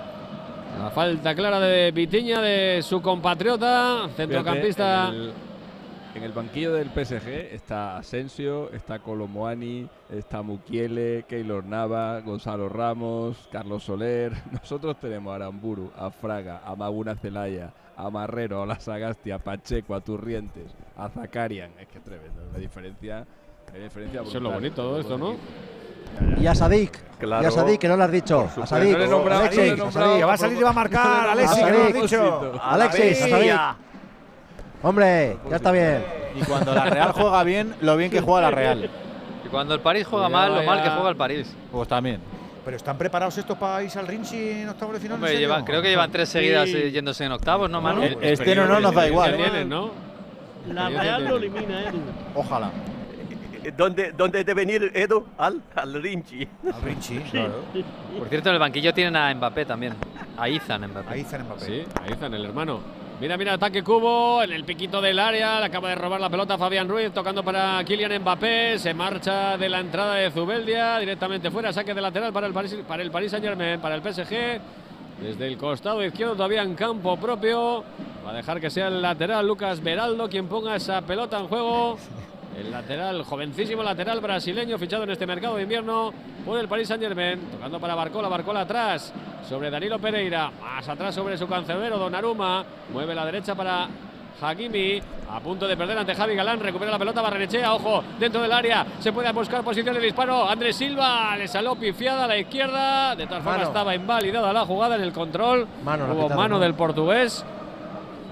La 0.78 0.90
falta 0.90 1.34
clara 1.34 1.60
de 1.60 1.90
Vitiña, 1.92 2.40
de 2.40 2.80
su 2.82 3.00
compatriota, 3.02 4.08
centrocampista. 4.16 5.12
En 6.14 6.22
el 6.22 6.32
banquillo 6.32 6.74
del 6.74 6.90
PSG 6.90 7.54
está 7.54 7.96
Asensio, 7.96 8.70
está 8.72 8.98
Colomoani, 8.98 9.88
está 10.10 10.42
Mukiele, 10.42 11.24
Keylor 11.26 11.64
Nava, 11.64 12.20
Gonzalo 12.20 12.68
Ramos, 12.68 13.48
Carlos 13.50 13.84
Soler. 13.84 14.32
Nosotros 14.52 14.98
tenemos 15.00 15.32
a 15.32 15.36
Aramburu, 15.36 15.90
a 15.96 16.10
Fraga, 16.10 16.60
a 16.66 16.76
Maguna 16.76 17.14
Celaya, 17.14 17.72
a 17.96 18.10
Marrero, 18.10 18.62
a 18.62 18.66
La 18.66 18.78
Sagasti, 18.78 19.30
a 19.30 19.38
Pacheco, 19.38 19.94
a 19.94 20.00
Turrientes, 20.02 20.74
a 20.96 21.08
Zakarian. 21.08 21.70
Es 21.80 21.88
que 21.88 21.98
es 21.98 22.04
tremendo. 22.04 22.42
La 22.52 22.58
diferencia, 22.58 23.24
la 23.72 23.78
diferencia 23.78 24.22
Eso 24.22 24.36
es 24.36 24.42
lo 24.42 24.50
bonito 24.50 24.76
todo 24.82 25.00
esto, 25.00 25.18
¿no? 25.18 25.36
Y 26.40 26.46
a 26.46 26.54
Sadik. 26.54 26.92
Claro. 27.18 27.42
Y 27.42 27.46
a 27.46 27.50
Sadik, 27.50 27.80
que 27.80 27.88
no 27.88 27.96
lo 27.96 28.04
has 28.04 28.12
dicho. 28.12 28.48
A 28.60 28.66
Sadik. 28.66 28.98
No 28.98 29.06
nombrado, 29.06 29.42
Alexis, 29.42 29.76
no. 29.78 29.90
Sadik. 29.90 30.16
Que 30.18 30.24
va 30.24 30.32
a 30.34 30.36
salir 30.36 30.58
y 30.58 30.62
va 30.62 30.70
a 30.70 30.72
marcar 30.74 31.28
Alexis, 31.30 31.64
que 31.64 31.70
no 31.70 31.78
lo 31.78 31.84
has 31.84 31.94
dicho. 31.94 32.52
Alexis, 32.62 33.22
a 33.22 33.28
Sadik. 33.28 33.52
Hombre, 34.82 35.36
ya 35.48 35.56
está 35.56 35.70
bien. 35.72 36.04
Y 36.34 36.44
cuando 36.44 36.74
la 36.74 36.84
Real 36.86 37.12
juega 37.12 37.44
bien, 37.44 37.74
lo 37.80 37.96
bien 37.96 38.10
que 38.10 38.20
juega 38.20 38.42
la 38.42 38.50
Real. 38.50 38.90
Y 39.44 39.48
cuando 39.48 39.74
el 39.74 39.80
París 39.80 40.06
juega 40.08 40.28
mal, 40.28 40.54
lo 40.54 40.62
mal 40.64 40.82
que 40.82 40.90
juega 40.90 41.08
el 41.10 41.16
París. 41.16 41.54
Pues 41.70 41.88
también. 41.88 42.20
Pero 42.64 42.76
están 42.76 42.96
preparados 42.96 43.36
estos 43.38 43.58
para 43.58 43.82
irse 43.82 43.98
al 43.98 44.06
Rinchi 44.06 44.36
en 44.62 44.68
octavos 44.68 44.94
de 44.94 45.00
final. 45.00 45.16
Hombre, 45.16 45.36
llevan- 45.36 45.64
creo 45.64 45.82
que 45.82 45.88
llevan 45.88 46.12
tres 46.12 46.28
seguidas 46.28 46.68
Sí. 46.68 46.76
eh, 46.76 46.90
yéndose 46.92 47.24
en 47.24 47.32
octavos, 47.32 47.68
¿no, 47.68 47.80
Manu? 47.80 48.02
El- 48.04 48.18
este 48.22 48.54
no, 48.54 48.66
no 48.66 48.78
nos 48.78 48.94
da 48.94 49.08
igual. 49.08 49.68
¿no? 49.68 50.11
La 50.68 50.88
Real 50.88 51.24
lo 51.24 51.36
elimina, 51.36 51.82
Edu. 51.88 51.98
Ojalá. 52.34 52.70
¿Dónde, 53.76 54.12
¿Dónde 54.12 54.42
debe 54.44 54.64
venir 54.64 54.90
Edu? 54.94 55.24
Al, 55.38 55.62
al 55.74 56.02
Rinchi. 56.02 56.46
Al 56.72 56.82
Rinchi. 56.82 57.20
Por 58.18 58.28
cierto, 58.28 58.48
en 58.48 58.54
el 58.54 58.60
banquillo 58.60 58.92
tienen 58.92 59.16
a 59.16 59.32
Mbappé 59.34 59.64
también. 59.64 59.94
A 60.36 60.48
Izan 60.48 60.88
Mbappé. 60.88 61.14
Ahí 61.14 61.20
está 61.20 61.38
Mbappé. 61.38 61.64
Sí, 61.64 61.84
está 62.08 62.26
en 62.26 62.34
el 62.34 62.44
hermano. 62.44 62.80
Mira, 63.20 63.36
mira, 63.36 63.52
ataque 63.52 63.84
cubo 63.84 64.42
en 64.42 64.52
el 64.52 64.64
piquito 64.64 65.00
del 65.00 65.18
área. 65.18 65.60
Le 65.60 65.66
acaba 65.66 65.90
de 65.90 65.94
robar 65.94 66.20
la 66.20 66.28
pelota 66.28 66.58
Fabián 66.58 66.88
Ruiz, 66.88 67.12
tocando 67.12 67.44
para 67.44 67.84
Kylian 67.84 68.20
Mbappé. 68.22 68.80
Se 68.80 68.94
marcha 68.94 69.56
de 69.56 69.68
la 69.68 69.78
entrada 69.78 70.14
de 70.16 70.30
Zubeldia, 70.32 70.98
directamente 70.98 71.48
fuera. 71.50 71.72
Saque 71.72 71.94
de 71.94 72.00
lateral 72.00 72.32
para 72.32 72.48
el 72.48 72.52
Paris, 72.52 72.76
para 72.88 73.02
el 73.02 73.12
Paris 73.12 73.30
Saint 73.30 73.46
Germain, 73.46 73.80
para 73.80 73.94
el 73.94 74.02
PSG. 74.02 74.60
Desde 75.22 75.46
el 75.46 75.56
costado 75.56 76.04
izquierdo, 76.04 76.34
todavía 76.34 76.62
en 76.62 76.74
campo 76.74 77.16
propio. 77.16 77.84
Va 78.26 78.30
a 78.30 78.34
dejar 78.34 78.60
que 78.60 78.70
sea 78.70 78.88
el 78.88 79.00
lateral 79.00 79.46
Lucas 79.46 79.80
Beraldo 79.80 80.28
quien 80.28 80.48
ponga 80.48 80.74
esa 80.74 81.00
pelota 81.02 81.38
en 81.38 81.46
juego. 81.46 81.96
El 82.58 82.72
lateral, 82.72 83.22
jovencísimo 83.22 83.84
lateral 83.84 84.20
brasileño, 84.20 84.78
fichado 84.78 85.04
en 85.04 85.10
este 85.10 85.24
mercado 85.24 85.56
de 85.56 85.62
invierno 85.62 86.12
por 86.44 86.58
el 86.58 86.66
Paris 86.66 86.88
Saint 86.88 87.04
Germain. 87.04 87.38
Tocando 87.52 87.78
para 87.78 87.94
Barcola, 87.94 88.28
Barcola 88.28 88.62
atrás 88.62 89.12
sobre 89.48 89.70
Danilo 89.70 90.00
Pereira. 90.00 90.50
Más 90.60 90.88
atrás 90.88 91.14
sobre 91.14 91.38
su 91.38 91.46
cancerbero 91.46 91.98
Donnarumma. 91.98 92.64
Mueve 92.92 93.14
la 93.14 93.24
derecha 93.24 93.54
para 93.54 93.88
Hakimi. 94.40 95.00
A 95.30 95.40
punto 95.40 95.66
de 95.66 95.76
perder 95.76 95.96
ante 95.98 96.14
Javi 96.14 96.34
Galán. 96.34 96.60
Recupera 96.60 96.90
la 96.90 96.98
pelota 96.98 97.22
Barrenechea. 97.22 97.72
Ojo, 97.74 98.02
dentro 98.18 98.42
del 98.42 98.52
área. 98.52 98.86
Se 99.00 99.12
puede 99.12 99.30
buscar 99.32 99.62
posición 99.62 99.94
de 99.94 100.00
disparo. 100.00 100.48
Andrés 100.48 100.76
Silva 100.76 101.36
le 101.36 101.48
salió 101.48 101.74
pifiada 101.74 102.24
a 102.24 102.28
la 102.28 102.36
izquierda. 102.36 103.16
De 103.16 103.26
todas 103.26 103.42
formas, 103.42 103.58
Mano. 103.60 103.68
estaba 103.70 103.94
invalidada 103.94 104.52
la 104.52 104.64
jugada 104.66 104.96
en 104.96 105.02
el 105.02 105.12
control. 105.12 105.66
Mano, 105.84 106.06
Hubo 106.12 106.28
mano 106.30 106.56
¿no? 106.56 106.60
del 106.60 106.74
portugués. 106.74 107.44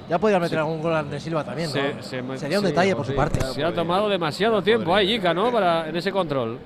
Ya 0.09 0.19
podría 0.19 0.41
meter 0.41 0.59
algún 0.59 0.83
gol 0.83 1.09
de 1.09 1.21
Silva 1.21 1.45
también, 1.45 1.69
¿no? 1.69 1.73
Se- 1.73 2.03
se- 2.03 2.39
Sería 2.39 2.59
un 2.59 2.65
sí, 2.65 2.71
detalle 2.73 2.97
por 2.97 3.07
su 3.07 3.15
parte. 3.15 3.41
Se 3.41 3.63
ha 3.63 3.73
tomado 3.73 4.09
demasiado 4.09 4.61
tiempo 4.61 4.93
ahí, 4.95 5.15
Ica, 5.15 5.33
¿no? 5.33 5.53
Para, 5.53 5.89
en 5.89 5.95
ese 5.97 6.11
control. 6.11 6.59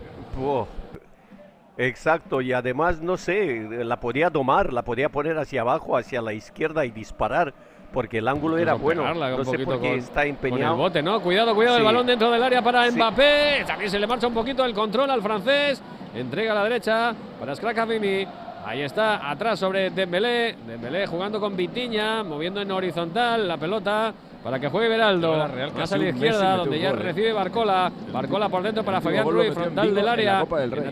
Exacto, 1.76 2.40
y 2.40 2.52
además, 2.52 3.00
no 3.00 3.16
sé, 3.16 3.68
la 3.84 3.98
podía 3.98 4.30
domar, 4.30 4.72
la 4.72 4.82
podía 4.82 5.08
poner 5.08 5.36
hacia 5.38 5.62
abajo, 5.62 5.96
hacia 5.96 6.22
la 6.22 6.32
izquierda 6.32 6.84
y 6.84 6.90
disparar, 6.92 7.52
porque 7.94 8.18
el 8.18 8.28
ángulo 8.28 8.58
era 8.58 8.74
bueno. 8.74 9.14
No 9.14 9.44
sé 9.44 9.58
por 9.60 9.80
qué 9.80 9.88
con- 9.88 9.98
está 9.98 10.12
Con 10.20 10.22
el 10.24 10.28
empeñado. 10.30 10.76
bote, 10.76 11.00
¿no? 11.02 11.20
Cuidado, 11.20 11.54
cuidado, 11.54 11.76
el 11.76 11.82
Sí. 11.82 11.86
balón 11.86 12.06
dentro 12.06 12.30
del 12.30 12.42
área 12.42 12.60
para 12.60 12.90
Sí. 12.90 12.96
Mbappé. 12.96 13.64
También 13.66 13.90
se 13.90 13.98
le 13.98 14.06
marcha 14.06 14.26
un 14.26 14.34
poquito 14.34 14.64
el 14.64 14.74
control 14.74 15.08
al 15.10 15.22
francés. 15.22 15.80
Entrega 16.14 16.52
a 16.52 16.54
la 16.56 16.64
derecha 16.64 17.14
para 17.40 17.54
Scracavini. 17.54 18.26
Ahí 18.66 18.80
está, 18.82 19.30
atrás 19.30 19.58
sobre 19.58 19.90
Dembélé. 19.90 20.56
Dembélé 20.66 21.06
jugando 21.06 21.38
con 21.38 21.56
Vitiña, 21.56 22.22
moviendo 22.24 22.60
en 22.60 22.70
horizontal 22.70 23.46
la 23.46 23.56
pelota 23.58 24.12
para 24.42 24.58
que 24.58 24.68
juegue 24.68 24.88
Beraldo. 24.88 25.32
Lleva 25.32 25.48
la 25.48 25.54
Real 25.54 25.72
Más 25.72 25.92
a 25.92 25.96
la 25.98 26.08
izquierda, 26.08 26.56
donde 26.56 26.78
ya 26.80 26.90
gol, 26.90 26.98
¿eh? 26.98 27.02
recibe 27.02 27.32
Barcola. 27.32 27.92
Barcola 28.12 28.48
por 28.48 28.62
dentro 28.62 28.82
para 28.82 28.98
El 28.98 29.02
Fabián 29.04 29.28
Ruiz, 29.28 29.48
en 29.48 29.54
frontal 29.54 29.94
del 29.94 30.04
en 30.04 30.10
área. 30.10 30.44
Del 30.44 30.70
Rey. 30.72 30.90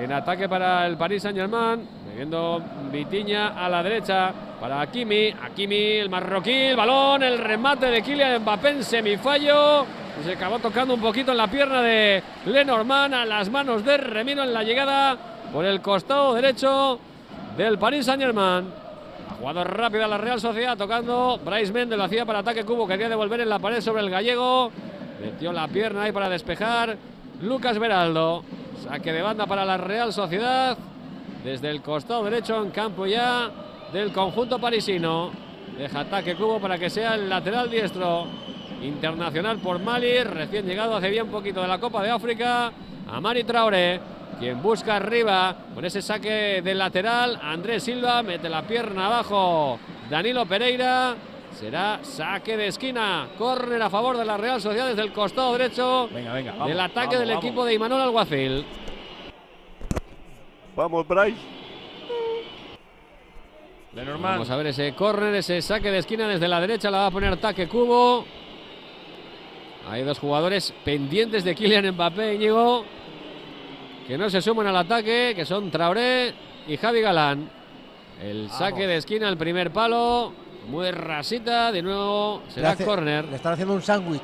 En 0.00 0.12
ataque 0.12 0.48
para 0.48 0.86
el 0.86 0.96
Paris 0.96 1.22
Saint 1.22 1.36
Germain. 1.38 1.80
Viendo 2.14 2.62
Vitiña 2.92 3.48
a 3.48 3.68
la 3.68 3.82
derecha 3.82 4.32
para 4.60 4.80
Hakimi. 4.80 5.30
Hakimi, 5.30 5.98
el 5.98 6.08
marroquí, 6.08 6.52
el 6.52 6.76
balón, 6.76 7.24
el 7.24 7.38
remate 7.38 7.86
de 7.86 8.02
Kylian 8.02 8.42
Mbappé 8.42 8.84
semifallo. 8.84 9.84
Se 10.24 10.34
acabó 10.34 10.60
tocando 10.60 10.94
un 10.94 11.00
poquito 11.00 11.32
en 11.32 11.38
la 11.38 11.48
pierna 11.48 11.82
de 11.82 12.22
Lenormand 12.46 13.14
a 13.14 13.24
las 13.24 13.50
manos 13.50 13.84
de 13.84 13.96
Remino 13.96 14.44
en 14.44 14.54
la 14.54 14.62
llegada 14.62 15.16
por 15.52 15.64
el 15.64 15.80
costado 15.80 16.34
derecho 16.34 17.00
del 17.56 17.78
Paris 17.78 18.06
Saint 18.06 18.22
Germain. 18.22 18.64
Ha 19.28 19.34
jugado 19.34 19.64
rápida 19.64 20.06
la 20.06 20.18
Real 20.18 20.40
Sociedad 20.40 20.76
tocando. 20.76 21.40
Bryce 21.44 21.72
Méndez 21.72 21.98
lo 21.98 22.04
hacía 22.04 22.24
para 22.24 22.38
ataque 22.38 22.64
cubo. 22.64 22.86
Quería 22.86 23.08
devolver 23.08 23.40
en 23.40 23.48
la 23.48 23.58
pared 23.58 23.80
sobre 23.80 24.02
el 24.02 24.10
gallego. 24.10 24.70
Metió 25.20 25.52
la 25.52 25.66
pierna 25.66 26.02
ahí 26.02 26.12
para 26.12 26.28
despejar. 26.28 26.96
Lucas 27.42 27.76
Beraldo. 27.80 28.44
Saque 28.84 29.12
de 29.12 29.20
banda 29.20 29.46
para 29.46 29.64
la 29.64 29.78
Real 29.78 30.12
Sociedad. 30.12 30.78
Desde 31.44 31.68
el 31.68 31.82
costado 31.82 32.24
derecho 32.24 32.62
en 32.62 32.70
campo 32.70 33.06
ya 33.06 33.50
del 33.92 34.12
conjunto 34.12 34.58
parisino. 34.58 35.30
Deja 35.76 36.00
ataque 36.00 36.36
cubo 36.36 36.58
para 36.58 36.78
que 36.78 36.88
sea 36.88 37.14
el 37.16 37.28
lateral 37.28 37.70
diestro. 37.70 38.26
Internacional 38.82 39.58
por 39.58 39.78
Mali. 39.78 40.24
Recién 40.24 40.66
llegado 40.66 40.96
hace 40.96 41.10
bien 41.10 41.28
poquito 41.28 41.60
de 41.60 41.68
la 41.68 41.78
Copa 41.78 42.02
de 42.02 42.10
África. 42.10 42.72
Amari 43.10 43.44
Traoré. 43.44 44.00
Quien 44.38 44.62
busca 44.62 44.96
arriba 44.96 45.54
con 45.74 45.84
ese 45.84 46.00
saque 46.00 46.62
del 46.62 46.78
lateral. 46.78 47.38
Andrés 47.42 47.82
Silva 47.84 48.22
mete 48.22 48.48
la 48.48 48.62
pierna 48.62 49.06
abajo. 49.06 49.78
Danilo 50.08 50.46
Pereira. 50.46 51.14
Será 51.52 52.00
saque 52.02 52.56
de 52.56 52.68
esquina. 52.68 53.28
Córner 53.36 53.80
a 53.82 53.90
favor 53.90 54.16
de 54.16 54.24
la 54.24 54.38
Real 54.38 54.60
Sociedad 54.62 54.88
desde 54.88 55.02
el 55.02 55.12
costado 55.12 55.52
derecho. 55.52 56.08
Venga, 56.12 56.32
venga. 56.32 56.52
del 56.52 56.58
vamos, 56.58 56.78
ataque 56.78 57.16
vamos, 57.16 57.18
del 57.20 57.28
vamos. 57.28 57.44
equipo 57.44 57.64
de 57.66 57.74
Imanol 57.74 58.00
Alguacil. 58.00 58.64
Vamos, 60.76 61.06
Bryce. 61.06 61.38
Lenormand. 63.94 64.34
Vamos 64.34 64.50
a 64.50 64.56
ver 64.56 64.66
ese 64.68 64.92
córner, 64.94 65.34
ese 65.36 65.62
saque 65.62 65.90
de 65.90 65.98
esquina 65.98 66.26
desde 66.26 66.48
la 66.48 66.60
derecha. 66.60 66.90
La 66.90 66.98
va 66.98 67.06
a 67.06 67.10
poner 67.10 67.32
ataque 67.32 67.68
cubo. 67.68 68.24
Hay 69.88 70.02
dos 70.02 70.18
jugadores 70.18 70.74
pendientes 70.84 71.44
de 71.44 71.54
Kylian 71.54 71.92
Mbappé, 71.94 72.34
Íñigo. 72.34 72.84
Que 74.08 74.18
no 74.18 74.28
se 74.28 74.42
suman 74.42 74.66
al 74.66 74.76
ataque, 74.76 75.32
que 75.36 75.44
son 75.44 75.70
Traoré 75.70 76.34
y 76.66 76.76
Javi 76.76 77.00
Galán. 77.00 77.48
El 78.20 78.50
saque 78.50 78.86
de 78.86 78.96
esquina, 78.96 79.28
el 79.28 79.36
primer 79.36 79.70
palo. 79.72 80.32
Muy 80.68 80.90
rasita, 80.90 81.70
de 81.70 81.82
nuevo 81.82 82.42
será 82.48 82.70
hace- 82.70 82.84
córner. 82.84 83.26
Le 83.26 83.36
están 83.36 83.52
haciendo 83.52 83.74
un 83.74 83.82
sándwich 83.82 84.22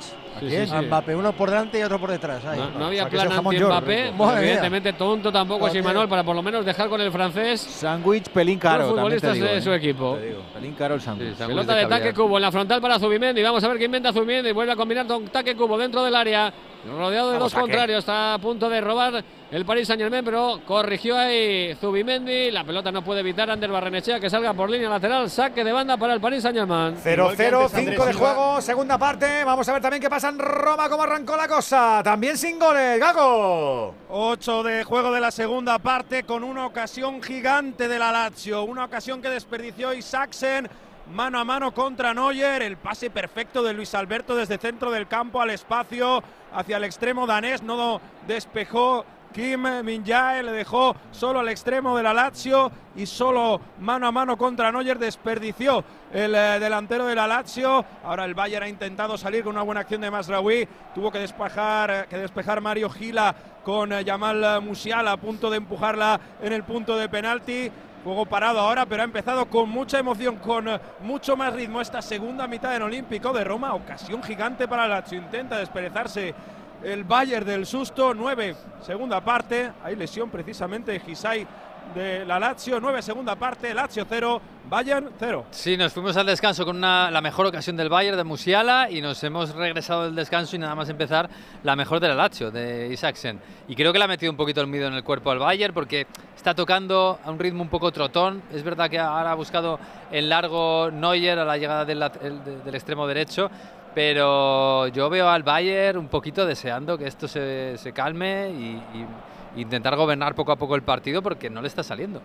A 0.73 0.83
Mbappé, 0.83 1.15
uno 1.15 1.33
por 1.33 1.51
delante 1.51 1.79
y 1.79 1.83
otro 1.83 1.99
por 1.99 2.11
detrás. 2.11 2.43
No, 2.45 2.71
no, 2.71 2.87
había 2.87 3.09
plan 3.09 3.31
anti-Mbappé. 3.33 4.13
Evidentemente 4.39 4.93
tonto 4.95 5.31
tampoco 5.31 5.69
es 5.69 5.75
Imanol 5.75 6.09
para 6.09 6.25
por 6.25 6.35
lo 6.35 6.43
menos 6.43 6.65
dejar 6.65 6.89
con 6.89 7.01
el 7.01 7.13
francés. 7.13 7.61
Sándwich, 7.61 8.29
pelín 8.29 8.59
caro. 8.59 8.85
Los 8.85 8.91
futbolistas 8.93 9.39
de 9.39 9.57
¿eh? 9.57 9.63
su 9.63 9.73
equipo. 9.73 10.19
Pelín 10.55 10.75
caro 10.75 10.95
el 10.95 11.01
sándwich. 11.01 11.37
Sí, 11.37 11.45
pelota 11.45 11.75
de, 11.75 11.87
taque 11.87 12.15
cubo 12.15 12.37
en 12.37 12.43
la 12.43 12.53
frontal 12.53 12.81
para 12.81 12.99
Zubimendi. 12.99 13.43
Vamos 13.43 13.63
a 13.63 13.69
ver 13.69 13.79
qué 13.79 13.85
inventa 13.85 14.13
Zubimendi. 14.13 14.53
Vuelve 14.53 14.73
a 14.73 14.77
combinar 14.77 15.07
con 15.07 15.27
taque 15.29 15.55
cubo 15.55 15.77
dentro 15.77 16.03
del 16.03 16.15
área. 16.15 16.53
Rodeado 16.87 17.33
de 17.33 17.39
dos 17.39 17.53
contrarios. 17.53 17.99
Está 18.01 18.35
a 18.35 18.39
punto 18.39 18.69
de 18.69 18.81
robar 18.81 19.23
el 19.51 19.65
Paris 19.65 19.89
Saint 19.89 20.01
Germain, 20.01 20.25
pero 20.25 20.61
corrigió 20.65 21.19
ahí 21.19 21.75
Zubimendi. 21.81 22.53
La 22.53 22.63
pelota 22.63 22.93
no 22.93 23.03
puede 23.03 23.21
evitar 23.21 23.51
Ander 23.51 23.71
Barrenechea 23.71 24.21
que 24.21 24.31
salga 24.31 24.55
por 24.55 24.71
línea 24.71 24.89
lateral. 24.89 25.29
Saque 25.29 25.65
de 25.65 25.73
banda 25.73 25.97
para 25.97 26.15
el 26.15 26.21
Paris 26.21 26.43
Saint 26.43 26.57
Germain. 26.57 26.97
0-0, 27.03 27.69
5 27.69 28.07
de 28.07 28.13
juego, 28.13 28.61
segunda 28.61 28.97
parte. 28.97 29.43
Vamos 29.43 29.69
a 29.69 29.73
ver 29.73 29.83
también 29.83 30.01
qué 30.01 30.09
pasa 30.09 30.29
en 30.29 30.39
Roma, 30.39 30.89
cómo 30.89 31.03
arrancó 31.03 31.37
la 31.37 31.49
cosa. 31.49 32.01
También 32.05 32.39
sin 32.39 32.59
goles, 32.59 33.01
Gago. 33.01 33.95
8 34.09 34.63
de 34.63 34.85
juego 34.85 35.11
de 35.11 35.21
la 35.21 35.33
segunda 35.33 35.81
parte 35.81 36.23
con 36.23 36.45
una 36.45 36.67
ocasión 36.67 37.21
gigante 37.21 37.89
de 37.89 37.99
la 37.99 38.13
Lazio. 38.13 38.63
Una 38.63 38.85
ocasión 38.85 39.21
que 39.21 39.31
desperdició 39.31 39.93
Isaacsen 39.93 40.69
mano 41.13 41.41
a 41.41 41.45
mano 41.45 41.75
contra 41.75 42.15
Neuer, 42.15 42.63
el 42.63 42.77
pase 42.77 43.11
perfecto 43.11 43.65
de 43.65 43.73
Luis 43.73 43.95
Alberto 43.97 44.37
desde 44.37 44.59
centro 44.59 44.93
del 44.93 45.09
campo 45.09 45.41
al 45.41 45.51
espacio 45.51 46.23
hacia 46.53 46.77
el 46.77 46.85
extremo 46.85 47.27
danés, 47.27 47.63
no 47.63 48.01
despejó 48.29 49.05
Kim 49.33 49.63
min 49.85 50.03
le 50.05 50.53
dejó 50.53 50.97
solo 51.13 51.39
al 51.39 51.49
extremo 51.49 51.97
de 51.97 52.03
la 52.03 52.13
Lazio 52.13 52.71
y 52.97 53.07
solo 53.07 53.61
mano 53.79 54.09
a 54.09 54.13
mano 54.13 54.37
contra 54.37 54.73
Neuer 54.73 54.99
desperdició 54.99 55.85
el 56.13 56.35
eh, 56.35 56.59
delantero 56.59 57.07
de 57.07 57.15
la 57.15 57.29
Lazio. 57.29 57.85
Ahora 58.05 58.25
el 58.25 58.35
Bayern 58.35 58.65
ha 58.65 58.69
intentado 58.69 59.17
salir 59.17 59.45
con 59.45 59.55
una 59.55 59.63
buena 59.63 59.83
acción 59.83 60.01
de 60.01 60.11
Masraoui. 60.11 60.69
Tuvo 60.95 61.13
que 61.13 61.21
despejar, 61.21 61.91
eh, 61.91 62.07
que 62.11 62.19
despejar 62.19 62.61
Mario 62.61 62.91
Gila 62.91 63.35
con 63.63 63.93
eh, 63.93 64.05
Yamal 64.05 64.61
Musiala 64.63 65.13
a 65.13 65.17
punto 65.17 65.49
de 65.49 65.59
empujarla 65.59 66.21
en 66.43 66.53
el 66.53 66.65
punto 66.65 66.97
de 66.97 67.09
penalti. 67.09 67.71
Juego 68.03 68.27
parado 68.27 68.59
ahora, 68.59 68.87
pero 68.87 69.03
ha 69.03 69.05
empezado 69.05 69.45
con 69.47 69.69
mucha 69.69 69.99
emoción, 69.99 70.37
con 70.37 70.67
mucho 71.03 71.37
más 71.37 71.53
ritmo 71.53 71.83
esta 71.83 72.01
segunda 72.01 72.49
mitad 72.49 72.75
en 72.75 72.83
Olímpico 72.83 73.33
de 73.33 73.45
Roma. 73.45 73.75
Ocasión 73.75 74.23
gigante 74.23 74.67
para 74.67 74.89
la 74.89 75.01
Lazio. 75.01 75.19
Intenta 75.19 75.59
desperezarse 75.59 76.35
el 76.83 77.05
Bayern 77.05 77.47
del 77.47 77.67
susto. 77.67 78.15
9, 78.15 78.55
segunda 78.83 79.21
parte. 79.21 79.73
Hay 79.83 79.97
lesión 79.97 80.31
precisamente 80.31 80.93
de 80.93 81.01
Gisai 81.01 81.47
de 81.95 82.25
la 82.25 82.39
Lazio. 82.39 82.81
9, 82.81 83.03
segunda 83.03 83.37
parte. 83.37 83.75
Lazio 83.75 84.07
0, 84.09 84.41
Bayern 84.69 85.11
0. 85.19 85.47
Sí, 85.51 85.77
nos 85.77 85.93
fuimos 85.93 86.17
al 86.17 86.27
descanso 86.27 86.65
con 86.65 86.81
la 86.81 87.21
mejor 87.23 87.47
ocasión 87.47 87.77
del 87.77 87.89
Bayern 87.89 88.17
de 88.17 88.25
Musiala 88.25 88.89
y 88.91 89.01
nos 89.01 89.23
hemos 89.25 89.55
regresado 89.55 90.05
del 90.05 90.15
descanso 90.15 90.57
y 90.57 90.59
nada 90.59 90.75
más 90.75 90.89
empezar 90.89 91.29
la 91.63 91.75
mejor 91.75 92.01
de 92.01 92.09
la 92.09 92.15
Lazio, 92.15 92.51
de 92.51 92.89
Isaacsen. 92.93 93.41
Y 93.69 93.75
creo 93.75 93.93
que 93.93 93.99
le 93.99 94.05
ha 94.05 94.09
metido 94.09 94.31
un 94.31 94.37
poquito 94.37 94.61
el 94.61 94.67
miedo 94.67 94.87
en 94.87 94.95
el 94.95 95.05
cuerpo 95.05 95.31
al 95.31 95.39
Bayern 95.39 95.75
porque 95.75 96.07
está 96.37 96.55
tocando 96.55 97.19
a 97.25 97.31
un 97.31 97.39
ritmo 97.39 97.63
un 97.63 97.69
poco 97.69 97.91
trotón. 97.91 98.43
Es 98.53 98.63
verdad 98.63 98.89
que 98.89 98.99
ahora 98.99 99.33
ha 99.33 99.35
buscado 99.35 99.79
en 100.13 100.29
largo 100.29 100.91
Neuer 100.93 101.39
a 101.39 101.45
la 101.45 101.57
llegada 101.57 101.85
del 101.85 102.75
extremo 102.75 103.07
derecho 103.07 103.51
pero 103.95 104.89
yo 104.89 105.11
veo 105.11 105.29
al 105.29 105.43
Bayern 105.43 105.99
un 105.99 106.09
poquito 106.09 106.47
deseando 106.47 106.97
que 106.99 107.07
esto 107.07 107.29
se, 107.29 107.93
calme 107.95 108.51
y, 108.51 109.61
intentar 109.61 109.97
gobernar 109.97 110.35
poco 110.35 110.53
a 110.53 110.57
poco 110.57 110.77
el 110.77 110.83
partido 110.83 111.23
porque 111.23 111.51
no 111.51 111.61
le 111.61 111.69
está 111.69 111.83
saliendo. 111.83 112.23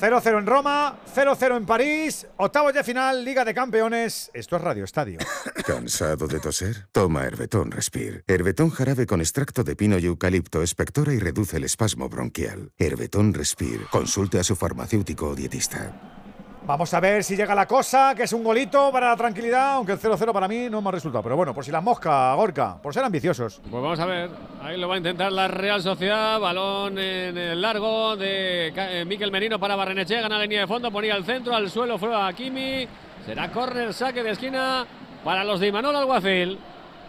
0-0 0.00 0.38
en 0.38 0.46
Roma, 0.46 0.98
0-0 1.14 1.56
en 1.56 1.64
París, 1.64 2.26
octavos 2.36 2.74
de 2.74 2.84
final, 2.84 3.24
Liga 3.24 3.46
de 3.46 3.54
Campeones. 3.54 4.30
Esto 4.34 4.56
es 4.56 4.62
Radio 4.62 4.84
Estadio. 4.84 5.18
¿Cansado 5.66 6.26
de 6.26 6.38
toser? 6.38 6.86
Toma 6.92 7.24
Herbetón 7.24 7.70
Respire. 7.70 8.22
Herbetón 8.26 8.68
jarabe 8.70 9.06
con 9.06 9.20
extracto 9.20 9.64
de 9.64 9.74
pino 9.74 9.98
y 9.98 10.04
eucalipto 10.04 10.62
espectora 10.62 11.14
y 11.14 11.18
reduce 11.18 11.56
el 11.56 11.64
espasmo 11.64 12.10
bronquial. 12.10 12.72
Herbetón 12.76 13.32
Respire. 13.32 13.86
Consulte 13.90 14.38
a 14.38 14.44
su 14.44 14.54
farmacéutico 14.54 15.28
o 15.28 15.34
dietista. 15.34 16.25
Vamos 16.66 16.92
a 16.94 16.98
ver 16.98 17.22
si 17.22 17.36
llega 17.36 17.54
la 17.54 17.64
cosa, 17.64 18.12
que 18.16 18.24
es 18.24 18.32
un 18.32 18.42
golito 18.42 18.90
para 18.90 19.10
la 19.10 19.16
tranquilidad, 19.16 19.74
aunque 19.74 19.92
el 19.92 20.00
0-0 20.00 20.32
para 20.32 20.48
mí 20.48 20.66
no 20.68 20.78
es 20.78 20.84
más 20.84 20.94
resultado. 20.94 21.22
Pero 21.22 21.36
bueno, 21.36 21.54
por 21.54 21.64
si 21.64 21.70
la 21.70 21.80
mosca, 21.80 22.34
Gorka, 22.34 22.82
por 22.82 22.92
ser 22.92 23.04
ambiciosos. 23.04 23.60
Pues 23.70 23.80
vamos 23.80 24.00
a 24.00 24.04
ver, 24.04 24.30
ahí 24.60 24.76
lo 24.76 24.88
va 24.88 24.96
a 24.96 24.98
intentar 24.98 25.30
la 25.30 25.46
Real 25.46 25.80
Sociedad, 25.80 26.40
balón 26.40 26.98
en 26.98 27.38
el 27.38 27.62
largo 27.62 28.16
de 28.16 28.72
eh, 28.74 29.04
Miquel 29.04 29.30
Merino 29.30 29.60
para 29.60 29.76
Barreneche, 29.76 30.20
gana 30.20 30.38
la 30.38 30.42
línea 30.42 30.62
de 30.62 30.66
fondo, 30.66 30.90
ponía 30.90 31.14
el 31.14 31.24
centro, 31.24 31.54
al 31.54 31.70
suelo 31.70 31.98
fue 31.98 32.12
a 32.12 32.32
Kimi, 32.32 32.88
será 33.24 33.52
córner, 33.52 33.94
saque 33.94 34.24
de 34.24 34.32
esquina 34.32 34.84
para 35.22 35.44
los 35.44 35.60
de 35.60 35.68
Imanol 35.68 35.94
Alguacil. 35.94 36.58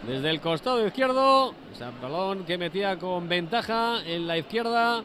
Desde 0.06 0.30
el 0.30 0.40
costado 0.40 0.86
izquierdo, 0.86 1.56
ese 1.74 1.86
balón 2.00 2.46
que 2.46 2.60
metía 2.60 3.00
con 3.00 3.28
ventaja 3.28 4.04
en 4.06 4.28
la 4.28 4.38
izquierda. 4.38 5.04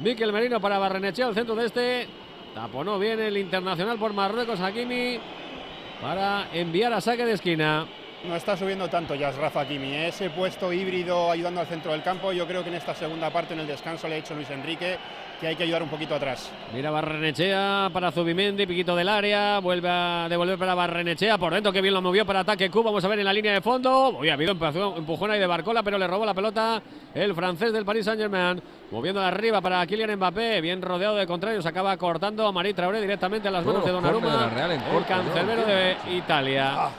Miquel 0.00 0.30
Merino 0.30 0.60
para 0.60 0.78
Barrenechea, 0.78 1.28
al 1.28 1.34
centro 1.34 1.54
de 1.54 1.64
este. 1.64 2.27
Taponó 2.58 2.98
bien 2.98 3.20
el 3.20 3.36
internacional 3.36 4.00
por 4.00 4.12
Marruecos, 4.12 4.58
Hakimi, 4.58 5.20
para 6.02 6.48
enviar 6.52 6.92
a 6.92 7.00
saque 7.00 7.24
de 7.24 7.34
esquina. 7.34 7.86
No 8.24 8.34
está 8.34 8.56
subiendo 8.56 8.88
tanto 8.88 9.14
ya 9.14 9.30
Rafa 9.30 9.66
Kimi. 9.66 9.94
¿eh? 9.94 10.08
Ese 10.08 10.30
puesto 10.30 10.72
híbrido 10.72 11.30
ayudando 11.30 11.60
al 11.60 11.66
centro 11.66 11.92
del 11.92 12.02
campo, 12.02 12.32
yo 12.32 12.46
creo 12.46 12.62
que 12.64 12.68
en 12.68 12.74
esta 12.74 12.94
segunda 12.94 13.30
parte, 13.30 13.54
en 13.54 13.60
el 13.60 13.66
descanso, 13.66 14.08
le 14.08 14.16
ha 14.16 14.18
hecho 14.18 14.34
Luis 14.34 14.50
Enrique 14.50 14.98
que 15.40 15.46
hay 15.46 15.54
que 15.54 15.62
ayudar 15.62 15.84
un 15.84 15.88
poquito 15.88 16.16
atrás. 16.16 16.50
Mira 16.74 16.90
Barrenechea 16.90 17.90
para 17.92 18.10
Zubimendi, 18.10 18.66
piquito 18.66 18.96
del 18.96 19.08
área, 19.08 19.60
vuelve 19.60 19.88
a 19.88 20.26
devolver 20.28 20.58
para 20.58 20.74
Barrenechea, 20.74 21.38
por 21.38 21.54
dentro 21.54 21.72
que 21.72 21.80
bien 21.80 21.94
lo 21.94 22.02
movió 22.02 22.26
para 22.26 22.40
ataque 22.40 22.68
Cuba, 22.70 22.86
vamos 22.86 23.04
a 23.04 23.08
ver 23.08 23.20
en 23.20 23.24
la 23.24 23.32
línea 23.32 23.52
de 23.52 23.60
fondo, 23.60 24.18
hoy 24.18 24.30
ha 24.30 24.34
habido 24.34 24.50
empujón 24.50 25.30
ahí 25.30 25.38
de 25.38 25.46
Barcola, 25.46 25.84
pero 25.84 25.96
le 25.96 26.08
robó 26.08 26.26
la 26.26 26.34
pelota 26.34 26.82
el 27.14 27.34
francés 27.36 27.72
del 27.72 27.84
Paris 27.84 28.04
Saint 28.04 28.20
Germain, 28.20 28.60
moviendo 28.90 29.20
arriba 29.20 29.60
para 29.60 29.86
Kylian 29.86 30.16
Mbappé, 30.16 30.60
bien 30.60 30.82
rodeado 30.82 31.14
de 31.14 31.26
contrarios, 31.26 31.64
acaba 31.66 31.96
cortando 31.96 32.44
a 32.44 32.50
Marí 32.50 32.74
Traoré 32.74 33.00
directamente 33.00 33.46
a 33.46 33.52
las 33.52 33.64
manos 33.64 33.84
de 33.84 33.92
Donnarumma, 33.92 34.50
el 34.92 35.04
cancerbero 35.06 35.64
de 35.64 35.96
Italia. 36.16 36.72
Ah. 36.74 36.90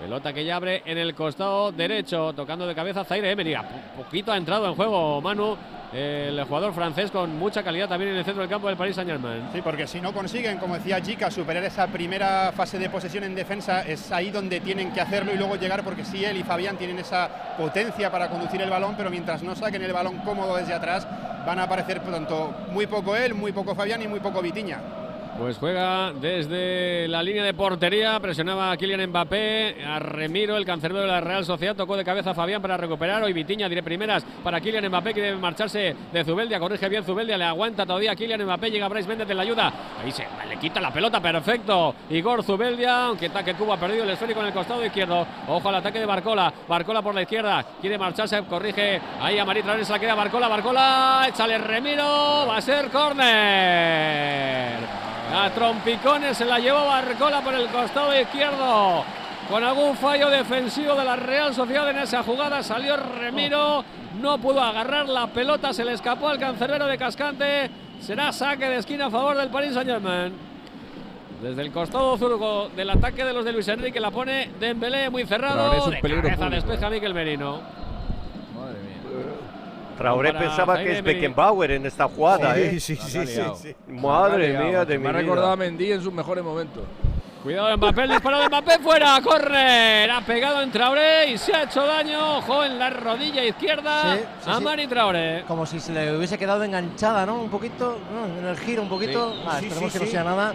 Pelota 0.00 0.32
que 0.32 0.46
ya 0.46 0.56
abre 0.56 0.82
en 0.86 0.96
el 0.96 1.14
costado 1.14 1.72
derecho, 1.72 2.32
tocando 2.32 2.66
de 2.66 2.74
cabeza 2.74 3.04
Zaire 3.04 3.30
Emery. 3.32 3.54
poquito 3.96 4.32
ha 4.32 4.36
entrado 4.38 4.66
en 4.66 4.74
juego 4.74 5.20
Manu, 5.20 5.58
el 5.92 6.42
jugador 6.44 6.72
francés 6.72 7.10
con 7.10 7.38
mucha 7.38 7.62
calidad 7.62 7.86
también 7.86 8.12
en 8.12 8.16
el 8.16 8.24
centro 8.24 8.40
del 8.40 8.48
campo 8.48 8.68
del 8.68 8.78
Paris 8.78 8.96
Saint 8.96 9.10
Germain. 9.10 9.42
Sí, 9.52 9.60
porque 9.60 9.86
si 9.86 10.00
no 10.00 10.14
consiguen, 10.14 10.56
como 10.56 10.74
decía 10.74 11.02
Chica, 11.02 11.30
superar 11.30 11.64
esa 11.64 11.86
primera 11.88 12.50
fase 12.56 12.78
de 12.78 12.88
posesión 12.88 13.24
en 13.24 13.34
defensa, 13.34 13.82
es 13.82 14.10
ahí 14.10 14.30
donde 14.30 14.60
tienen 14.60 14.90
que 14.90 15.02
hacerlo 15.02 15.34
y 15.34 15.36
luego 15.36 15.56
llegar, 15.56 15.84
porque 15.84 16.06
sí, 16.06 16.24
él 16.24 16.38
y 16.38 16.44
Fabián 16.44 16.78
tienen 16.78 16.98
esa 16.98 17.28
potencia 17.58 18.10
para 18.10 18.30
conducir 18.30 18.62
el 18.62 18.70
balón, 18.70 18.94
pero 18.96 19.10
mientras 19.10 19.42
no 19.42 19.54
saquen 19.54 19.82
el 19.82 19.92
balón 19.92 20.16
cómodo 20.18 20.56
desde 20.56 20.72
atrás, 20.72 21.06
van 21.44 21.58
a 21.58 21.64
aparecer 21.64 22.00
tanto 22.00 22.54
muy 22.72 22.86
poco 22.86 23.14
él, 23.16 23.34
muy 23.34 23.52
poco 23.52 23.74
Fabián 23.74 24.00
y 24.00 24.08
muy 24.08 24.20
poco 24.20 24.40
Vitiña. 24.40 24.78
Pues 25.40 25.56
juega 25.56 26.12
desde 26.12 27.08
la 27.08 27.22
línea 27.22 27.42
de 27.42 27.54
portería, 27.54 28.20
presionaba 28.20 28.72
a 28.72 28.76
Kylian 28.76 29.08
Mbappé, 29.08 29.82
a 29.82 29.98
Remiro, 29.98 30.54
el 30.54 30.66
cancerbero 30.66 31.06
de 31.06 31.10
la 31.10 31.22
Real 31.22 31.46
Sociedad, 31.46 31.74
tocó 31.74 31.96
de 31.96 32.04
cabeza 32.04 32.32
a 32.32 32.34
Fabián 32.34 32.60
para 32.60 32.76
recuperar, 32.76 33.22
hoy 33.22 33.32
Vitiña 33.32 33.66
diré 33.66 33.82
primeras 33.82 34.22
para 34.44 34.60
Kylian 34.60 34.88
Mbappé 34.88 35.14
que 35.14 35.22
debe 35.22 35.38
marcharse 35.38 35.96
de 36.12 36.24
Zubeldia, 36.24 36.60
corrige 36.60 36.90
bien 36.90 37.04
Zubeldia, 37.04 37.38
le 37.38 37.44
aguanta 37.44 37.86
todavía 37.86 38.14
Kylian 38.14 38.44
Mbappé, 38.44 38.70
llega 38.70 38.86
Bryce 38.88 39.08
Méndez 39.08 39.28
de 39.28 39.34
la 39.34 39.40
ayuda, 39.40 39.72
ahí 40.04 40.12
se 40.12 40.26
le 40.46 40.58
quita 40.58 40.78
la 40.78 40.92
pelota, 40.92 41.22
perfecto, 41.22 41.94
Igor 42.10 42.44
Zubeldia, 42.44 43.06
aunque 43.06 43.28
ataque 43.28 43.54
Cuba 43.54 43.76
ha 43.76 43.80
perdido 43.80 44.04
el 44.04 44.10
esférico 44.10 44.40
en 44.40 44.46
el 44.48 44.52
costado 44.52 44.84
izquierdo, 44.84 45.26
ojo 45.48 45.68
al 45.70 45.76
ataque 45.76 46.00
de 46.00 46.06
Barcola, 46.06 46.52
Barcola 46.68 47.00
por 47.00 47.14
la 47.14 47.22
izquierda, 47.22 47.64
quiere 47.80 47.96
marcharse, 47.96 48.42
corrige 48.42 49.00
ahí 49.18 49.38
a 49.38 49.46
Marit 49.46 49.64
se 49.84 49.90
la 49.90 49.98
queda 49.98 50.14
Barcola, 50.14 50.48
Barcola, 50.48 51.24
échale 51.30 51.56
Remiro, 51.56 52.44
va 52.46 52.58
a 52.58 52.60
ser 52.60 52.90
córner. 52.90 55.00
A 55.32 55.48
trompicones 55.50 56.36
se 56.36 56.44
la 56.44 56.58
llevó 56.58 56.86
Barcola 56.86 57.40
por 57.40 57.54
el 57.54 57.68
costado 57.68 58.18
izquierdo. 58.18 59.04
Con 59.48 59.62
algún 59.62 59.96
fallo 59.96 60.28
defensivo 60.28 60.94
de 60.94 61.04
la 61.04 61.16
Real 61.16 61.54
Sociedad 61.54 61.88
en 61.90 61.98
esa 61.98 62.22
jugada 62.22 62.62
salió 62.62 62.96
Remiro. 62.96 63.84
No 64.20 64.38
pudo 64.38 64.60
agarrar 64.60 65.08
la 65.08 65.28
pelota, 65.28 65.72
se 65.72 65.84
le 65.84 65.92
escapó 65.92 66.28
al 66.28 66.38
cancerbero 66.38 66.86
de 66.86 66.98
Cascante. 66.98 67.70
Será 68.00 68.32
saque 68.32 68.68
de 68.68 68.76
esquina 68.78 69.06
a 69.06 69.10
favor 69.10 69.36
del 69.36 69.48
Paris 69.50 69.74
Saint-Germain. 69.74 70.32
Desde 71.42 71.62
el 71.62 71.70
costado 71.72 72.18
zurgo 72.18 72.68
del 72.76 72.90
ataque 72.90 73.24
de 73.24 73.32
los 73.32 73.44
de 73.44 73.52
Luis 73.52 73.68
Enrique 73.68 73.98
la 73.98 74.10
pone 74.10 74.50
Dembélé 74.58 75.10
muy 75.10 75.24
cerrado. 75.26 75.90
De 75.90 76.00
cabeza 76.00 76.50
despeja 76.50 76.88
¿eh? 76.88 76.90
Miquel 76.90 77.14
Merino. 77.14 77.60
Traoré 80.00 80.32
pensaba 80.32 80.78
que 80.78 80.92
es 80.96 81.04
Beckenbauer 81.04 81.72
en 81.72 81.84
esta 81.84 82.08
jugada. 82.08 82.54
Sí, 82.54 82.60
¿eh? 82.60 82.80
sí, 82.80 82.96
sí, 82.96 83.26
sí, 83.26 83.76
Madre 83.86 84.56
mía 84.58 84.86
de 84.86 84.98
Me 84.98 85.10
ha 85.10 85.12
recordado 85.12 85.50
a 85.50 85.56
Mendy 85.56 85.92
en 85.92 86.02
sus 86.02 86.10
mejores 86.10 86.42
momentos. 86.42 86.84
Cuidado 87.42 87.68
de 87.68 87.76
Mbappé, 87.76 88.02
el 88.04 88.10
disparo 88.10 88.40
de 88.40 88.48
Mbappé 88.48 88.78
fuera, 88.78 89.20
correr, 89.22 90.10
ha 90.10 90.22
pegado 90.22 90.62
en 90.62 90.70
Traoré 90.70 91.30
y 91.30 91.36
se 91.36 91.54
ha 91.54 91.64
hecho 91.64 91.86
daño, 91.86 92.38
ojo 92.38 92.64
en 92.64 92.78
la 92.78 92.88
rodilla 92.88 93.44
izquierda 93.44 94.16
a 94.46 94.60
Mari 94.60 94.86
Traoré. 94.86 95.44
Como 95.46 95.66
si 95.66 95.78
se 95.78 95.92
le 95.92 96.16
hubiese 96.16 96.38
quedado 96.38 96.64
enganchada, 96.64 97.26
¿no? 97.26 97.42
Un 97.42 97.50
poquito, 97.50 97.98
en 98.38 98.46
el 98.46 98.56
giro 98.56 98.80
un 98.80 98.88
poquito, 98.88 99.34
ah, 99.46 99.58
esperemos 99.60 99.92
que 99.92 99.98
no 99.98 100.06
sea 100.06 100.24
nada. 100.24 100.54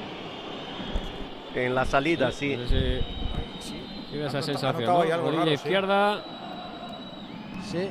En 1.54 1.76
la 1.76 1.86
salida, 1.86 2.32
sí. 2.32 2.58
Sí, 3.60 4.20
esa 4.20 4.42
sensación, 4.42 4.86
¿no? 4.86 5.18
rodilla 5.18 5.54
izquierda. 5.54 6.24
Sí, 7.72 7.90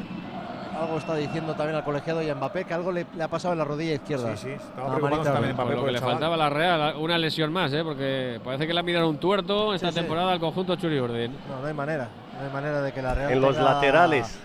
algo 0.77 0.99
está 0.99 1.15
diciendo 1.17 1.55
también 1.55 1.77
al 1.77 1.85
colegiado 1.85 2.23
y 2.23 2.29
a 2.29 2.35
Mbappé 2.35 2.65
que 2.65 2.75
algo 2.75 2.93
le, 2.93 3.07
ha 3.21 3.29
pasado 3.29 3.53
en 3.53 3.59
la 3.59 3.65
rodilla 3.65 3.95
izquierda. 3.95 4.37
Sí, 4.37 4.49
sí, 4.49 4.53
estaba 4.53 4.97
preocupado 4.97 5.23
también 5.23 5.55
Mbappé. 5.55 5.71
Por 5.71 5.81
lo 5.81 5.87
que 5.87 5.93
le 5.93 6.01
faltaba 6.01 6.35
a 6.35 6.39
la 6.39 6.51
Real, 6.51 6.97
una 6.97 7.19
lesión 7.19 7.53
más, 7.53 7.73
¿eh? 7.73 7.83
porque 7.85 8.41
parece 8.45 8.67
que 8.67 8.75
le 8.75 8.81
ha 8.81 8.83
mirado 8.83 9.09
un 9.09 9.19
tuerto 9.19 9.75
esta 9.75 9.93
temporada 9.93 10.33
al 10.33 10.41
conjunto 10.41 10.77
Churi 10.77 10.99
Urdin. 10.99 11.33
No, 11.49 11.61
no 11.61 11.67
hay 11.67 11.75
manera, 11.75 12.09
no 12.39 12.47
hay 12.47 12.53
manera 12.53 12.83
de 12.83 12.93
que 12.93 13.03
la 13.03 13.15
Real. 13.15 13.33
En 13.33 13.41
los 13.41 13.57
laterales. 13.57 14.39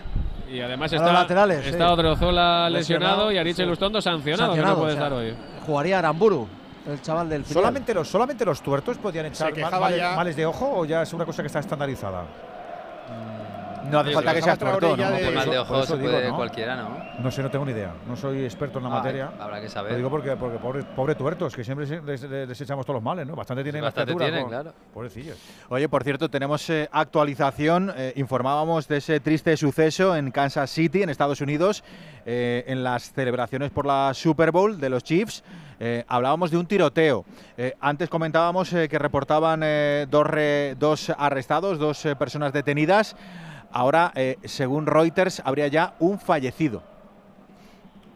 Y 0.50 0.60
además 0.60 0.92
está, 0.92 1.12
laterales, 1.12 1.64
está 1.64 1.92
Odriozola 1.92 2.68
lesionado, 2.70 3.30
y 3.30 3.38
Ariche 3.38 3.64
Lustondo 3.64 4.00
sancionado, 4.00 4.54
que 4.54 4.60
no 4.60 4.76
puede 4.76 4.92
estar 4.94 5.12
hoy. 5.12 5.34
Jugaría 5.64 5.98
Aramburu 5.98 6.48
el 6.86 7.00
chaval 7.02 7.28
del 7.28 7.44
filial. 7.44 7.62
¿Solamente 7.62 7.94
los, 7.94 8.08
¿Solamente 8.08 8.44
los 8.44 8.62
tuertos 8.62 8.98
podían 8.98 9.26
echar 9.26 9.52
males, 10.16 10.36
de 10.36 10.46
ojo 10.46 10.70
o 10.78 10.84
ya 10.84 11.02
es 11.02 11.12
una 11.12 11.24
cosa 11.24 11.42
que 11.42 11.46
está 11.46 11.60
estandarizada? 11.60 12.24
No 13.84 14.00
hace 14.00 14.12
falta 14.12 14.34
que 14.34 14.42
sea 14.42 14.56
tuerto, 14.56 14.96
¿no? 14.96 15.10
De, 15.10 15.30
mal 15.30 15.50
de 15.50 15.58
ojo 15.58 15.82
se 15.84 15.96
puede 15.96 16.30
cualquiera, 16.30 16.76
¿no? 16.76 16.90
No 17.20 17.30
sé, 17.30 17.42
no 17.42 17.50
tengo 17.50 17.64
ni 17.64 17.72
idea. 17.72 17.92
No 18.06 18.16
soy 18.16 18.44
experto 18.44 18.78
en 18.78 18.84
la 18.84 18.90
materia. 18.90 19.32
Habrá 19.38 19.60
que 19.60 19.68
saber. 19.68 19.92
Lo 19.92 19.98
digo 19.98 20.10
porque, 20.10 20.36
porque 20.36 20.58
pobre, 20.58 20.82
pobre 20.82 21.14
tuertos, 21.14 21.54
que 21.54 21.64
siempre 21.64 21.86
les, 22.02 22.60
echamos 22.60 22.86
todos 22.86 22.96
los 22.96 23.02
males, 23.02 23.26
¿no? 23.26 23.34
Bastante 23.34 23.62
tienen 23.62 23.82
Bastante 23.82 24.12
la 24.12 24.18
tienen, 24.18 24.48
claro. 24.48 24.72
Pobrecillos. 24.92 25.38
Oye, 25.68 25.88
por 25.88 26.04
cierto, 26.04 26.28
tenemos 26.28 26.68
eh, 26.70 26.88
actualización. 26.92 27.92
Eh, 27.96 28.12
informábamos 28.16 28.88
de 28.88 28.98
ese 28.98 29.20
triste 29.20 29.56
suceso 29.56 30.16
en 30.16 30.30
Kansas 30.30 30.70
City, 30.70 31.02
en 31.02 31.10
Estados 31.10 31.40
Unidos, 31.40 31.84
eh, 32.26 32.64
en 32.66 32.84
las 32.84 33.12
celebraciones 33.12 33.70
por 33.70 33.86
la 33.86 34.12
Super 34.14 34.50
Bowl 34.50 34.80
de 34.80 34.90
los 34.90 35.04
Chiefs. 35.04 35.42
hablábamos 36.08 36.50
de 36.50 36.58
un 36.58 36.66
tiroteo. 36.66 37.24
antes 37.80 38.10
comentábamos 38.10 38.68
que 38.68 38.98
reportaban 38.98 39.64
dos, 40.10 40.26
dos 40.78 41.10
arrestados, 41.16 41.78
dos 41.78 42.06
personas 42.18 42.52
detenidas. 42.52 43.16
Ahora, 43.72 44.12
eh, 44.14 44.36
según 44.44 44.86
Reuters, 44.86 45.42
habría 45.44 45.68
ya 45.68 45.94
un 45.98 46.18
fallecido. 46.18 46.82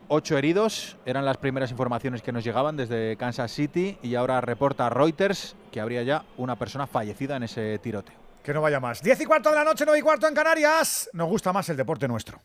Ocho 0.09 0.37
heridos 0.37 0.97
eran 1.07 1.25
las 1.25 1.39
primeras 1.39 1.71
informaciones 1.71 2.23
que 2.23 2.33
nos 2.33 2.45
llegaban 2.45 2.77
desde 2.77 3.17
Kansas 3.17 3.53
City 3.53 3.99
y 4.03 4.15
ahora 4.17 4.41
reporta 4.41 4.91
Reuters 4.91 5.57
que 5.73 5.81
habría 5.81 6.03
ya 6.03 6.25
una 6.37 6.57
persona 6.57 6.87
fallecida 6.87 7.37
en 7.37 7.45
ese 7.45 7.79
tiroteo. 7.79 8.17
Que 8.43 8.53
no 8.53 8.61
vaya 8.61 8.81
más. 8.81 9.03
Diez 9.03 9.21
y 9.21 9.25
cuarto 9.25 9.49
de 9.49 9.57
la 9.57 9.65
noche, 9.65 9.85
nueve 9.87 10.01
y 10.01 10.03
cuarto 10.03 10.29
en 10.29 10.35
Canarias. 10.35 11.09
Nos 11.15 11.29
gusta 11.29 11.53
más 11.53 11.69
el 11.71 11.77
deporte 11.77 12.07
nuestro. 12.07 12.41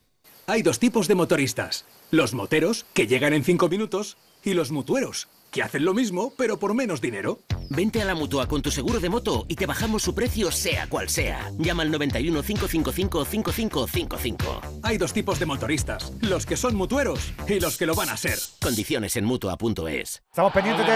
Hay 0.47 0.61
dos 0.61 0.79
tipos 0.79 1.07
de 1.07 1.15
motoristas. 1.15 1.85
Los 2.11 2.33
moteros, 2.33 2.85
que 2.93 3.05
llegan 3.05 3.33
en 3.33 3.43
cinco 3.43 3.67
minutos, 3.67 4.17
y 4.43 4.53
los 4.53 4.71
mutueros 4.71 5.27
que 5.51 5.63
hacen 5.63 5.85
lo 5.85 5.93
mismo, 5.93 6.33
pero 6.37 6.57
por 6.57 6.73
menos 6.73 7.01
dinero. 7.01 7.39
Vente 7.69 8.01
a 8.01 8.05
la 8.05 8.15
mutua 8.15 8.47
con 8.47 8.61
tu 8.61 8.71
seguro 8.71 8.99
de 8.99 9.09
moto 9.09 9.45
y 9.47 9.55
te 9.55 9.65
bajamos 9.65 10.01
su 10.01 10.15
precio, 10.15 10.51
sea 10.51 10.87
cual 10.87 11.09
sea. 11.09 11.51
Llama 11.57 11.83
al 11.83 11.91
91 11.91 12.41
555 12.41 13.25
5555. 13.25 14.61
Hay 14.83 14.97
dos 14.97 15.13
tipos 15.13 15.39
de 15.39 15.45
motoristas: 15.45 16.11
los 16.21 16.45
que 16.45 16.57
son 16.57 16.75
mutueros 16.75 17.33
y 17.47 17.59
los 17.59 17.77
que 17.77 17.85
lo 17.85 17.95
van 17.95 18.09
a 18.09 18.17
ser. 18.17 18.37
Condiciones 18.61 19.15
en 19.15 19.25
mutua.es. 19.25 20.23
Estamos 20.29 20.51
pendientes 20.51 20.85
de. 20.85 20.93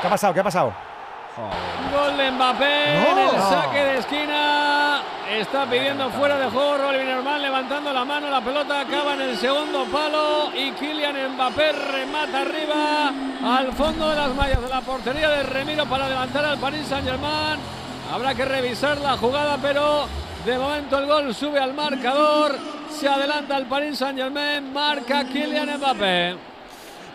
¿Qué 0.00 0.06
ha 0.06 0.10
pasado? 0.10 0.34
¿Qué 0.34 0.40
ha 0.40 0.44
pasado? 0.44 0.74
Gol 1.36 2.16
de 2.18 2.30
Mbappé 2.30 3.10
en 3.10 3.18
el 3.18 3.30
saque 3.30 3.78
de 3.78 3.98
esquina. 3.98 5.01
Está 5.32 5.64
pidiendo 5.64 6.10
fuera 6.10 6.38
de 6.38 6.50
juego 6.50 6.76
Rolly 6.76 7.04
Normal 7.04 7.40
levantando 7.40 7.90
la 7.90 8.04
mano. 8.04 8.28
La 8.28 8.42
pelota 8.42 8.80
acaba 8.80 9.14
en 9.14 9.22
el 9.22 9.36
segundo 9.38 9.86
palo 9.86 10.52
y 10.54 10.72
Kylian 10.72 11.32
Mbappé 11.34 11.72
remata 11.72 12.42
arriba 12.42 13.08
al 13.42 13.72
fondo 13.72 14.10
de 14.10 14.16
las 14.16 14.34
mallas 14.34 14.60
de 14.60 14.68
la 14.68 14.82
portería 14.82 15.30
de 15.30 15.42
Remiro 15.44 15.86
para 15.86 16.06
levantar 16.10 16.44
al 16.44 16.58
Paris 16.58 16.86
Saint-Germain. 16.86 17.58
Habrá 18.12 18.34
que 18.34 18.44
revisar 18.44 18.98
la 18.98 19.16
jugada, 19.16 19.56
pero 19.56 20.06
de 20.44 20.58
momento 20.58 20.98
el 20.98 21.06
gol 21.06 21.34
sube 21.34 21.58
al 21.58 21.72
marcador. 21.72 22.58
Se 22.90 23.08
adelanta 23.08 23.56
el 23.56 23.64
Paris 23.64 23.98
Saint-Germain. 23.98 24.70
Marca 24.70 25.24
Kylian 25.24 25.78
Mbappé. 25.78 26.51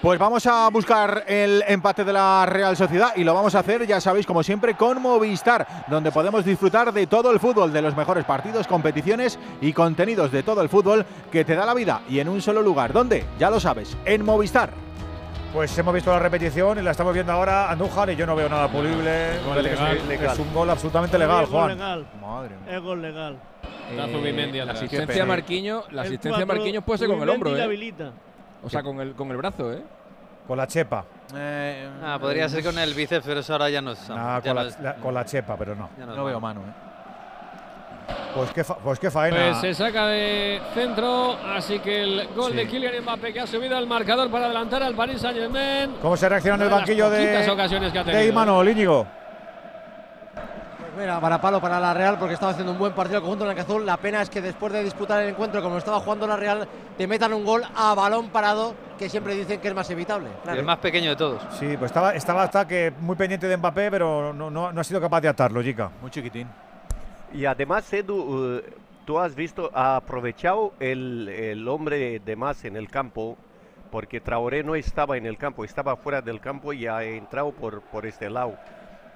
Pues 0.01 0.19
vamos 0.19 0.45
a 0.45 0.69
buscar 0.69 1.23
el 1.27 1.63
empate 1.67 2.03
de 2.03 2.13
la 2.13 2.45
Real 2.45 2.77
Sociedad 2.77 3.13
y 3.15 3.23
lo 3.23 3.33
vamos 3.33 3.55
a 3.55 3.59
hacer, 3.59 3.87
ya 3.87 3.99
sabéis, 3.99 4.27
como 4.27 4.43
siempre, 4.43 4.75
con 4.75 5.01
Movistar, 5.01 5.85
donde 5.87 6.11
podemos 6.11 6.45
disfrutar 6.45 6.93
de 6.93 7.07
todo 7.07 7.31
el 7.31 7.39
fútbol, 7.39 7.73
de 7.73 7.81
los 7.81 7.97
mejores 7.97 8.23
partidos, 8.23 8.67
competiciones 8.67 9.39
y 9.59 9.73
contenidos 9.73 10.31
de 10.31 10.43
todo 10.43 10.61
el 10.61 10.69
fútbol 10.69 11.03
que 11.31 11.43
te 11.43 11.55
da 11.55 11.65
la 11.65 11.73
vida 11.73 12.01
y 12.07 12.19
en 12.19 12.29
un 12.29 12.43
solo 12.43 12.61
lugar. 12.61 12.93
¿Dónde? 12.93 13.25
Ya 13.39 13.49
lo 13.49 13.59
sabes, 13.59 13.97
en 14.05 14.23
Movistar. 14.23 14.69
Pues 15.51 15.75
hemos 15.79 15.95
visto 15.95 16.11
la 16.11 16.19
repetición 16.19 16.77
y 16.77 16.83
la 16.83 16.91
estamos 16.91 17.15
viendo 17.15 17.31
ahora 17.31 17.71
Andújar 17.71 18.11
y 18.11 18.15
yo 18.15 18.27
no 18.27 18.35
veo 18.35 18.49
nada 18.49 18.67
pulible. 18.67 19.37
Es, 19.37 20.39
un 20.39 20.53
gol 20.53 20.69
absolutamente 20.69 21.17
legal, 21.17 21.47
Juan. 21.47 21.69
Legal. 21.69 22.05
Es 22.69 22.81
gol 22.81 23.01
legal. 23.01 23.39
Eh, 23.89 24.63
la 24.63 24.73
asistencia 24.73 25.25
Marquiño, 25.25 25.83
la 25.89 26.03
asistencia 26.03 26.45
puede 26.85 26.99
ser 26.99 27.07
con 27.07 27.19
el 27.19 27.29
hombro, 27.29 27.57
¿eh? 27.57 28.03
O 28.63 28.69
sea, 28.69 28.83
con 28.83 28.99
el, 28.99 29.13
con 29.13 29.29
el 29.31 29.37
brazo, 29.37 29.71
¿eh? 29.73 29.83
Con 30.47 30.57
la 30.57 30.67
chepa. 30.67 31.03
Eh, 31.35 31.89
ah, 32.03 32.17
podría 32.19 32.47
ser 32.47 32.63
con 32.63 32.77
el 32.79 32.93
bíceps, 32.93 33.25
pero 33.25 33.41
eso 33.41 33.53
ahora 33.53 33.69
ya 33.69 33.81
no 33.81 33.91
es. 33.91 33.99
Con, 33.99 34.15
la, 34.15 34.95
con, 35.01 35.13
la, 35.13 35.25
chepa, 35.25 35.57
pero 35.57 35.75
no. 35.75 35.89
no, 35.97 36.25
veo 36.25 36.39
mano, 36.39 36.61
¿eh? 36.61 36.87
Pues 38.33 38.51
qué, 38.51 38.63
pues 38.63 38.99
qué 38.99 39.11
faena. 39.11 39.37
Pues 39.37 39.57
se 39.57 39.73
saca 39.73 40.07
de 40.07 40.61
centro, 40.73 41.33
así 41.53 41.79
que 41.79 42.03
el 42.03 42.27
gol 42.35 42.55
de 42.55 42.67
Kylian 42.67 43.01
Mbappé 43.01 43.33
que 43.33 43.41
ha 43.41 43.47
subido 43.47 43.75
al 43.75 43.87
marcador 43.87 44.29
para 44.29 44.45
adelantar 44.45 44.83
al 44.83 44.95
Paris 44.95 45.21
Saint-Germain. 45.21 45.95
¿Cómo 46.01 46.15
se 46.15 46.29
reacciona 46.29 46.55
en 46.55 46.61
el 46.61 46.69
banquillo 46.69 47.09
de, 47.09 47.49
ocasiones 47.49 47.91
que 47.91 47.99
ha 47.99 48.03
de 48.03 48.27
Imanol, 48.27 48.69
Íñigo? 48.69 49.07
Mira, 50.97 51.21
para 51.21 51.39
palo 51.39 51.61
para 51.61 51.79
la 51.79 51.93
Real 51.93 52.17
porque 52.17 52.33
estaba 52.33 52.53
haciendo 52.53 52.71
un 52.71 52.79
buen 52.79 52.93
partido 52.93 53.19
el 53.19 53.23
conjunto 53.23 53.47
azul. 53.47 53.85
La 53.85 53.97
pena 53.97 54.19
es 54.23 54.31
que 54.31 54.41
después 54.41 54.73
de 54.73 54.83
disputar 54.83 55.21
el 55.21 55.29
encuentro 55.29 55.61
como 55.61 55.77
estaba 55.77 55.99
jugando 55.99 56.25
la 56.25 56.35
Real, 56.35 56.67
te 56.97 57.05
metan 57.05 57.33
un 57.33 57.45
gol 57.45 57.63
a 57.75 57.93
balón 57.93 58.29
parado 58.29 58.73
que 58.97 59.07
siempre 59.07 59.35
dicen 59.35 59.61
que 59.61 59.67
es 59.67 59.75
más 59.75 59.87
evitable. 59.91 60.29
El 60.47 60.63
más 60.63 60.79
pequeño 60.79 61.11
de 61.11 61.15
todos. 61.15 61.43
Sí, 61.59 61.77
pues 61.77 61.91
estaba, 61.91 62.15
estaba 62.15 62.43
hasta 62.43 62.67
que 62.67 62.91
muy 62.99 63.15
pendiente 63.15 63.47
de 63.47 63.57
Mbappé, 63.57 63.91
pero 63.91 64.33
no, 64.33 64.49
no, 64.49 64.69
ha 64.69 64.83
sido 64.83 64.99
capaz 64.99 65.21
de 65.21 65.27
atarlo, 65.27 65.61
Jica. 65.61 65.91
Muy 66.01 66.09
chiquitín. 66.09 66.47
Y 67.31 67.45
además, 67.45 67.93
Edu, 67.93 68.57
eh, 68.57 68.73
tú 69.05 69.19
has 69.19 69.35
visto, 69.35 69.69
ha 69.75 69.97
aprovechado 69.97 70.73
el, 70.79 71.29
el 71.29 71.67
hombre 71.67 72.19
de 72.19 72.35
más 72.35 72.65
en 72.65 72.75
el 72.75 72.89
campo 72.89 73.37
porque 73.91 74.19
Traoré 74.19 74.63
no 74.63 74.75
estaba 74.75 75.15
en 75.15 75.27
el 75.27 75.37
campo, 75.37 75.63
estaba 75.63 75.95
fuera 75.95 76.21
del 76.21 76.39
campo 76.39 76.73
y 76.73 76.87
ha 76.87 77.03
entrado 77.03 77.51
por, 77.51 77.81
por 77.81 78.05
este 78.05 78.29
lado 78.29 78.57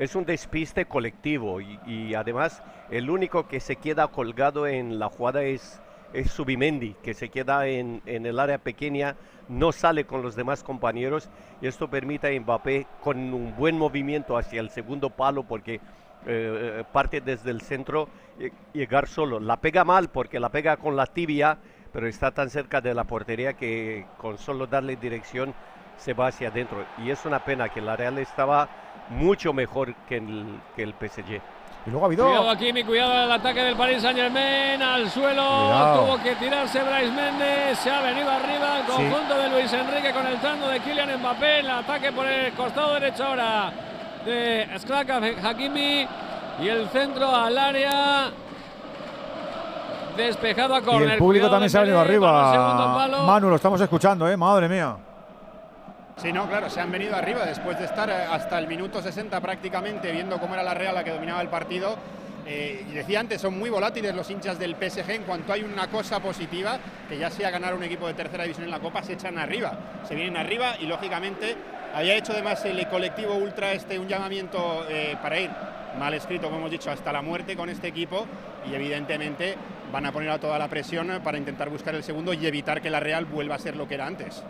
es 0.02 0.16
un 0.16 0.26
despiste 0.26 0.86
colectivo 0.86 1.62
y, 1.62 2.16
además 2.16 2.64
el 2.90 3.12
único 3.12 3.48
que 3.48 3.60
se 3.60 3.76
queda 3.76 4.08
colgado 4.08 4.66
en 4.66 4.98
la 4.98 5.10
jugada 5.10 5.44
es, 5.44 5.80
es 6.12 6.32
Subimendi, 6.32 6.96
que 7.04 7.14
se 7.14 7.30
queda 7.30 7.68
en, 7.68 8.02
el 8.08 8.40
área 8.40 8.58
pequeña, 8.58 9.16
no 9.48 9.72
sale 9.72 10.06
con 10.06 10.24
los 10.24 10.36
demás 10.36 10.64
compañeros 10.64 11.30
y 11.62 11.68
esto 11.68 11.88
permite 11.88 12.36
a 12.36 12.42
Mbappé 12.42 12.88
con 13.04 13.32
un 13.32 13.56
buen 13.56 13.78
movimiento 13.78 14.38
hacia 14.38 14.60
el 14.60 14.72
segundo 14.72 15.12
palo 15.12 15.44
porque 15.44 15.80
eh, 16.26 16.84
parte 16.92 17.22
desde 17.22 17.52
el 17.52 17.62
centro 17.62 18.10
llegar 18.74 19.08
solo. 19.08 19.40
La 19.40 19.58
pega 19.58 19.84
mal 19.84 20.10
porque 20.10 20.40
la 20.40 20.50
pega 20.50 20.78
con 20.78 20.96
la 20.96 21.06
tibia, 21.06 21.60
pero 21.94 22.08
está 22.08 22.32
tan 22.32 22.50
cerca 22.50 22.82
de 22.82 22.96
la 22.96 23.04
portería 23.04 23.54
que 23.54 24.08
con 24.18 24.40
solo 24.40 24.66
darle 24.66 24.96
dirección 24.96 25.54
se 25.98 26.14
va 26.14 26.28
hacia 26.28 26.48
adentro. 26.48 26.84
Y 26.98 27.12
es 27.12 27.24
una 27.26 27.46
pena 27.46 27.70
que 27.70 27.82
la 27.82 27.96
Real 27.96 28.18
estaba 28.18 28.68
mucho 29.12 29.54
mejor 29.54 29.94
que 30.08 30.18
el, 30.18 30.60
que 30.76 30.84
el 30.84 30.94
PSG. 30.94 31.42
Y 31.86 31.90
luego 31.90 32.06
ha 32.06 32.08
habido. 32.08 32.26
Cuidado 32.28 32.50
aquí, 32.50 32.72
mi 32.74 32.84
cuidado 32.84 33.24
el 33.24 33.32
ataque 33.32 33.62
del 33.62 33.76
Paris 33.76 34.02
Saint 34.04 34.18
Germain 34.18 34.82
al 34.82 35.10
suelo. 35.10 35.42
Tuvo 35.42 36.22
que 36.22 36.36
tirarse 36.36 36.82
Bryce 36.84 37.12
Méndez. 37.12 37.80
Se 37.80 37.90
ha 37.90 38.02
venido 38.02 38.30
arriba 38.30 38.80
el 38.80 38.86
conjunto 38.86 39.38
de 39.38 39.50
Luis 39.50 39.74
Enrique 39.74 40.12
con 40.14 40.28
el 40.28 40.40
tanto 40.40 40.68
de 40.70 40.80
Kylian 40.80 41.20
Mbappé. 41.20 41.60
El 41.60 41.72
ataque 41.72 42.12
por 42.12 42.28
el 42.28 42.54
costado 42.54 42.94
derecho 42.94 43.26
ahora 43.26 43.72
de 44.26 44.68
Sklaka 44.78 45.20
Hakimi. 45.44 46.08
Y 46.62 46.68
el 46.68 46.88
centro 46.90 47.36
al 47.36 47.58
área. 47.58 48.30
Despejado 50.16 50.76
a 50.76 50.82
córner. 50.82 51.10
Y 51.10 51.12
el 51.14 51.18
público 51.18 51.50
también 51.50 51.70
se 51.70 51.78
ha 51.80 51.82
venido 51.82 52.00
arriba. 52.00 53.08
Manu, 53.26 53.50
lo 53.50 53.56
estamos 53.56 53.82
escuchando, 53.82 54.30
¿eh? 54.30 54.38
Madre 54.38 54.70
mía. 54.70 54.98
Sí, 56.22 56.32
no, 56.32 56.48
claro, 56.48 56.70
se 56.70 56.80
han 56.80 56.92
venido 56.92 57.16
arriba 57.16 57.44
después 57.48 57.80
de 57.80 57.86
estar 57.86 58.08
eh, 58.08 58.14
hasta 58.14 58.60
el 58.60 58.68
minuto 58.68 59.02
60 59.02 59.42
prácticamente 59.42 60.12
viendo 60.12 60.40
cómo 60.40 60.54
era 60.54 60.62
la 60.62 60.76
Real 60.76 60.94
la 60.94 61.04
que 61.04 61.10
dominaba 61.10 61.42
el 61.42 61.48
partido. 61.48 61.96
Eh, 62.46 62.86
y 62.88 62.94
decía 62.94 63.22
antes, 63.22 63.42
son 63.42 63.58
muy 63.58 63.72
volátiles 63.72 64.14
los 64.14 64.30
hinchas 64.30 64.60
del 64.60 64.76
PSG 64.76 65.10
en 65.10 65.24
cuanto 65.24 65.52
hay 65.52 65.64
una 65.64 65.88
cosa 65.88 66.20
positiva, 66.20 66.78
que 67.10 67.18
ya 67.18 67.32
sea 67.32 67.50
ganar 67.50 67.74
un 67.74 67.82
equipo 67.82 68.06
de 68.06 68.14
tercera 68.14 68.44
división 68.44 68.66
en 68.66 68.72
la 68.72 68.80
Copa, 68.80 69.02
se 69.02 69.14
echan 69.14 69.40
arriba, 69.40 69.74
se 70.08 70.14
vienen 70.14 70.38
arriba 70.38 70.76
y 70.80 70.86
lógicamente 70.86 71.56
había 71.92 72.14
hecho 72.14 72.34
además 72.34 72.64
el 72.66 72.88
colectivo 72.88 73.34
Ultra 73.34 73.72
este 73.74 73.98
un 73.98 74.08
llamamiento 74.08 74.86
eh, 74.90 75.18
para 75.24 75.40
ir 75.40 75.50
mal 75.98 76.14
escrito, 76.14 76.44
como 76.48 76.58
hemos 76.58 76.72
dicho, 76.72 76.92
hasta 76.92 77.12
la 77.12 77.24
muerte 77.24 77.56
con 77.56 77.68
este 77.68 77.88
equipo 77.88 78.28
y 78.70 78.76
evidentemente 78.76 79.56
van 79.92 80.06
a 80.06 80.12
poner 80.12 80.30
a 80.30 80.40
toda 80.40 80.60
la 80.60 80.68
presión 80.68 81.20
para 81.24 81.40
intentar 81.40 81.70
buscar 81.70 81.96
el 81.96 82.04
segundo 82.04 82.32
y 82.32 82.46
evitar 82.46 82.80
que 82.80 82.92
la 82.92 83.00
Real 83.00 83.26
vuelva 83.26 83.56
a 83.56 83.60
ser 83.60 83.76
lo 83.76 83.88
que 83.88 83.96
era 83.96 84.06
antes. 84.06 84.44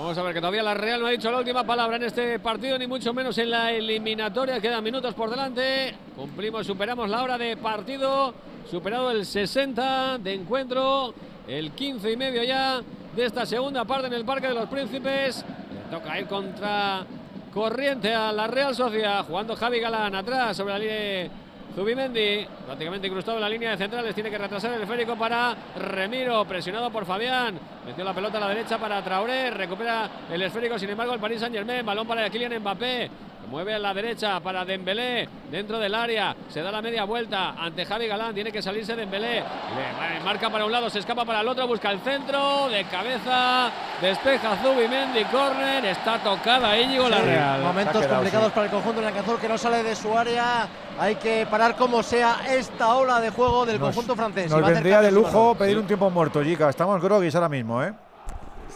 Vamos 0.00 0.16
a 0.16 0.22
ver 0.22 0.32
que 0.32 0.40
todavía 0.40 0.62
la 0.62 0.72
Real 0.72 0.98
no 0.98 1.08
ha 1.08 1.10
dicho 1.10 1.30
la 1.30 1.36
última 1.36 1.62
palabra 1.62 1.96
en 1.96 2.04
este 2.04 2.38
partido, 2.38 2.78
ni 2.78 2.86
mucho 2.86 3.12
menos 3.12 3.36
en 3.36 3.50
la 3.50 3.70
eliminatoria. 3.70 4.58
Quedan 4.58 4.82
minutos 4.82 5.12
por 5.12 5.28
delante. 5.28 5.94
Cumplimos, 6.16 6.66
superamos 6.66 7.10
la 7.10 7.22
hora 7.22 7.36
de 7.36 7.58
partido. 7.58 8.32
superado 8.70 9.10
el 9.10 9.26
60 9.26 10.16
de 10.16 10.32
encuentro, 10.32 11.12
el 11.46 11.72
15 11.72 12.12
y 12.12 12.16
medio 12.16 12.42
ya 12.42 12.80
de 13.14 13.24
esta 13.26 13.44
segunda 13.44 13.84
parte 13.84 14.06
en 14.06 14.14
el 14.14 14.24
Parque 14.24 14.48
de 14.48 14.54
los 14.54 14.70
Príncipes. 14.70 15.44
Le 15.70 15.94
toca 15.94 16.18
ir 16.18 16.26
contra 16.26 17.04
corriente 17.52 18.14
a 18.14 18.32
la 18.32 18.46
Real 18.46 18.74
Sociedad, 18.74 19.26
jugando 19.26 19.54
Javi 19.54 19.80
Galán 19.80 20.14
atrás 20.14 20.56
sobre 20.56 20.72
la 20.72 20.78
línea 20.78 21.30
Zubimendi, 21.74 22.46
prácticamente 22.66 23.06
incrustado 23.06 23.38
en 23.38 23.42
la 23.42 23.48
línea 23.48 23.70
de 23.70 23.76
centrales, 23.76 24.14
tiene 24.14 24.30
que 24.30 24.38
retrasar 24.38 24.72
el 24.74 24.82
esférico 24.82 25.16
para 25.16 25.56
Remiro, 25.76 26.44
presionado 26.44 26.90
por 26.90 27.06
Fabián, 27.06 27.58
metió 27.86 28.04
la 28.04 28.12
pelota 28.12 28.38
a 28.38 28.40
la 28.40 28.48
derecha 28.48 28.78
para 28.78 29.02
Traoré, 29.02 29.50
recupera 29.50 30.08
el 30.32 30.42
esférico, 30.42 30.78
sin 30.78 30.90
embargo 30.90 31.14
el 31.14 31.20
Paris 31.20 31.40
Saint 31.40 31.54
Germain, 31.54 31.86
balón 31.86 32.06
para 32.06 32.28
Kylian 32.28 32.58
Mbappé, 32.60 33.10
mueve 33.48 33.74
a 33.74 33.78
la 33.78 33.92
derecha 33.94 34.40
para 34.40 34.64
Dembélé 34.64 35.28
dentro 35.50 35.78
del 35.78 35.94
área, 35.94 36.34
se 36.48 36.62
da 36.62 36.70
la 36.70 36.80
media 36.80 37.04
vuelta 37.04 37.50
ante 37.58 37.84
Javi 37.84 38.06
Galán, 38.06 38.34
tiene 38.34 38.52
que 38.52 38.62
salirse 38.62 38.94
Dembélé, 38.94 39.40
le 39.40 40.24
marca 40.24 40.50
para 40.50 40.64
un 40.64 40.72
lado, 40.72 40.88
se 40.88 41.00
escapa 41.00 41.24
para 41.24 41.40
el 41.40 41.48
otro, 41.48 41.66
busca 41.66 41.90
el 41.90 42.00
centro, 42.00 42.68
de 42.68 42.84
cabeza, 42.84 43.70
despeja 44.00 44.56
Zubimendi, 44.56 45.24
córner, 45.24 45.84
está 45.86 46.18
tocada 46.18 46.78
Íñigo 46.78 47.08
la 47.08 47.18
Real. 47.18 47.62
Momentos 47.62 48.06
complicados 48.06 48.52
para 48.52 48.66
el 48.66 48.72
conjunto 48.72 49.00
de 49.00 49.12
Cazor 49.12 49.38
que 49.40 49.48
no 49.48 49.58
sale 49.58 49.82
de 49.82 49.96
su 49.96 50.16
área, 50.16 50.68
hay 50.98 51.16
que 51.16 51.46
parar 51.50 51.76
como 51.76 52.02
sea 52.02 52.40
esta 52.48 52.94
ola 52.94 53.20
de 53.20 53.30
juego 53.30 53.66
del 53.66 53.80
conjunto 53.80 54.14
francés. 54.14 54.50
Nos 54.50 54.64
vendría 54.64 55.00
de 55.00 55.10
lujo 55.10 55.54
pedir 55.54 55.78
un 55.78 55.86
tiempo 55.86 56.10
muerto, 56.10 56.42
Jica, 56.42 56.68
estamos 56.68 57.00
groguis 57.02 57.34
ahora 57.34 57.48
mismo, 57.48 57.82
¿eh? 57.82 57.92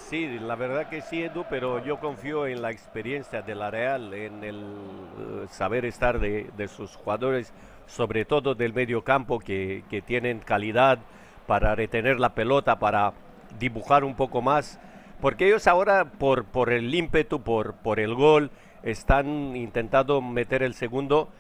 Sí, 0.09 0.39
la 0.39 0.55
verdad 0.55 0.89
que 0.91 1.01
sí, 1.01 1.23
Edu, 1.23 1.47
pero 1.49 1.83
yo 1.83 1.99
confío 1.99 2.47
en 2.47 2.61
la 2.61 2.71
experiencia 2.71 3.41
de 3.41 3.55
la 3.55 3.71
Real, 3.71 4.13
en 4.13 4.45
el 4.45 4.57
eh, 4.61 5.47
saber 5.49 5.87
estar 5.87 6.21
de, 6.21 6.69
sus 6.69 6.95
jugadores, 6.95 7.55
sobre 7.87 8.27
todo 8.27 8.55
del 8.55 8.75
medio 8.75 9.03
campo, 9.03 9.39
que, 9.39 9.83
tienen 10.07 10.41
calidad 10.41 10.99
para 11.47 11.75
retener 11.75 12.21
la 12.21 12.35
pelota, 12.35 12.79
para 12.79 13.15
dibujar 13.59 14.05
un 14.05 14.15
poco 14.15 14.43
más, 14.43 14.79
porque 15.23 15.47
ellos 15.47 15.67
ahora, 15.67 16.05
por, 16.05 16.71
el 16.71 16.95
ímpetu, 16.95 17.41
por, 17.41 17.73
por 17.77 17.99
el 17.99 18.15
gol, 18.15 18.51
están 18.83 19.57
intentando 19.57 20.21
meter 20.21 20.63
el 20.63 20.75
segundo. 20.75 21.31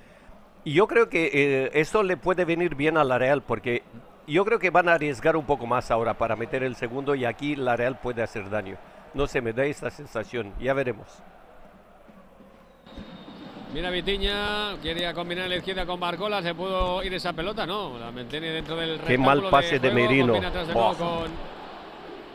Y 0.64 0.72
yo 0.72 0.86
creo 0.86 1.10
que 1.10 1.30
eh, 1.34 1.70
eso 1.74 2.02
le 2.02 2.16
puede 2.16 2.46
venir 2.46 2.76
bien 2.76 2.96
a 2.96 3.04
la 3.04 3.18
Real, 3.18 3.42
porque 3.42 3.82
yo 4.26 4.44
creo 4.44 4.58
que 4.58 4.70
van 4.70 4.88
a 4.88 4.94
arriesgar 4.94 5.36
un 5.36 5.44
poco 5.44 5.66
más 5.66 5.90
ahora 5.90 6.14
para 6.14 6.36
meter 6.36 6.62
el 6.62 6.76
segundo 6.76 7.14
y 7.14 7.24
aquí 7.24 7.56
la 7.56 7.76
Real 7.76 7.98
puede 7.98 8.22
hacer 8.22 8.48
daño. 8.50 8.76
No 9.12 9.26
se 9.26 9.40
me 9.40 9.52
da 9.52 9.64
esta 9.64 9.90
sensación, 9.90 10.52
ya 10.60 10.74
veremos. 10.74 11.06
Mira 13.72 13.90
Vitiña, 13.90 14.78
quería 14.80 15.12
combinar 15.12 15.48
la 15.48 15.56
izquierda 15.56 15.84
con 15.84 15.98
Barcola, 15.98 16.40
se 16.42 16.54
pudo 16.54 17.02
ir 17.02 17.12
esa 17.12 17.32
pelota, 17.32 17.66
no, 17.66 17.98
la 17.98 18.12
mantiene 18.12 18.50
dentro 18.50 18.76
del 18.76 19.00
Qué 19.00 19.18
mal 19.18 19.48
pase 19.50 19.80
de, 19.80 19.90
Merino. 19.90 20.34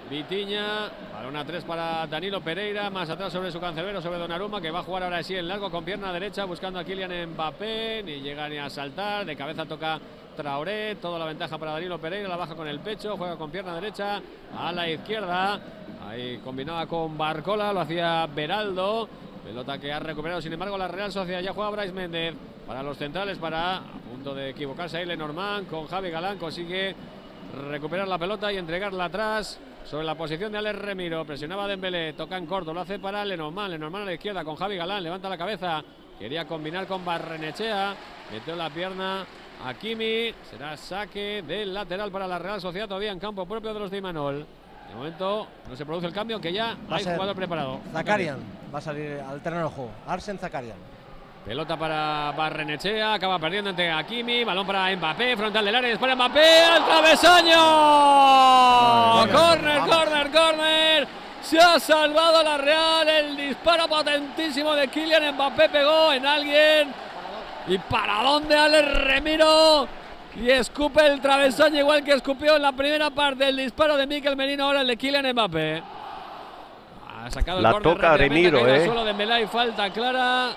Vitiña, 0.09 0.89
balón 1.13 1.37
a 1.37 1.45
tres 1.45 1.63
para 1.63 2.07
Danilo 2.07 2.41
Pereira, 2.41 2.89
más 2.89 3.09
atrás 3.09 3.31
sobre 3.31 3.51
su 3.51 3.59
cancelero, 3.59 4.01
sobre 4.01 4.17
Donnarumma, 4.17 4.59
que 4.59 4.71
va 4.71 4.79
a 4.79 4.83
jugar 4.83 5.03
ahora 5.03 5.21
sí 5.21 5.35
en 5.35 5.47
largo 5.47 5.69
con 5.69 5.85
pierna 5.85 6.11
derecha, 6.11 6.45
buscando 6.45 6.79
a 6.79 6.83
Kylian 6.83 7.29
Mbappé, 7.29 8.01
ni 8.03 8.19
llega 8.19 8.49
ni 8.49 8.57
a 8.57 8.69
saltar, 8.69 9.25
de 9.25 9.35
cabeza 9.35 9.65
toca 9.65 9.99
Traoré, 10.39 10.95
toda 10.95 11.19
la 11.19 11.25
ventaja 11.25 11.57
para 11.57 11.73
Danilo 11.73 11.99
Pereira, 11.99 12.29
la 12.29 12.37
baja 12.37 12.55
con 12.55 12.65
el 12.65 12.79
pecho, 12.79 13.17
juega 13.17 13.35
con 13.35 13.51
pierna 13.51 13.75
derecha 13.75 14.21
a 14.57 14.71
la 14.71 14.89
izquierda. 14.89 15.59
Ahí 16.07 16.37
combinaba 16.37 16.85
con 16.85 17.17
Barcola, 17.17 17.73
lo 17.73 17.81
hacía 17.81 18.25
Beraldo. 18.33 19.09
Pelota 19.43 19.77
que 19.77 19.91
ha 19.91 19.99
recuperado, 19.99 20.41
sin 20.41 20.53
embargo, 20.53 20.77
la 20.77 20.87
Real 20.87 21.11
Sociedad 21.11 21.41
ya 21.41 21.51
juega 21.51 21.71
Bryce 21.71 21.91
Méndez 21.91 22.35
para 22.65 22.81
los 22.81 22.97
centrales, 22.97 23.37
para 23.37 23.79
a 23.79 23.81
punto 24.09 24.33
de 24.33 24.51
equivocarse 24.51 24.99
ahí 24.99 25.05
Lenormand 25.05 25.67
con 25.67 25.87
Javi 25.87 26.09
Galán, 26.09 26.37
consigue 26.37 26.95
recuperar 27.69 28.07
la 28.07 28.17
pelota 28.17 28.53
y 28.53 28.57
entregarla 28.57 29.05
atrás 29.05 29.59
sobre 29.83 30.05
la 30.05 30.15
posición 30.15 30.53
de 30.53 30.59
Alex 30.59 30.79
Remiro. 30.79 31.25
Presionaba 31.25 31.67
Dembélé, 31.67 32.13
toca 32.13 32.37
en 32.37 32.45
corto, 32.45 32.73
lo 32.73 32.79
hace 32.79 32.97
para 32.97 33.25
Lenormand. 33.25 33.71
Lenormand 33.71 34.03
a 34.03 34.05
la 34.05 34.13
izquierda 34.13 34.45
con 34.45 34.55
Javi 34.55 34.77
Galán, 34.77 35.03
levanta 35.03 35.27
la 35.27 35.37
cabeza. 35.37 35.83
Quería 36.17 36.47
combinar 36.47 36.87
con 36.87 37.03
Barrenechea, 37.03 37.93
metió 38.31 38.55
la 38.55 38.69
pierna 38.69 39.25
Akimi 39.65 40.33
será 40.49 40.77
saque 40.77 41.43
del 41.45 41.73
lateral 41.73 42.11
para 42.11 42.27
la 42.27 42.39
Real 42.39 42.61
Sociedad, 42.61 42.87
todavía 42.87 43.11
en 43.11 43.19
campo 43.19 43.45
propio 43.45 43.73
de 43.73 43.79
los 43.79 43.91
de 43.91 43.97
Imanol. 43.97 44.45
De 44.87 44.95
momento 44.95 45.47
no 45.67 45.75
se 45.75 45.85
produce 45.85 46.07
el 46.07 46.13
cambio, 46.13 46.37
aunque 46.37 46.53
ya 46.53 46.77
hay 46.89 47.03
jugador 47.03 47.35
preparado. 47.35 47.79
Zakarian 47.91 48.39
va 48.73 48.79
a 48.79 48.81
salir 48.81 49.19
al 49.19 49.41
terreno 49.41 49.65
de 49.65 49.69
juego. 49.69 49.91
Arsen 50.07 50.39
Zakarian. 50.39 50.77
Pelota 51.45 51.77
para 51.77 52.31
Barrenechea, 52.31 53.13
acaba 53.13 53.39
perdiendo 53.39 53.69
ante 53.71 53.89
Akimi, 53.89 54.43
balón 54.43 54.65
para 54.67 54.95
Mbappé, 54.95 55.35
frontal 55.37 55.65
del 55.65 55.75
área, 55.75 55.97
para 55.97 56.15
Mbappé, 56.15 56.63
al 56.63 56.85
travesaño. 56.85 57.57
corner, 59.31 59.79
corner, 59.81 60.31
corner. 60.31 61.07
Se 61.41 61.59
ha 61.59 61.79
salvado 61.79 62.43
la 62.43 62.57
Real, 62.57 63.07
el 63.07 63.37
disparo 63.37 63.87
potentísimo 63.87 64.73
de 64.75 64.87
Kylian 64.89 65.33
Mbappé 65.33 65.69
pegó 65.69 66.13
en 66.13 66.25
alguien 66.25 66.93
¿Y 67.67 67.77
para 67.77 68.23
dónde 68.23 68.55
Ale 68.55 68.81
Remiro? 68.81 69.87
Y 70.35 70.49
escupe 70.49 71.05
el 71.05 71.19
travesaño 71.21 71.79
igual 71.79 72.03
que 72.03 72.13
escupió 72.13 72.55
en 72.55 72.61
la 72.61 72.71
primera 72.71 73.09
parte 73.09 73.49
el 73.49 73.57
disparo 73.57 73.97
de 73.97 74.07
Mikel 74.07 74.35
Merino, 74.35 74.65
ahora 74.65 74.81
el 74.81 74.87
de 74.87 74.97
Kylian 74.97 75.31
Mbappé. 75.33 75.83
Ha 77.25 77.31
sacado 77.31 77.59
la 77.59 77.79
toca 77.79 78.15
Remiro, 78.15 78.65
eh. 78.67 78.85
Solo 78.85 79.03
de 79.03 79.13
Melay, 79.13 79.47
falta 79.47 79.89
clara. 79.91 80.49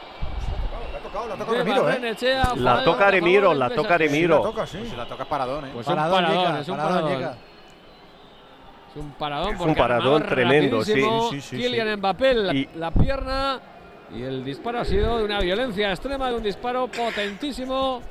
La 1.29 1.37
toca 1.37 1.57
Remiro, 1.57 1.91
eh. 1.91 2.15
La 2.57 2.85
toca 2.85 3.11
Remiro, 3.11 3.55
la 3.55 3.71
toca 3.71 3.99
Remiro. 3.99 4.39
la 4.39 4.43
toca, 4.43 4.67
sí. 4.67 4.87
Si 4.89 4.97
la 4.97 5.07
toca 5.07 5.25
Paradón, 5.25 5.65
eh. 5.67 5.71
Pues 5.75 5.87
un 5.87 5.97
paradón, 5.97 6.57
es 6.57 6.69
un 6.69 6.77
paradón. 6.77 7.23
Es 8.91 8.97
un 8.97 9.11
paradón, 9.13 9.55
es 9.55 9.61
un 9.61 9.75
paradón 9.75 10.23
tremendo, 10.27 10.85
sí. 10.85 11.03
sí, 11.31 11.41
sí 11.41 11.57
Kylian 11.57 11.99
Mbappé, 11.99 12.35
la, 12.35 12.67
la 12.77 12.91
pierna 12.91 13.61
y 14.15 14.23
el 14.23 14.45
disparo 14.45 14.81
ha 14.81 14.85
sido 14.85 15.19
de 15.19 15.25
una 15.25 15.41
violencia 15.41 15.91
extrema, 15.91 16.29
de 16.29 16.37
un 16.37 16.43
disparo 16.43 16.89
potentísimo 16.89 18.03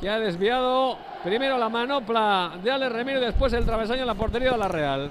que 0.00 0.08
ha 0.08 0.18
desviado 0.18 0.98
primero 1.22 1.56
la 1.56 1.68
manopla 1.68 2.52
de 2.62 2.70
Ale 2.70 2.88
Remiro 2.88 3.20
y 3.20 3.24
después 3.24 3.52
el 3.52 3.64
travesaño 3.64 4.00
en 4.00 4.06
la 4.06 4.14
portería 4.14 4.50
de 4.50 4.58
la 4.58 4.68
Real. 4.68 5.10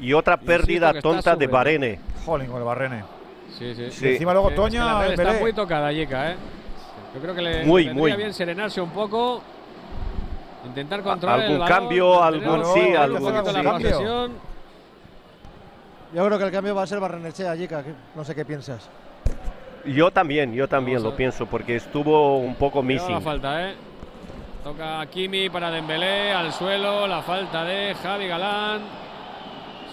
Y 0.00 0.12
otra 0.14 0.36
pérdida 0.36 0.94
tonta 1.00 1.36
de 1.36 1.46
Barene. 1.46 2.00
Jolín 2.24 2.48
con 2.48 2.58
el 2.58 2.64
Barrene. 2.64 3.04
Sí, 3.58 3.74
sí. 3.74 3.90
sí. 3.90 4.08
encima 4.08 4.32
luego 4.32 4.50
Toña. 4.50 5.06
está 5.06 5.34
muy 5.34 5.52
tocada, 5.52 5.92
Yeka, 5.92 6.32
¿eh? 6.32 6.36
Yo 7.14 7.20
creo 7.20 7.34
que 7.34 7.42
le 7.42 7.64
muy, 7.64 7.90
muy. 7.90 8.12
bien 8.14 8.32
serenarse 8.32 8.80
un 8.80 8.90
poco. 8.90 9.42
Intentar 10.64 11.02
controlar 11.02 11.40
algún 11.40 11.54
el 11.54 11.60
balón, 11.60 11.78
cambio, 11.78 12.22
algún 12.22 12.64
sí, 12.66 12.94
algún 12.94 13.34
sí. 13.80 13.94
Yo 16.14 16.26
creo 16.26 16.38
que 16.38 16.44
el 16.44 16.50
cambio 16.52 16.74
va 16.74 16.82
a 16.82 16.86
ser 16.86 17.00
Barrenechea, 17.00 17.56
Jica. 17.56 17.82
No 18.14 18.24
sé 18.24 18.34
qué 18.34 18.44
piensas. 18.44 18.88
Yo 19.86 20.10
también, 20.10 20.52
yo 20.52 20.68
también 20.68 21.02
lo 21.02 21.16
pienso, 21.16 21.46
porque 21.46 21.76
estuvo 21.76 22.38
un 22.38 22.54
poco 22.54 22.82
missing. 22.82 23.12
La 23.12 23.20
falta, 23.20 23.70
¿eh? 23.70 23.74
Toca 24.62 25.04
Kimi 25.06 25.50
para 25.50 25.70
Dembélé, 25.70 26.32
al 26.32 26.52
suelo, 26.52 27.06
la 27.06 27.22
falta 27.22 27.64
de 27.64 27.94
Javi 27.94 28.28
Galán 28.28 28.82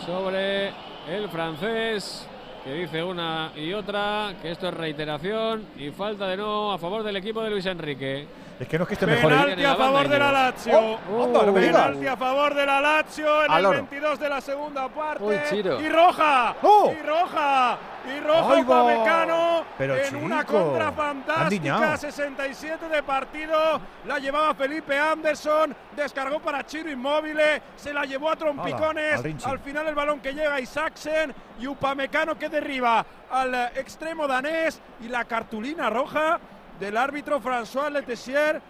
sobre 0.05 0.67
el 1.09 1.27
francés, 1.29 2.27
que 2.63 2.73
dice 2.73 3.01
una 3.01 3.51
y 3.55 3.73
otra, 3.73 4.35
que 4.41 4.51
esto 4.51 4.67
es 4.67 4.73
reiteración 4.75 5.65
y 5.75 5.89
falta 5.89 6.27
de 6.27 6.37
no 6.37 6.71
a 6.71 6.77
favor 6.77 7.01
del 7.01 7.15
equipo 7.15 7.41
de 7.41 7.49
Luis 7.49 7.65
Enrique. 7.65 8.27
Es 8.59 8.67
que 8.67 8.77
no 8.77 8.83
es 8.83 8.87
que 8.89 8.93
esté 8.95 9.05
mejor. 9.05 9.31
Penalti 9.31 9.63
a 9.63 9.75
favor 9.75 10.09
de 10.09 10.19
la 10.19 10.31
Lazio. 10.33 10.99
Oh, 11.09 11.53
penalti 11.53 12.07
a 12.07 12.17
favor 12.17 12.53
de 12.53 12.65
la 12.65 12.81
Lazio 12.81 13.45
en 13.45 13.51
el 13.53 13.67
22 13.67 14.19
de 14.19 14.29
la 14.29 14.41
segunda 14.41 14.89
parte. 14.89 15.43
y 15.81 15.89
roja. 15.89 16.55
Oh. 16.61 16.91
Y 16.91 17.01
roja. 17.01 17.77
Y 18.05 18.19
roja 18.21 19.65
Pero 19.77 19.95
en 19.95 20.15
una 20.17 20.43
contra 20.43 20.91
fantástica. 20.91 21.95
67 21.97 22.89
de 22.89 23.03
partido. 23.03 23.79
La 24.05 24.19
llevaba 24.19 24.53
Felipe 24.53 24.97
Anderson. 24.97 25.73
Descargó 25.95 26.39
para 26.41 26.65
Chiro 26.65 26.91
Inmóvil. 26.91 27.39
Se 27.77 27.93
la 27.93 28.03
llevó 28.03 28.29
a 28.29 28.35
trompicones. 28.35 29.23
al, 29.45 29.59
final 29.59 29.87
el 29.87 29.95
balón 29.95 30.19
que 30.19 30.33
llega 30.33 30.59
Isaacsen. 30.59 31.33
Y 31.61 31.67
Upamecano 31.67 32.37
que 32.37 32.49
derriba 32.49 33.05
al 33.31 33.53
extremo 33.75 34.27
danés. 34.27 34.81
Y 35.01 35.07
la 35.07 35.23
cartulina 35.23 35.89
roja 35.89 36.39
del 36.79 36.97
árbitro 36.97 37.41
François 37.41 37.91
Letessier. 37.91 38.61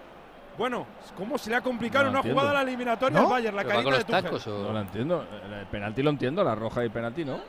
Bueno, 0.57 0.86
¿cómo 1.15 1.38
se 1.38 1.49
le 1.49 1.56
ha 1.56 1.61
complicado 1.61 2.10
una 2.10 2.22
jugada 2.22 2.52
a 2.52 2.53
la 2.56 2.61
eliminatoria 2.61 3.19
al 3.19 3.27
Bayern? 3.27 3.56
La 3.56 3.64
caída 3.64 3.98
de 3.98 4.03
Tuchel. 4.03 4.53
No 4.53 4.73
lo 4.73 4.80
entiendo. 4.81 5.26
El 5.60 5.65
penalti 5.68 6.03
lo 6.03 6.10
entiendo, 6.10 6.44
la 6.44 6.56
roja 6.56 6.84
y 6.84 6.90
penalti 6.90 7.23
no. 7.23 7.40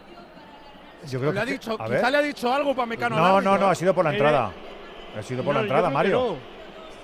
Yo 1.08 1.18
creo 1.18 1.32
le 1.32 1.40
ha 1.40 1.44
dicho, 1.44 1.78
quizá 1.78 2.10
le 2.10 2.16
ha 2.18 2.22
dicho 2.22 2.52
algo 2.52 2.74
para 2.74 2.86
Mecano. 2.86 3.16
No, 3.16 3.40
no, 3.40 3.58
no, 3.58 3.66
ha 3.68 3.74
sido 3.74 3.94
por 3.94 4.04
la 4.04 4.12
entrada. 4.12 4.52
Ha 5.18 5.22
sido 5.22 5.42
por 5.42 5.54
la 5.54 5.62
entrada, 5.62 5.90
Mario. 5.90 6.36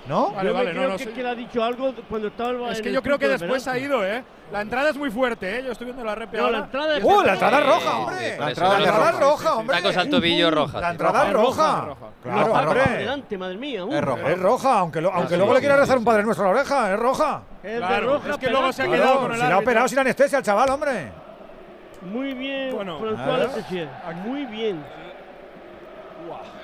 ¿No? 0.07 0.31
Vale, 0.31 0.47
yo 0.49 0.53
vale, 0.53 0.71
creo 0.71 0.83
no, 0.83 0.89
no 0.89 0.97
que, 0.97 1.23
le 1.23 1.29
ha 1.29 1.35
dicho 1.35 1.63
algo 1.63 1.93
cuando 2.09 2.27
estaba 2.29 2.71
Es 2.71 2.81
que 2.81 2.91
yo 2.91 3.01
creo 3.01 3.17
que 3.19 3.25
punto 3.27 3.39
de 3.39 3.45
después 3.45 3.67
ha 3.67 3.77
ido, 3.77 4.05
¿eh? 4.05 4.23
La 4.51 4.61
entrada 4.61 4.89
es 4.91 4.95
muy 4.95 5.11
fuerte, 5.11 5.59
¿eh? 5.59 5.63
Yo 5.65 5.73
estoy 5.73 5.85
viendo 5.85 6.05
la 6.05 6.15
rep 6.15 6.33
No, 6.33 6.49
la 6.49 6.59
entrada 6.59 6.97
es 6.97 7.03
¡Uh, 7.03 7.21
la 7.21 7.33
entrada 7.33 7.59
es 7.59 7.65
roja, 7.65 7.97
hombre! 7.97 8.37
La 8.39 8.49
entrada, 8.49 8.77
roja. 8.79 9.11
roja, 9.19 9.55
hombre. 9.55 9.75
Tacos 9.77 9.97
al 9.97 10.09
tobillo 10.09 10.51
roja. 10.51 10.79
La 10.81 10.89
entrada 10.91 11.27
es 11.27 11.33
roja. 11.33 11.95
Claro, 12.23 12.53
hombre. 12.53 12.81
adelante, 12.81 13.37
madre 13.37 13.57
mía. 13.57 13.83
Es 13.89 14.01
roja. 14.01 14.31
Es 14.31 14.39
roja, 14.39 14.79
aunque, 14.79 15.01
lo- 15.01 15.11
aunque 15.11 15.33
sí, 15.33 15.37
luego 15.37 15.51
sí, 15.51 15.55
le 15.55 15.59
quiera 15.59 15.75
sí, 15.75 15.81
rezar 15.81 15.95
sí. 15.95 15.99
un 15.99 16.05
padre 16.05 16.23
nuestro 16.23 16.45
a 16.45 16.47
la 16.53 16.59
oreja, 16.59 16.93
es 16.93 16.99
roja. 16.99 17.41
Es 17.61 17.71
de 17.73 17.77
Claro, 17.79 18.13
roja, 18.13 18.29
es 18.29 18.37
que 18.37 18.49
luego 18.49 18.71
se 18.71 18.83
ha 18.83 18.85
quedado 18.87 19.19
con 19.19 19.31
el 19.33 19.39
si 19.41 19.45
le 19.45 19.53
ha 19.53 19.57
operado 19.59 19.87
sin 19.89 19.99
anestesia 19.99 20.37
al 20.37 20.43
chaval, 20.45 20.69
hombre. 20.69 21.11
Muy 22.03 22.33
bien, 22.33 22.77
François. 22.77 23.49
Muy 24.25 24.45
bien. 24.45 24.83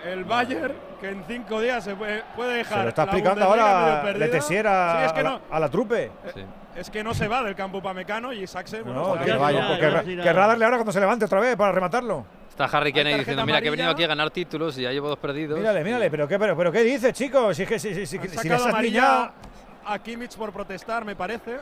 El 0.05 0.23
Bayern, 0.25 0.73
que 1.03 1.09
en 1.09 1.23
cinco 1.27 1.59
días 1.59 1.83
se 1.83 1.95
puede, 1.95 2.23
puede 2.33 2.57
dejar. 2.59 2.77
Se 2.77 2.83
lo 2.83 2.89
está 2.89 3.03
explicando 3.03 3.43
ahora 3.43 3.79
medio 3.85 4.01
perdida. 4.03 4.25
Letessier 4.25 4.67
a, 4.67 4.97
Sí, 4.99 5.05
es 5.07 5.11
que 5.13 5.19
a 5.19 5.23
la, 5.23 5.29
no, 5.31 5.41
a 5.51 5.59
la 5.59 5.69
trupe. 5.69 6.11
Sí. 6.33 6.45
es 6.77 6.89
que 6.89 7.03
no 7.03 7.13
se 7.13 7.27
va 7.27 7.43
del 7.43 7.55
campo 7.55 7.81
Pamecano 7.81 8.31
y 8.31 8.47
Saxe. 8.47 8.81
bueno, 8.83 9.15
No, 9.15 9.21
que 9.25 9.33
vaya, 9.33 9.67
porque 9.67 10.15
querrá 10.23 10.47
darle 10.47 10.63
ahora 10.63 10.77
cuando 10.77 10.93
se 10.93 11.01
levante 11.01 11.25
otra 11.25 11.41
vez 11.41 11.57
para 11.57 11.73
rematarlo. 11.73 12.25
Está 12.49 12.65
Harry 12.65 12.93
Kane 12.93 13.17
diciendo, 13.17 13.45
mira 13.45 13.59
que 13.61 13.67
he 13.67 13.71
venido 13.71 13.89
aquí 13.89 14.03
a 14.05 14.07
ganar 14.07 14.31
títulos 14.31 14.77
y 14.77 14.83
ya 14.83 14.91
llevo 14.91 15.09
dos 15.09 15.17
perdidos. 15.19 15.59
Mírale, 15.59 15.83
mírale, 15.83 16.09
pero 16.09 16.25
qué, 16.25 16.39
pero, 16.39 16.55
pero 16.55 16.71
qué 16.71 16.83
dices, 16.83 17.11
chicos. 17.11 17.57
Si 17.57 17.63
es 17.63 17.69
que 17.69 17.79
si, 17.79 17.93
si, 17.93 18.05
si, 18.05 18.17
si 18.19 18.47
les 18.47 18.51
has 18.61 18.65
amarilla 18.67 19.01
niñado- 19.01 19.31
a 19.85 19.99
Kimmich 19.99 20.37
por 20.37 20.53
protestar, 20.53 21.03
me 21.03 21.17
parece. 21.17 21.59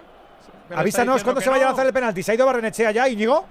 Pero 0.68 0.80
Avísanos 0.80 1.24
cuándo 1.24 1.42
se 1.42 1.50
vaya 1.50 1.64
a 1.64 1.68
lanzar 1.70 1.88
el 1.88 1.94
penalti. 1.94 2.22
¿Se 2.22 2.32
ha 2.32 2.36
ido 2.36 2.46
Barrenechea 2.46 2.92
ya, 2.92 3.10
Íñigo? 3.10 3.44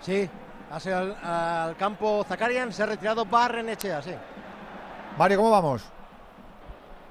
Sí, 0.00 0.28
ha 0.72 0.80
sido 0.80 0.98
al, 0.98 1.16
al 1.22 1.76
campo 1.76 2.24
Zakarian, 2.28 2.72
se 2.72 2.82
ha 2.82 2.86
retirado 2.86 3.24
Barrenechea, 3.24 4.02
sí. 4.02 4.14
Mario, 5.18 5.38
¿cómo 5.38 5.50
vamos? 5.50 5.84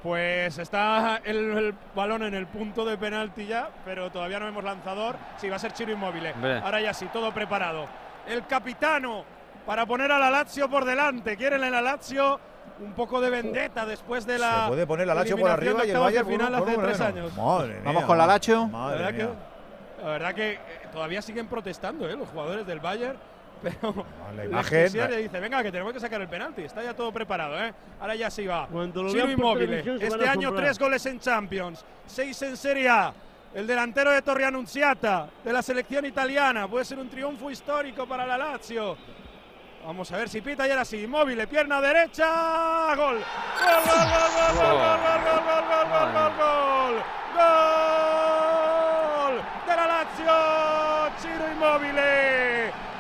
Pues 0.04 0.58
está 0.58 1.18
el, 1.24 1.36
el 1.58 1.76
balón 1.96 2.24
en 2.24 2.34
el 2.34 2.48
punto 2.48 2.86
de 2.86 2.98
penalti 2.98 3.46
ya, 3.48 3.70
pero 3.84 4.10
todavía 4.12 4.40
no 4.40 4.46
vemos 4.46 4.64
lanzador. 4.64 5.16
Sí, 5.38 5.50
va 5.50 5.58
a 5.58 5.60
ser 5.60 5.74
Chiro 5.74 5.92
Inmóvil. 5.92 6.26
Hombre. 6.34 6.60
Ahora 6.60 6.80
ya 6.80 6.94
sí, 6.94 7.08
todo 7.12 7.34
preparado. 7.34 7.86
El 8.28 8.46
capitano 8.46 9.24
para 9.66 9.86
poner 9.86 10.12
a 10.12 10.20
la 10.20 10.30
Lazio 10.30 10.70
por 10.70 10.86
delante. 10.86 11.36
Quieren 11.36 11.64
en 11.64 11.72
la 11.72 11.82
Lazio 11.82 12.40
un 12.80 12.94
poco 12.94 13.20
de 13.20 13.30
vendetta 13.30 13.86
después 13.86 14.26
de 14.26 14.38
la. 14.40 14.62
Se 14.64 14.68
puede 14.70 14.88
poner 14.88 15.08
la 15.08 15.16
Lazio 15.16 15.38
por 15.38 15.50
arriba 15.50 15.86
y 15.86 15.90
el 15.92 15.98
Bayern 15.98 16.26
por 16.26 16.32
final 16.34 16.54
un- 16.54 16.60
por 16.60 16.70
hace 16.70 16.82
tres 16.82 17.02
años. 17.02 17.36
Madre 17.36 17.74
mía, 17.74 17.82
Vamos 17.84 18.06
con 18.06 18.18
la 18.18 18.28
Lazio. 18.28 18.60
La 18.62 18.68
Madre 18.68 18.98
verdad, 19.00 19.14
mía. 19.14 19.28
que, 19.98 20.04
la 20.04 20.10
verdad 20.10 20.34
que 20.36 20.52
eh, 20.54 20.60
todavía 20.94 21.22
siguen 21.22 21.48
protestando 21.48 22.08
¿eh? 22.08 22.16
los 22.16 22.30
jugadores 22.30 22.66
del 22.66 22.80
Bayern. 22.80 23.18
Pero 23.64 24.06
la 24.36 24.46
imagen- 24.46 24.92
le 25.10 25.18
dice, 25.18 25.40
venga, 25.40 25.64
que 25.64 25.72
tenemos 25.72 25.94
que 25.94 26.00
sacar 26.00 26.22
el 26.22 26.28
penalti. 26.28 26.62
Está 26.64 26.84
ya 26.84 26.94
todo 26.94 27.12
preparado, 27.12 27.58
¿eh? 27.64 27.74
Ahora 28.00 28.16
ya 28.16 28.30
sí 28.30 28.46
va. 28.46 28.68
Ciro 29.12 29.24
van 29.28 29.58
Este 30.02 30.30
año 30.30 30.54
tres 30.54 30.78
goles 30.80 31.06
en 31.06 31.20
Champions, 31.20 31.86
seis 32.06 32.42
en 32.44 32.56
Serie 32.58 32.90
A. 32.90 33.14
El 33.54 33.66
delantero 33.66 34.12
de 34.12 34.22
Torre 34.22 34.46
Annunziata, 34.46 35.28
de 35.44 35.54
la 35.54 35.62
selección 35.62 36.06
italiana. 36.06 36.68
Puede 36.68 36.86
ser 36.86 37.00
un 37.00 37.10
triunfo 37.10 37.50
histórico 37.50 38.06
para 38.06 38.26
la 38.28 38.38
Lazio. 38.38 38.98
Vamos 39.86 40.12
a 40.12 40.18
ver 40.18 40.28
si 40.30 40.42
pita 40.42 40.68
y 40.68 40.72
ahora 40.72 40.84
sí. 40.86 41.04
Inmóvil, 41.04 41.48
pierna 41.48 41.80
derecha. 41.82 42.94
Gol. 42.96 43.16
Gol, 43.16 43.24
gol, 43.86 44.06
gol, 44.12 44.32
gol, 44.36 44.58
gol, 44.58 45.00
gol, 45.00 45.22
gol, 45.24 45.64
gol, 45.64 45.88
gol, 45.90 46.12
gol, 46.14 46.32
gol, 46.38 46.38
gol. 46.38 47.04
Gol 49.18 49.36
de 49.68 49.76
la 49.76 49.88
Lazio. 49.88 50.38
Ciro 51.20 51.46
Inmóvil. 51.54 51.96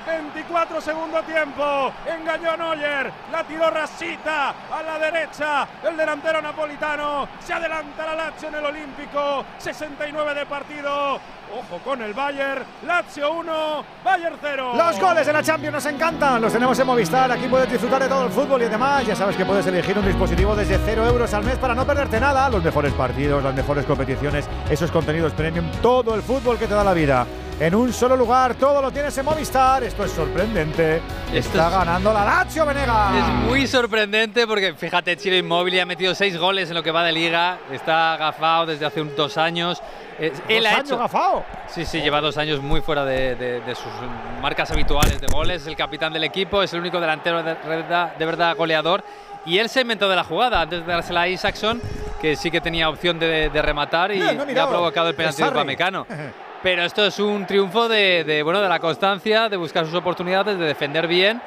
24 0.07 0.81
segundo 0.81 1.21
tiempo. 1.23 1.91
Engañó 2.07 2.51
a 2.51 2.57
Neuer. 2.57 3.11
La 3.31 3.43
tiró 3.43 3.69
Rasita 3.69 4.53
a 4.71 4.81
la 4.81 4.97
derecha. 4.97 5.67
El 5.83 5.97
delantero 5.97 6.41
napolitano. 6.41 7.27
Se 7.45 7.53
adelanta 7.53 8.05
la 8.05 8.15
Lazio 8.15 8.47
en 8.47 8.55
el 8.55 8.65
Olímpico. 8.65 9.45
69 9.57 10.33
de 10.33 10.45
partido. 10.45 11.19
Ojo 11.49 11.79
con 11.83 12.01
el 12.01 12.13
Bayern. 12.13 12.63
Lazio 12.85 13.31
1, 13.31 13.85
Bayern 14.03 14.35
0. 14.41 14.73
Los 14.75 14.99
goles 14.99 15.25
de 15.25 15.33
la 15.33 15.41
Champions 15.41 15.75
nos 15.75 15.85
encantan, 15.85 16.41
los 16.41 16.51
tenemos 16.51 16.77
en 16.77 16.87
Movistar. 16.87 17.31
Aquí 17.31 17.47
puedes 17.47 17.71
disfrutar 17.71 18.03
de 18.03 18.09
todo 18.09 18.25
el 18.25 18.31
fútbol 18.31 18.61
y 18.61 18.65
además 18.65 19.05
ya 19.05 19.15
sabes 19.15 19.37
que 19.37 19.45
puedes 19.45 19.65
elegir 19.65 19.97
un 19.97 20.05
dispositivo 20.05 20.55
desde 20.55 20.77
0 20.77 21.05
euros 21.07 21.33
al 21.33 21.45
mes 21.45 21.57
para 21.57 21.73
no 21.73 21.85
perderte 21.85 22.19
nada. 22.19 22.49
Los 22.49 22.63
mejores 22.63 22.91
partidos, 22.93 23.41
las 23.41 23.55
mejores 23.55 23.85
competiciones, 23.85 24.45
esos 24.69 24.91
contenidos 24.91 25.31
premium, 25.33 25.71
todo 25.81 26.15
el 26.15 26.21
fútbol 26.21 26.57
que 26.57 26.67
te 26.67 26.73
da 26.73 26.83
la 26.83 26.93
vida. 26.93 27.25
En 27.59 27.73
un 27.73 27.91
solo 27.91 28.15
lugar, 28.15 28.53
todo 28.53 28.83
lo 28.83 28.91
tienes 28.91 29.17
en 29.17 29.25
Movistar. 29.25 29.83
Esto 29.83 30.05
es 30.05 30.11
sorprendente. 30.11 30.97
Esto 31.33 31.57
Está 31.57 31.67
es- 31.69 31.73
ganando 31.73 32.13
la 32.13 32.23
Lazio, 32.23 32.63
Venega. 32.67 33.11
Es 33.17 33.27
muy 33.49 33.65
sorprendente 33.65 34.45
porque 34.45 34.75
fíjate, 34.75 35.17
Chile 35.17 35.39
Inmóvil 35.39 35.79
ha 35.79 35.85
metido 35.85 36.13
seis 36.13 36.37
goles 36.37 36.69
en 36.69 36.75
lo 36.75 36.83
que 36.83 36.91
va 36.91 37.03
de 37.03 37.11
liga. 37.13 37.57
Está 37.71 38.13
agafado 38.13 38.67
desde 38.67 38.85
hace 38.85 39.01
un- 39.01 39.15
dos 39.15 39.37
años. 39.39 39.81
Eh, 40.19 40.31
él 40.49 40.63
Dos 40.63 40.71
ha 40.71 40.75
años 40.75 40.85
hecho. 40.89 40.97
gafao. 40.99 41.45
Sí, 41.67 41.83
sí, 41.83 41.99
lleva 41.99 42.21
dos 42.21 42.37
años 42.37 42.61
muy 42.61 42.81
fuera 42.81 43.03
de, 43.05 43.35
de- 43.35 43.61
de 43.61 43.75
sus 43.75 43.91
marcas 44.39 44.69
habituales 44.69 45.19
de 45.19 45.25
goles. 45.25 45.63
Es 45.63 45.67
el 45.67 45.75
capitán 45.75 46.13
del 46.13 46.25
equipo, 46.25 46.61
es 46.61 46.71
el 46.73 46.79
único 46.81 46.99
delantero 46.99 47.41
de 47.41 47.55
verdad, 47.55 48.15
de 48.15 48.25
verdad 48.25 48.55
goleador. 48.55 49.03
Y 49.47 49.57
él 49.57 49.67
se 49.69 49.81
inventó 49.81 50.07
de 50.07 50.15
la 50.15 50.23
jugada 50.23 50.61
antes 50.61 50.85
de 50.85 50.91
dársela 50.91 51.21
a 51.21 51.27
Isaacson, 51.27 51.81
que 52.21 52.35
sí 52.35 52.51
que 52.51 52.61
tenía 52.61 52.87
opción 52.87 53.17
de, 53.17 53.49
rematar 53.63 54.11
y 54.11 54.19
no 54.19 54.29
ha 54.43 54.45
le 54.45 54.59
ha 54.59 54.67
provocado 54.67 55.09
el 55.09 55.15
penalti 55.15 55.41
de 55.41 55.47
Sarri. 55.49 55.75
Pero 56.67 56.83
esto 56.83 57.05
es 57.05 57.17
un 57.19 57.45
triunfo 57.45 57.87
de, 57.87 58.25
de, 58.25 58.43
bueno, 58.43 58.59
de 58.59 58.67
la 58.67 58.79
constancia, 58.79 59.47
de 59.47 59.55
buscar 59.55 59.85
sus 59.85 59.95
oportunidades, 59.95 60.59
de 60.59 60.65
defender 60.65 61.07
bien 61.07 61.41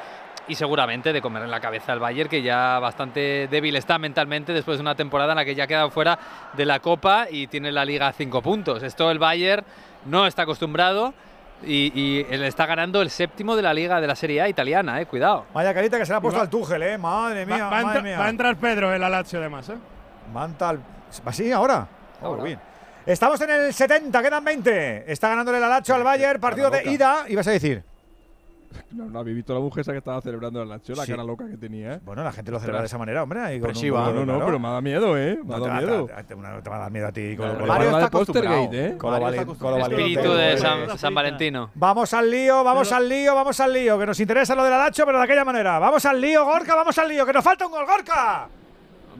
y 0.49 0.55
seguramente 0.55 1.13
de 1.13 1.21
comer 1.21 1.43
en 1.43 1.51
la 1.51 1.61
cabeza 1.61 1.93
al 1.93 2.01
Bayern, 2.01 2.31
que 2.31 2.41
ya 2.41 2.79
bastante 2.79 3.47
débil 3.51 3.77
está 3.77 3.99
mentalmente 3.99 4.55
después 4.55 4.79
de 4.79 4.81
una 4.81 4.95
temporada 4.95 5.33
en 5.33 5.37
la 5.37 5.45
que 5.45 5.55
ya 5.55 5.65
ha 5.65 5.67
quedado 5.67 5.91
fuera 5.91 6.19
de 6.55 6.65
la 6.65 6.81
Copa 6.81 7.27
y 7.31 7.49
tiene 7.49 7.71
la 7.71 7.85
Liga 7.85 8.07
a 8.09 8.13
cinco 8.15 8.41
puntos. 8.41 8.83
Esto 8.83 9.11
el 9.11 9.19
Bayern 9.19 9.63
no 10.07 10.27
está 10.27 10.45
acostumbrado 10.45 11.13
y, 11.67 11.93
y 11.95 12.27
él 12.31 12.43
está 12.45 12.65
ganando 12.65 13.03
el 13.03 13.11
séptimo 13.11 13.57
de 13.57 13.61
la 13.63 13.75
Liga 13.75 14.01
de 14.01 14.07
la 14.07 14.17
Serie 14.17 14.41
A 14.41 14.49
italiana, 14.49 15.03
eh, 15.03 15.05
cuidado. 15.05 15.45
Vaya 15.53 15.75
carita 15.75 15.99
que 15.99 16.07
se 16.07 16.13
le 16.13 16.17
ha 16.17 16.21
puesto 16.23 16.39
va- 16.39 16.45
al 16.45 16.49
Tuchel, 16.51 16.83
eh. 16.83 16.97
Madre 16.97 17.45
mía, 17.45 17.65
Va, 17.65 17.71
va 17.71 17.79
a 17.79 17.83
madre 17.83 17.99
entra- 17.99 18.03
mía. 18.03 18.19
va 18.21 18.25
a 18.25 18.31
entrar 18.31 18.57
Pedro 18.57 18.95
en 18.95 19.01
la 19.03 19.11
Lazio 19.11 19.39
además, 19.39 19.69
¿eh? 19.69 19.77
Mantal. 20.33 20.81
¿Así 21.27 21.53
ahora? 21.53 21.87
Ahora. 22.23 22.41
Oh, 22.41 22.45
bien. 22.47 22.59
Estamos 23.07 23.41
en 23.41 23.51
el 23.51 23.73
70, 23.75 24.23
quedan 24.23 24.45
20. 24.45 25.11
Está 25.11 25.29
ganándole 25.31 25.59
la 25.59 25.69
Lacho 25.69 25.95
al 25.95 26.03
Bayern, 26.05 26.41
partido 26.41 26.71
de 26.71 26.91
ida. 26.93 27.25
¿Ibas 27.29 27.47
a 27.47 27.51
decir? 27.51 27.83
No, 28.93 29.07
no 29.07 29.19
habéis 29.21 29.37
visto 29.37 29.53
la 29.53 29.59
mujer 29.61 29.81
esa 29.81 29.91
que 29.93 29.99
estaba 29.99 30.21
celebrando 30.21 30.65
la 30.65 30.77
Lazio, 30.77 30.95
la 30.95 31.05
Sí. 31.05 31.11
cara 31.11 31.25
loca 31.25 31.45
que 31.49 31.57
tenía, 31.57 31.95
¿eh? 31.95 32.01
Bueno, 32.05 32.23
la 32.23 32.31
gente 32.31 32.53
lo 32.53 32.61
celebra 32.61 32.81
de 32.81 32.87
esa 32.87 32.99
manera, 32.99 33.23
hombre. 33.25 33.41
ahí 33.41 33.59
con 33.59 33.65
un 33.67 33.71
Expresiva. 33.71 34.05
gol, 34.07 34.15
No, 34.15 34.21
no, 34.21 34.27
claro. 34.35 34.47
pero 34.47 34.59
me 34.61 34.69
da 34.69 34.81
miedo, 34.81 35.19
¿eh? 35.19 35.39
Me 35.45 35.55
ha 35.55 35.59
No, 35.59 35.65
dado 35.67 35.79
te, 35.81 35.87
miedo. 35.87 36.07
te- 36.07 36.13
te- 36.15 36.23
te- 36.23 36.63
te 36.63 36.71
va 36.71 36.77
a 36.77 36.79
dar 36.81 36.91
miedo 36.93 37.07
a 37.09 37.13
ti. 37.13 37.37
Con, 37.37 37.47
Claro, 37.47 37.59
con- 37.59 37.69
Mario 37.69 37.91
está 37.91 38.05
acostumbrado. 38.07 38.69
¿eh? 38.73 38.95
con. 38.97 39.81
Espíritu 39.81 40.33
de 40.35 40.59
San, 40.59 40.99
San 40.99 41.15
Valentino. 41.15 41.71
Vamos 41.75 42.15
al 42.15 42.31
lío, 42.31 42.63
vamos 42.63 42.93
al 42.93 43.09
lío, 43.09 43.35
vamos 43.35 43.59
al 43.61 43.73
lío. 43.73 43.99
Que 43.99 44.07
nos 44.07 44.21
interesa 44.21 44.55
lo 44.55 44.63
del 44.63 44.73
Alacho, 44.73 45.05
pero 45.05 45.19
de 45.19 45.25
aquella 45.25 45.45
manera. 45.45 45.79
Vamos 45.81 46.05
al 46.05 46.21
lío, 46.21 46.45
Gorka, 46.45 46.75
vamos 46.77 46.97
al 46.99 47.09
lío. 47.09 47.27
Que 47.27 47.33
nos 47.33 47.43
falta 47.45 47.67
un 47.67 47.73
gol, 47.73 47.87
Gorka. 47.87 48.49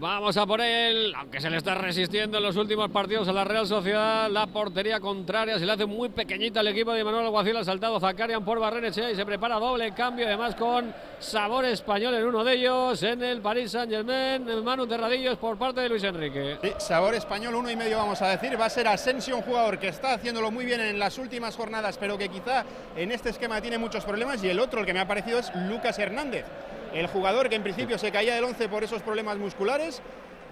Vamos 0.01 0.35
a 0.39 0.47
por 0.47 0.63
él, 0.63 1.13
aunque 1.15 1.43
se 1.43 1.51
le 1.51 1.59
está 1.59 1.75
resistiendo 1.75 2.39
en 2.39 2.43
los 2.43 2.57
últimos 2.57 2.89
partidos 2.89 3.29
a 3.29 3.35
la 3.35 3.45
Real 3.45 3.67
Sociedad, 3.67 4.31
la 4.31 4.47
portería 4.47 4.99
contraria 4.99 5.59
se 5.59 5.67
le 5.67 5.73
hace 5.73 5.85
muy 5.85 6.09
pequeñita 6.09 6.61
al 6.61 6.69
equipo 6.69 6.95
de 6.95 7.05
Manuel 7.05 7.27
Alguacil, 7.27 7.55
ha 7.59 7.65
saltado 7.65 8.01
Zakarian 8.01 8.43
por 8.43 8.59
Barrenechea 8.59 9.11
y 9.11 9.15
se 9.15 9.27
prepara 9.27 9.57
doble 9.57 9.93
cambio, 9.93 10.27
además 10.27 10.55
con 10.55 10.95
sabor 11.19 11.67
español 11.67 12.15
en 12.15 12.25
uno 12.25 12.43
de 12.43 12.55
ellos, 12.55 13.03
en 13.03 13.23
el 13.23 13.43
Paris 13.43 13.73
Saint 13.73 13.93
Germain, 13.93 14.65
Manu 14.65 14.87
Terradillos 14.87 15.37
por 15.37 15.59
parte 15.59 15.83
de 15.83 15.91
Luis 15.91 16.03
Enrique. 16.03 16.57
Sabor 16.79 17.15
español, 17.15 17.55
uno 17.57 17.71
y 17.71 17.77
medio 17.77 17.99
vamos 17.99 18.23
a 18.23 18.29
decir. 18.29 18.59
Va 18.59 18.65
a 18.65 18.71
ser 18.71 18.89
Asensio, 18.89 19.37
un 19.37 19.43
jugador 19.43 19.79
que 19.79 19.89
está 19.89 20.15
haciéndolo 20.15 20.51
muy 20.51 20.65
bien 20.65 20.81
en 20.81 20.99
las 20.99 21.19
últimas 21.19 21.55
jornadas, 21.57 21.99
pero 21.99 22.17
que 22.17 22.31
quizá 22.31 22.65
en 22.97 23.13
este 23.13 23.29
esquema 23.29 23.61
tiene 23.61 23.77
muchos 23.77 24.03
problemas. 24.07 24.43
Y 24.43 24.49
el 24.49 24.61
otro, 24.61 24.81
el 24.81 24.87
que 24.87 24.95
me 24.95 25.01
ha 25.01 25.07
parecido, 25.07 25.39
es 25.39 25.53
Lucas 25.69 25.99
Hernández, 25.99 26.47
el 26.95 27.07
jugador 27.07 27.49
que 27.49 27.57
en 27.57 27.63
principio 27.63 27.99
se 27.99 28.11
caía 28.11 28.35
del 28.35 28.45
11 28.45 28.69
por 28.69 28.85
esos 28.85 29.03
problemas 29.03 29.39
musculares. 29.39 30.03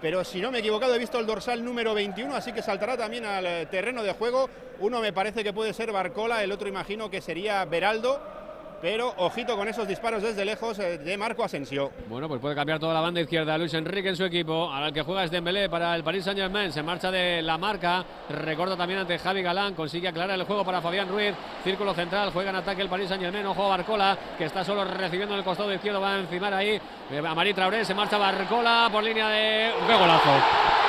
Pero 0.01 0.23
si 0.23 0.41
no 0.41 0.51
me 0.53 0.59
he 0.59 0.61
equivocado, 0.61 0.95
he 0.95 0.99
visto 0.99 1.19
el 1.19 1.27
dorsal 1.27 1.65
número 1.65 1.93
21, 1.93 2.35
así 2.35 2.53
que 2.53 2.63
saltará 2.63 2.97
también 2.97 3.25
al 3.25 3.47
eh, 3.47 3.67
terreno 3.67 4.05
de 4.05 4.13
juego. 4.13 4.49
Uno 4.79 5.01
me 5.01 5.13
parece 5.13 5.43
que 5.43 5.53
puede 5.53 5.75
ser 5.75 5.91
Barcola, 5.91 6.45
el 6.45 6.53
otro 6.53 6.69
imagino 6.69 7.11
que 7.11 7.21
sería 7.21 7.65
Beraldo. 7.65 8.38
Pero 8.81 9.13
ojito 9.17 9.57
con 9.57 9.67
esos 9.67 9.89
disparos 9.89 10.23
desde 10.23 10.45
lejos 10.45 10.79
eh, 10.79 10.99
de 10.99 11.17
Marco 11.19 11.43
Asensio. 11.43 11.91
Bueno, 12.07 12.29
pues 12.29 12.41
puede 12.41 12.55
cambiar 12.55 12.79
toda 12.79 12.95
la 12.95 13.01
banda 13.01 13.21
izquierda 13.21 13.59
Luis 13.59 13.75
Enrique 13.75 14.11
en 14.11 14.17
su 14.17 14.25
equipo. 14.25 14.71
El 14.73 14.93
que 14.93 15.03
juega 15.03 15.25
es 15.25 15.33
Dembélé 15.33 15.69
para 15.69 15.97
el 15.97 16.05
Paris 16.05 16.25
Saint 16.25 16.39
Germain. 16.39 16.71
Se 16.71 16.83
marcha 16.85 17.11
de 17.11 17.43
la 17.43 17.59
marca. 17.59 18.05
Recorta 18.29 18.77
también 18.77 19.01
ante 19.01 19.19
Javi 19.19 19.43
Galán. 19.43 19.75
Consigue 19.75 20.07
aclarar 20.07 20.39
el 20.39 20.45
juego 20.47 20.65
para 20.65 20.81
Fabián 20.81 21.09
Ruiz. 21.09 21.35
Círculo 21.65 21.93
central. 21.93 22.31
Juega 22.33 22.51
en 22.51 22.57
ataque 22.57 22.83
el 22.83 22.89
Paris 22.89 23.09
Saint 23.09 23.23
Germain. 23.23 23.47
Ojo 23.47 23.69
Barcola, 23.69 24.17
que 24.39 24.45
está 24.45 24.63
solo 24.65 24.85
recibiendo 24.85 25.35
en 25.35 25.41
el 25.41 25.45
costado 25.45 25.75
izquierdo. 25.75 26.01
Va 26.01 26.15
a 26.15 26.19
encimar 26.21 26.55
ahí. 26.55 26.81
Eh, 27.11 27.23
A 27.27 27.35
Marí 27.35 27.53
Traoré. 27.53 27.85
Se 27.85 27.95
marcha 27.95 28.17
Barcola 28.17 28.89
por 28.93 29.03
línea 29.03 29.29
de. 29.29 29.73
¡Qué 29.89 29.95
golazo! 29.95 30.31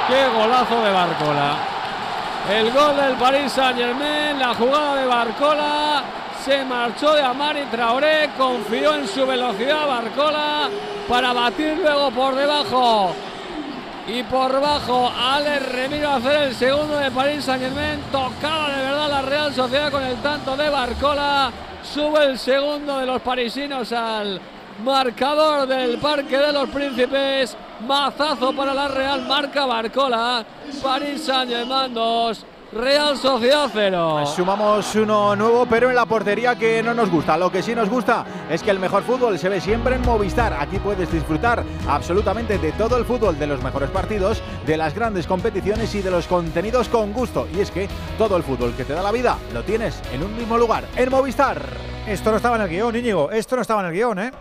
¡Qué 0.07 0.28
golazo 0.28 0.84
de 0.84 0.91
Barcola! 0.91 1.57
El 2.52 2.72
gol 2.72 2.95
del 2.95 3.16
Paris 3.16 3.52
Saint 3.52 3.80
Germain. 3.80 4.38
La 4.38 4.53
jugada 4.53 4.95
de 4.95 5.07
Barcola. 5.07 6.03
Se 6.44 6.64
marchó 6.64 7.14
de 7.14 7.22
Amari 7.22 7.66
Traoré, 7.66 8.30
confió 8.38 8.95
en 8.95 9.07
su 9.07 9.26
velocidad 9.28 9.88
Barcola 9.88 10.70
para 11.07 11.34
batir 11.34 11.78
luego 11.78 12.11
por 12.11 12.34
debajo 12.34 13.14
y 14.07 14.24
por 14.24 14.60
bajo 14.61 15.11
Ale 15.16 15.60
Remiro 15.60 16.10
a 16.10 16.16
hacer 16.16 16.44
el 16.44 16.56
segundo 16.56 16.98
de 16.98 17.11
París 17.11 17.44
Saint 17.44 17.61
Germain. 17.61 17.99
Tocaba 18.11 18.70
de 18.70 18.84
verdad 18.84 19.10
la 19.10 19.22
Real 19.22 19.53
Sociedad 19.53 19.91
con 19.91 20.03
el 20.03 20.16
tanto 20.22 20.56
de 20.56 20.70
Barcola. 20.70 21.52
Sube 21.84 22.24
el 22.24 22.40
segundo 22.40 22.99
de 22.99 23.06
los 23.06 23.22
parisinos 23.22 23.91
al 23.91 24.40
marcador 24.84 25.68
del 25.68 25.98
Parque 25.99 26.38
de 26.38 26.53
los 26.53 26.70
Príncipes. 26.70 27.56
Mazazo 27.86 28.56
para 28.56 28.74
la 28.74 28.88
Real, 28.88 29.22
marca 29.28 29.66
Barcola. 29.66 30.45
París 30.82 31.24
Saint 31.26 31.52
Germain 31.52 31.94
2. 31.94 32.45
Real 32.72 33.18
Sociedad 33.18 33.68
0. 33.74 34.28
Sumamos 34.28 34.94
uno 34.94 35.36
nuevo, 35.36 35.66
pero 35.66 35.90
en 35.90 35.96
la 35.96 36.06
portería 36.06 36.56
que 36.56 36.84
no 36.84 36.94
nos 36.94 37.10
gusta. 37.10 37.36
Lo 37.36 37.52
que 37.52 37.64
sí 37.64 37.74
nos 37.74 37.90
gusta 37.90 38.24
es 38.48 38.62
que 38.62 38.70
el 38.70 38.78
mejor 38.78 39.02
fútbol 39.02 39.40
se 39.40 39.50
ve 39.50 39.60
siempre 39.60 39.96
en 39.96 40.04
Movistar. 40.04 40.54
Aquí 40.54 40.78
puedes 40.78 41.12
disfrutar 41.12 41.64
absolutamente 41.88 42.60
de 42.60 42.72
todo 42.74 42.98
el 42.98 43.06
fútbol, 43.06 43.40
de 43.40 43.48
los 43.48 43.64
mejores 43.64 43.90
partidos, 43.90 44.44
de 44.68 44.78
las 44.78 44.94
grandes 44.94 45.26
competiciones 45.26 45.96
y 45.96 46.04
de 46.04 46.12
los 46.12 46.28
contenidos 46.28 46.90
con 46.90 47.12
gusto. 47.12 47.48
Y 47.56 47.60
es 47.60 47.72
que 47.72 47.90
todo 48.20 48.38
el 48.38 48.44
fútbol 48.44 48.76
que 48.76 48.86
te 48.86 48.94
da 48.94 49.02
la 49.02 49.12
vida 49.12 49.38
lo 49.52 49.64
tienes 49.64 50.00
en 50.14 50.22
un 50.22 50.38
mismo 50.38 50.56
lugar, 50.56 50.84
en 50.96 51.10
Movistar. 51.10 51.60
Esto 52.06 52.30
no 52.30 52.38
estaba 52.38 52.56
en 52.58 52.62
el 52.62 52.70
guion, 52.70 52.96
Íñigo. 52.96 53.32
Esto 53.32 53.56
no 53.56 53.64
estaba 53.64 53.82
en 53.82 53.88
el 53.88 53.94
guion, 53.94 54.20
¿eh? 54.20 54.32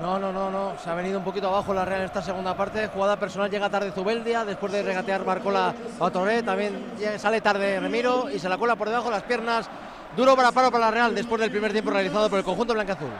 No, 0.00 0.18
no, 0.18 0.32
no, 0.32 0.50
no. 0.50 0.72
Se 0.82 0.88
ha 0.88 0.94
venido 0.94 1.18
un 1.18 1.24
poquito 1.24 1.48
abajo 1.48 1.74
la 1.74 1.84
Real 1.84 2.00
en 2.00 2.06
esta 2.06 2.22
segunda 2.22 2.56
parte. 2.56 2.88
Jugada 2.88 3.16
personal 3.16 3.50
llega 3.50 3.68
tarde 3.68 3.92
Zubeldia. 3.92 4.44
Después 4.44 4.72
de 4.72 4.82
regatear 4.82 5.24
Marcola 5.24 5.74
a 6.00 6.10
Toré. 6.10 6.42
También 6.42 6.92
sale 7.18 7.40
tarde 7.40 7.78
Remiro 7.80 8.30
y 8.30 8.38
se 8.38 8.48
la 8.48 8.56
cola 8.56 8.76
por 8.76 8.88
debajo 8.88 9.06
de 9.06 9.16
las 9.16 9.22
piernas. 9.24 9.68
Duro 10.16 10.34
para 10.34 10.52
paro 10.52 10.70
para 10.70 10.86
la 10.86 10.90
Real 10.90 11.14
después 11.14 11.40
del 11.40 11.50
primer 11.50 11.72
tiempo 11.72 11.90
realizado 11.90 12.28
por 12.28 12.38
el 12.38 12.44
conjunto 12.44 12.72
blanca-azul. 12.72 13.10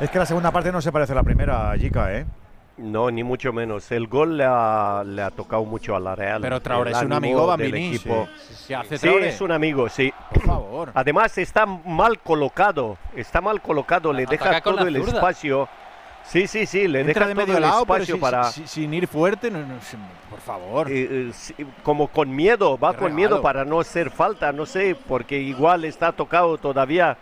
Es 0.00 0.10
que 0.10 0.18
la 0.18 0.26
segunda 0.26 0.50
parte 0.50 0.72
no 0.72 0.80
se 0.82 0.90
parece 0.90 1.12
a 1.12 1.16
la 1.16 1.22
primera, 1.22 1.72
Jica, 1.78 2.12
¿eh? 2.12 2.26
No, 2.76 3.08
ni 3.08 3.22
mucho 3.22 3.52
menos. 3.52 3.92
El 3.92 4.08
gol 4.08 4.36
le 4.36 4.44
ha, 4.44 5.04
le 5.06 5.22
ha 5.22 5.30
tocado 5.30 5.64
mucho 5.64 5.94
a 5.94 6.00
la 6.00 6.16
Real. 6.16 6.42
Pero 6.42 6.60
Traoré 6.60 6.90
es 6.90 7.02
un 7.02 7.12
amigo, 7.12 7.46
Bambini. 7.46 7.94
Equipo. 7.94 8.26
Sí, 8.36 8.74
hace 8.74 8.98
sí, 8.98 9.08
es 9.08 9.40
un 9.40 9.52
amigo, 9.52 9.88
sí. 9.88 10.12
Por 10.32 10.42
favor. 10.42 10.90
Además 10.92 11.38
está 11.38 11.64
mal 11.66 12.18
colocado. 12.18 12.98
Está 13.14 13.40
mal 13.40 13.62
colocado. 13.62 14.12
Le 14.12 14.26
deja 14.26 14.60
todo 14.60 14.88
el 14.88 14.96
espacio. 14.96 15.68
Sí, 16.26 16.46
sí, 16.46 16.66
sí, 16.66 16.88
le 16.88 17.00
Entra 17.00 17.26
deja 17.26 17.26
de 17.28 17.34
todo 17.34 17.46
medio 17.46 17.56
el 17.58 17.62
lado, 17.62 17.82
espacio 17.82 18.06
pero 18.06 18.16
si- 18.16 18.20
para... 18.20 18.44
si- 18.44 18.66
sin 18.66 18.94
ir 18.94 19.06
fuerte, 19.06 19.50
no- 19.50 19.60
no, 19.64 19.80
si- 19.80 19.96
por 20.30 20.40
favor. 20.40 20.90
Eh, 20.90 21.30
eh, 21.58 21.64
como 21.82 22.08
con 22.08 22.34
miedo, 22.34 22.78
va 22.78 22.92
Qué 22.92 22.98
con 22.98 23.04
regalo. 23.08 23.16
miedo 23.16 23.42
para 23.42 23.64
no 23.64 23.80
hacer 23.80 24.10
falta, 24.10 24.50
no 24.52 24.64
sé, 24.66 24.96
porque 25.06 25.38
igual 25.38 25.84
está 25.84 26.12
tocado 26.12 26.56
todavía 26.58 27.16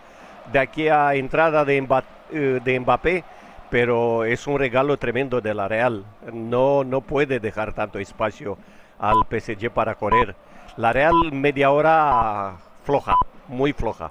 de 0.53 0.59
aquí 0.59 0.89
a 0.89 1.15
entrada 1.15 1.65
de, 1.65 1.83
Mba- 1.83 2.05
eh, 2.33 2.61
de 2.65 2.81
Mbappé, 2.81 3.25
pero 3.71 4.25
es 4.25 4.47
un 4.47 4.59
regalo 4.59 4.97
tremendo 4.99 5.41
de 5.41 5.53
la 5.55 5.67
Real. 5.69 6.05
No, 6.33 6.85
no 6.85 7.01
puede 7.01 7.41
dejar 7.41 7.73
tanto 7.73 7.99
espacio 7.99 8.57
al 8.99 9.25
PSG 9.29 9.71
para 9.71 9.95
correr. 9.97 10.37
La 10.77 10.93
Real 10.93 11.33
media 11.33 11.71
hora 11.71 12.53
floja, 12.85 13.15
muy 13.49 13.73
floja. 13.73 14.09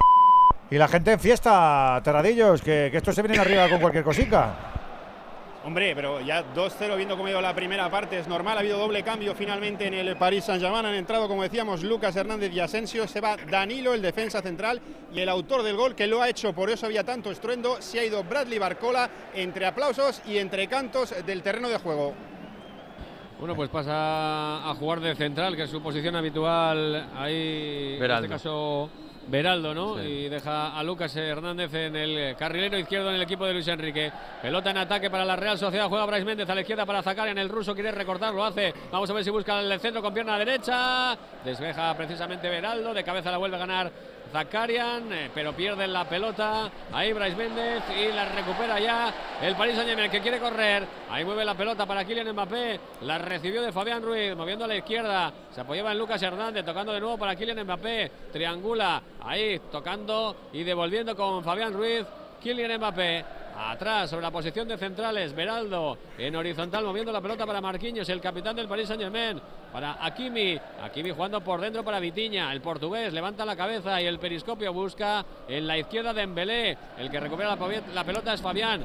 Y 0.69 0.77
la 0.77 0.87
gente 0.87 1.11
en 1.11 1.19
fiesta, 1.19 1.99
Terradillos, 2.03 2.61
que, 2.61 2.89
que 2.91 2.97
estos 2.97 3.13
se 3.15 3.21
vienen 3.21 3.39
arriba 3.41 3.67
con 3.69 3.79
cualquier 3.79 4.03
cosica. 4.03 4.53
Hombre, 5.63 5.93
pero 5.93 6.19
ya 6.21 6.43
2-0 6.55 6.95
viendo 6.97 7.15
cómo 7.15 7.27
ha 7.27 7.31
ido 7.31 7.41
la 7.41 7.53
primera 7.53 7.87
parte 7.91 8.17
es 8.17 8.27
normal. 8.27 8.57
Ha 8.57 8.61
habido 8.61 8.79
doble 8.79 9.03
cambio 9.03 9.35
finalmente 9.35 9.85
en 9.85 9.93
el 9.93 10.15
Paris 10.15 10.45
Saint-Germain. 10.45 10.87
Han 10.87 10.95
entrado, 10.95 11.27
como 11.27 11.43
decíamos, 11.43 11.83
Lucas 11.83 12.15
Hernández 12.15 12.51
y 12.51 12.59
Asensio. 12.59 13.07
Se 13.07 13.21
va 13.21 13.37
Danilo, 13.37 13.93
el 13.93 14.01
defensa 14.01 14.41
central, 14.41 14.81
y 15.13 15.19
el 15.19 15.29
autor 15.29 15.61
del 15.61 15.75
gol 15.75 15.93
que 15.93 16.07
lo 16.07 16.19
ha 16.19 16.29
hecho. 16.29 16.51
Por 16.53 16.71
eso 16.71 16.87
había 16.87 17.03
tanto 17.03 17.29
estruendo. 17.29 17.79
Se 17.79 17.99
ha 17.99 18.05
ido 18.05 18.23
Bradley 18.23 18.57
Barcola 18.57 19.07
entre 19.35 19.67
aplausos 19.67 20.23
y 20.25 20.39
entre 20.39 20.67
cantos 20.67 21.13
del 21.27 21.43
terreno 21.43 21.69
de 21.69 21.77
juego. 21.77 22.15
Bueno, 23.39 23.55
pues 23.55 23.69
pasa 23.69 24.67
a 24.67 24.73
jugar 24.75 24.99
de 24.99 25.15
central, 25.15 25.55
que 25.55 25.63
es 25.63 25.69
su 25.69 25.81
posición 25.81 26.15
habitual 26.15 27.09
ahí, 27.15 27.97
en 27.99 28.11
este 28.11 28.27
caso 28.27 28.89
Beraldo, 29.27 29.73
¿no? 29.73 29.97
Sí. 29.97 30.07
Y 30.07 30.29
deja 30.29 30.77
a 30.77 30.83
Lucas 30.83 31.15
Hernández 31.15 31.73
en 31.73 31.95
el 31.95 32.35
carrilero 32.35 32.77
izquierdo 32.77 33.09
en 33.09 33.15
el 33.15 33.21
equipo 33.21 33.45
de 33.45 33.53
Luis 33.53 33.67
Enrique. 33.67 34.11
Pelota 34.41 34.71
en 34.71 34.77
ataque 34.77 35.09
para 35.09 35.23
la 35.25 35.35
Real 35.35 35.57
Sociedad, 35.57 35.87
juega 35.87 36.05
Brais 36.05 36.25
Méndez 36.25 36.49
a 36.49 36.55
la 36.55 36.61
izquierda 36.61 36.85
para 36.85 37.03
Zakaria 37.03 37.31
en 37.31 37.37
el 37.37 37.49
ruso, 37.49 37.73
quiere 37.73 37.91
recortar, 37.91 38.33
lo 38.33 38.43
hace. 38.43 38.73
Vamos 38.91 39.09
a 39.09 39.13
ver 39.13 39.23
si 39.23 39.29
busca 39.29 39.59
el 39.59 39.79
centro 39.79 40.01
con 40.01 40.13
pierna 40.13 40.37
derecha. 40.37 41.17
Despeja 41.43 41.95
precisamente 41.95 42.49
Beraldo, 42.49 42.93
de 42.93 43.03
cabeza 43.03 43.31
la 43.31 43.37
vuelve 43.37 43.57
a 43.57 43.59
ganar 43.59 43.91
Zakarian, 44.31 45.11
eh, 45.11 45.29
pero 45.33 45.53
pierden 45.53 45.91
la 45.91 46.07
pelota. 46.07 46.69
Ahí 46.93 47.13
Brais 47.13 47.35
Méndez 47.35 47.83
y 47.97 48.11
la 48.11 48.25
recupera 48.25 48.79
ya 48.79 49.13
el 49.41 49.55
Paris 49.55 49.75
Saint-Germain 49.75 50.09
que 50.09 50.21
quiere 50.21 50.39
correr. 50.39 50.85
Ahí 51.09 51.25
mueve 51.25 51.45
la 51.45 51.55
pelota 51.55 51.85
para 51.85 52.05
Kylian 52.05 52.31
Mbappé. 52.31 52.79
La 53.01 53.17
recibió 53.17 53.61
de 53.61 53.71
Fabián 53.71 54.01
Ruiz, 54.01 54.35
moviendo 54.35 54.65
a 54.65 54.67
la 54.67 54.75
izquierda. 54.75 55.31
Se 55.53 55.61
apoyaba 55.61 55.91
en 55.91 55.99
Lucas 55.99 56.21
Hernández, 56.21 56.65
tocando 56.65 56.93
de 56.93 56.99
nuevo 56.99 57.17
para 57.17 57.35
Kylian 57.35 57.63
Mbappé. 57.63 58.11
Triangula, 58.31 59.01
ahí 59.23 59.59
tocando 59.71 60.35
y 60.53 60.63
devolviendo 60.63 61.15
con 61.15 61.43
Fabián 61.43 61.73
Ruiz. 61.73 62.05
Kylian 62.41 62.77
Mbappé. 62.77 63.40
Atrás, 63.69 64.09
sobre 64.09 64.23
la 64.23 64.31
posición 64.31 64.67
de 64.67 64.77
centrales, 64.77 65.35
Beraldo 65.35 65.97
en 66.17 66.35
horizontal, 66.35 66.83
moviendo 66.83 67.11
la 67.11 67.21
pelota 67.21 67.45
para 67.45 67.61
Marquinhos, 67.61 68.09
el 68.09 68.19
capitán 68.19 68.55
del 68.55 68.67
Paris 68.67 68.87
Saint 68.87 69.03
Germain, 69.03 69.39
para 69.71 70.03
Hakimi, 70.03 70.59
Hakimi 70.81 71.11
jugando 71.11 71.41
por 71.41 71.61
dentro 71.61 71.83
para 71.83 71.99
Vitiña, 71.99 72.51
el 72.51 72.59
portugués 72.59 73.13
levanta 73.13 73.45
la 73.45 73.55
cabeza 73.55 74.01
y 74.01 74.07
el 74.07 74.17
periscopio 74.17 74.73
busca 74.73 75.23
en 75.47 75.67
la 75.67 75.77
izquierda 75.77 76.11
de 76.11 76.23
Embelé, 76.23 76.77
el 76.97 77.11
que 77.11 77.19
recupera 77.19 77.55
la, 77.93 78.03
pelota 78.03 78.33
es 78.33 78.41
Fabián, 78.41 78.83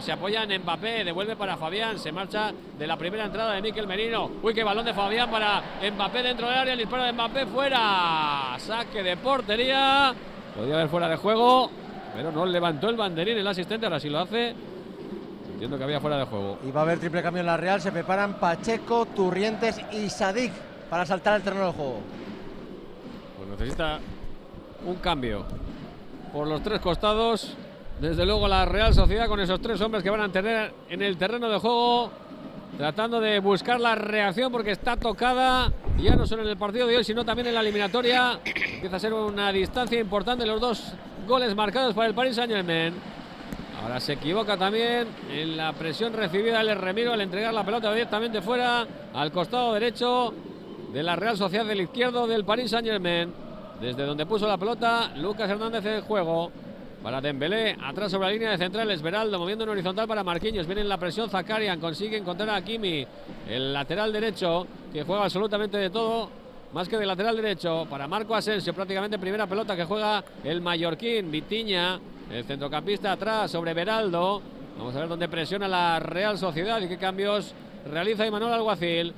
se 0.00 0.10
apoya 0.10 0.42
en 0.42 0.60
Mbappé, 0.60 1.04
devuelve 1.04 1.36
para 1.36 1.56
Fabián, 1.56 1.98
se 1.98 2.10
marcha 2.10 2.52
de 2.76 2.86
la 2.86 2.96
primera 2.96 3.26
entrada 3.26 3.54
de 3.54 3.62
Miquel 3.62 3.86
Merino, 3.86 4.30
uy, 4.42 4.52
qué 4.52 4.64
balón 4.64 4.84
de 4.84 4.92
Fabián 4.92 5.30
para 5.30 5.62
Mbappé 5.88 6.22
dentro 6.24 6.48
del 6.48 6.58
área, 6.58 6.72
el 6.72 6.80
disparo 6.80 7.04
de 7.04 7.12
Mbappé 7.12 7.46
fuera, 7.46 8.56
saque 8.58 9.04
de 9.04 9.16
portería, 9.18 10.12
podía 10.56 10.74
haber 10.74 10.88
fuera 10.88 11.08
de 11.08 11.16
juego, 11.16 11.70
pero 12.16 12.32
no 12.32 12.46
levantó 12.46 12.88
el 12.88 12.96
banderín 12.96 13.36
el 13.36 13.46
asistente, 13.46 13.84
ahora 13.84 14.00
sí 14.00 14.08
lo 14.08 14.20
hace. 14.20 14.54
Entiendo 15.52 15.76
que 15.76 15.84
había 15.84 16.00
fuera 16.00 16.16
de 16.16 16.24
juego. 16.24 16.58
Y 16.66 16.70
va 16.70 16.80
a 16.80 16.84
haber 16.84 16.98
triple 16.98 17.22
cambio 17.22 17.40
en 17.40 17.46
la 17.46 17.58
Real. 17.58 17.80
Se 17.80 17.92
preparan 17.92 18.40
Pacheco, 18.40 19.04
Turrientes 19.04 19.78
y 19.92 20.08
Sadik 20.08 20.50
para 20.88 21.04
saltar 21.04 21.34
al 21.34 21.42
terreno 21.42 21.66
del 21.66 21.74
juego. 21.74 22.00
Pues 23.36 23.50
necesita 23.50 23.98
un 24.86 24.94
cambio 24.96 25.44
por 26.32 26.46
los 26.46 26.62
tres 26.62 26.80
costados. 26.80 27.54
Desde 28.00 28.24
luego 28.24 28.48
la 28.48 28.64
Real 28.64 28.94
Sociedad 28.94 29.28
con 29.28 29.40
esos 29.40 29.60
tres 29.60 29.78
hombres 29.82 30.02
que 30.02 30.08
van 30.08 30.22
a 30.22 30.30
tener 30.30 30.72
en 30.88 31.02
el 31.02 31.18
terreno 31.18 31.50
de 31.50 31.58
juego. 31.58 32.10
Tratando 32.78 33.20
de 33.20 33.40
buscar 33.40 33.78
la 33.78 33.94
reacción 33.94 34.50
porque 34.50 34.70
está 34.70 34.96
tocada. 34.96 35.70
Ya 35.98 36.16
no 36.16 36.26
solo 36.26 36.42
en 36.42 36.48
el 36.48 36.56
partido 36.56 36.86
de 36.86 36.96
hoy, 36.96 37.04
sino 37.04 37.26
también 37.26 37.48
en 37.48 37.54
la 37.54 37.60
eliminatoria. 37.60 38.40
Empieza 38.44 38.96
a 38.96 39.00
ser 39.00 39.12
una 39.12 39.52
distancia 39.52 40.00
importante 40.00 40.46
los 40.46 40.60
dos 40.60 40.94
goles 41.26 41.54
marcados 41.54 41.94
para 41.94 42.08
el 42.08 42.14
Paris 42.14 42.36
Saint 42.36 42.52
Germain. 42.52 42.94
Ahora 43.82 44.00
se 44.00 44.14
equivoca 44.14 44.56
también 44.56 45.06
en 45.30 45.56
la 45.56 45.72
presión 45.72 46.12
recibida 46.12 46.60
el 46.60 46.76
Remiro 46.76 47.12
al 47.12 47.20
entregar 47.20 47.52
la 47.52 47.64
pelota 47.64 47.92
directamente 47.92 48.40
fuera 48.40 48.86
al 49.12 49.32
costado 49.32 49.74
derecho 49.74 50.32
de 50.92 51.02
la 51.02 51.16
Real 51.16 51.36
Sociedad 51.36 51.66
del 51.66 51.82
izquierdo 51.82 52.26
del 52.26 52.44
Paris 52.44 52.70
Saint 52.70 52.86
Germain. 52.86 53.32
Desde 53.80 54.06
donde 54.06 54.24
puso 54.24 54.48
la 54.48 54.56
pelota, 54.56 55.12
Lucas 55.16 55.50
Hernández 55.50 55.84
en 55.84 56.00
juego. 56.00 56.50
Para 57.02 57.20
Dembélé, 57.20 57.76
atrás 57.84 58.10
sobre 58.10 58.26
la 58.26 58.32
línea 58.32 58.50
de 58.50 58.58
centrales, 58.58 59.02
Beraldo 59.02 59.38
moviendo 59.38 59.64
en 59.64 59.70
horizontal 59.70 60.08
para 60.08 60.24
Marquinhos. 60.24 60.66
Viene 60.66 60.80
en 60.80 60.88
la 60.88 60.98
presión 60.98 61.28
Zakarian, 61.28 61.78
consigue 61.78 62.16
encontrar 62.16 62.50
a 62.50 62.64
Kimi, 62.64 63.06
el 63.48 63.72
lateral 63.72 64.12
derecho, 64.12 64.66
que 64.92 65.04
juega 65.04 65.24
absolutamente 65.24 65.76
de 65.76 65.90
todo, 65.90 66.30
más 66.72 66.88
que 66.88 66.96
de 66.96 67.06
lateral 67.06 67.36
derecho. 67.36 67.86
Para 67.88 68.06
Marco 68.06 68.34
Asensio, 68.34 68.74
prácticamente 68.74 69.18
primera 69.18 69.46
pelota 69.46 69.76
que 69.76 69.84
juega 69.84 70.22
el 70.44 70.60
mallorquín, 70.60 71.30
Vitiña, 71.30 71.98
el 72.30 72.44
centrocampista 72.44 73.12
atrás 73.12 73.50
sobre 73.50 73.74
Beraldo. 73.74 74.42
Vamos 74.78 74.94
a 74.94 75.00
ver 75.00 75.08
dónde 75.08 75.28
presiona 75.28 75.68
la 75.68 75.98
Real 76.00 76.38
Sociedad 76.38 76.80
y 76.80 76.88
qué 76.88 76.98
cambios 76.98 77.54
realiza 77.90 78.26
Imanol 78.26 78.52
Alguacil. 78.52 79.14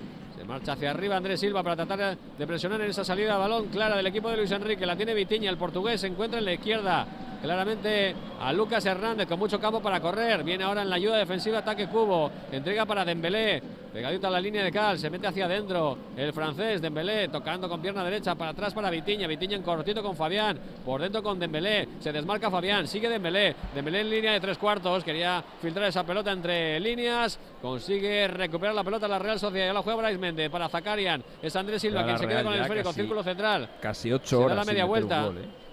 Marcha 0.49 0.73
hacia 0.73 0.91
arriba 0.91 1.15
Andrés 1.15 1.41
Silva 1.41 1.63
para 1.63 1.77
tratar 1.77 2.17
de 2.17 2.47
presionar 2.47 2.81
en 2.81 2.89
esa 2.89 3.05
salida 3.05 3.35
de 3.35 3.39
balón 3.39 3.67
clara 3.67 3.99
del 3.99 4.07
equipo 4.07 4.31
de 4.31 4.39
Luis 4.39 4.51
Enrique. 4.51 4.87
La 4.87 4.97
tiene 4.97 5.13
Vitiña, 5.13 5.51
el 5.51 5.59
portugués 5.59 6.01
se 6.01 6.07
encuentra 6.07 6.39
en 6.39 6.47
la 6.47 6.55
izquierda. 6.55 7.07
Claramente 7.43 8.17
a 8.41 8.53
Lucas 8.53 8.85
Hernández 8.87 9.29
con 9.29 9.39
mucho 9.39 9.61
campo 9.61 9.83
para 9.83 10.01
correr. 10.01 10.43
Viene 10.43 10.65
ahora 10.65 10.81
en 10.83 10.89
la 10.89 10.97
ayuda 10.97 11.19
defensiva, 11.19 11.59
ataque 11.59 11.87
Cubo. 11.87 12.31
Entrega 12.51 12.87
para 12.87 13.05
Dembélé. 13.05 13.63
Pegadito 13.93 14.27
a 14.27 14.31
la 14.31 14.41
línea 14.41 14.63
de 14.63 14.71
Cal, 14.71 14.99
se 14.99 15.09
mete 15.09 15.27
hacia 15.27 15.47
adentro 15.47 15.97
el 16.17 16.33
francés 16.33 16.81
Dembélé, 16.81 17.29
tocando 17.29 17.69
con 17.69 17.81
pierna 17.81 18.05
derecha 18.05 18.35
para 18.35 18.51
atrás 18.51 18.75
para 18.75 18.91
Vitiña, 18.91 19.27
Vitiña 19.27 19.57
en 19.57 19.63
cortito 19.63 20.03
con 20.03 20.15
Fabián, 20.15 20.59
por 20.85 21.01
dentro 21.01 21.23
con 21.23 21.39
Dembélé, 21.39 21.89
se 21.99 22.13
desmarca 22.13 22.51
Fabián, 22.51 22.87
sigue 22.87 23.09
Dembélé, 23.09 23.57
Dembélé 23.75 24.03
en 24.03 24.11
línea 24.11 24.33
de 24.35 24.41
tres 24.41 24.59
cuartos, 24.59 25.03
quería 25.03 25.43
filtrar 25.61 25.89
esa 25.89 26.05
pelota 26.05 26.31
entre 26.31 26.79
líneas, 26.79 27.41
consigue 27.63 28.29
recuperar 28.29 28.75
la 28.75 28.85
pelota 28.85 29.09
la 29.09 29.19
Real 29.19 29.41
Sociedad, 29.41 29.69
ya 29.69 29.73
la 29.73 29.83
juega 29.83 29.99
Brais 29.99 30.19
Méndez 30.19 30.38
para 30.51 30.69
Zakarian, 30.69 31.23
es 31.43 31.55
Andrés 31.57 31.83
Silva 31.83 32.05
quien 32.05 32.19
se 32.19 32.27
queda 32.29 32.45
con 32.45 32.53
el 32.55 32.61
esférico, 32.63 32.89
casi- 32.91 33.01
círculo 33.01 33.23
central. 33.23 33.69
Casi 33.81 34.13
ocho 34.13 34.27
Se 34.29 34.37
da 34.37 34.45
horas. 34.45 34.57
la 34.59 34.65
media 34.65 34.85
vuelta. 34.85 35.23
gol, 35.25 35.39
¿eh? 35.39 35.68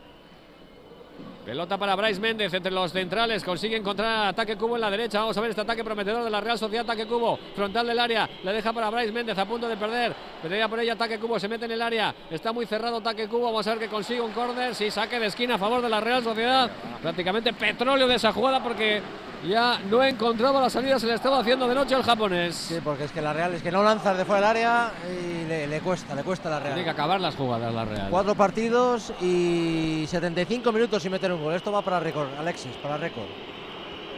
Pelota 1.46 1.78
para 1.78 1.96
Bryce 1.96 2.20
Méndez 2.20 2.52
entre 2.56 2.72
los 2.72 2.92
centrales. 2.92 3.44
Consigue 3.44 3.76
encontrar 3.76 4.30
ataque 4.30 4.58
cubo 4.58 4.76
en 4.76 4.82
la 4.82 4.90
derecha. 4.90 5.20
Vamos 5.20 5.38
a 5.38 5.42
ver 5.42 5.52
este 5.52 5.62
ataque 5.62 5.84
prometedor 5.84 6.24
de 6.24 6.30
la 6.32 6.42
Real 6.42 6.58
Sociedad. 6.58 6.84
Ataque 6.84 7.06
cubo. 7.06 7.38
Frontal 7.56 7.86
del 7.86 8.00
área. 8.00 8.28
La 8.44 8.52
deja 8.52 8.74
para 8.74 8.90
Bryce 8.90 9.12
Méndez 9.12 9.38
a 9.38 9.46
punto 9.46 9.68
de 9.68 9.78
perder. 9.78 10.16
Pelea 10.42 10.68
por 10.68 10.80
ella 10.80 10.94
ataque 10.94 11.20
cubo. 11.20 11.40
Se 11.40 11.48
mete 11.48 11.66
en 11.66 11.72
el 11.72 11.82
área. 11.84 12.16
Está 12.32 12.52
muy 12.52 12.66
cerrado 12.66 12.98
ataque 12.98 13.28
cubo. 13.28 13.46
Vamos 13.46 13.68
a 13.68 13.72
ver 13.72 13.80
que 13.80 13.90
consigue 13.90 14.22
un 14.22 14.32
córner. 14.32 14.74
Sí, 14.74 14.90
saque 14.90 15.20
de 15.20 15.28
esquina 15.28 15.54
a 15.54 15.58
favor 15.60 15.84
de 15.84 15.90
la 15.90 16.02
Real 16.02 16.24
Sociedad. 16.24 16.72
Prácticamente 17.00 17.54
petróleo 17.54 18.08
de 18.08 18.16
esa 18.16 18.34
jugada 18.34 18.64
porque 18.64 19.04
ya 19.48 19.80
no 19.90 20.04
encontraba 20.04 20.62
la 20.62 20.70
salida, 20.70 21.00
se 21.00 21.08
le 21.08 21.14
estaba 21.14 21.40
haciendo 21.40 21.68
de 21.68 21.76
noche 21.76 21.96
al 21.96 22.04
japonés. 22.04 22.56
Sí, 22.56 22.80
porque 22.84 23.06
es 23.06 23.12
que 23.12 23.22
la 23.22 23.34
Real 23.34 23.54
es 23.54 23.62
que 23.62 23.72
no 23.72 23.84
lanza 23.84 24.14
de 24.14 24.26
fuera 24.26 24.48
del 24.48 24.58
área 24.58 24.92
y 25.08 25.48
le, 25.48 25.80
cuesta, 25.82 26.16
le 26.16 26.24
cuesta 26.24 26.50
la 26.50 26.60
Real. 26.60 26.74
Tiene 26.74 26.84
que 26.84 26.90
acabar 26.90 27.22
las 27.22 27.36
jugadas 27.36 27.74
la 27.74 27.86
Real. 27.86 28.08
Cuatro 28.10 28.36
partidos 28.36 29.14
y 29.22 30.06
75 30.08 30.72
minutos 30.72 31.02
sin 31.02 31.12
meter 31.12 31.32
Esto 31.54 31.72
va 31.72 31.82
para 31.82 32.00
récord, 32.00 32.28
Alexis, 32.38 32.72
para 32.82 32.98
récord. 32.98 33.28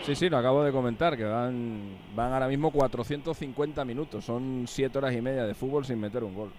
Sí, 0.06 0.16
sí, 0.16 0.30
lo 0.30 0.38
acabo 0.38 0.64
de 0.64 0.72
comentar, 0.72 1.18
que 1.18 1.26
van, 1.26 1.98
van 2.16 2.32
ahora 2.32 2.48
mismo 2.48 2.72
450 2.72 3.84
minutos. 3.84 4.24
Son 4.24 4.66
siete 4.68 4.98
horas 4.98 5.14
y 5.14 5.22
media 5.22 5.46
de 5.46 5.54
fútbol 5.54 5.86
sin 5.86 6.00
meter 6.00 6.24
un 6.24 6.34
gol. 6.34 6.52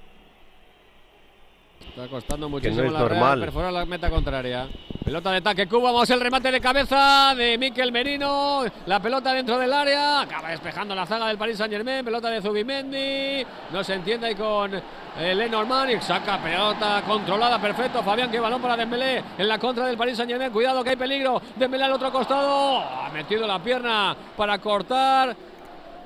Está 1.80 2.09
costando 2.09 2.48
muchísimo 2.48 2.90
la 2.90 3.09
Real 3.09 3.40
perforar 3.40 3.72
la 3.72 3.84
meta 3.84 4.10
contraria. 4.10 4.68
Pelota 5.05 5.30
de 5.30 5.38
ataque 5.38 5.66
Cuba, 5.66 5.90
vamos 5.90 6.10
el 6.10 6.20
remate 6.20 6.52
de 6.52 6.60
cabeza 6.60 7.34
de 7.34 7.56
Miquel 7.56 7.90
Merino. 7.90 8.64
La 8.86 9.00
pelota 9.00 9.32
dentro 9.32 9.59
del 9.59 9.72
área, 9.72 10.20
acaba 10.20 10.50
despejando 10.50 10.94
la 10.94 11.06
zaga 11.06 11.28
del 11.28 11.38
Paris 11.38 11.56
Saint 11.56 11.72
Germain. 11.72 12.05
Pelota 12.05 12.28
de 12.30 12.42
Zubimendi, 12.42 13.46
no 13.72 13.82
se 13.82 13.94
entiende 13.94 14.26
ahí 14.26 14.34
con 14.34 14.74
eh, 14.74 15.34
Lenormand 15.34 16.00
saca 16.00 16.38
pelota 16.38 17.02
controlada, 17.06 17.60
perfecto. 17.60 18.02
Fabián 18.02 18.30
que 18.30 18.38
balón 18.38 18.60
para 18.60 18.76
Dembélé 18.76 19.24
en 19.38 19.48
la 19.48 19.59
contra 19.59 19.86
del 19.86 19.96
Paris 19.96 20.16
Saint 20.16 20.30
Germain. 20.30 20.52
Cuidado 20.52 20.84
que 20.84 20.90
hay 20.90 20.96
peligro. 20.96 21.40
Dembélé 21.56 21.84
al 21.84 21.92
otro 21.92 22.12
costado, 22.12 22.78
ha 22.78 23.10
metido 23.12 23.46
la 23.46 23.59
pierna 23.60 24.14
para 24.36 24.59
cortar. 24.59 25.34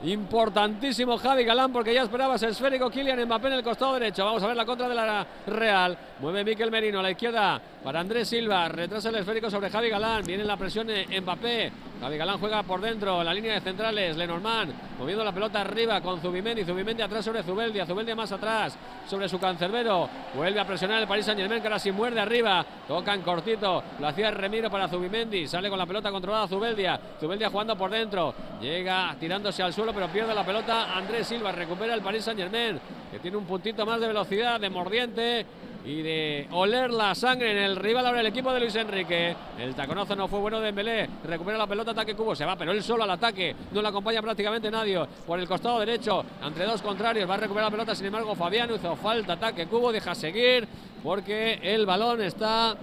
Importantísimo 0.04 1.16
Javi 1.16 1.44
Galán 1.44 1.72
porque 1.72 1.94
ya 1.94 2.02
esperaba 2.02 2.34
ese 2.34 2.48
esférico 2.48 2.90
Kylian 2.90 3.24
Mbappé 3.24 3.46
en 3.46 3.52
el 3.54 3.62
costado 3.62 3.94
derecho. 3.94 4.24
Vamos 4.24 4.42
a 4.42 4.48
ver 4.48 4.56
la 4.56 4.66
contra 4.66 4.88
de 4.88 4.94
la 4.96 5.24
Real. 5.46 5.96
Mueve 6.18 6.44
Miquel 6.44 6.72
Merino 6.72 6.98
a 6.98 7.02
la 7.02 7.12
izquierda 7.12 7.60
para 7.84 8.00
Andrés 8.00 8.28
Silva. 8.28 8.68
Retrasa 8.68 9.10
el 9.10 9.16
esférico 9.16 9.48
sobre 9.48 9.70
Javi 9.70 9.90
Galán. 9.90 10.24
Viene 10.24 10.42
la 10.42 10.56
presión 10.56 10.88
Mbappé. 10.88 11.72
Javi 12.00 12.16
Galán 12.16 12.40
juega 12.40 12.64
por 12.64 12.80
dentro 12.80 13.20
en 13.20 13.26
la 13.26 13.32
línea 13.32 13.54
de 13.54 13.60
centrales. 13.60 14.16
Lenormand 14.16 14.72
moviendo 14.98 15.22
la 15.22 15.30
pelota 15.30 15.60
arriba 15.60 16.00
con 16.00 16.20
Zubimendi. 16.20 16.64
Zubimendi 16.64 17.00
atrás 17.00 17.24
sobre 17.24 17.44
Zubeldia. 17.44 17.86
Zubeldia 17.86 18.16
más 18.16 18.32
atrás 18.32 18.76
sobre 19.06 19.28
su 19.28 19.38
cancerbero. 19.38 20.08
Vuelve 20.34 20.58
a 20.58 20.66
presionar 20.66 21.00
el 21.00 21.06
Paris 21.06 21.26
Saint 21.26 21.40
Germain 21.40 21.60
que 21.60 21.68
ahora 21.68 21.78
sí 21.78 21.92
muerde 21.92 22.18
arriba. 22.18 22.66
Toca 22.88 23.14
en 23.14 23.22
cortito. 23.22 23.84
Lo 24.00 24.08
hacía 24.08 24.32
Remiro 24.32 24.68
para 24.68 24.88
Zubimendi. 24.88 25.46
Sale 25.46 25.70
con 25.70 25.78
la 25.78 25.86
pelota 25.86 26.10
controlada 26.10 26.48
Zubeldia. 26.48 26.98
Zubeldia 27.20 27.50
jugando 27.50 27.76
por 27.76 27.88
dentro. 27.88 28.34
Llega 28.60 29.14
tirándose 29.20 29.62
al 29.62 29.72
suelo 29.72 29.91
pero 29.92 30.08
pierde 30.08 30.34
la 30.34 30.44
pelota 30.44 30.96
Andrés 30.96 31.26
Silva, 31.26 31.52
recupera 31.52 31.94
el 31.94 32.00
Paris 32.00 32.24
Saint 32.24 32.40
Germain, 32.40 32.78
que 33.10 33.18
tiene 33.18 33.36
un 33.36 33.44
puntito 33.44 33.84
más 33.84 34.00
de 34.00 34.08
velocidad, 34.08 34.60
de 34.60 34.70
mordiente 34.70 35.46
y 35.84 36.00
de 36.00 36.48
oler 36.52 36.90
la 36.92 37.14
sangre 37.14 37.50
en 37.50 37.58
el 37.58 37.76
rival 37.76 38.06
ahora 38.06 38.20
el 38.20 38.26
equipo 38.26 38.52
de 38.52 38.60
Luis 38.60 38.74
Enrique. 38.76 39.34
El 39.58 39.74
taconazo 39.74 40.14
no 40.14 40.28
fue 40.28 40.38
bueno 40.38 40.60
de 40.60 40.68
Embelé, 40.68 41.08
recupera 41.24 41.58
la 41.58 41.66
pelota, 41.66 41.90
ataque 41.90 42.14
Cubo, 42.14 42.34
se 42.34 42.44
va, 42.44 42.56
pero 42.56 42.72
él 42.72 42.82
solo 42.82 43.04
al 43.04 43.10
ataque, 43.10 43.54
no 43.72 43.82
le 43.82 43.88
acompaña 43.88 44.22
prácticamente 44.22 44.70
nadie. 44.70 45.00
Por 45.26 45.38
el 45.38 45.48
costado 45.48 45.80
derecho, 45.80 46.24
entre 46.44 46.64
dos 46.64 46.82
contrarios, 46.82 47.28
va 47.28 47.34
a 47.34 47.38
recuperar 47.38 47.66
la 47.66 47.72
pelota, 47.72 47.94
sin 47.94 48.06
embargo 48.06 48.34
Fabián 48.34 48.70
hizo 48.74 48.94
falta, 48.96 49.34
ataque 49.34 49.66
Cubo, 49.66 49.92
deja 49.92 50.14
seguir, 50.14 50.68
porque 51.02 51.58
el 51.62 51.84
balón 51.84 52.22
está 52.22 52.76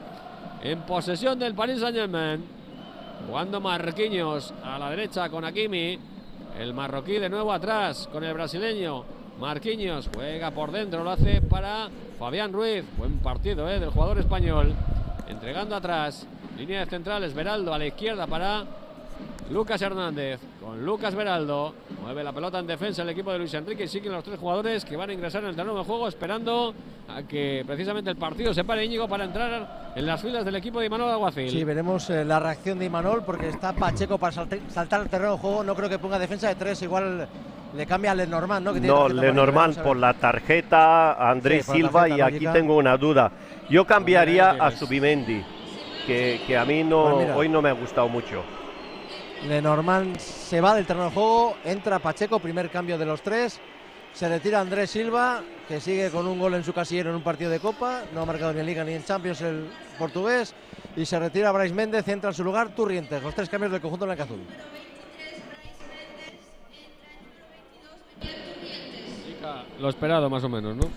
en 0.62 0.82
posesión 0.82 1.40
del 1.40 1.56
Paris 1.56 1.80
Saint 1.80 1.96
Germain. 1.96 2.60
Jugando 3.28 3.60
Marquinhos 3.60 4.54
a 4.64 4.80
la 4.80 4.90
derecha 4.90 5.30
con 5.30 5.44
Akimi. 5.44 6.00
El 6.58 6.74
marroquí 6.74 7.14
de 7.14 7.30
nuevo 7.30 7.54
atrás 7.54 8.10
con 8.12 8.24
el 8.24 8.34
brasileño. 8.34 9.04
Marquinhos 9.40 10.10
juega 10.14 10.52
por 10.52 10.72
dentro, 10.72 11.04
lo 11.04 11.12
hace 11.12 11.42
para 11.42 11.90
Fabián 12.18 12.52
Ruiz. 12.52 12.84
Buen 12.98 13.20
partido 13.20 13.70
eh, 13.70 13.80
del 13.80 13.90
jugador 13.90 14.20
español. 14.20 14.74
Entregando 15.28 15.76
atrás. 15.76 16.28
Línea 16.58 16.82
de 16.82 16.88
centrales, 16.88 17.34
Beraldo 17.34 17.74
a 17.74 17.78
la 17.78 17.86
izquierda 17.86 18.28
para 18.28 18.66
Lucas 19.50 19.82
Hernández 19.82 20.40
con 20.62 20.86
Lucas 20.86 21.16
Beraldo. 21.16 21.74
Mueve 22.02 22.24
la 22.24 22.32
pelota 22.32 22.60
en 22.60 22.68
defensa 22.68 23.02
el 23.02 23.10
equipo 23.10 23.32
de 23.32 23.40
Luis 23.40 23.54
Enrique 23.54 23.86
y 23.86 23.88
siguen 23.88 24.12
los 24.12 24.24
tres 24.24 24.40
jugadores 24.40 24.86
que 24.86 24.96
van 24.96 25.10
a 25.10 25.14
ingresar 25.14 25.44
en 25.44 25.50
el 25.50 25.56
terreno 25.56 25.78
de 25.78 25.84
juego 25.84 26.08
esperando 26.08 26.74
a 27.08 27.24
que 27.24 27.64
precisamente 27.66 28.12
el 28.12 28.16
partido 28.16 28.54
se 28.54 28.64
pare 28.64 28.86
Íñigo 28.86 29.08
para 29.08 29.24
entrar 29.24 29.94
en 29.96 30.06
las 30.06 30.22
filas 30.22 30.46
del 30.46 30.56
equipo 30.56 30.80
de 30.80 30.86
Imanol 30.86 31.10
Aguacil. 31.10 31.50
Sí, 31.50 31.64
veremos 31.64 32.10
eh, 32.12 32.24
la 32.24 32.40
reacción 32.40 32.78
de 32.78 32.86
Imanol 32.86 33.24
porque 33.26 33.50
está 33.50 33.74
Pacheco 33.74 34.20
para 34.20 34.34
saltar 34.70 35.02
el 35.02 35.10
terreno 35.10 35.34
de 35.34 35.40
juego. 35.40 35.64
No 35.64 35.74
creo 35.74 35.90
que 35.90 35.98
ponga 35.98 36.20
defensa 36.20 36.48
de 36.48 36.56
tres, 36.56 36.82
igual 36.84 37.28
le 37.76 37.86
cambia 37.88 38.12
a 38.12 38.16
Lenormand, 38.16 38.66
¿no? 38.66 38.74
no, 38.74 39.10
Lenormand 39.10 39.82
por 39.82 39.98
la 39.98 40.14
tarjeta, 40.14 41.30
Andrés 41.30 41.66
Silva 41.66 42.08
y 42.08 42.22
aquí 42.22 42.46
tengo 42.54 42.78
una 42.78 42.98
duda. 42.98 43.32
Yo 43.70 43.86
cambiaría 43.86 44.52
a 44.52 44.72
Subimendi, 44.72 45.44
que, 46.06 46.58
a 46.58 46.66
mí 46.66 46.84
no, 46.84 47.16
pues 47.16 47.30
hoy 47.36 47.50
no 47.50 47.62
me 47.62 47.70
ha 47.70 47.74
gustado 47.74 48.08
mucho. 48.10 48.44
Lenormand 49.48 50.18
se 50.18 50.60
va 50.62 50.76
del 50.76 50.86
terreno 50.86 51.06
de 51.06 51.12
juego, 51.12 51.56
entra 51.64 52.00
Pacheco, 52.00 52.40
primer 52.40 52.70
cambio 52.70 52.98
de 52.98 53.06
los 53.06 53.22
tres. 53.22 53.60
Se 54.14 54.28
retira 54.28 54.60
Andrés 54.60 54.92
Silva, 54.92 55.42
que 55.68 55.80
sigue 55.80 56.10
con 56.10 56.28
un 56.28 56.40
gol 56.40 56.56
en 56.56 56.64
su 56.64 56.74
casillero 56.74 57.12
en 57.12 57.16
un 57.16 57.24
partido 57.24 57.50
de 57.50 57.60
Copa. 57.60 58.02
No 58.14 58.22
ha 58.22 58.26
marcado 58.26 58.52
ni 58.54 58.60
en 58.60 58.66
Liga 58.66 58.84
ni 58.84 58.94
en 58.94 59.04
Champions 59.04 59.42
el 59.42 59.70
portugués. 59.98 60.54
Y 60.96 61.06
se 61.06 61.20
retira 61.20 61.52
Brais 61.52 61.72
Méndez, 61.72 62.08
entra 62.08 62.32
en 62.32 62.34
su 62.34 62.44
lugar 62.44 62.70
Turrientes. 62.76 63.22
Los 63.24 63.36
tres 63.36 63.50
cambios 63.50 63.72
del 63.72 63.82
conjunto 63.82 64.06
blanca-azul. 64.06 64.40
Lo 69.80 69.90
esperado 69.90 70.30
más 70.30 70.44
o 70.44 70.50
menos, 70.50 70.76
¿no? 70.76 70.90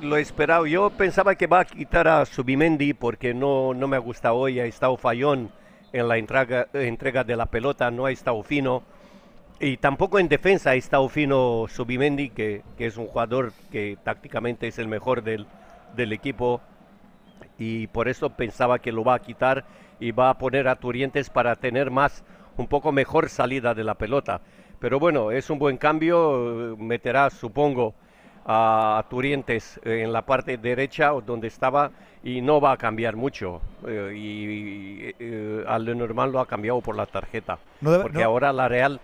Lo 0.00 0.16
esperado. 0.16 0.66
Yo 0.66 0.90
pensaba 0.90 1.34
que 1.34 1.46
va 1.48 1.60
a 1.60 1.64
quitar 1.64 2.06
a 2.06 2.24
Subimendi 2.24 2.94
porque 2.94 3.34
no, 3.34 3.74
no 3.74 3.88
me 3.88 3.96
ha 3.96 4.00
gustado 4.00 4.36
hoy. 4.36 4.60
Ha 4.60 4.66
estado 4.66 4.96
fallón 4.96 5.50
en 5.92 6.08
la 6.08 6.18
entrega, 6.18 6.66
de 7.24 7.36
la 7.36 7.46
pelota, 7.46 7.90
no 7.90 8.06
ha 8.06 8.10
estado 8.10 8.42
fino. 8.42 8.82
Y 9.60 9.76
tampoco 9.78 10.18
en 10.18 10.28
defensa 10.28 10.70
ha 10.70 10.74
estado 10.74 11.08
fino 11.08 11.66
Subimendi, 11.68 12.30
que, 12.30 12.62
que 12.76 12.86
es 12.86 12.96
un 12.96 13.06
jugador 13.06 13.52
que 13.72 13.98
tácticamente 14.04 14.68
es 14.68 14.78
el 14.78 14.86
mejor 14.88 15.22
del, 15.22 15.46
del 15.96 16.12
equipo. 16.12 16.60
Y 17.58 17.88
por 17.88 18.08
eso 18.08 18.30
pensaba 18.30 18.78
que 18.78 18.92
lo 18.92 19.02
va 19.02 19.14
a 19.14 19.18
quitar 19.18 19.64
y 19.98 20.12
va 20.12 20.30
a 20.30 20.38
poner 20.38 20.68
a 20.68 20.76
Turientes 20.76 21.28
para 21.28 21.56
tener 21.56 21.90
más, 21.90 22.22
un 22.56 22.68
poco 22.68 22.92
mejor 22.92 23.28
salida 23.28 23.74
de 23.74 23.84
la 23.84 23.94
pelota. 23.94 24.40
Pero 24.78 25.00
bueno, 25.00 25.32
es 25.32 25.50
un 25.50 25.58
buen 25.58 25.76
cambio, 25.76 26.76
meterá, 26.78 27.30
supongo, 27.30 27.94
a 28.50 29.04
Turientes 29.10 29.78
en 29.84 30.12
la 30.12 30.22
parte 30.22 30.56
derecha 30.56 31.10
donde 31.10 31.48
estaba 31.48 31.90
y 32.28 32.42
no 32.42 32.60
va 32.60 32.72
a 32.72 32.76
cambiar 32.76 33.16
mucho. 33.16 33.60
Eh, 33.86 34.12
y 34.14 35.14
eh, 35.18 35.64
al 35.66 35.96
normal 35.96 36.30
lo 36.30 36.40
ha 36.40 36.46
cambiado 36.46 36.80
por 36.82 36.94
la 36.94 37.06
tarjeta. 37.06 37.58
porque 37.80 38.22
ahora 38.22 38.52
la 38.52 38.68
Real 38.68 39.00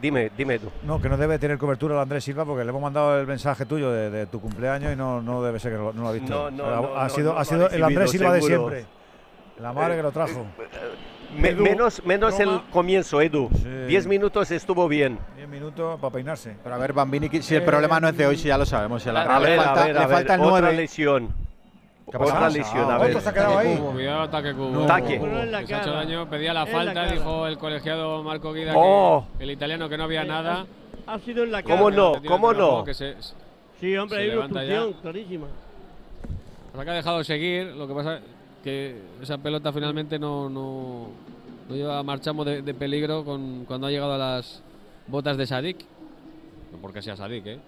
Dime, 0.00 0.30
dime 0.36 0.58
tú. 0.58 0.70
No, 0.82 1.00
que 1.00 1.08
no 1.08 1.16
debe 1.16 1.38
tener 1.38 1.56
cobertura 1.56 1.94
el 1.94 2.00
Andrés 2.00 2.24
Silva 2.24 2.44
porque 2.44 2.64
le 2.64 2.70
hemos 2.70 2.82
mandado 2.82 3.18
el 3.18 3.26
mensaje 3.26 3.64
tuyo 3.64 3.90
de, 3.90 4.26
tu 4.26 4.40
cumpleaños 4.40 4.92
y 4.92 4.96
no, 4.96 5.22
no 5.22 5.42
debe 5.42 5.58
ser 5.58 5.72
que 5.72 5.78
no, 5.78 5.92
lo 5.92 6.08
ha 6.08 6.12
visto. 6.12 6.50
ha 6.96 7.08
sido, 7.08 7.38
ha 7.38 7.44
sido 7.44 7.70
el 7.70 7.82
Andrés 7.82 8.10
Silva 8.10 8.32
de 8.32 8.42
siempre. 8.42 8.84
La 9.58 9.72
madre 9.72 9.96
que 9.96 10.02
lo 10.02 10.12
trajo. 10.12 10.44
Eh, 11.38 11.54
menos 11.54 12.04
menos 12.04 12.38
el 12.40 12.60
comienzo, 12.70 13.22
Edu. 13.22 13.48
Diez 13.88 14.06
minutos 14.06 14.50
estuvo 14.50 14.86
bien. 14.86 15.18
Diez 15.34 15.48
minutos 15.48 15.98
para 15.98 16.12
peinarse. 16.12 16.56
Pero 16.62 16.74
a 16.74 16.78
ver, 16.78 16.92
Bambini, 16.92 17.30
si 17.40 17.54
el 17.54 17.62
problema 17.62 17.98
no 18.00 18.08
es 18.08 18.16
de 18.16 18.26
hoy, 18.26 18.36
si 18.36 18.48
ya 18.48 18.58
lo 18.58 18.66
sabemos. 18.66 19.02
Si 19.02 19.08
a, 19.08 19.12
la 19.12 19.38
ver, 19.38 19.56
falta, 19.56 19.82
a 19.82 19.86
ver, 19.86 19.98
a 19.98 20.06
ver, 20.06 20.40
otra 20.40 20.72
lesión. 20.72 21.45
Otra 22.06 22.48
lesión, 22.48 22.90
a 22.90 22.98
ver. 22.98 23.20
se 23.20 23.28
ha 23.28 23.32
quedado 23.32 23.58
ahí? 23.58 23.76
Cuidado, 23.76 24.22
ataque 24.22 24.54
cubo. 24.54 24.84
Ataque. 24.84 25.18
daño, 25.18 26.30
pedía 26.30 26.54
la 26.54 26.66
falta, 26.66 27.10
dijo 27.10 27.46
el 27.46 27.58
colegiado 27.58 28.22
Marco 28.22 28.52
Guida, 28.52 28.74
oh. 28.76 29.26
el 29.40 29.50
italiano 29.50 29.88
que 29.88 29.96
no 29.98 30.04
había 30.04 30.24
nada. 30.24 30.66
Ha 31.06 31.18
sido 31.18 31.44
en 31.44 31.52
la 31.52 31.62
cara. 31.62 31.76
¿Cómo 31.76 31.90
no? 31.90 32.14
¿Cómo 32.26 32.52
no? 32.52 32.84
sí, 33.80 33.96
hombre, 33.96 34.22
hay 34.22 34.30
una 34.30 34.46
obstrucción 34.46 34.92
clarísima. 34.94 35.46
Que 36.72 36.90
ha 36.90 36.94
dejado 36.94 37.18
de 37.18 37.24
seguir, 37.24 37.66
lo 37.68 37.88
que 37.88 37.94
pasa 37.94 38.20
que 38.62 39.00
esa 39.22 39.38
pelota 39.38 39.72
finalmente 39.72 40.18
no, 40.18 40.50
no, 40.50 41.08
no 41.68 41.74
lleva 41.74 42.02
marchamos 42.02 42.44
de, 42.44 42.62
de, 42.62 42.74
peligro 42.74 43.24
con, 43.24 43.64
cuando 43.64 43.86
ha 43.86 43.90
llegado 43.90 44.12
a 44.12 44.18
las 44.18 44.62
botas 45.06 45.36
de 45.36 45.46
Sadik. 45.46 45.78
No 46.72 46.78
porque 46.78 47.00
sea 47.00 47.16
Sadik, 47.16 47.46
¿eh? 47.46 47.58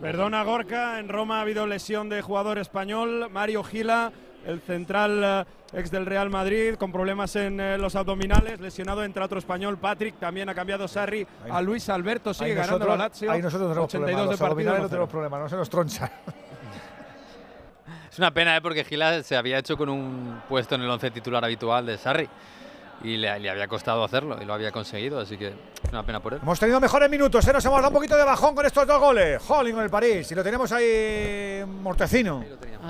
Perdona 0.00 0.42
Gorka, 0.44 0.98
en 0.98 1.10
Roma 1.10 1.38
ha 1.38 1.40
habido 1.42 1.66
lesión 1.66 2.08
de 2.08 2.22
jugador 2.22 2.56
español, 2.56 3.28
Mario 3.30 3.62
Gila, 3.62 4.10
el 4.46 4.62
central 4.62 5.22
eh, 5.22 5.78
ex 5.78 5.90
del 5.90 6.06
Real 6.06 6.30
Madrid, 6.30 6.76
con 6.76 6.90
problemas 6.90 7.36
en 7.36 7.60
eh, 7.60 7.76
los 7.76 7.94
abdominales, 7.96 8.60
lesionado 8.60 9.04
entre 9.04 9.22
otro 9.22 9.38
español, 9.38 9.76
Patrick, 9.76 10.18
también 10.18 10.48
ha 10.48 10.54
cambiado 10.54 10.88
Sarri 10.88 11.26
a 11.50 11.60
Luis 11.60 11.90
Alberto, 11.90 12.32
sigue 12.32 12.54
ganando 12.54 12.86
la 12.86 12.96
Lazio. 12.96 13.30
Ahí 13.30 13.42
nosotros 13.42 13.68
tenemos 13.68 13.94
82 13.94 14.38
problemas, 14.38 14.38
de 14.38 14.46
partido. 14.46 14.78
No 14.78 14.88
tenemos 14.88 15.10
problemas, 15.10 15.40
no 15.40 15.48
se 15.50 15.56
nos 15.56 15.68
troncha. 15.68 16.10
Es 18.10 18.18
una 18.18 18.32
pena, 18.32 18.56
¿eh? 18.56 18.62
porque 18.62 18.84
Gila 18.84 19.22
se 19.22 19.36
había 19.36 19.58
hecho 19.58 19.76
con 19.76 19.90
un 19.90 20.40
puesto 20.48 20.76
en 20.76 20.80
el 20.80 20.90
once 20.90 21.10
titular 21.10 21.44
habitual 21.44 21.84
de 21.84 21.98
Sarri 21.98 22.28
y 23.02 23.16
le, 23.16 23.28
había 23.30 23.66
costado 23.68 24.04
hacerlo 24.04 24.38
y 24.40 24.44
lo 24.44 24.54
había 24.54 24.72
conseguido, 24.72 25.20
así 25.20 25.36
que 25.36 25.48
es 25.48 25.90
una 25.90 26.04
pena 26.04 26.20
por 26.20 26.34
él. 26.34 26.40
Hemos 26.42 26.58
tenido 26.58 26.80
mejores 26.80 27.10
minutos, 27.10 27.46
¿eh? 27.46 27.52
nos 27.52 27.64
hemos 27.64 27.78
dado 27.78 27.88
un 27.88 27.94
poquito 27.94 28.16
de 28.16 28.24
bajón 28.24 28.54
con 28.54 28.66
estos 28.66 28.86
dos 28.86 29.00
goles. 29.00 29.42
Holling 29.46 29.74
con 29.74 29.84
el 29.84 29.90
París 29.90 30.30
y 30.30 30.34
lo 30.34 30.42
tenemos 30.42 30.70
ahí 30.72 31.64
Mortecino. 31.66 32.44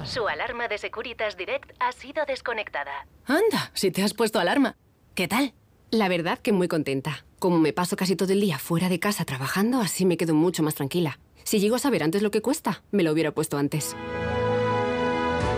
Su 0.04 0.26
alarma 0.28 0.68
de 0.68 0.78
Securitas 0.78 1.36
Direct 1.36 1.72
ha 1.80 1.92
sido 1.92 2.24
desconectada. 2.26 3.06
Anda, 3.26 3.70
si 3.74 3.90
te 3.90 4.02
has 4.02 4.14
puesto 4.14 4.38
alarma. 4.38 4.76
¿Qué 5.14 5.28
tal? 5.28 5.54
La 5.90 6.08
verdad 6.08 6.38
que 6.38 6.52
muy 6.52 6.68
contenta. 6.68 7.24
Como 7.38 7.58
me 7.58 7.72
paso 7.72 7.96
casi 7.96 8.16
todo 8.16 8.32
el 8.32 8.40
día 8.40 8.58
fuera 8.58 8.88
de 8.88 9.00
casa 9.00 9.24
trabajando, 9.24 9.80
así 9.80 10.06
me 10.06 10.16
quedo 10.16 10.34
mucho 10.34 10.62
más 10.62 10.74
tranquila. 10.74 11.18
Si 11.44 11.58
llego 11.58 11.76
a 11.76 11.80
saber 11.80 12.02
antes 12.02 12.22
lo 12.22 12.30
que 12.30 12.42
cuesta, 12.42 12.82
me 12.90 13.02
lo 13.02 13.12
hubiera 13.12 13.32
puesto 13.32 13.58
antes. 13.58 13.96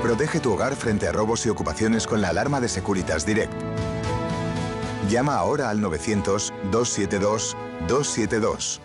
Protege 0.02 0.40
tu 0.40 0.52
hogar 0.52 0.74
frente 0.74 1.06
a 1.06 1.12
robos 1.12 1.44
y 1.46 1.48
ocupaciones 1.48 2.06
con 2.06 2.20
la 2.20 2.30
alarma 2.30 2.60
de 2.60 2.68
Securitas 2.68 3.24
Direct. 3.26 3.52
Llama 5.12 5.36
ahora 5.36 5.68
al 5.68 5.78
900-272-272. 5.82 8.80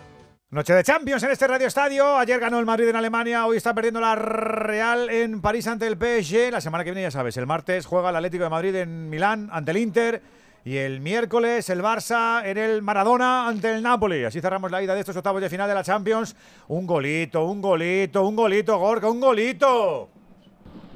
Noche 0.50 0.74
de 0.74 0.84
Champions 0.84 1.22
en 1.22 1.30
este 1.30 1.46
Radio 1.46 1.66
Estadio. 1.66 2.18
Ayer 2.18 2.38
ganó 2.38 2.58
el 2.58 2.66
Madrid 2.66 2.88
en 2.88 2.96
Alemania, 2.96 3.46
hoy 3.46 3.56
está 3.56 3.72
perdiendo 3.72 3.98
la 3.98 4.14
Real 4.14 5.08
en 5.08 5.40
París 5.40 5.66
ante 5.68 5.86
el 5.86 5.94
PSG. 5.94 6.52
La 6.52 6.60
semana 6.60 6.84
que 6.84 6.90
viene, 6.90 7.00
ya 7.00 7.10
sabes, 7.10 7.38
el 7.38 7.46
martes 7.46 7.86
juega 7.86 8.10
el 8.10 8.16
Atlético 8.16 8.44
de 8.44 8.50
Madrid 8.50 8.74
en 8.74 9.08
Milán 9.08 9.48
ante 9.50 9.70
el 9.70 9.78
Inter. 9.78 10.20
Y 10.66 10.76
el 10.76 11.00
miércoles 11.00 11.70
el 11.70 11.80
Barça 11.80 12.44
en 12.44 12.58
el 12.58 12.82
Maradona 12.82 13.48
ante 13.48 13.74
el 13.74 13.82
Napoli. 13.82 14.24
Así 14.24 14.42
cerramos 14.42 14.70
la 14.70 14.82
ida 14.82 14.92
de 14.92 15.00
estos 15.00 15.16
octavos 15.16 15.40
de 15.40 15.48
final 15.48 15.66
de 15.66 15.76
la 15.76 15.82
Champions. 15.82 16.36
Un 16.66 16.86
golito, 16.86 17.46
un 17.46 17.62
golito, 17.62 18.28
un 18.28 18.36
golito, 18.36 18.76
Gorka, 18.76 19.08
un 19.08 19.18
golito. 19.18 20.10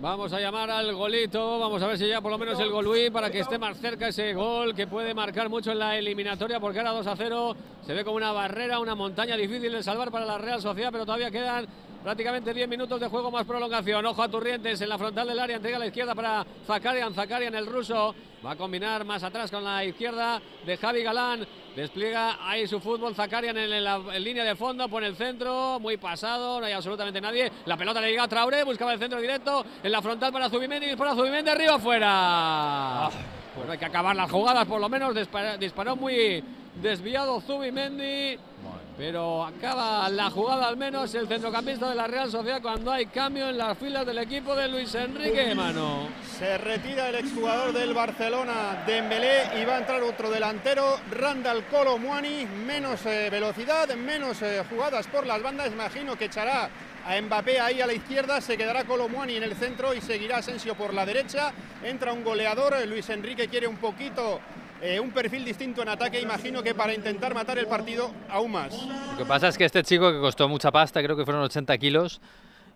Vamos 0.03 0.33
a 0.33 0.41
llamar 0.41 0.69
al 0.69 0.93
golito, 0.97 1.61
vamos 1.61 1.81
a 1.81 1.87
ver 1.87 1.97
si 1.97 2.09
ya 2.09 2.21
por 2.21 2.33
lo 2.33 2.37
menos 2.37 2.59
el 2.59 2.73
Golui 2.73 3.09
para 3.09 3.31
que 3.31 3.39
esté 3.39 3.57
más 3.57 3.79
cerca 3.79 4.09
ese 4.09 4.35
gol 4.35 4.75
que 4.75 4.89
puede 4.89 5.15
marcar 5.15 5.49
mucho 5.49 5.71
en 5.71 5.79
la 5.79 5.97
eliminatoria 5.97 6.59
porque 6.59 6.81
ahora 6.81 6.91
2 6.91 7.07
a 7.07 7.15
0 7.15 7.57
se 7.87 7.95
ve 7.95 8.03
como 8.03 8.17
una 8.17 8.33
barrera, 8.33 8.81
una 8.81 8.97
montaña 8.97 9.37
difícil 9.37 9.71
de 9.71 9.81
salvar 9.81 10.11
para 10.11 10.27
la 10.27 10.39
Real 10.39 10.61
Sociedad, 10.61 10.89
pero 10.91 11.07
todavía 11.07 11.31
quedan 11.31 11.69
prácticamente 12.03 12.53
10 12.53 12.69
minutos 12.69 13.01
de 13.01 13.09
juego 13.09 13.31
más 13.31 13.47
prolongación. 13.47 14.05
Ojo 14.07 14.23
a 14.23 14.29
Turrientes 14.29 14.81
en 14.81 14.89
la 14.89 14.99
frontal 14.99 15.29
del 15.29 15.39
área, 15.39 15.57
entrega 15.57 15.77
a 15.77 15.81
la 15.81 15.87
izquierda 15.87 16.15
para 16.15 16.45
Zakarian, 16.67 17.15
Zakarian 17.15 17.55
el 17.55 17.67
ruso 17.67 18.15
va 18.45 18.53
a 18.53 18.57
combinar 18.57 19.05
más 19.05 19.23
atrás 19.23 19.51
con 19.51 19.63
la 19.63 19.85
izquierda 19.85 20.41
de 20.67 20.77
Javi 20.77 21.03
Galán. 21.03 21.47
Despliega 21.77 22.39
ahí 22.47 22.67
su 22.67 22.81
fútbol 22.81 23.15
Zakarian 23.15 23.57
en, 23.57 23.85
la 23.85 23.99
línea 24.19 24.45
de 24.45 24.57
fondo, 24.57 24.89
pone 24.89 25.07
el 25.07 25.17
centro, 25.17 25.79
muy 25.81 25.97
pasado, 25.97 26.61
no 26.61 26.67
hay 26.67 26.73
absolutamente 26.73 27.21
nadie. 27.21 27.51
La 27.67 27.77
pelota 27.77 28.01
le 28.01 28.11
llega 28.11 28.25
a 28.25 28.29
Traoré, 28.29 28.65
buscaba 28.65 28.93
el 28.93 28.99
centro 28.99 29.21
directo 29.21 29.65
en 29.83 29.93
la 29.93 30.03
frontal 30.03 30.33
para 30.33 30.51
Zubimendi, 30.51 30.97
para 30.97 31.15
Zubimendi 31.15 31.51
arriba 31.51 31.77
afuera. 31.77 33.11
Bueno, 33.57 33.73
hay 33.73 33.79
que 33.79 33.85
acabar 33.85 34.17
las 34.17 34.31
jugadas 34.31 34.67
por 34.67 34.81
lo 34.81 34.89
menos, 34.89 35.15
disparó 35.59 35.97
muy 35.97 36.43
desviado 36.81 37.41
Zubimendi. 37.41 38.39
Pero 38.97 39.45
acaba 39.45 40.09
la 40.11 40.31
jugada 40.31 40.69
al 40.69 40.77
menos 40.77 41.15
el 41.15 41.27
centrocampista 41.27 41.89
de 41.89 41.95
la 41.95 42.07
Real 42.07 42.31
Sociedad 42.31 42.61
cuando 42.61 42.93
hay 42.93 43.07
cambio 43.07 43.49
en 43.49 43.57
las 43.57 43.79
filas 43.79 44.05
del 44.05 44.19
equipo 44.19 44.55
de 44.55 44.69
Luis 44.69 44.95
Enrique 44.95 45.55
Mano. 45.55 46.09
Se 46.39 46.59
retira 46.59 47.09
el 47.09 47.15
exjugador 47.15 47.73
del 47.73 47.95
Barcelona, 47.95 48.85
Dembélé, 48.87 49.61
y 49.61 49.65
va 49.65 49.77
a 49.77 49.79
entrar 49.79 50.03
otro 50.03 50.31
delantero, 50.31 50.99
Randall 51.11 51.65
Colo 51.67 51.97
Muani, 51.97 52.47
menos 52.67 53.07
eh, 53.07 53.29
velocidad, 53.31 53.95
menos 53.95 54.43
eh, 54.43 54.63
jugadas 54.69 55.07
por 55.07 55.27
las 55.27 55.43
bandas, 55.43 55.73
imagino 55.73 56.17
que 56.17 56.27
echará 56.27 56.69
a 57.07 57.21
Mbappé 57.21 57.61
ahí 57.61 57.81
a 57.81 57.87
la 57.87 57.95
izquierda, 57.95 58.41
se 58.41 58.57
quedará 58.57 58.85
Muani 58.85 59.37
en 59.37 59.43
el 59.43 59.57
centro 59.57 59.95
y 59.95 60.01
seguirá 60.01 60.39
Asensio 60.39 60.75
por 60.75 60.93
la 60.93 61.07
derecha, 61.07 61.53
entra 61.83 62.13
un 62.13 62.23
goleador, 62.23 62.75
Luis 62.87 63.09
Enrique 63.11 63.49
quiere 63.49 63.67
un 63.67 63.77
poquito 63.77 64.41
eh, 64.83 64.99
un 64.99 65.13
perfil 65.13 65.45
distinto 65.45 65.81
en 65.81 65.89
ataque, 65.89 66.21
imagino 66.21 66.63
que 66.63 66.75
para 66.75 66.93
intentar 66.93 67.35
matar 67.35 67.57
el 67.57 67.67
partido 67.67 68.11
aún 68.29 68.51
más. 68.51 68.73
Lo 69.13 69.17
que 69.17 69.25
pasa 69.25 69.47
es 69.47 69.57
que 69.57 69.65
este 69.65 69.85
chico 69.85 70.13
que 70.13 70.19
costó 70.19 70.49
mucha 70.49 70.73
pasta, 70.73 71.01
creo 71.03 71.17
que 71.17 71.25
fueron 71.25 71.43
80 71.45 71.79
kilos, 71.79 72.21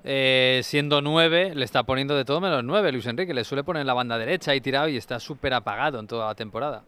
eh, 0.04 0.60
siendo 0.62 1.02
9, 1.02 1.54
le 1.56 1.64
está 1.64 1.82
poniendo 1.82 2.16
de 2.16 2.24
todo 2.24 2.40
menos 2.40 2.62
9 2.62 2.92
Luis 2.92 3.06
Enrique, 3.06 3.34
le 3.34 3.42
suele 3.42 3.64
poner 3.64 3.80
en 3.80 3.88
la 3.88 3.94
banda 3.94 4.16
derecha 4.18 4.54
y 4.54 4.60
tirado 4.60 4.88
y 4.88 4.96
está 4.96 5.18
súper 5.18 5.52
apagado 5.52 5.98
en 5.98 6.06
toda 6.06 6.28
la 6.28 6.34
temporada. 6.36 6.84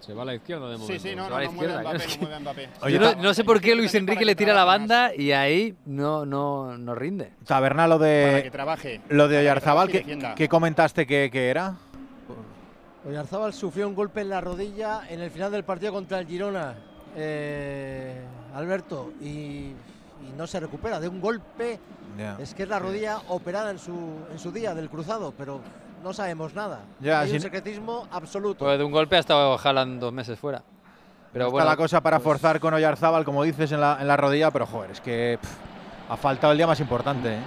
Se 0.00 0.12
va 0.12 0.22
a 0.22 0.24
la 0.26 0.34
izquierda 0.34 0.68
de 0.68 0.76
momento. 0.76 0.92
Sí, 0.92 0.98
sí, 1.10 1.16
no, 1.16 1.30
no, 1.30 1.40
no, 1.40 1.52
mueve 1.52 1.78
Mbappé, 1.78 1.98
no 1.98 2.20
mueve 2.20 2.40
Mbappé. 2.40 2.68
Oye, 2.82 2.98
no, 2.98 3.32
sé 3.32 3.44
por 3.44 3.60
qué 3.60 3.74
Luis 3.74 3.94
Enrique 3.94 4.26
le 4.26 4.34
tira 4.34 4.52
la 4.52 4.64
banda 4.64 5.14
y 5.16 5.32
ahí 5.32 5.74
no, 5.86 6.26
no, 6.26 6.76
no 6.76 6.94
rinde. 6.94 7.30
Taberna, 7.46 7.86
lo 7.86 7.98
de. 7.98 8.26
Para 8.26 8.42
que 8.42 8.50
trabaje. 8.50 9.00
Lo 9.08 9.28
de 9.28 9.38
Oyarzabal, 9.38 9.88
¿qué, 9.88 10.48
comentaste 10.48 11.06
que, 11.06 11.30
que 11.32 11.48
era? 11.48 11.76
Oyarzábal 13.06 13.52
sufrió 13.52 13.88
un 13.88 13.94
golpe 13.94 14.20
en 14.20 14.28
la 14.28 14.40
rodilla 14.40 15.02
en 15.08 15.20
el 15.20 15.30
final 15.30 15.50
del 15.50 15.64
partido 15.64 15.92
contra 15.92 16.20
el 16.20 16.26
Girona, 16.26 16.74
eh, 17.16 18.22
Alberto, 18.54 19.12
y, 19.20 19.72
no 20.36 20.46
se 20.46 20.60
recupera 20.60 21.00
de 21.00 21.08
un 21.08 21.20
golpe. 21.20 21.80
Es 22.38 22.54
que 22.54 22.62
es 22.62 22.68
la 22.68 22.78
rodilla 22.78 23.18
operada 23.28 23.70
en 23.70 23.78
su, 23.78 23.92
en 24.30 24.38
su 24.38 24.52
día 24.52 24.72
del 24.72 24.88
cruzado, 24.88 25.34
pero 25.36 25.60
no 26.02 26.12
sabemos 26.12 26.54
nada. 26.54 26.80
Hay 27.02 27.32
un 27.32 27.40
secretismo 27.40 28.06
absoluto. 28.10 28.64
Pues 28.64 28.78
de 28.78 28.84
un 28.84 28.92
golpe 28.92 29.16
hasta 29.16 29.48
ojalá 29.48 29.84
dos 29.84 30.12
meses 30.12 30.38
fuera. 30.38 30.62
Pero 31.32 31.48
Está 31.48 31.64
la 31.64 31.76
cosa 31.76 32.00
para 32.00 32.18
pues 32.18 32.24
forzar 32.24 32.60
con 32.60 32.72
Oyarzábal, 32.72 33.24
como 33.24 33.42
dices, 33.42 33.72
en 33.72 33.80
la, 33.80 33.98
en 34.00 34.06
la 34.06 34.16
rodilla, 34.16 34.50
pero 34.50 34.66
joder, 34.66 34.92
es 34.92 35.00
que 35.00 35.38
ha 36.08 36.16
faltado 36.16 36.52
el 36.52 36.58
día 36.58 36.66
más 36.66 36.78
importante. 36.78 37.34
¿eh? 37.34 37.40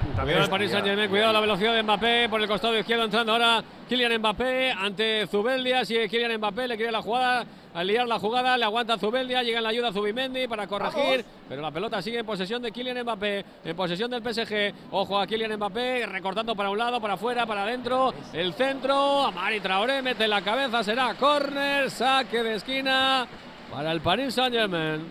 Cuidado 0.00 0.44
el 0.44 0.50
Paris 0.50 0.70
Saint 0.70 0.86
Germain, 0.86 1.10
cuidado 1.10 1.32
la 1.32 1.40
velocidad 1.40 1.74
de 1.74 1.82
Mbappé 1.82 2.28
por 2.30 2.40
el 2.40 2.48
costado 2.48 2.78
izquierdo 2.78 3.04
entrando 3.04 3.32
ahora 3.32 3.62
Kylian 3.88 4.18
Mbappé 4.18 4.72
ante 4.72 5.26
Zubeldia, 5.26 5.84
sigue 5.84 6.08
Kylian 6.08 6.38
Mbappé, 6.38 6.68
le 6.68 6.76
quiere 6.76 6.90
la 6.90 7.02
jugada, 7.02 7.44
al 7.74 7.86
liar 7.86 8.06
la 8.06 8.18
jugada, 8.18 8.56
le 8.56 8.64
aguanta 8.64 8.96
Zubeldia, 8.96 9.42
llega 9.42 9.58
en 9.58 9.64
la 9.64 9.70
ayuda 9.70 9.88
a 9.88 9.92
Zubimendi 9.92 10.48
para 10.48 10.66
corregir, 10.66 11.24
pero 11.48 11.60
la 11.60 11.70
pelota 11.70 12.00
sigue 12.00 12.20
en 12.20 12.26
posesión 12.26 12.62
de 12.62 12.72
Kylian 12.72 13.02
Mbappé, 13.02 13.44
en 13.64 13.76
posesión 13.76 14.10
del 14.10 14.22
PSG, 14.22 14.72
ojo 14.90 15.18
a 15.18 15.26
Kylian 15.26 15.56
Mbappé, 15.56 16.06
recortando 16.06 16.56
para 16.56 16.70
un 16.70 16.78
lado, 16.78 17.00
para 17.00 17.14
afuera, 17.14 17.44
para 17.44 17.64
adentro, 17.64 18.14
el 18.32 18.54
centro, 18.54 19.26
Amari 19.26 19.60
Traoré 19.60 20.00
mete 20.00 20.26
la 20.26 20.40
cabeza, 20.40 20.82
será 20.82 21.14
córner, 21.14 21.90
saque 21.90 22.42
de 22.42 22.54
esquina 22.54 23.26
para 23.70 23.92
el 23.92 24.00
Paris 24.00 24.34
Saint 24.34 24.54
Germain. 24.54 25.04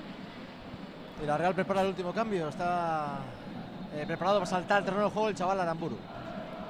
Y 1.21 1.27
la 1.27 1.37
Real 1.37 1.53
prepara 1.53 1.81
el 1.81 1.87
último 1.87 2.11
cambio, 2.13 2.49
está 2.49 3.19
eh, 3.95 4.03
preparado 4.05 4.39
para 4.39 4.49
saltar 4.49 4.79
al 4.79 4.85
terreno 4.85 5.05
de 5.05 5.09
juego 5.11 5.29
el 5.29 5.35
chaval 5.35 5.59
Aramburu. 5.59 5.97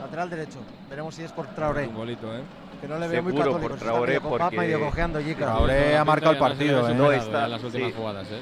Lateral 0.02 0.30
derecho. 0.30 0.60
Veremos 0.90 1.14
si 1.14 1.24
es 1.24 1.32
por 1.32 1.48
Traoré. 1.48 1.88
Un 1.88 1.96
bolito, 1.96 2.34
¿eh? 2.34 2.42
Que 2.80 2.88
no 2.88 2.98
le 2.98 3.08
veo 3.08 3.24
muy 3.24 3.34
católico. 3.34 3.60
por 3.60 3.78
Traoré 3.78 4.22
porque... 4.22 4.80
cojeando 4.80 5.20
Traoré 5.38 5.98
ha 5.98 6.06
marcado 6.06 6.32
el 6.32 6.38
partido, 6.38 6.90
¿eh? 6.90 6.94
No 6.96 7.12
está 7.12 7.46
en 7.46 7.52
las 7.52 7.64
últimas 7.64 7.94
jugadas, 7.94 8.28
¿eh? 8.32 8.40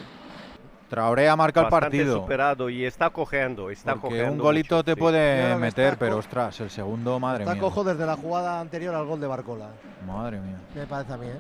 Traoré 0.89 1.27
ha 1.27 1.35
marcado 1.35 1.65
el 1.65 1.71
partido. 1.71 2.21
superado 2.21 2.69
y 2.69 2.85
está 2.85 3.09
cojeando, 3.09 3.69
está 3.69 3.95
cojeando 3.95 4.31
un 4.31 4.39
golito 4.39 4.83
te 4.85 4.95
puede 4.95 5.53
meter, 5.57 5.97
pero 5.97 6.17
ostras, 6.17 6.61
el 6.61 6.69
segundo, 6.69 7.19
madre 7.19 7.43
mía. 7.43 7.53
Está 7.53 7.61
cojo 7.61 7.83
desde 7.83 8.05
la 8.05 8.15
jugada 8.15 8.61
anterior 8.61 8.95
al 8.95 9.05
gol 9.05 9.19
de 9.19 9.27
Barcola. 9.27 9.67
Madre 10.05 10.39
mía. 10.39 10.55
Me 10.75 10.85
parece 10.85 11.11
a 11.11 11.17
mí, 11.17 11.27
¿eh? 11.27 11.39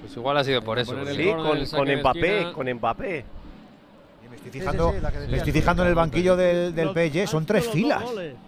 Pues 0.00 0.16
igual 0.16 0.36
ha 0.38 0.42
sido 0.42 0.62
por 0.62 0.78
eso. 0.80 0.96
Sí, 1.06 1.32
con, 1.32 1.64
con 1.64 2.00
Mbappé, 2.00 2.52
con 2.52 2.72
Mbappé 2.72 3.24
estoy 4.34 4.50
fijando, 4.50 4.94
estoy 5.30 5.52
fijando 5.52 5.82
en 5.82 5.88
el 5.88 5.94
banquillo 5.94 6.36
del, 6.36 6.74
del 6.74 6.88
PSG. 6.90 7.28
Son 7.28 7.44
tres 7.46 7.68
filas. 7.68 8.02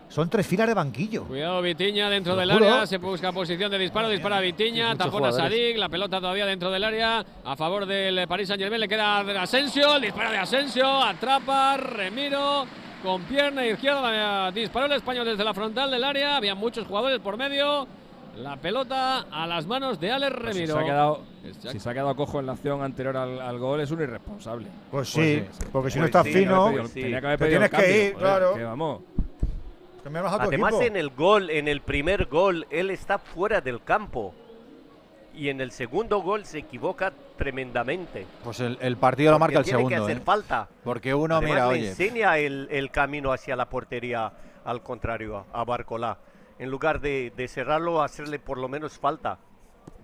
Son 0.09 0.29
tres 0.29 0.47
filas 0.47 0.67
de 0.67 0.75
banquillo. 0.75 1.25
Cuidado 1.25 1.63
Vitiña 1.63 2.11
dentro 2.11 2.35
del 2.35 2.51
área. 2.51 2.87
Se 2.87 2.99
busca 2.99 3.33
posición 3.33 3.71
de 3.71 3.79
disparo. 3.79 4.09
Dispara 4.09 4.41
Vitiña. 4.41 4.97
Tapona 4.97 5.33
Sadik. 5.33 5.77
La 5.77 5.89
pelota 5.89 6.21
todavía 6.21 6.47
dentro 6.47 6.71
del 6.71 6.83
área. 6.85 7.25
A 7.45 7.57
favor 7.57 7.87
del 7.87 8.27
Paris 8.27 8.49
Saint 8.49 8.61
Germain. 8.61 8.81
Le 8.81 8.89
queda 8.89 9.21
Asensio. 9.41 9.97
El 9.97 10.03
disparo 10.03 10.31
de 10.33 10.39
Asensio. 10.39 10.87
Atrapa. 11.03 11.77
Remiro. 11.77 12.67
Con 13.03 13.23
pierna 13.23 13.65
izquierda. 13.67 14.51
Disparó 14.51 14.87
el 14.87 14.93
español 14.93 15.25
desde 15.27 15.45
la 15.45 15.55
frontal 15.55 15.91
del 15.91 16.03
área. 16.05 16.37
Había 16.37 16.55
muchos 16.55 16.87
jugadores 16.87 17.21
por 17.21 17.37
medio. 17.37 17.87
La 18.37 18.57
pelota 18.57 19.27
a 19.31 19.47
las 19.47 19.67
manos 19.67 20.01
de 20.01 20.11
Alex 20.11 20.33
pues 20.33 20.55
Remiro. 20.55 20.67
si, 20.67 20.73
se 20.73 20.79
ha 20.79 20.85
quedado, 20.85 21.23
si 21.73 21.81
se 21.81 21.91
ha 21.91 21.93
quedado 21.93 22.17
cojo 22.17 22.41
en 22.41 22.47
la 22.47 22.53
acción 22.53 22.83
anterior 22.83 23.17
al, 23.17 23.59
gol, 23.59 23.81
es 23.81 23.91
un 23.91 24.01
irresponsable. 24.01 24.69
Pues 24.91 25.09
sí, 25.09 25.45
pues 25.45 25.71
porque 25.71 25.91
si 25.91 25.99
no 25.99 26.07
está 26.07 26.25
fino, 26.25 26.73
tenía 26.93 27.21
que 27.21 27.27
haber 27.27 27.39
pedido 27.39 27.61
tienes 27.61 27.71
que 27.71 28.07
ir, 28.07 28.15
claro. 28.15 28.55
vamos. 28.63 29.01
Además, 30.05 30.75
en 30.81 30.97
el 30.97 31.11
gol, 31.11 31.51
en 31.51 31.69
el 31.69 31.83
primer 31.83 32.27
gol, 32.27 32.67
él 32.71 32.91
está 32.91 33.19
fuera 33.19 33.61
del 33.61 33.83
campo. 33.83 34.35
Y 35.35 35.49
en 35.49 35.61
el 35.61 35.71
segundo 35.71 36.21
gol 36.23 36.45
se 36.45 36.59
equivoca 36.59 37.13
tremendamente. 37.37 38.27
Pues 38.43 38.61
el, 38.61 38.97
partido 38.97 39.31
lo 39.31 39.39
marca 39.39 39.61
el 39.61 39.65
segundo. 39.65 39.89
Tiene 39.89 40.01
que 40.01 40.05
hacer 40.05 40.23
¿eh? 40.23 40.25
falta. 40.25 40.69
Porque 40.83 41.15
uno, 41.15 41.41
mira, 41.41 41.71
le 41.71 41.89
enseña 41.91 42.39
el, 42.39 42.67
el, 42.71 42.91
camino 42.91 43.33
hacia 43.33 43.55
la 43.55 43.69
portería, 43.69 44.33
al 44.65 44.83
contrario, 44.83 45.47
a 45.53 45.65
Barcolá 45.65 46.19
en 46.61 46.71
lugar 46.71 47.01
de, 47.01 47.33
cerrarlo, 47.49 48.03
hacerle 48.03 48.39
por 48.39 48.59
lo 48.59 48.69
menos 48.69 48.99
falta. 48.99 49.39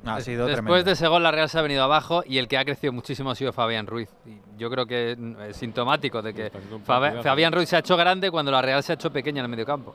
Ha 0.07 0.21
sido 0.21 0.47
Después 0.47 0.65
tremendo. 0.65 0.85
de 0.85 0.93
ese 0.93 1.07
gol, 1.07 1.23
la 1.23 1.31
Real 1.31 1.49
se 1.51 1.59
ha 1.59 1.63
venido 1.63 1.83
abajo 1.83 2.23
y 2.27 2.39
el 2.39 2.49
que 2.49 2.57
ha 2.57 2.65
crecido 2.65 2.93
muchísimo 2.93 3.31
ha 3.31 3.35
sido 3.35 3.53
Fabián 3.53 3.87
Ruiz. 3.87 4.09
Y 4.25 4.39
yo 4.59 4.71
creo 4.71 4.87
que 4.87 5.17
es 5.49 5.57
sintomático 5.57 6.23
de 6.23 6.33
que 6.33 6.51
Fabi-. 6.87 7.23
Fabián 7.23 7.53
Ruiz 7.53 7.69
se 7.69 7.77
ha 7.77 7.81
hecho 7.81 7.97
grande 7.97 8.31
cuando 8.31 8.51
la 8.51 8.63
Real 8.63 8.83
se 8.83 8.93
ha 8.93 8.95
hecho 8.95 9.13
pequeña 9.13 9.41
en 9.41 9.45
el 9.45 9.51
medio 9.51 9.67
campo. 9.67 9.95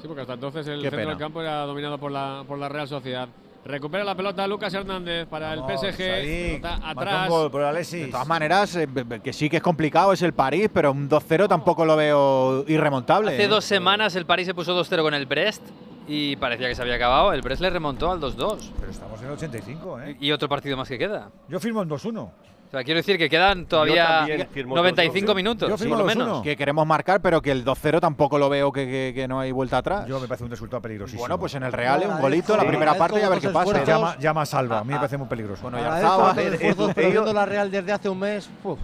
Sí, 0.00 0.06
porque 0.06 0.20
hasta 0.22 0.34
entonces 0.34 0.66
el 0.66 0.76
Qué 0.80 0.90
centro 0.90 0.98
pena. 0.98 1.10
del 1.10 1.18
campo 1.18 1.40
era 1.40 1.62
dominado 1.62 1.96
por 1.98 2.12
la, 2.12 2.44
por 2.46 2.58
la 2.58 2.68
Real 2.68 2.86
Sociedad. 2.86 3.28
Recupera 3.66 4.04
la 4.04 4.14
pelota 4.14 4.46
Lucas 4.46 4.72
Hernández 4.72 5.26
para 5.26 5.52
el 5.52 5.60
PSG. 5.60 6.62
Marca 6.62 6.88
atrás. 6.88 7.28
un 7.28 7.50
gol 7.50 7.82
De 7.82 8.08
todas 8.08 8.26
maneras, 8.26 8.76
eh, 8.76 8.88
que 9.22 9.32
sí 9.32 9.50
que 9.50 9.56
es 9.56 9.62
complicado, 9.62 10.12
es 10.12 10.22
el 10.22 10.32
París, 10.32 10.70
pero 10.72 10.92
un 10.92 11.08
2-0 11.08 11.48
tampoco 11.48 11.84
lo 11.84 11.96
veo 11.96 12.64
irremontable. 12.68 13.32
Hace 13.32 13.44
¿eh? 13.44 13.48
dos 13.48 13.64
semanas 13.64 14.14
el 14.14 14.24
París 14.24 14.46
se 14.46 14.54
puso 14.54 14.78
2-0 14.80 15.02
con 15.02 15.14
el 15.14 15.26
Brest 15.26 15.62
y 16.06 16.36
parecía 16.36 16.68
que 16.68 16.76
se 16.76 16.82
había 16.82 16.94
acabado. 16.94 17.32
El 17.32 17.42
Brest 17.42 17.60
le 17.60 17.70
remontó 17.70 18.12
al 18.12 18.20
2-2. 18.20 18.70
Pero 18.78 18.92
estamos 18.92 19.20
en 19.20 19.26
el 19.26 19.32
85, 19.32 20.00
¿eh? 20.00 20.16
Y 20.20 20.30
otro 20.30 20.48
partido 20.48 20.76
más 20.76 20.88
que 20.88 20.96
queda. 20.96 21.30
Yo 21.48 21.58
firmo 21.58 21.82
en 21.82 21.88
2-1. 21.88 22.30
O 22.66 22.70
sea, 22.70 22.82
quiero 22.82 22.98
decir 22.98 23.16
que 23.16 23.30
quedan 23.30 23.66
todavía 23.66 24.26
95 24.66 25.34
minutos, 25.34 25.68
por 25.88 25.98
lo 25.98 26.04
menos. 26.04 26.42
Que 26.42 26.56
queremos 26.56 26.86
marcar, 26.86 27.20
pero 27.22 27.40
que 27.40 27.52
el 27.52 27.64
2-0 27.64 28.00
tampoco 28.00 28.38
lo 28.38 28.48
veo 28.48 28.72
que, 28.72 28.86
que- 28.86 29.12
que 29.14 29.28
no 29.28 29.38
hay 29.40 29.52
vuelta 29.52 29.78
atrás. 29.78 30.06
Yo 30.08 30.18
me 30.18 30.26
parece 30.26 30.44
un 30.44 30.50
resultado 30.50 30.82
peligrosísimo. 30.82 31.20
Bueno, 31.20 31.38
pues 31.38 31.54
en 31.54 31.62
el 31.62 31.72
Real, 31.72 32.02
un 32.08 32.20
golito, 32.20 32.56
la 32.56 32.66
primera 32.66 32.94
parte 32.94 33.20
y 33.20 33.22
a 33.22 33.28
ver 33.28 33.38
qué 33.40 33.48
pasa. 33.50 33.84
Llama, 33.84 34.16
llama 34.18 34.42
a 34.42 34.46
Salva, 34.46 34.78
a 34.80 34.84
mí 34.84 34.92
me 34.92 34.96
parece 34.98 35.16
muy 35.16 35.28
peligroso. 35.28 35.62
Bueno, 35.62 35.78
Agradezco 35.78 36.10
todos 36.16 36.36
los 36.36 36.44
esfuerzos, 36.54 36.92
pero 36.94 37.10
viendo 37.10 37.32
la 37.32 37.46
Real 37.46 37.70
desde 37.70 37.92
hace 37.92 38.08
un 38.08 38.18
mes. 38.18 38.50
uf. 38.64 38.78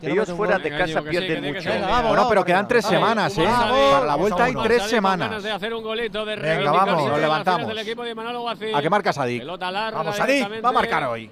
Ellos 0.00 0.28
fuera 0.30 0.58
de 0.58 0.70
casa 0.70 1.02
pierden 1.10 1.42
mucho. 1.54 1.68
Bueno, 2.08 2.28
pero 2.28 2.44
quedan 2.44 2.68
tres 2.68 2.84
semanas, 2.86 3.36
¿eh? 3.36 3.44
Para 3.44 4.06
la 4.06 4.14
vuelta 4.14 4.44
hay 4.44 4.52
tres 4.62 4.82
semanas. 4.84 5.28
Venga, 6.42 6.70
vamos, 6.70 7.08
nos 7.08 7.20
levantamos. 7.20 7.66
¿A 8.74 8.80
qué 8.82 8.90
marca 8.90 9.12
Sadik? 9.12 9.42
Vamos, 9.98 10.16
Sadik, 10.16 10.64
va 10.64 10.68
a 10.68 10.72
marcar 10.72 11.04
hoy. 11.04 11.28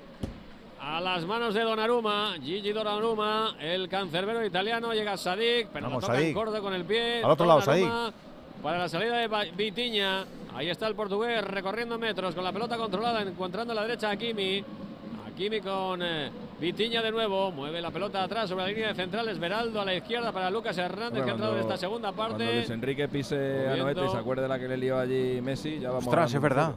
A 0.88 1.00
las 1.00 1.26
manos 1.26 1.52
de 1.52 1.62
Donnarumma, 1.62 2.34
Gigi 2.40 2.70
Donnarumma, 2.72 3.56
el 3.60 3.88
cancerbero 3.88 4.46
italiano, 4.46 4.92
llega 4.92 5.16
Sadik, 5.16 5.66
pero 5.72 5.86
Vamos, 5.86 6.00
lo 6.02 6.06
toca 6.06 6.18
en 6.18 6.22
Sadik. 6.22 6.34
corto 6.36 6.62
con 6.62 6.72
el 6.74 6.84
pie. 6.84 7.24
Al 7.24 7.30
otro 7.32 7.44
lado, 7.44 7.60
Donnarumma 7.60 8.12
Para 8.62 8.78
la 8.78 8.88
salida 8.88 9.16
de 9.16 9.50
Vitiña, 9.56 10.24
ahí 10.54 10.70
está 10.70 10.86
el 10.86 10.94
portugués 10.94 11.42
recorriendo 11.42 11.98
metros 11.98 12.36
con 12.36 12.44
la 12.44 12.52
pelota 12.52 12.76
controlada, 12.76 13.20
encontrando 13.22 13.72
a 13.72 13.74
la 13.74 13.82
derecha 13.82 14.10
a 14.10 14.12
Hakimi. 14.12 14.64
Hakimi 15.26 15.60
con 15.60 16.00
eh, 16.04 16.30
Vitiña 16.60 17.02
de 17.02 17.10
nuevo, 17.10 17.50
mueve 17.50 17.80
la 17.80 17.90
pelota 17.90 18.22
atrás 18.22 18.48
sobre 18.48 18.62
la 18.66 18.68
línea 18.70 18.88
de 18.88 18.94
centrales, 18.94 19.40
Beraldo 19.40 19.80
a 19.80 19.84
la 19.84 19.94
izquierda 19.94 20.30
para 20.30 20.52
Lucas 20.52 20.78
Hernández 20.78 21.24
que 21.24 21.30
ha 21.30 21.32
entrado 21.32 21.54
en 21.54 21.62
esta 21.62 21.76
segunda 21.76 22.12
Cuando 22.12 22.38
parte. 22.38 22.54
Luis 22.58 22.70
Enrique 22.70 23.08
pise 23.08 23.34
a 23.34 23.70
Moviendo. 23.70 23.82
Noete 23.82 24.06
y 24.06 24.08
se 24.08 24.16
acuerde 24.18 24.42
de 24.42 24.48
la 24.48 24.58
que 24.60 24.68
le 24.68 24.76
lió 24.76 25.00
allí 25.00 25.40
Messi, 25.42 25.80
ya 25.80 25.88
vamos 25.88 26.06
Ostras, 26.06 26.32
es 26.32 26.40
verdad. 26.40 26.76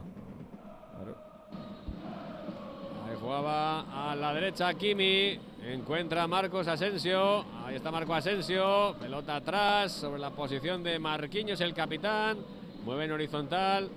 Jugaba 3.30 4.10
a 4.10 4.16
la 4.16 4.34
derecha 4.34 4.74
Kimi. 4.74 5.38
Encuentra 5.64 6.24
a 6.24 6.26
Marcos 6.26 6.66
Asensio. 6.66 7.44
Ahí 7.64 7.76
está 7.76 7.92
Marco 7.92 8.12
Asensio. 8.12 8.96
Pelota 9.00 9.36
atrás 9.36 9.92
sobre 9.92 10.20
la 10.20 10.30
posición 10.30 10.82
de 10.82 10.98
Marquinhos, 10.98 11.60
el 11.60 11.72
capitán. 11.72 12.38
Mueve 12.84 13.04
en 13.04 13.12
horizontal 13.12 13.88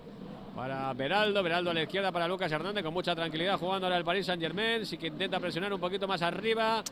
para 0.55 0.93
Beraldo. 0.93 1.41
Beraldo 1.43 1.71
a 1.71 1.73
la 1.73 1.83
izquierda 1.83 2.11
para 2.11 2.27
Lucas 2.27 2.51
Hernández 2.51 2.83
con 2.83 2.93
mucha 2.93 3.15
tranquilidad 3.15 3.57
jugando 3.59 3.87
ahora 3.87 3.97
el 3.97 4.03
Paris 4.05 4.25
Saint 4.25 4.41
Germain. 4.41 4.85
Sí 4.85 4.97
que 4.97 5.07
intenta 5.07 5.39
presionar 5.39 5.73
un 5.73 5.79
poquito 5.79 6.07
más 6.07 6.21
arriba. 6.21 6.83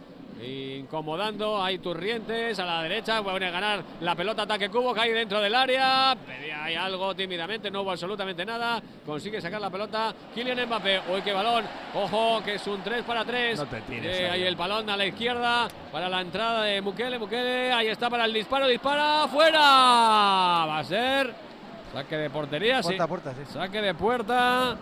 Incomodando, 0.43 1.61
hay 1.63 1.77
Turrientes 1.77 2.57
a 2.57 2.65
la 2.65 2.81
derecha, 2.81 3.19
vuelve 3.19 3.45
a 3.45 3.51
ganar 3.51 3.83
la 3.99 4.15
pelota, 4.15 4.41
ataque 4.41 4.69
cubo, 4.69 4.91
cae 4.91 5.13
dentro 5.13 5.39
del 5.39 5.53
área, 5.53 6.15
pedía 6.25 6.63
ahí 6.63 6.73
algo 6.73 7.13
tímidamente, 7.15 7.69
no 7.69 7.81
hubo 7.83 7.91
absolutamente 7.91 8.43
nada, 8.43 8.81
consigue 9.05 9.39
sacar 9.39 9.61
la 9.61 9.69
pelota, 9.69 10.15
Kylian 10.33 10.65
Mbappé, 10.65 11.01
uy 11.13 11.21
qué 11.21 11.31
balón, 11.31 11.63
ojo 11.93 12.41
que 12.43 12.55
es 12.55 12.65
un 12.65 12.81
3 12.81 13.03
para 13.03 13.23
3, 13.23 13.59
No 13.59 13.65
te 13.67 13.81
tires 13.81 14.17
Eh, 14.19 14.25
ahí. 14.31 14.41
ahí 14.41 14.47
el 14.47 14.55
balón 14.55 14.89
a 14.89 14.97
la 14.97 15.05
izquierda 15.05 15.67
para 15.91 16.09
la 16.09 16.21
entrada 16.21 16.63
de 16.63 16.81
Mukele, 16.81 17.19
Mukele, 17.19 17.71
ahí 17.71 17.87
está 17.89 18.09
para 18.09 18.25
el 18.25 18.33
disparo, 18.33 18.65
dispara, 18.67 19.27
fuera, 19.27 19.59
va 19.59 20.79
a 20.79 20.83
ser 20.83 21.50
saque 21.93 22.17
de 22.17 22.29
portería, 22.29 22.81
Puerta 22.81 22.97
sí. 22.97 23.03
a 23.03 23.07
puerta, 23.07 23.33
sí. 23.33 23.53
saque 23.53 23.81
de 23.81 23.93
puerta. 23.93 24.77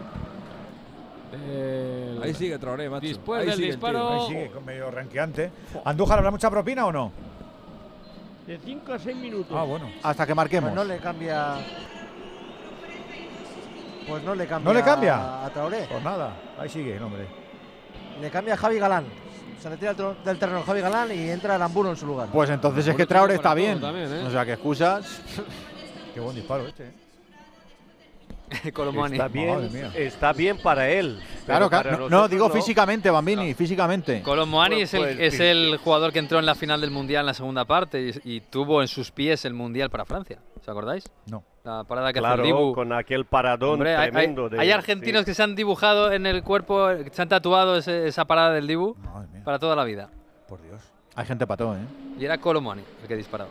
Ahí 2.23 2.33
sigue 2.33 2.57
Traoré, 2.57 2.89
macho. 2.89 3.07
Después 3.07 3.41
Ahí 3.41 3.47
del 3.47 3.55
sigue 3.55 3.67
disparo. 3.67 4.21
Ahí 4.21 4.27
sigue, 4.27 4.51
con 4.51 4.65
medio 4.65 4.89
ranqueante. 4.89 5.51
¿Andújar 5.85 6.17
habrá 6.19 6.31
mucha 6.31 6.49
propina 6.49 6.85
o 6.85 6.91
no? 6.91 7.11
De 8.47 8.57
5 8.57 8.93
a 8.93 8.99
6 8.99 9.15
minutos. 9.15 9.55
Ah, 9.55 9.63
bueno. 9.63 9.89
Hasta 10.01 10.25
que 10.25 10.33
marquemos. 10.33 10.71
Pues 10.71 10.75
no 10.75 10.91
le 10.91 10.99
cambia. 10.99 11.57
Pues 14.07 14.23
no 14.23 14.33
le 14.33 14.47
cambia. 14.47 14.73
¿No 14.73 14.79
le 14.79 14.83
cambia? 14.83 15.45
A 15.45 15.49
Traoré. 15.51 15.85
Pues 15.89 16.03
nada, 16.03 16.33
ahí 16.57 16.67
sigue 16.67 16.95
el 16.97 17.03
hombre. 17.03 17.27
Le 18.19 18.29
cambia 18.31 18.55
a 18.55 18.57
Javi 18.57 18.79
Galán. 18.79 19.05
Se 19.61 19.69
retira 19.69 19.93
del 19.93 20.39
terreno 20.39 20.63
Javi 20.63 20.81
Galán 20.81 21.11
y 21.11 21.29
entra 21.29 21.55
Aramburo 21.55 21.89
en 21.91 21.95
su 21.97 22.07
lugar. 22.07 22.29
Pues 22.31 22.49
entonces 22.49 22.87
es 22.87 22.95
que 22.95 23.05
Traore 23.05 23.35
está 23.35 23.53
bien. 23.53 23.83
O 23.83 24.31
sea, 24.31 24.45
que 24.45 24.53
excusas. 24.53 25.21
Qué 26.13 26.19
buen 26.19 26.35
disparo 26.35 26.67
este. 26.67 26.85
¿eh? 26.87 26.91
Colomani. 28.73 29.13
Está 29.13 29.27
bien, 29.27 29.69
está 29.95 30.33
bien 30.33 30.57
para 30.57 30.89
él. 30.89 31.21
Claro, 31.45 31.69
claro. 31.69 31.97
No, 31.97 32.09
no, 32.09 32.27
digo 32.27 32.47
no. 32.47 32.53
físicamente, 32.53 33.09
Bambini, 33.11 33.53
físicamente. 33.53 34.21
Colomboani 34.23 34.81
es, 34.81 34.93
el, 34.95 35.01
Pues, 35.01 35.19
es 35.19 35.33
sí. 35.37 35.43
el 35.43 35.77
jugador 35.77 36.11
que 36.11 36.17
entró 36.19 36.39
en 36.39 36.45
la 36.47 36.55
final 36.55 36.81
del 36.81 36.89
Mundial 36.89 37.21
en 37.21 37.25
la 37.27 37.33
segunda 37.35 37.65
parte 37.65 38.01
y, 38.23 38.37
y 38.37 38.41
tuvo 38.41 38.81
en 38.81 38.87
sus 38.87 39.11
pies 39.11 39.45
el 39.45 39.53
Mundial 39.53 39.91
para 39.91 40.03
Francia. 40.05 40.39
¿Os 40.59 40.67
acordáis? 40.67 41.03
No. 41.27 41.43
La 41.63 41.83
parada 41.83 42.11
que 42.11 42.19
Claro, 42.19 42.41
el 42.41 42.47
Dibu. 42.47 42.73
con 42.73 42.91
aquel 42.93 43.25
paradón 43.25 43.73
Hombre, 43.73 43.95
hay- 43.95 44.05
hay, 44.05 44.11
tremendo. 44.11 44.49
de- 44.49 44.59
hay 44.59 44.71
argentinos 44.71 45.21
sí. 45.21 45.25
que 45.25 45.33
se 45.35 45.43
han 45.43 45.55
dibujado 45.55 46.11
en 46.11 46.25
el 46.25 46.41
cuerpo, 46.41 46.87
que 47.03 47.11
se 47.11 47.21
han 47.21 47.29
tatuado 47.29 47.77
ese- 47.77 48.07
esa 48.07 48.25
parada 48.25 48.53
del 48.53 48.65
Dibu 48.65 48.95
para 49.45 49.59
toda 49.59 49.75
la 49.75 49.83
vida. 49.83 50.09
Por 50.47 50.59
Dios. 50.63 50.81
Hay 51.15 51.25
gente 51.27 51.45
pató, 51.45 51.75
¿eh? 51.75 51.79
Y 52.17 52.25
era 52.25 52.37
Colomani 52.39 52.81
el 53.03 53.07
que 53.07 53.15
disparaba. 53.15 53.49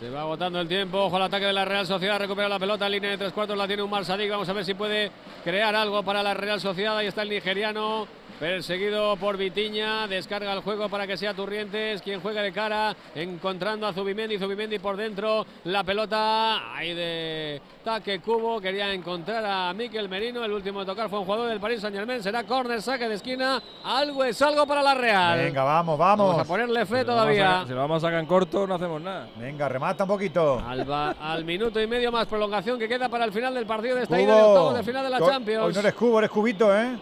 Se 0.00 0.08
va 0.08 0.22
agotando 0.22 0.58
el 0.58 0.66
tiempo. 0.66 0.98
Ojo 0.98 1.16
al 1.16 1.24
ataque 1.24 1.44
de 1.44 1.52
la 1.52 1.66
Real 1.66 1.86
Sociedad. 1.86 2.18
Recupera 2.18 2.48
la 2.48 2.58
pelota 2.58 2.86
en 2.86 2.92
línea 2.92 3.10
de 3.10 3.18
tres 3.18 3.34
cuartos. 3.34 3.54
La 3.54 3.66
tiene 3.66 3.82
un 3.82 4.04
Sadik. 4.04 4.30
Vamos 4.30 4.48
a 4.48 4.54
ver 4.54 4.64
si 4.64 4.72
puede 4.72 5.12
crear 5.44 5.76
algo 5.76 6.02
para 6.02 6.22
la 6.22 6.32
Real 6.32 6.58
Sociedad. 6.58 6.96
Ahí 6.96 7.06
está 7.06 7.20
el 7.20 7.28
nigeriano. 7.28 8.08
Perseguido 8.40 9.16
por 9.16 9.36
Vitiña. 9.36 10.08
Descarga 10.08 10.54
el 10.54 10.60
juego 10.60 10.88
para 10.88 11.06
que 11.06 11.18
sea 11.18 11.34
Turrientes. 11.34 12.00
Quien 12.00 12.22
juega 12.22 12.40
de 12.40 12.52
cara. 12.52 12.96
Encontrando 13.14 13.86
a 13.86 13.92
Zubimendi. 13.92 14.38
Zubimendi 14.38 14.78
por 14.78 14.96
dentro. 14.96 15.44
La 15.64 15.84
pelota. 15.84 16.74
Ahí 16.74 16.94
de 16.94 17.60
Taque 17.84 18.20
Cubo. 18.20 18.58
Quería 18.58 18.94
encontrar 18.94 19.44
a 19.44 19.74
Miquel 19.74 20.08
Merino. 20.08 20.42
El 20.42 20.52
último 20.52 20.80
en 20.80 20.86
tocar 20.86 21.10
fue 21.10 21.18
un 21.18 21.26
jugador 21.26 21.50
del 21.50 21.60
Paris 21.60 21.82
Saint 21.82 21.94
Germain. 21.94 22.22
Será 22.22 22.44
córner, 22.44 22.80
saque 22.80 23.10
de 23.10 23.16
esquina. 23.16 23.62
Algo 23.84 24.24
es 24.24 24.40
algo 24.40 24.66
para 24.66 24.82
la 24.82 24.94
Real. 24.94 25.38
Venga, 25.38 25.62
vamos, 25.62 25.98
vamos. 25.98 26.28
Vamos 26.28 26.42
a 26.42 26.48
ponerle 26.48 26.86
fe 26.86 27.00
Si 27.00 27.04
lo 27.04 27.14
vamos 27.14 27.20
a 27.20 27.36
todavía. 27.36 27.64
Si 27.66 27.72
lo 27.74 27.80
vamos 27.80 28.02
a 28.02 28.06
sacar 28.06 28.20
en 28.20 28.26
corto, 28.26 28.66
no 28.66 28.76
hacemos 28.76 29.02
nada. 29.02 29.28
Venga, 29.36 29.68
remata 29.68 30.04
un 30.04 30.08
poquito. 30.08 30.62
Al, 30.66 31.44
minuto 31.44 31.78
y 31.78 31.86
medio 31.86 32.10
más 32.10 32.26
prolongación 32.26 32.78
que 32.78 32.88
queda 32.88 33.10
para 33.10 33.26
el 33.26 33.32
final 33.32 33.52
del 33.52 33.66
partido 33.66 33.96
de 33.96 34.04
esta 34.04 34.18
ida 34.18 34.34
de 34.34 34.42
octavos 34.42 34.74
de 34.76 34.82
final 34.82 35.04
de 35.04 35.10
la 35.10 35.18
Champions. 35.18 35.62
Hoy 35.62 35.74
no 35.74 35.80
eres 35.80 35.92
cubo, 35.92 36.18
eres 36.20 36.30
cubito, 36.30 36.74
¿eh? 36.74 36.96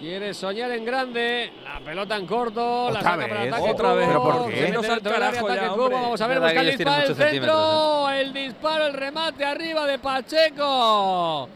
Quiere 0.00 0.34
soñar 0.34 0.70
en 0.72 0.84
grande. 0.84 1.52
La 1.64 1.80
pelota 1.80 2.16
en 2.16 2.26
corto. 2.26 2.90
la 2.90 2.98
Otra 2.98 3.02
saca 3.02 3.28
para 3.28 3.40
vez, 3.44 3.52
ataque. 3.52 3.70
otra 3.70 3.92
vez. 3.94 4.08
Cubo, 4.08 4.22
¿Pero 4.24 4.38
por 4.42 4.50
qué? 4.50 4.56
se 4.56 4.60
mete 4.62 4.72
No 4.74 4.82
seas 4.82 4.94
dentro 4.94 5.12
del 5.12 5.22
área, 5.22 5.30
carajo 5.40 5.46
ataque 5.46 5.66
ya, 5.66 5.72
Cubo. 5.72 5.82
hombre. 5.84 6.00
Vamos 6.02 6.20
a 6.20 6.26
ver, 6.26 6.40
verdad 6.40 6.48
busca 6.48 6.60
que 6.62 6.68
el 7.06 7.14
centro. 7.16 8.10
El 8.10 8.32
disparo, 8.32 8.86
el 8.86 8.92
remate 8.94 9.44
arriba 9.44 9.86
de 9.86 9.98
Pacheco. 9.98 11.48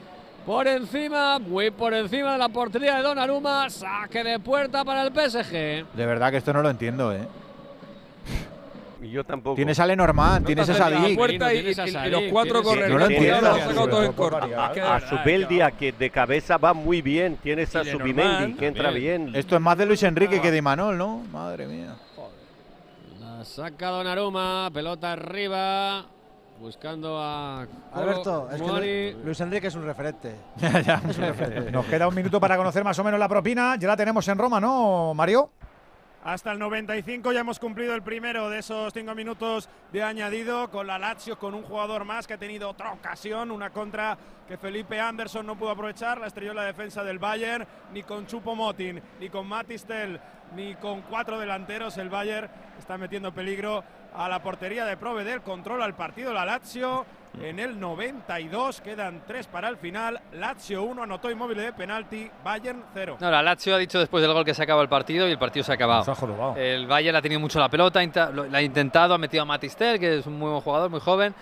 Por 0.46 0.66
encima, 0.66 1.38
muy 1.38 1.70
por 1.70 1.92
encima 1.92 2.32
de 2.32 2.38
la 2.38 2.48
portería 2.48 2.96
de 2.96 3.02
Donnarumma. 3.02 3.68
Saque 3.68 4.24
de 4.24 4.38
puerta 4.38 4.82
para 4.84 5.02
el 5.02 5.12
PSG. 5.12 5.52
De 5.92 6.06
verdad 6.06 6.30
que 6.30 6.38
esto 6.38 6.52
no 6.54 6.62
lo 6.62 6.70
entiendo, 6.70 7.12
¿eh? 7.12 7.20
Y 9.08 9.12
yo 9.12 9.24
tampoco. 9.24 9.56
Tienes 9.56 9.78
a 9.80 9.86
Lenormand, 9.86 10.44
tienes 10.44 10.68
a 10.68 10.74
Sadik. 10.74 11.16
puerta 11.16 11.52
y, 11.54 11.58
Tienes 11.62 11.78
a 11.78 11.86
y- 11.86 11.88
y 11.88 11.92
Sadik, 11.92 12.12
los 12.12 12.22
cuatro 12.30 12.62
corren. 12.62 12.92
No 12.92 12.98
lo 12.98 13.06
entiendo. 13.06 13.48
A 13.48 14.68
verdad, 14.68 15.02
Subeldia, 15.08 15.70
que 15.70 15.92
de 15.92 16.10
cabeza 16.10 16.58
va 16.58 16.74
muy 16.74 17.00
bien. 17.00 17.36
Tienes 17.42 17.74
a 17.74 17.84
Subimendi, 17.84 18.54
que 18.54 18.66
entra 18.66 18.90
bien. 18.90 19.34
Esto 19.34 19.54
es 19.56 19.62
más 19.62 19.78
de 19.78 19.86
Luis 19.86 20.02
Enrique 20.02 20.40
que 20.40 20.50
de 20.50 20.58
Imanol, 20.58 20.98
¿no? 20.98 21.22
Madre 21.32 21.66
mía. 21.66 21.94
La 23.20 23.44
saca 23.44 23.88
Donnarumma, 23.88 24.68
pelota 24.74 25.12
arriba, 25.12 26.04
buscando 26.60 27.18
a 27.20 27.66
Alberto, 27.94 28.48
es 28.52 28.60
que 28.60 29.16
Luis 29.24 29.40
Enrique 29.40 29.68
es 29.68 29.74
un 29.74 29.84
referente. 29.84 30.34
Ya, 30.58 30.80
ya. 30.80 31.02
Es 31.08 31.16
un 31.16 31.24
referente. 31.24 31.70
Nos 31.72 31.86
queda 31.86 32.08
un 32.08 32.14
minuto 32.14 32.40
para 32.40 32.56
conocer 32.56 32.84
más 32.84 32.98
o 32.98 33.04
menos 33.04 33.18
la 33.18 33.28
propina. 33.28 33.76
Ya 33.78 33.88
la 33.88 33.96
tenemos 33.96 34.26
en 34.28 34.36
Roma, 34.38 34.60
¿no, 34.60 35.14
Mario? 35.14 35.50
Hasta 36.28 36.52
el 36.52 36.58
95 36.58 37.32
ya 37.32 37.40
hemos 37.40 37.58
cumplido 37.58 37.94
el 37.94 38.02
primero 38.02 38.50
de 38.50 38.58
esos 38.58 38.92
cinco 38.92 39.14
minutos 39.14 39.70
de 39.90 40.02
añadido 40.02 40.70
con 40.70 40.86
la 40.86 40.98
Lazio, 40.98 41.38
con 41.38 41.54
un 41.54 41.62
jugador 41.62 42.04
más 42.04 42.26
que 42.26 42.34
ha 42.34 42.38
tenido 42.38 42.68
otra 42.68 42.92
ocasión, 42.92 43.50
una 43.50 43.70
contra 43.70 44.18
que 44.46 44.58
Felipe 44.58 45.00
Anderson 45.00 45.46
no 45.46 45.56
pudo 45.56 45.70
aprovechar, 45.70 46.20
la 46.20 46.26
estrelló 46.26 46.52
la 46.52 46.64
defensa 46.64 47.02
del 47.02 47.18
Bayern, 47.18 47.66
ni 47.94 48.02
con 48.02 48.26
Chupo 48.26 48.54
Motin, 48.54 49.00
ni 49.18 49.30
con 49.30 49.48
Matistel, 49.48 50.20
ni 50.54 50.74
con 50.74 51.00
cuatro 51.00 51.38
delanteros 51.38 51.96
el 51.96 52.10
Bayern 52.10 52.50
está 52.78 52.98
metiendo 52.98 53.32
peligro 53.32 53.82
a 54.14 54.28
la 54.28 54.42
portería 54.42 54.84
de 54.84 54.98
Provedel, 54.98 55.40
controla 55.40 55.86
el 55.86 55.94
partido 55.94 56.34
la 56.34 56.44
Lazio, 56.44 57.06
en 57.42 57.58
el 57.58 57.78
92. 57.78 58.80
Quedan 58.80 59.22
tres 59.26 59.46
para 59.46 59.68
el 59.68 59.76
final. 59.76 60.20
Lazio 60.32 60.82
1 60.82 61.02
anotó 61.02 61.30
inmóvil 61.30 61.58
de 61.58 61.72
penalti. 61.72 62.30
Bayern 62.44 62.84
0. 62.94 63.18
No, 63.20 63.30
la 63.30 63.42
Lazio 63.42 63.74
ha 63.74 63.78
dicho 63.78 63.98
después 63.98 64.22
del 64.22 64.32
gol 64.32 64.44
que 64.44 64.54
se 64.54 64.62
acaba 64.62 64.82
el 64.82 64.88
partido 64.88 65.28
y 65.28 65.32
el 65.32 65.38
partido 65.38 65.64
se 65.64 65.72
ha 65.72 65.74
acabado. 65.74 66.04
Se 66.04 66.10
ha 66.10 66.14
jorobado. 66.14 66.56
El 66.56 66.86
Bayern 66.86 67.16
ha 67.16 67.22
tenido 67.22 67.40
mucho 67.40 67.58
la 67.58 67.68
pelota, 67.68 68.00
la 68.02 68.58
ha 68.58 68.62
intentado, 68.62 69.14
ha 69.14 69.18
metido 69.18 69.42
a 69.42 69.46
Matistel, 69.46 69.98
que 69.98 70.18
es 70.18 70.26
un 70.26 70.38
muy 70.38 70.50
buen 70.50 70.60
jugador, 70.60 70.90
muy 70.90 71.00
joven. 71.00 71.34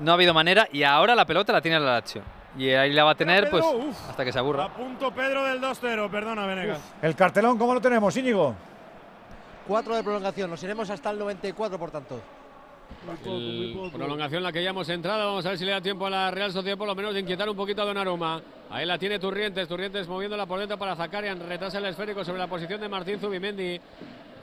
No 0.00 0.10
ha 0.10 0.14
habido 0.14 0.34
manera 0.34 0.68
y 0.72 0.82
ahora 0.82 1.14
la 1.14 1.24
pelota 1.24 1.52
la 1.52 1.60
tiene 1.60 1.78
la 1.78 1.94
Lazio. 1.94 2.22
Y 2.56 2.70
ahí 2.70 2.92
la 2.92 3.04
va 3.04 3.12
a 3.12 3.14
tener 3.16 3.50
pues 3.50 3.64
uf. 3.64 4.10
hasta 4.10 4.24
que 4.24 4.32
se 4.32 4.38
aburra. 4.38 4.64
A 4.64 4.68
punto 4.72 5.10
Pedro 5.10 5.44
del 5.44 5.60
2-0. 5.60 6.08
Perdona, 6.10 6.46
Venegas. 6.46 6.80
El 7.02 7.16
cartelón, 7.16 7.58
¿cómo 7.58 7.74
lo 7.74 7.80
tenemos, 7.80 8.16
Íñigo? 8.16 8.54
4 9.66 9.96
de 9.96 10.02
prolongación, 10.02 10.50
nos 10.50 10.62
iremos 10.62 10.90
hasta 10.90 11.10
el 11.10 11.18
94, 11.18 11.78
por 11.78 11.90
tanto. 11.90 12.20
Prolongación 13.92 14.42
la 14.42 14.50
que 14.50 14.62
ya 14.62 14.70
hemos 14.70 14.88
entrado. 14.88 15.26
Vamos 15.26 15.44
a 15.44 15.50
ver 15.50 15.58
si 15.58 15.64
le 15.64 15.72
da 15.72 15.80
tiempo 15.80 16.06
a 16.06 16.10
la 16.10 16.30
Real 16.30 16.52
Sociedad 16.52 16.78
por 16.78 16.86
lo 16.86 16.94
menos 16.94 17.12
de 17.12 17.20
inquietar 17.20 17.48
un 17.48 17.56
poquito 17.56 17.82
a 17.82 17.84
Donnarumma. 17.84 18.40
Ahí 18.70 18.86
la 18.86 18.98
tiene 18.98 19.18
Turrientes. 19.18 19.68
Turrientes 19.68 20.08
moviéndola 20.08 20.46
por 20.46 20.58
dentro 20.58 20.78
para 20.78 20.96
Zakarian. 20.96 21.38
Retrasa 21.46 21.78
el 21.78 21.84
esférico 21.86 22.24
sobre 22.24 22.38
la 22.38 22.46
posición 22.46 22.80
de 22.80 22.88
Martín 22.88 23.18
Zubimendi. 23.20 23.78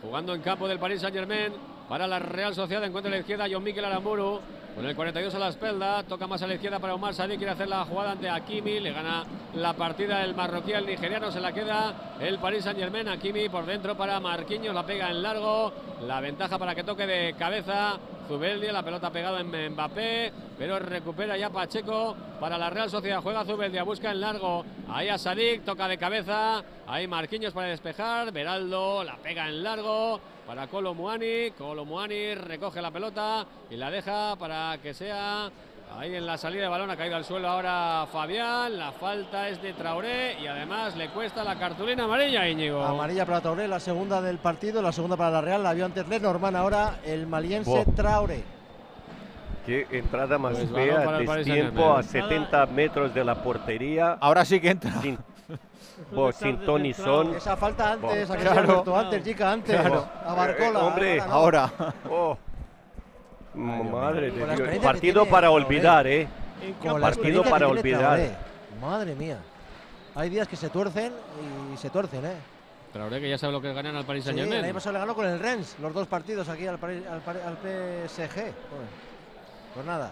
Jugando 0.02 0.34
en 0.36 0.42
campo 0.42 0.68
del 0.68 0.80
Paris 0.80 1.02
Saint 1.02 1.16
Germain. 1.16 1.54
Para 1.90 2.08
la 2.08 2.20
Real 2.20 2.54
Sociedad 2.54 2.84
encuentra 2.84 3.10
a 3.10 3.16
la 3.16 3.20
izquierda 3.20 3.48
John 3.52 3.64
Miquel 3.64 3.84
Aramburu. 3.84 4.40
Con 4.76 4.86
el 4.86 4.96
42 4.96 5.34
a 5.36 5.40
la 5.40 5.50
espalda. 5.50 6.04
Toca 6.04 6.28
más 6.28 6.42
a 6.44 6.48
la 6.48 6.54
izquierda 6.54 6.80
para 6.80 6.94
Omar 6.94 7.16
Sadik. 7.16 7.38
Quiere 7.38 7.54
hacer 7.54 7.68
la 7.68 7.84
jugada 7.84 8.12
ante 8.12 8.30
Hakimi. 8.30 8.80
Le 8.80 8.94
gana 8.94 9.24
la 9.56 9.74
partida 9.74 10.24
el 10.24 10.36
marroquí 10.36 10.74
al 10.74 10.86
nigeriano. 10.86 11.32
Se 11.32 11.42
la 11.42 11.52
queda 11.52 12.16
el 12.20 12.38
Paris 12.38 12.64
Saint 12.64 12.80
Germain. 12.80 13.08
Hakimi 13.08 13.50
por 13.50 13.66
dentro 13.66 13.98
para 13.98 14.20
Marquinhos. 14.20 14.74
La 14.74 14.86
pega 14.86 15.10
en 15.10 15.24
largo. 15.24 15.74
La 16.06 16.22
ventaja 16.22 16.60
para 16.60 16.76
que 16.76 16.84
toque 16.84 17.08
de 17.08 17.34
cabeza. 17.34 18.00
Zubeldia, 18.32 18.72
la 18.72 18.82
pelota 18.82 19.12
pegada 19.12 19.42
en 19.42 19.74
Mbappé, 19.74 20.32
pero 20.58 20.80
recupera 20.80 21.36
ya 21.36 21.50
Pacheco 21.50 22.16
para 22.40 22.58
la 22.58 22.70
Real 22.70 22.90
Sociedad. 22.90 23.22
Juega 23.22 23.44
Zubeldia, 23.44 23.84
busca 23.84 24.10
en 24.10 24.22
largo. 24.22 24.64
Ahí 24.88 25.10
a 25.10 25.18
Sadik, 25.18 25.66
toca 25.66 25.86
de 25.90 25.98
cabeza. 25.98 26.64
Ahí 26.88 27.10
Marquinhos 27.10 27.52
para 27.54 27.68
despejar. 27.68 28.32
Beraldo 28.32 29.04
la 29.04 29.18
pega 29.18 29.50
en 29.50 29.62
largo 29.62 30.22
para 30.48 30.68
Colo 30.68 30.94
Muani. 30.94 31.52
Colo 31.58 31.84
Muani 31.84 32.36
recoge 32.36 32.82
la 32.82 32.90
pelota 32.90 33.46
y 33.70 33.76
la 33.76 33.92
deja 33.92 34.38
para 34.38 34.78
que 34.82 34.94
sea 34.94 35.52
Ahí 35.98 36.16
en 36.16 36.26
la 36.26 36.38
salida 36.38 36.64
de 36.64 36.68
balón 36.70 36.90
ha 36.90 36.98
caído 36.98 37.16
al 37.16 37.26
suelo 37.26 37.48
ahora 37.48 38.08
Fabián. 38.12 38.78
La 38.78 38.92
falta 38.92 39.50
es 39.50 39.62
de 39.62 39.74
Traoré 39.74 40.40
y 40.42 40.48
además 40.48 40.96
le 40.96 41.10
cuesta 41.10 41.44
la 41.44 41.60
cartulina 41.60 42.06
amarilla, 42.06 42.48
Íñigo. 42.48 42.82
Amarilla 42.82 43.26
para 43.26 43.42
Traoré, 43.42 43.68
la 43.68 43.80
segunda 43.80 44.22
del 44.22 44.40
partido, 44.40 44.82
la 44.82 44.92
segunda 44.92 45.18
para 45.18 45.32
la 45.32 45.42
Real. 45.42 45.62
La 45.64 45.74
vio 45.74 45.86
antes 45.86 46.08
Lenormand, 46.08 46.56
ahora 46.56 47.00
el 47.04 47.28
maliense. 47.28 47.86
Traoré. 47.96 48.44
Qué 49.66 49.86
entrada 49.92 50.40
más 50.40 50.54
Pues 50.58 50.72
fea, 50.72 51.06
para 51.06 51.20
el 51.20 51.26
Paris 51.26 51.46
tiempo 51.46 51.94
a 51.94 52.02
Saint-Germain. 52.02 52.46
70 52.48 52.66
metros 52.68 53.14
de 53.14 53.24
la 53.24 53.44
portería. 53.44 54.18
Ahora 54.20 54.44
sí 54.44 54.60
que 54.60 54.72
entra. 54.72 54.92
Sin, 55.02 55.20
Buah, 56.12 56.32
sin 56.32 56.58
Tony 56.66 56.94
Son. 56.94 57.36
Esa 57.36 57.56
falta 57.56 57.92
antes, 57.92 58.30
aquí 58.32 58.48
Alberto, 58.48 58.98
antes, 58.98 59.24
chica, 59.24 59.52
antes. 59.52 59.80
Claro. 59.80 60.08
A 60.26 60.34
Barcola. 60.34 60.80
Eh, 60.80 60.84
hombre, 60.84 61.18
no. 61.18 61.24
ahora. 61.26 61.72
Oh. 62.10 62.38
Madre 63.54 64.32
de 64.32 64.56
Dios. 64.56 64.80
Partido 64.84 65.22
tiene 65.24 65.32
para 65.32 65.52
olvidar, 65.52 66.08
¿eh? 66.08 66.28
Con 66.82 67.02
la 67.02 67.08
Partido 67.08 67.44
para 67.44 67.68
olvidar. 67.68 68.00
Traoré. 68.18 68.32
Madre 68.80 69.16
mía. 69.16 69.38
Hay 70.16 70.30
días 70.30 70.48
que 70.48 70.56
se 70.56 70.70
tuercen 70.70 71.12
y 71.74 71.78
se 71.78 71.90
tuercen, 71.90 72.26
¿eh? 72.26 72.36
Traoré 72.94 73.22
que 73.22 73.30
ya 73.30 73.38
sabe 73.38 73.54
lo 73.54 73.62
que 73.62 73.70
es 73.70 73.76
ganar 73.76 73.96
al 73.96 74.06
Paris 74.06 74.24
Sí, 74.24 74.28
Saint 74.30 74.40
el 74.40 74.46
Germain. 74.46 74.66
año 74.66 74.74
pasado 74.74 74.94
le 74.94 75.00
ganó 75.00 75.16
con 75.16 75.26
el 75.26 75.40
Rennes, 75.40 75.78
los 75.82 75.94
dos 75.94 76.08
partidos 76.08 76.50
aquí 76.50 76.68
al, 76.68 76.78
Pari- 76.78 77.04
al, 77.06 77.22
al 77.24 77.58
PSG. 77.58 78.34
Joder. 78.36 78.54
Pues 79.74 79.86
nada. 79.86 80.12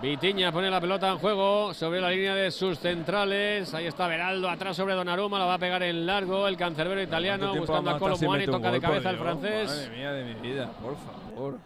Vitiña 0.00 0.50
pone 0.50 0.70
la 0.70 0.80
pelota 0.80 1.08
en 1.10 1.18
juego 1.18 1.72
sobre 1.74 2.00
la 2.00 2.10
línea 2.10 2.34
de 2.34 2.50
sus 2.50 2.78
centrales. 2.78 3.72
Ahí 3.74 3.86
está 3.86 4.06
Beraldo 4.08 4.48
atrás 4.48 4.76
sobre 4.76 4.94
Donnarumma, 4.94 5.38
la 5.38 5.44
va 5.44 5.54
a 5.54 5.58
pegar 5.58 5.82
en 5.82 6.04
largo 6.06 6.48
el 6.48 6.56
cancerbero 6.56 7.00
italiano 7.02 7.48
¿Cuánto 7.48 7.52
tiempo 7.52 7.72
buscando 7.72 7.90
a 7.90 7.92
vamos 7.94 8.02
a 8.10 8.14
estar 8.14 8.18
sin 8.18 8.26
Colo 8.26 8.28
Muani, 8.28 8.40
meter 8.46 8.54
un 8.54 8.60
toca 8.62 8.72
de 8.72 8.80
cabeza 8.80 9.10
el 9.10 9.18
francés. 9.18 9.68
Madre 9.70 9.96
mía 9.96 10.12
de 10.12 10.24
mi 10.24 10.34
vida, 10.40 10.70
por 10.82 10.96
favor. 10.96 11.58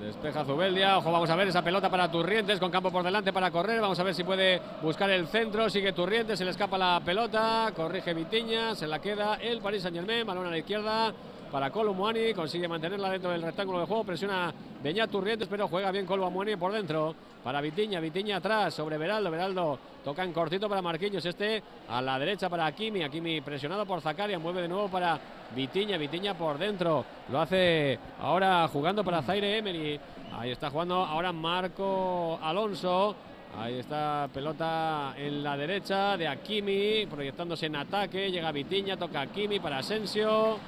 Despeja 0.00 0.44
Zubeldia, 0.44 0.96
ojo, 0.98 1.10
vamos 1.10 1.28
a 1.28 1.34
ver 1.34 1.48
esa 1.48 1.62
pelota 1.62 1.90
para 1.90 2.08
Turrientes 2.08 2.60
con 2.60 2.70
campo 2.70 2.92
por 2.92 3.02
delante 3.02 3.32
para 3.32 3.50
correr, 3.50 3.80
vamos 3.80 3.98
a 3.98 4.04
ver 4.04 4.14
si 4.14 4.22
puede 4.22 4.60
buscar 4.80 5.10
el 5.10 5.26
centro, 5.26 5.68
sigue 5.68 5.92
Turrientes, 5.92 6.38
se 6.38 6.44
le 6.44 6.52
escapa 6.52 6.78
la 6.78 7.02
pelota, 7.04 7.72
corrige 7.74 8.14
Vitiña, 8.14 8.76
se 8.76 8.86
la 8.86 9.00
queda 9.00 9.34
el 9.36 9.60
Paris 9.60 9.82
Saint 9.82 9.96
Germain, 9.96 10.24
balón 10.24 10.46
a 10.46 10.50
la 10.50 10.58
izquierda 10.58 11.12
para 11.50 11.70
Colomwani, 11.70 12.34
consigue 12.34 12.68
mantenerla 12.68 13.10
dentro 13.10 13.30
del 13.30 13.42
rectángulo 13.42 13.80
de 13.80 13.86
juego, 13.86 14.04
presiona 14.04 14.52
Beñat 14.82 15.10
Turrientes, 15.10 15.48
pero 15.48 15.68
juega 15.68 15.90
bien 15.90 16.06
Colomwani 16.06 16.56
por 16.56 16.72
dentro, 16.72 17.14
para 17.42 17.60
Vitiña, 17.60 18.00
Vitiña 18.00 18.36
atrás, 18.36 18.74
sobre 18.74 18.98
Beraldo, 18.98 19.30
Beraldo 19.30 19.78
toca 20.04 20.24
en 20.24 20.32
cortito 20.32 20.68
para 20.68 20.82
Marquinhos, 20.82 21.24
este 21.24 21.62
a 21.88 22.02
la 22.02 22.18
derecha 22.18 22.48
para 22.48 22.66
Akimi, 22.66 23.02
Akimi 23.02 23.40
presionado 23.40 23.86
por 23.86 24.00
Zakaria, 24.00 24.38
mueve 24.38 24.62
de 24.62 24.68
nuevo 24.68 24.88
para 24.88 25.18
Vitiña, 25.54 25.96
Vitiña 25.96 26.34
por 26.34 26.58
dentro, 26.58 27.04
lo 27.30 27.40
hace 27.40 27.98
ahora 28.20 28.68
jugando 28.68 29.02
para 29.02 29.22
Zaire 29.22 29.58
Emery, 29.58 29.98
ahí 30.32 30.50
está 30.50 30.70
jugando 30.70 30.96
ahora 31.04 31.32
Marco 31.32 32.38
Alonso, 32.42 33.16
Ahí 33.56 33.78
está 33.78 34.28
pelota 34.32 35.14
en 35.16 35.42
la 35.42 35.56
derecha 35.56 36.16
de 36.16 36.28
Akimi, 36.28 37.06
proyectándose 37.06 37.66
en 37.66 37.76
ataque. 37.76 38.30
Llega 38.30 38.52
Vitiña, 38.52 38.96
toca 38.96 39.22
Akimi 39.22 39.58
para 39.58 39.78
Asensio. 39.78 40.58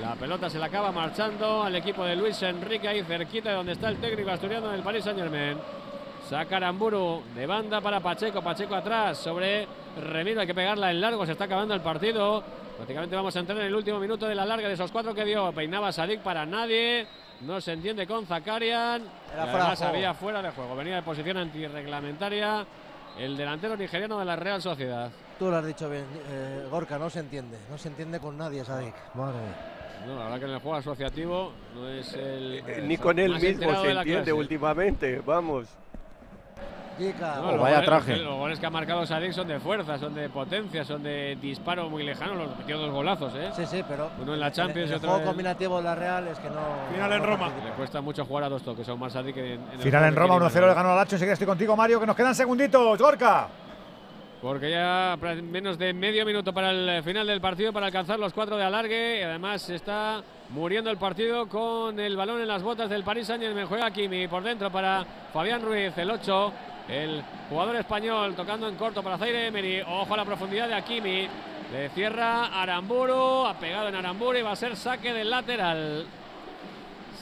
La 0.00 0.14
pelota 0.16 0.50
se 0.50 0.58
la 0.58 0.66
acaba 0.66 0.90
marchando 0.90 1.62
al 1.62 1.76
equipo 1.76 2.04
de 2.04 2.16
Luis 2.16 2.42
Enrique 2.42 2.88
ahí 2.88 3.02
cerquita 3.04 3.50
de 3.50 3.56
donde 3.56 3.72
está 3.72 3.88
el 3.88 3.98
técnico 3.98 4.30
asturiano 4.30 4.68
del 4.68 4.82
Paris 4.82 5.04
Saint 5.04 5.18
Germain. 5.18 5.56
Saca 6.28 6.56
Aramburu 6.56 7.22
de 7.34 7.46
banda 7.46 7.80
para 7.80 8.00
Pacheco, 8.00 8.42
Pacheco 8.42 8.74
atrás 8.74 9.18
sobre 9.18 9.68
Remiro, 9.96 10.40
hay 10.40 10.46
que 10.46 10.54
pegarla 10.54 10.90
en 10.90 11.00
largo, 11.00 11.24
se 11.24 11.32
está 11.32 11.44
acabando 11.44 11.74
el 11.74 11.80
partido. 11.80 12.42
Prácticamente 12.76 13.14
vamos 13.14 13.36
a 13.36 13.38
entrar 13.38 13.58
en 13.58 13.66
el 13.66 13.74
último 13.74 14.00
minuto 14.00 14.26
de 14.26 14.34
la 14.34 14.44
larga 14.44 14.66
de 14.66 14.74
esos 14.74 14.90
cuatro 14.90 15.14
que 15.14 15.24
dio. 15.24 15.52
Peinaba 15.52 15.92
Sadik 15.92 16.20
para 16.20 16.44
nadie, 16.44 17.06
no 17.42 17.60
se 17.60 17.72
entiende 17.72 18.06
con 18.06 18.26
Zakarian. 18.26 19.02
Era 19.32 19.44
fuera 19.44 19.50
de 19.50 19.60
además 19.60 19.78
juego. 19.78 19.94
había 19.94 20.14
fuera 20.14 20.42
de 20.42 20.50
juego, 20.50 20.76
venía 20.76 20.96
de 20.96 21.02
posición 21.02 21.36
antirreglamentaria 21.36 22.66
el 23.18 23.36
delantero 23.36 23.76
nigeriano 23.76 24.18
de 24.18 24.24
la 24.24 24.34
Real 24.34 24.60
Sociedad. 24.60 25.10
Tú 25.38 25.50
lo 25.50 25.56
has 25.56 25.66
dicho 25.66 25.88
bien, 25.88 26.04
eh, 26.30 26.66
Gorka, 26.70 26.98
no 26.98 27.08
se 27.10 27.20
entiende. 27.20 27.58
No 27.70 27.78
se 27.78 27.88
entiende 27.88 28.18
con 28.18 28.36
nadie, 28.36 28.64
Sadik. 28.64 28.94
Madre 29.14 29.38
mía. 29.38 29.73
No, 30.06 30.16
la 30.18 30.24
verdad 30.24 30.38
que 30.38 30.44
en 30.44 30.50
el 30.52 30.58
juego 30.60 30.76
asociativo 30.76 31.52
no 31.74 31.88
es 31.88 32.12
el. 32.14 32.62
Eh, 32.66 32.82
Ni 32.86 32.96
con 32.96 33.18
él 33.18 33.32
mismo 33.32 33.40
se 33.40 33.90
entiende 33.90 34.12
clase. 34.12 34.32
últimamente, 34.32 35.22
vamos. 35.24 35.66
Chica. 36.96 37.34
No, 37.40 37.50
los 37.52 37.60
goles- 37.60 38.18
Los 38.22 38.36
goles 38.36 38.60
que 38.60 38.66
ha 38.66 38.70
marcado 38.70 39.04
Sadik 39.04 39.32
son 39.32 39.48
de 39.48 39.58
fuerza, 39.58 39.98
son 39.98 40.14
de 40.14 40.28
potencia, 40.28 40.84
son 40.84 41.02
de 41.02 41.36
disparo 41.40 41.90
muy 41.90 42.04
lejano. 42.04 42.34
Los 42.34 42.56
metió 42.56 42.78
dos 42.78 42.92
golazos, 42.92 43.34
¿eh? 43.34 43.50
Sí, 43.56 43.66
sí, 43.66 43.82
pero. 43.88 44.10
Uno 44.22 44.34
en 44.34 44.38
la 44.40 44.52
Champions 44.52 44.90
y 44.90 44.92
el 44.92 44.96
otro 44.98 45.08
juego 45.10 45.22
en- 45.22 45.28
combinativo 45.28 45.78
de 45.78 45.82
la 45.82 45.94
Real 45.96 46.28
es 46.28 46.38
que 46.38 46.48
no. 46.50 46.54
no 46.96 47.08
Le 47.64 47.72
cuesta 47.72 48.00
mucho 48.00 48.24
jugar 48.24 48.44
a 48.44 48.48
dos 48.48 48.62
toques 48.62 48.88
a 48.88 48.92
Omar 48.92 49.10
en, 49.16 49.26
en 49.72 49.80
Final 49.80 50.04
en 50.04 50.14
que 50.14 50.20
Roma, 50.20 50.34
tiene 50.38 50.46
1-0 50.46 50.68
le 50.68 50.74
ganó 50.74 50.90
al 50.90 50.96
Lazio. 50.96 51.16
Enseguida 51.16 51.32
estoy 51.32 51.46
contigo, 51.48 51.74
Mario, 51.76 51.98
que 51.98 52.06
nos 52.06 52.14
quedan 52.14 52.34
segunditos. 52.34 52.96
Gorka. 52.98 53.48
Porque 54.44 54.70
ya 54.70 55.16
menos 55.42 55.78
de 55.78 55.94
medio 55.94 56.26
minuto 56.26 56.52
para 56.52 56.70
el 56.70 57.02
final 57.02 57.26
del 57.26 57.40
partido 57.40 57.72
para 57.72 57.86
alcanzar 57.86 58.18
los 58.18 58.34
cuatro 58.34 58.58
de 58.58 58.64
alargue. 58.64 59.20
Y 59.20 59.22
además 59.22 59.70
está 59.70 60.22
muriendo 60.50 60.90
el 60.90 60.98
partido 60.98 61.48
con 61.48 61.98
el 61.98 62.14
balón 62.14 62.42
en 62.42 62.48
las 62.48 62.62
botas 62.62 62.90
del 62.90 63.04
Paris 63.04 63.26
Saint 63.26 63.42
Germain. 63.42 63.66
Juega 63.66 63.90
Kimi 63.90 64.28
por 64.28 64.42
dentro 64.42 64.70
para 64.70 65.02
Fabián 65.32 65.62
Ruiz, 65.62 65.96
el 65.96 66.10
8. 66.10 66.52
El 66.90 67.22
jugador 67.48 67.76
español 67.76 68.34
tocando 68.34 68.68
en 68.68 68.74
corto 68.74 69.02
para 69.02 69.16
Zaire 69.16 69.46
Emery. 69.46 69.80
Ojo 69.80 70.12
a 70.12 70.16
la 70.18 70.26
profundidad 70.26 70.68
de 70.68 70.74
Akimi. 70.74 71.26
Le 71.72 71.88
cierra 71.94 72.48
Aramburu. 72.48 73.46
Ha 73.46 73.54
pegado 73.54 73.88
en 73.88 73.94
Aramburu 73.94 74.36
y 74.36 74.42
va 74.42 74.52
a 74.52 74.56
ser 74.56 74.76
saque 74.76 75.14
del 75.14 75.30
lateral. 75.30 76.04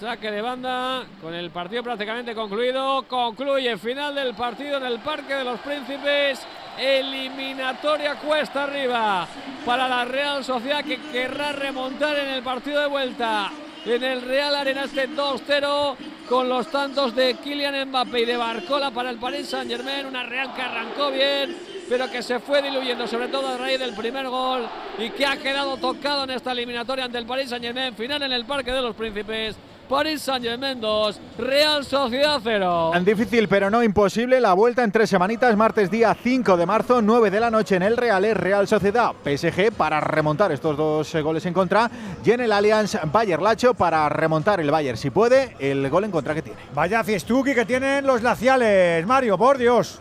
Saque 0.01 0.29
de 0.29 0.43
banda 0.43 1.05
con 1.21 1.33
el 1.33 1.51
partido 1.51 1.85
prácticamente 1.85 2.35
concluido. 2.35 3.05
Concluye 3.05 3.79
final 3.79 4.13
del 4.13 4.35
partido 4.35 4.79
en 4.79 4.87
el 4.87 4.99
Parque 4.99 5.35
de 5.35 5.45
los 5.45 5.61
Príncipes. 5.61 6.45
Eliminatoria 6.79 8.17
cuesta 8.17 8.65
arriba 8.65 9.27
para 9.65 9.89
la 9.89 10.05
Real 10.05 10.45
Sociedad 10.45 10.85
que 10.85 11.01
querrá 11.01 11.53
remontar 11.53 12.19
en 12.19 12.29
el 12.29 12.43
partido 12.43 12.81
de 12.81 12.87
vuelta. 12.87 13.51
En 13.85 14.03
el 14.03 14.23
Real 14.23 14.55
Arena 14.55 14.85
este 14.85 15.09
2-0 15.09 15.97
con 16.29 16.49
los 16.49 16.69
tantos 16.69 17.15
de 17.15 17.35
Kylian 17.35 17.89
Mbappé 17.89 18.21
y 18.21 18.25
de 18.25 18.37
Barcola 18.37 18.91
para 18.91 19.11
el 19.11 19.19
Paris 19.19 19.49
Saint 19.49 19.71
Germain. 19.71 20.07
Una 20.07 20.23
Real 20.23 20.55
que 20.55 20.63
arrancó 20.63 21.11
bien, 21.11 21.57
pero 21.89 22.11
que 22.11 22.23
se 22.23 22.39
fue 22.39 22.63
diluyendo, 22.63 23.07
sobre 23.07 23.29
todo 23.29 23.49
a 23.49 23.59
raíz 23.59 23.79
del 23.79 23.95
primer 23.95 24.29
gol 24.29 24.67
y 24.99 25.11
que 25.11 25.27
ha 25.27 25.37
quedado 25.37 25.77
tocado 25.77 26.25
en 26.25 26.31
esta 26.31 26.53
eliminatoria 26.53 27.05
ante 27.05 27.19
el 27.19 27.27
Paris 27.27 27.51
Saint 27.51 27.65
Germain. 27.65 27.95
Final 27.95 28.23
en 28.23 28.33
el 28.33 28.45
Parque 28.45 28.73
de 28.73 28.83
los 28.83 28.95
Príncipes. 28.95 29.57
París 29.93 30.23
Saint-Germain 30.23 30.81
2, 30.81 31.21
Real 31.37 31.85
Sociedad 31.85 32.41
0. 32.43 32.93
Difícil 33.05 33.47
pero 33.47 33.69
no 33.69 33.83
imposible 33.83 34.41
la 34.41 34.55
vuelta 34.55 34.83
en 34.83 34.91
tres 34.91 35.11
semanitas, 35.11 35.55
martes 35.55 35.91
día 35.91 36.15
5 36.15 36.57
de 36.57 36.65
marzo, 36.65 37.03
9 37.03 37.31
de 37.31 37.39
la 37.39 37.51
noche 37.51 37.77
en 37.77 37.83
el 37.83 37.99
Real 37.99 38.25
Real 38.35 38.67
Sociedad 38.67 39.13
PSG 39.23 39.71
para 39.77 40.01
remontar 40.01 40.51
estos 40.51 40.79
dos 40.79 41.15
eh, 41.15 41.21
goles 41.21 41.45
en 41.45 41.53
contra 41.53 41.91
y 42.25 42.31
en 42.31 42.41
el 42.41 42.53
Allianz 42.53 42.97
Bayer 43.13 43.43
Lacho 43.43 43.75
para 43.75 44.09
remontar 44.09 44.61
el 44.61 44.71
Bayern 44.71 44.97
si 44.97 45.11
puede 45.11 45.57
el 45.59 45.91
gol 45.91 46.05
en 46.05 46.11
contra 46.11 46.35
que 46.35 46.41
tiene. 46.41 46.59
Vaya 46.75 47.05
fiestuki 47.05 47.55
que 47.55 47.67
tienen 47.67 48.07
los 48.07 48.23
laciales, 48.23 49.07
Mario, 49.07 49.37
por 49.37 49.59
Dios. 49.59 50.01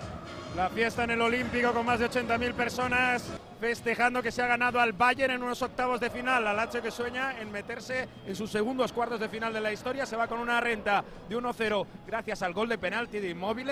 La 0.55 0.69
fiesta 0.69 1.03
en 1.03 1.11
el 1.11 1.21
Olímpico 1.21 1.73
con 1.73 1.85
más 1.85 1.99
de 1.99 2.09
80.000 2.09 2.53
personas 2.53 3.23
festejando 3.61 4.23
que 4.23 4.31
se 4.31 4.41
ha 4.41 4.47
ganado 4.47 4.79
al 4.79 4.91
Bayern 4.91 5.35
en 5.35 5.43
unos 5.43 5.61
octavos 5.61 5.99
de 5.99 6.09
final. 6.09 6.47
Al 6.47 6.59
H 6.59 6.81
que 6.81 6.89
sueña 6.89 7.39
en 7.39 7.51
meterse 7.51 8.09
en 8.25 8.35
sus 8.35 8.49
segundos 8.49 8.91
cuartos 8.91 9.19
de 9.19 9.29
final 9.29 9.53
de 9.53 9.61
la 9.61 9.71
historia. 9.71 10.07
Se 10.07 10.15
va 10.17 10.27
con 10.27 10.39
una 10.39 10.59
renta 10.59 11.03
de 11.29 11.37
1-0 11.37 11.85
gracias 12.07 12.41
al 12.41 12.53
gol 12.53 12.67
de 12.67 12.79
penalti 12.79 13.19
de 13.19 13.29
Inmóvil. 13.29 13.69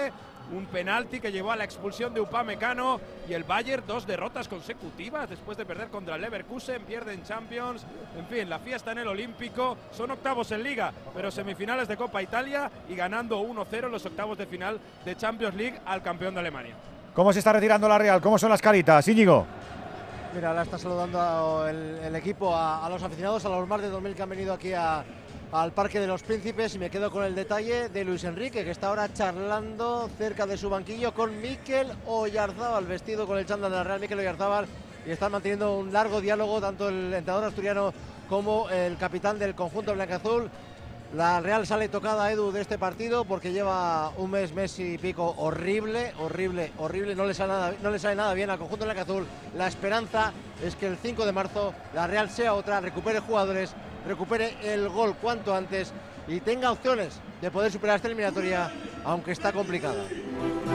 Un 0.53 0.67
penalti 0.67 1.19
que 1.19 1.31
llevó 1.31 1.51
a 1.51 1.55
la 1.55 1.63
expulsión 1.63 2.13
de 2.13 2.21
Upamecano 2.21 3.01
y 3.27 3.33
el 3.33 3.43
Bayern 3.43 3.83
dos 3.87 4.05
derrotas 4.05 4.47
consecutivas 4.47 5.27
después 5.27 5.57
de 5.57 5.65
perder 5.65 5.89
contra 5.89 6.15
el 6.15 6.21
Leverkusen, 6.21 6.83
pierden 6.83 7.23
Champions. 7.23 7.83
En 8.17 8.27
fin, 8.27 8.47
la 8.47 8.59
fiesta 8.59 8.91
en 8.91 8.99
el 8.99 9.07
Olímpico. 9.07 9.75
Son 9.91 10.11
octavos 10.11 10.51
en 10.51 10.61
Liga, 10.61 10.93
pero 11.15 11.31
semifinales 11.31 11.87
de 11.87 11.97
Copa 11.97 12.21
Italia 12.21 12.69
y 12.87 12.95
ganando 12.95 13.41
1-0 13.41 13.89
los 13.89 14.05
octavos 14.05 14.37
de 14.37 14.45
final 14.45 14.79
de 15.03 15.17
Champions 15.17 15.55
League 15.55 15.79
al 15.83 16.03
campeón 16.03 16.35
de 16.35 16.41
Alemania. 16.41 16.75
¿Cómo 17.15 17.33
se 17.33 17.39
está 17.39 17.53
retirando 17.53 17.89
la 17.89 17.97
Real? 17.97 18.21
¿Cómo 18.21 18.37
son 18.37 18.51
las 18.51 18.61
caritas? 18.61 19.07
Íñigo. 19.07 19.45
Mira, 20.33 20.49
ahora 20.49 20.61
está 20.61 20.77
saludando 20.77 21.67
el, 21.67 22.15
equipo 22.15 22.55
a, 22.55 22.87
los 22.87 23.01
aficionados, 23.01 23.45
a 23.45 23.49
los 23.49 23.67
más 23.67 23.81
de 23.81 23.91
2.000 23.91 24.13
que 24.13 24.21
han 24.21 24.29
venido 24.29 24.53
aquí 24.53 24.73
al 24.73 25.71
Parque 25.73 25.99
de 25.99 26.05
los 26.05 26.21
Príncipes 26.21 26.75
y 26.75 26.79
me 26.79 26.91
quedo 26.91 27.09
con 27.09 27.23
el 27.23 27.33
detalle 27.33 27.89
de 27.89 28.05
Luis 28.05 28.23
Enrique, 28.23 28.63
que 28.63 28.69
está 28.69 28.89
ahora 28.89 29.11
charlando 29.11 30.07
cerca 30.19 30.45
de 30.45 30.55
su 30.55 30.69
banquillo 30.69 31.15
con 31.15 31.41
Miquel 31.41 31.91
Oyarzábal, 32.05 32.85
vestido 32.85 33.25
con 33.25 33.39
el 33.39 33.47
chándal 33.47 33.71
de 33.71 33.77
la 33.77 33.83
Real 33.83 33.99
Miquel 33.99 34.19
Oyarzábal, 34.19 34.67
y 35.03 35.09
están 35.09 35.31
manteniendo 35.31 35.77
un 35.77 35.91
largo 35.91 36.21
diálogo 36.21 36.61
tanto 36.61 36.89
el 36.89 37.11
entrenador 37.11 37.45
asturiano 37.45 37.91
como 38.29 38.69
el 38.69 38.97
capitán 38.97 39.39
del 39.39 39.55
conjunto 39.55 39.95
blanca-azul. 39.95 40.47
La 41.15 41.41
Real 41.41 41.65
sale 41.65 41.89
tocada, 41.89 42.31
Edu, 42.31 42.51
de 42.51 42.61
este 42.61 42.77
partido 42.77 43.25
porque 43.25 43.51
lleva 43.51 44.11
un 44.17 44.29
mes, 44.29 44.53
mes 44.53 44.77
y 44.77 44.99
pico 44.99 45.33
horrible, 45.37 46.13
horrible, 46.19 46.71
horrible. 46.77 47.15
No 47.15 47.25
le 47.25 47.33
sale 47.33 47.51
nada, 47.51 47.73
no 47.81 47.89
le 47.89 47.97
sale 47.97 48.15
nada 48.15 48.31
bien 48.35 48.51
al 48.51 48.59
conjunto 48.59 48.85
de 48.85 48.91
azul. 48.91 49.25
La 49.57 49.67
esperanza 49.67 50.33
es 50.63 50.75
que 50.75 50.85
el 50.85 50.97
5 50.97 51.25
de 51.25 51.31
marzo 51.31 51.73
la 51.95 52.05
Real 52.05 52.29
sea 52.29 52.53
otra, 52.53 52.79
recupere 52.79 53.21
jugadores, 53.21 53.73
recupere 54.05 54.55
el 54.61 54.87
gol 54.87 55.15
cuanto 55.15 55.55
antes 55.55 55.93
y 56.29 56.39
tenga 56.39 56.71
opciones 56.71 57.19
de 57.41 57.49
poder 57.49 57.71
superar 57.71 57.95
esta 57.95 58.07
eliminatoria, 58.07 58.71
aunque 59.03 59.31
está 59.31 59.51
complicada. 59.51 60.03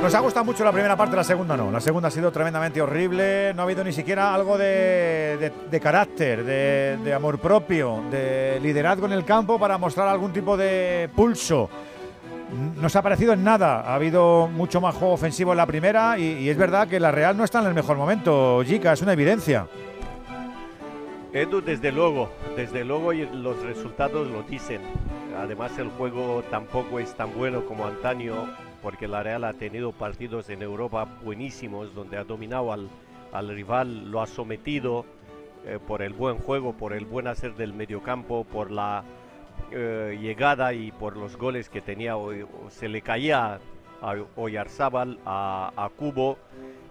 Nos 0.02 0.14
ha 0.14 0.20
gustado 0.20 0.44
mucho 0.44 0.64
la 0.64 0.72
primera 0.72 0.96
parte, 0.96 1.14
la 1.14 1.24
segunda 1.24 1.56
no. 1.56 1.70
La 1.70 1.80
segunda 1.80 2.08
ha 2.08 2.10
sido 2.10 2.32
tremendamente 2.32 2.82
horrible. 2.82 3.54
No 3.54 3.62
ha 3.62 3.64
habido 3.64 3.84
ni 3.84 3.92
siquiera 3.92 4.34
algo 4.34 4.58
de, 4.58 5.52
carácter, 5.80 6.44
de, 6.44 7.14
amor 7.14 7.38
propio, 7.38 8.02
de 8.10 8.58
liderazgo 8.60 9.06
en 9.06 9.12
el 9.12 9.24
campo 9.24 9.58
para 9.58 9.78
mostrar 9.78 10.08
algún 10.08 10.32
tipo 10.32 10.56
de 10.56 11.08
pulso. 11.14 11.70
No 12.80 12.88
se 12.88 12.98
ha 12.98 13.02
parecido 13.02 13.32
en 13.32 13.44
nada. 13.44 13.80
Ha 13.82 13.94
habido 13.94 14.48
mucho 14.48 14.80
más 14.80 14.94
juego 14.94 15.14
ofensivo 15.14 15.52
en 15.52 15.58
la 15.58 15.66
primera 15.66 16.18
y, 16.18 16.48
es 16.48 16.56
verdad 16.56 16.88
que 16.88 16.98
la 16.98 17.12
Real 17.12 17.36
no 17.36 17.44
está 17.44 17.60
en 17.60 17.66
el 17.66 17.74
mejor 17.74 17.96
momento, 17.96 18.62
Jica, 18.66 18.92
es 18.92 19.02
una 19.02 19.12
evidencia. 19.12 19.66
Edu, 21.34 21.60
desde 21.60 21.90
luego, 21.90 22.30
desde 22.54 22.84
luego 22.84 23.12
y 23.12 23.26
los 23.26 23.60
resultados 23.64 24.30
lo 24.30 24.44
dicen. 24.44 24.80
Además 25.36 25.76
el 25.80 25.88
juego 25.88 26.44
tampoco 26.48 27.00
es 27.00 27.12
tan 27.16 27.34
bueno 27.34 27.66
como 27.66 27.86
antaño 27.86 28.48
porque 28.80 29.08
la 29.08 29.24
Real 29.24 29.42
ha 29.42 29.52
tenido 29.52 29.90
partidos 29.90 30.48
en 30.48 30.62
Europa 30.62 31.08
buenísimos 31.24 31.92
donde 31.92 32.18
ha 32.18 32.22
dominado 32.22 32.72
al, 32.72 32.88
rival, 33.48 34.12
lo 34.12 34.22
ha 34.22 34.28
sometido 34.28 35.06
eh, 35.66 35.80
por 35.84 36.02
el 36.02 36.12
buen 36.12 36.38
juego, 36.38 36.72
por 36.72 36.92
el 36.92 37.04
buen 37.04 37.26
hacer 37.26 37.56
del 37.56 37.72
mediocampo, 37.72 38.44
por 38.44 38.70
la 38.70 39.02
eh, 39.72 40.16
llegada 40.22 40.72
y 40.72 40.92
por 40.92 41.16
los 41.16 41.36
goles 41.36 41.68
que 41.68 41.80
tenía. 41.80 42.14
Se 42.68 42.88
le 42.88 43.02
caía 43.02 43.58
a 44.00 44.14
Oyarzábal, 44.36 45.18
a, 45.26 45.72
a 45.74 45.88
Cubo 45.88 46.38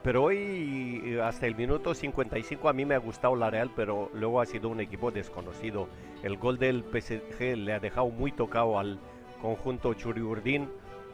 pero 0.03 0.23
hoy, 0.23 1.01
eh, 1.05 1.21
hasta 1.21 1.47
el 1.47 1.55
minuto 1.55 1.93
55, 1.93 2.67
a 2.67 2.73
mí 2.73 2.83
me 2.83 2.93
ha 2.93 2.99
gustado 2.99 3.37
la 3.37 3.49
Real, 3.49 3.71
pero 3.73 4.11
luego 4.13 4.41
ha 4.41 4.45
sido 4.45 4.67
un 4.67 4.81
equipo 4.81 5.11
desconocido. 5.11 5.87
El 6.23 6.37
gol 6.37 6.57
del 6.57 6.83
PSG 6.83 7.55
le 7.55 7.73
ha 7.73 7.79
dejado 7.79 8.09
muy 8.09 8.33
tocado 8.33 8.77
al 8.77 8.99
conjunto 9.41 9.93
Churiurdín, 9.93 10.69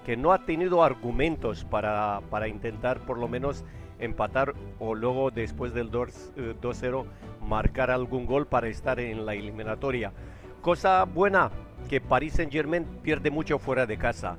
que 0.06 0.18
no 0.18 0.34
ha 0.34 0.46
tenido 0.46 0.84
argumentos 0.84 1.66
para, 1.66 2.22
para 2.32 2.48
intentar 2.48 3.00
por 3.02 3.20
lo 3.20 3.28
menos 3.28 3.64
empatar 4.00 4.56
o 4.80 4.96
luego 4.96 5.30
después 5.30 5.74
del 5.74 5.92
2-0 5.92 7.04
eh, 7.04 7.08
marcar 7.46 7.92
algún 7.92 8.26
gol 8.26 8.48
para 8.48 8.70
estar 8.70 9.00
en 9.00 9.26
la 9.26 9.36
eliminatoria. 9.36 10.14
Cosa 10.62 11.04
buena, 11.04 11.52
que 11.90 12.02
Paris 12.02 12.34
Saint 12.34 12.52
Germain 12.52 12.86
pierde 13.04 13.30
mucho 13.30 13.60
fuera 13.60 13.86
de 13.86 13.98
casa. 13.98 14.38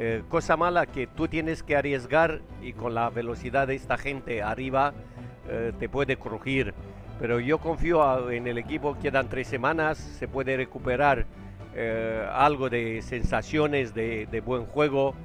Eh, 0.00 0.22
cosa 0.28 0.56
mala 0.56 0.86
que 0.86 1.08
tú 1.08 1.26
tienes 1.26 1.64
que 1.64 1.74
arriesgar 1.74 2.40
y 2.62 2.72
con 2.72 2.94
la 2.94 3.10
velocidad 3.10 3.66
de 3.66 3.74
esta 3.74 3.98
gente 3.98 4.44
arriba 4.44 4.94
eh, 5.48 5.72
te 5.76 5.88
puede 5.88 6.16
crujir. 6.16 6.72
Pero 7.18 7.40
yo 7.40 7.58
confío 7.58 8.30
en 8.30 8.46
el 8.46 8.58
equipo, 8.58 8.96
quedan 9.02 9.28
tres 9.28 9.48
semanas, 9.48 9.98
se 9.98 10.28
puede 10.28 10.56
recuperar 10.56 11.26
eh, 11.74 12.24
algo 12.32 12.70
de 12.70 13.02
sensaciones 13.02 13.92
de, 13.92 14.42
buen 14.46 14.66
juego. 14.66 15.16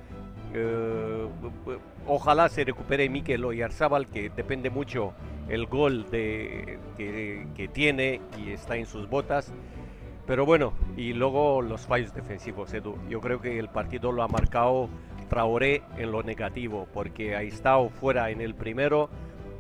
ojalá 2.08 2.50
se 2.50 2.64
recupere 2.64 3.08
Mikel 3.10 3.46
Oyarzábal, 3.46 4.08
que 4.08 4.32
depende 4.32 4.72
mucho 4.72 5.14
el 5.50 5.68
gol 5.68 6.10
de, 6.10 6.80
que, 6.98 7.46
que 7.56 7.68
tiene 7.68 8.22
y 8.40 8.54
está 8.54 8.76
en 8.76 8.88
sus 8.88 9.08
botas. 9.08 9.54
Pero 10.26 10.46
bueno, 10.46 10.74
y 10.96 11.14
luego 11.14 11.62
los 11.62 11.86
fallos 11.86 12.14
defensivos, 12.14 12.74
Edu. 12.74 12.96
Yo 13.10 13.20
creo 13.20 13.42
que 13.42 13.60
el 13.60 13.70
partido 13.70 14.12
lo 14.12 14.24
ha 14.24 14.28
marcado 14.28 14.90
Traoré 15.30 15.82
en 15.98 16.12
lo 16.12 16.22
negativo, 16.22 16.88
porque 16.94 17.36
ha 17.36 17.42
estado 17.42 17.90
fuera 17.90 18.30
en 18.30 18.40
el 18.40 18.54
primero, 18.54 19.10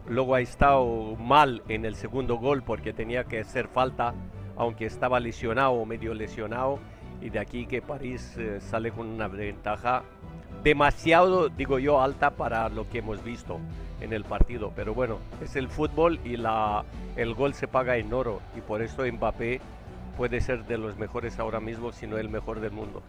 luego 0.07 0.35
ha 0.35 0.41
estado 0.41 1.15
mal 1.15 1.63
en 1.67 1.83
el 1.85 1.95
segundo 1.95 2.35
gol 2.35 2.61
porque 2.61 2.93
tenía 2.93 3.23
que 3.23 3.39
hacer 3.39 3.67
falta, 3.67 4.13
aunque 4.55 4.85
estaba 4.85 5.19
lesionado 5.19 5.71
o 5.71 5.85
medio 5.85 6.13
lesionado, 6.13 6.77
y 7.21 7.29
de 7.29 7.39
aquí 7.39 7.65
que 7.65 7.81
París 7.81 8.35
eh, 8.37 8.59
sale 8.61 8.91
con 8.91 9.07
una 9.07 9.27
ventaja 9.27 10.03
demasiado, 10.63 11.49
digo 11.49 11.79
yo, 11.79 12.01
alta 12.01 12.31
para 12.31 12.69
lo 12.69 12.87
que 12.87 12.99
hemos 12.99 13.23
visto 13.23 13.59
en 13.99 14.13
el 14.13 14.25
partido. 14.25 14.71
Pero 14.75 14.93
bueno, 14.93 15.17
es 15.41 15.55
el 15.55 15.69
fútbol 15.69 16.19
y 16.23 16.37
la, 16.37 16.85
el 17.15 17.33
gol 17.33 17.53
se 17.53 17.67
paga 17.67 17.97
en 17.97 18.13
oro, 18.13 18.41
y 18.55 18.61
por 18.61 18.81
eso 18.81 19.03
Mbappé 19.11 19.59
puede 20.17 20.41
ser 20.41 20.65
de 20.65 20.77
los 20.77 20.97
mejores 20.97 21.39
ahora 21.39 21.59
mismo, 21.59 21.91
si 21.91 22.07
no 22.07 22.17
el 22.17 22.29
mejor 22.29 22.59
del 22.59 22.71
mundo. 22.71 23.01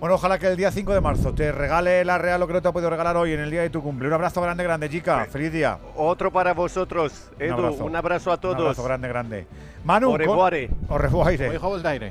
Bueno, 0.00 0.16
ojalá 0.16 0.38
que 0.38 0.48
el 0.48 0.56
día 0.56 0.70
5 0.70 0.92
de 0.92 1.00
marzo 1.00 1.32
te 1.32 1.50
regale 1.52 2.04
la 2.04 2.18
Real 2.18 2.40
lo 2.40 2.46
que 2.46 2.52
no 2.52 2.60
te 2.60 2.68
ha 2.68 2.72
podido 2.72 2.90
regalar 2.90 3.16
hoy 3.16 3.32
en 3.32 3.40
el 3.40 3.50
día 3.50 3.62
de 3.62 3.70
tu 3.70 3.82
cumple. 3.82 4.08
Un 4.08 4.14
abrazo 4.14 4.42
grande, 4.42 4.62
grande, 4.64 4.90
chica. 4.90 5.24
Feliz 5.30 5.52
día. 5.52 5.78
Otro 5.96 6.30
para 6.32 6.52
vosotros, 6.52 7.30
Edu. 7.38 7.82
Un 7.82 7.96
abrazo, 7.96 8.32
a 8.32 8.36
todos. 8.38 8.56
Un 8.56 8.62
abrazo 8.62 8.82
grande, 8.84 9.08
grande. 9.08 9.46
Manu. 9.84 10.10
Oreguare. 10.10 10.68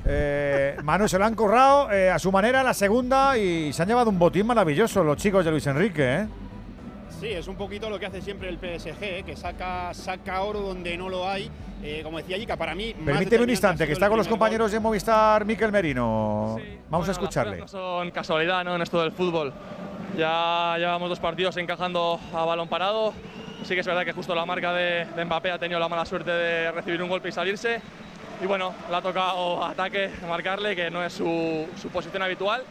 Eh, 0.05 0.77
Manu 0.81 1.07
se 1.07 1.19
lo 1.19 1.25
han 1.25 1.35
currado 1.35 1.91
eh, 1.91 2.09
a 2.09 2.17
su 2.19 2.31
manera 2.31 2.63
la 2.63 2.73
segunda 2.73 3.37
y 3.37 3.71
se 3.73 3.81
han 3.81 3.89
llevado 3.89 4.09
un 4.09 4.17
botín 4.17 4.47
maravilloso 4.47 5.03
los 5.03 5.17
chicos 5.17 5.43
de 5.43 5.51
Luis 5.51 5.67
Enrique, 5.67 6.15
¿eh? 6.15 6.27
Sí, 7.23 7.29
es 7.29 7.47
un 7.47 7.55
poquito 7.55 7.89
lo 7.89 7.97
que 7.97 8.05
hace 8.05 8.21
siempre 8.21 8.49
el 8.49 8.57
PSG, 8.57 9.23
que 9.23 9.37
saca, 9.37 9.93
saca 9.93 10.41
oro 10.41 10.59
donde 10.59 10.97
no 10.97 11.07
lo 11.07 11.25
hay. 11.25 11.49
Eh, 11.81 12.01
como 12.03 12.17
decía 12.17 12.35
Yika, 12.35 12.57
para 12.57 12.75
mí. 12.75 12.93
Permíteme 12.93 13.45
un 13.45 13.49
instante, 13.49 13.87
que 13.87 13.93
está 13.93 14.09
con 14.09 14.17
los 14.17 14.27
compañeros 14.27 14.73
de 14.73 14.81
Movistar 14.81 15.45
Miquel 15.45 15.71
Merino. 15.71 16.57
Vamos 16.89 17.07
a 17.07 17.13
escucharle. 17.13 17.59
no 17.59 17.67
son 17.69 18.11
casualidad 18.11 18.65
¿no? 18.65 18.75
en 18.75 18.81
esto 18.81 19.01
del 19.01 19.13
fútbol. 19.13 19.53
Ya 20.17 20.75
llevamos 20.77 21.07
dos 21.07 21.21
partidos 21.21 21.55
encajando 21.55 22.19
a 22.33 22.43
balón 22.43 22.67
parado. 22.67 23.13
Sí 23.63 23.73
que 23.73 23.79
es 23.79 23.87
verdad 23.87 24.03
que 24.03 24.11
justo 24.11 24.35
la 24.35 24.45
marca 24.45 24.73
de, 24.73 25.07
Mbappé 25.23 25.51
ha 25.51 25.57
tenido 25.57 25.79
la 25.79 25.87
mala 25.87 26.03
suerte 26.03 26.29
de 26.29 26.73
recibir 26.73 27.01
un 27.01 27.07
golpe 27.07 27.29
y 27.29 27.31
salirse. 27.31 27.79
Y 28.41 28.45
bueno, 28.47 28.73
le 28.89 28.95
ha 28.97 29.01
tocado 29.01 29.63
ataque, 29.63 30.09
marcarle, 30.27 30.75
que 30.75 30.91
no 30.91 31.01
es 31.01 31.13
su, 31.13 31.67
su 31.81 31.87
posición 31.87 32.21
habitual. 32.21 32.63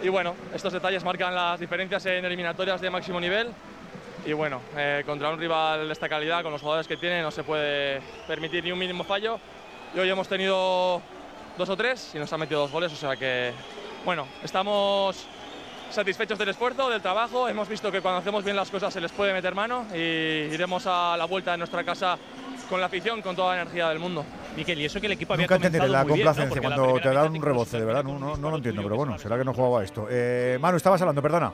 Y 0.00 0.10
bueno, 0.10 0.36
estos 0.54 0.72
detalles 0.72 1.02
marcan 1.02 1.34
las 1.34 1.58
diferencias 1.58 2.06
en 2.06 2.24
eliminatorias 2.24 2.80
de 2.80 2.88
máximo 2.88 3.18
nivel 3.18 3.48
y 4.26 4.32
bueno, 4.32 4.60
eh, 4.76 5.04
contra 5.06 5.30
un 5.30 5.38
rival 5.38 5.86
de 5.86 5.92
esta 5.92 6.08
calidad, 6.08 6.42
con 6.42 6.50
los 6.50 6.60
jugadores 6.60 6.88
que 6.88 6.96
tiene, 6.96 7.22
no 7.22 7.30
se 7.30 7.44
puede 7.44 8.00
permitir 8.26 8.64
ni 8.64 8.72
un 8.72 8.78
mínimo 8.78 9.04
fallo. 9.04 9.38
Y 9.94 10.00
hoy 10.00 10.10
hemos 10.10 10.28
tenido 10.28 11.00
dos 11.56 11.68
o 11.68 11.76
tres 11.76 12.10
y 12.14 12.18
nos 12.18 12.32
han 12.32 12.40
metido 12.40 12.60
dos 12.60 12.72
goles, 12.72 12.92
o 12.92 12.96
sea 12.96 13.16
que, 13.16 13.52
bueno, 14.04 14.26
estamos 14.42 15.26
satisfechos 15.90 16.38
del 16.38 16.48
esfuerzo, 16.48 16.90
del 16.90 17.00
trabajo. 17.00 17.48
Hemos 17.48 17.68
visto 17.68 17.92
que 17.92 18.00
cuando 18.00 18.18
hacemos 18.18 18.42
bien 18.42 18.56
las 18.56 18.68
cosas 18.68 18.92
se 18.92 19.00
les 19.00 19.12
puede 19.12 19.32
meter 19.32 19.54
mano 19.54 19.86
y 19.94 19.98
iremos 20.52 20.84
a 20.88 21.16
la 21.16 21.24
vuelta 21.26 21.52
de 21.52 21.58
nuestra 21.58 21.84
casa 21.84 22.18
con 22.68 22.80
la 22.80 22.86
afición, 22.86 23.22
con 23.22 23.36
toda 23.36 23.54
la 23.54 23.62
energía 23.62 23.88
del 23.90 24.00
mundo. 24.00 24.24
Miquel, 24.56 24.80
y 24.80 24.86
eso 24.86 25.00
que 25.00 25.06
el 25.06 25.12
equipo 25.12 25.34
había 25.34 25.44
Nunca 25.44 25.54
entenderé 25.54 25.88
la 25.88 26.02
muy 26.02 26.14
bien, 26.14 26.24
¿no? 26.24 26.32
complacencia 26.32 26.62
cuando 26.62 27.00
te 27.00 27.14
dan 27.14 27.30
un 27.30 27.42
reboce, 27.42 27.78
de 27.78 27.84
verdad. 27.84 28.02
No, 28.02 28.18
no, 28.18 28.36
no 28.36 28.50
lo 28.50 28.56
entiendo, 28.56 28.82
pero 28.82 28.96
bueno, 28.96 29.16
será 29.18 29.38
que 29.38 29.44
no 29.44 29.54
jugaba 29.54 29.84
esto. 29.84 30.08
Eh, 30.10 30.58
Manu, 30.60 30.78
estabas 30.78 31.00
hablando, 31.00 31.22
perdona. 31.22 31.52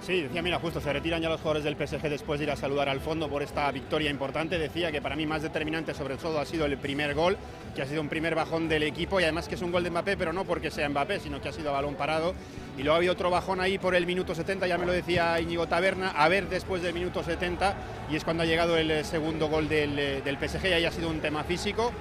Sí, 0.00 0.22
decía, 0.22 0.40
mira, 0.40 0.58
justo 0.58 0.80
se 0.80 0.90
retiran 0.94 1.20
ya 1.20 1.28
los 1.28 1.42
jugadores 1.42 1.62
del 1.62 1.76
PSG 1.76 2.08
después 2.08 2.40
de 2.40 2.44
ir 2.44 2.50
a 2.50 2.56
saludar 2.56 2.88
al 2.88 3.00
fondo 3.00 3.28
por 3.28 3.42
esta 3.42 3.70
victoria 3.70 4.08
importante. 4.08 4.58
Decía 4.58 4.90
que 4.90 5.02
para 5.02 5.14
mí 5.14 5.26
más 5.26 5.42
determinante 5.42 5.92
sobre 5.92 6.16
todo 6.16 6.40
ha 6.40 6.46
sido 6.46 6.64
el 6.64 6.78
primer 6.78 7.14
gol, 7.14 7.36
que 7.74 7.82
ha 7.82 7.86
sido 7.86 8.00
un 8.00 8.08
primer 8.08 8.34
bajón 8.34 8.66
del 8.66 8.82
equipo 8.82 9.20
y 9.20 9.24
además 9.24 9.46
que 9.46 9.56
es 9.56 9.62
un 9.62 9.70
gol 9.70 9.84
de 9.84 9.90
Mbappé, 9.90 10.16
pero 10.16 10.32
no 10.32 10.46
porque 10.46 10.70
sea 10.70 10.88
Mbappé, 10.88 11.20
sino 11.20 11.42
que 11.42 11.50
ha 11.50 11.52
sido 11.52 11.72
balón 11.72 11.96
parado. 11.96 12.34
Y 12.78 12.82
luego 12.82 12.96
había 12.96 13.12
otro 13.12 13.28
bajón 13.28 13.60
ahí 13.60 13.76
por 13.76 13.94
el 13.94 14.06
minuto 14.06 14.34
70, 14.34 14.66
ya 14.66 14.78
me 14.78 14.86
lo 14.86 14.92
decía 14.92 15.38
Íñigo 15.38 15.66
Taberna, 15.66 16.12
a 16.12 16.28
ver 16.28 16.48
después 16.48 16.80
del 16.80 16.94
minuto 16.94 17.22
70 17.22 17.74
y 18.10 18.16
es 18.16 18.24
cuando 18.24 18.44
ha 18.44 18.46
llegado 18.46 18.78
el 18.78 18.90
eh, 18.90 19.04
segundo 19.04 19.48
gol 19.48 19.68
del, 19.68 19.98
eh, 19.98 20.22
del 20.22 20.38
PSG 20.38 20.64
y 20.64 20.72
ahí 20.72 20.84
ha 20.86 20.92
sido 20.92 21.10
un 21.10 21.20
tema 21.20 21.44
físico 21.44 21.92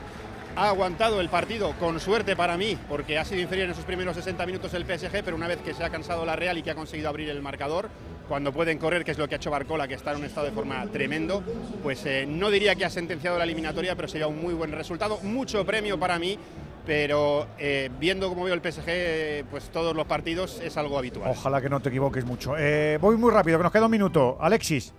ha 0.60 0.68
aguantado 0.68 1.22
el 1.22 1.30
partido 1.30 1.72
con 1.80 2.02
suerte 2.02 2.36
para 2.36 2.58
mí, 2.58 2.78
porque 2.90 3.18
ha 3.18 3.24
sido 3.24 3.40
inferior 3.40 3.66
en 3.66 3.72
esos 3.72 3.86
primeros 3.86 4.14
60 4.18 4.46
minutos 4.46 4.74
el 4.74 4.84
PSG, 4.84 5.24
pero 5.24 5.38
una 5.38 5.48
vez 5.48 5.60
que 5.60 5.74
se 5.74 5.86
ha 5.86 5.90
cansado 5.90 6.26
la 6.26 6.36
Real 6.36 6.58
y 6.58 6.64
que 6.64 6.72
ha 6.72 6.76
conseguido 6.76 7.08
abrir 7.08 7.30
el 7.30 7.42
marcador, 7.42 7.90
cuando 8.28 8.52
pueden 8.52 8.78
correr, 8.78 9.06
que 9.06 9.12
es 9.12 9.18
lo 9.18 9.30
que 9.30 9.36
ha 9.36 9.38
hecho 9.38 9.52
Barcola, 9.52 9.88
que 9.88 9.94
está 9.94 10.12
en 10.12 10.18
un 10.18 10.26
estado 10.26 10.48
de 10.48 10.52
forma 10.52 10.86
tremendo, 10.88 11.42
pues 11.82 12.06
eh, 12.06 12.26
no 12.28 12.52
diría 12.52 12.76
que 12.76 12.84
ha 12.84 12.90
sentenciado 12.90 13.38
la 13.38 13.46
eliminatoria, 13.46 13.96
pero 13.96 14.10
sería 14.10 14.28
un 14.28 14.42
muy 14.42 14.54
buen 14.54 14.74
resultado, 14.74 15.20
mucho 15.24 15.66
premio 15.66 15.98
para 15.98 16.20
mí. 16.20 16.38
Pero 16.86 17.48
eh, 17.60 17.90
viendo 18.00 18.30
cómo 18.30 18.46
veo 18.46 18.54
el 18.54 18.62
PSG, 18.62 18.84
eh, 18.88 19.44
pues 19.52 19.70
todos 19.70 19.96
los 19.96 20.08
partidos 20.08 20.60
es 20.62 20.76
algo 20.76 20.98
habitual. 20.98 21.30
Ojalá 21.30 21.62
que 21.62 21.70
no 21.70 21.80
te 21.82 21.90
equivoques 21.90 22.26
mucho. 22.26 22.56
Voy 23.00 23.16
muy 23.16 23.32
rápido, 23.32 23.60
que 23.60 23.64
nos 23.64 23.72
queda 23.72 23.86
un 23.86 23.92
minuto. 23.92 24.38
Alexis. 24.42 24.94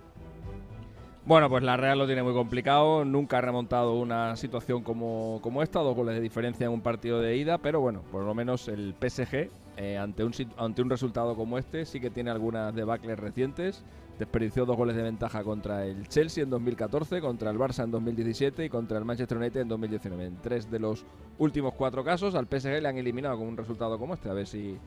Bueno, 1.23 1.49
pues 1.49 1.61
la 1.61 1.77
Real 1.77 1.99
lo 1.99 2.07
tiene 2.07 2.23
muy 2.23 2.33
complicado. 2.33 3.05
Nunca 3.05 3.37
ha 3.37 3.41
remontado 3.41 3.93
una 3.93 4.35
situación 4.35 4.81
como, 4.81 5.39
como 5.43 5.61
esta, 5.61 5.79
dos 5.79 5.95
goles 5.95 6.15
de 6.15 6.21
diferencia 6.21 6.65
en 6.65 6.71
un 6.71 6.81
partido 6.81 7.21
de 7.21 7.37
ida. 7.37 7.59
Pero 7.59 7.79
bueno, 7.79 8.01
por 8.11 8.23
lo 8.23 8.33
menos 8.33 8.67
el 8.67 8.95
PSG, 8.99 9.49
eh, 9.77 9.97
ante, 9.99 10.23
un, 10.23 10.33
ante 10.57 10.81
un 10.81 10.89
resultado 10.89 11.35
como 11.35 11.59
este, 11.59 11.85
sí 11.85 11.99
que 11.99 12.09
tiene 12.09 12.31
algunas 12.31 12.73
debacles 12.73 13.19
recientes. 13.19 13.83
Desperdició 14.17 14.65
dos 14.65 14.75
goles 14.75 14.95
de 14.95 15.03
ventaja 15.03 15.43
contra 15.43 15.85
el 15.85 16.07
Chelsea 16.07 16.43
en 16.43 16.49
2014, 16.49 17.21
contra 17.21 17.51
el 17.51 17.57
Barça 17.57 17.83
en 17.83 17.91
2017 17.91 18.65
y 18.65 18.69
contra 18.69 18.97
el 18.97 19.05
Manchester 19.05 19.37
United 19.37 19.61
en 19.61 19.67
2019. 19.67 20.25
En 20.25 20.37
tres 20.41 20.71
de 20.71 20.79
los 20.79 21.05
últimos 21.37 21.75
cuatro 21.75 22.03
casos, 22.03 22.33
al 22.33 22.47
PSG 22.47 22.81
le 22.81 22.87
han 22.87 22.97
eliminado 22.97 23.37
con 23.37 23.47
un 23.47 23.57
resultado 23.57 23.99
como 23.99 24.15
este. 24.15 24.27
A 24.27 24.33
ver 24.33 24.47
si 24.47 24.77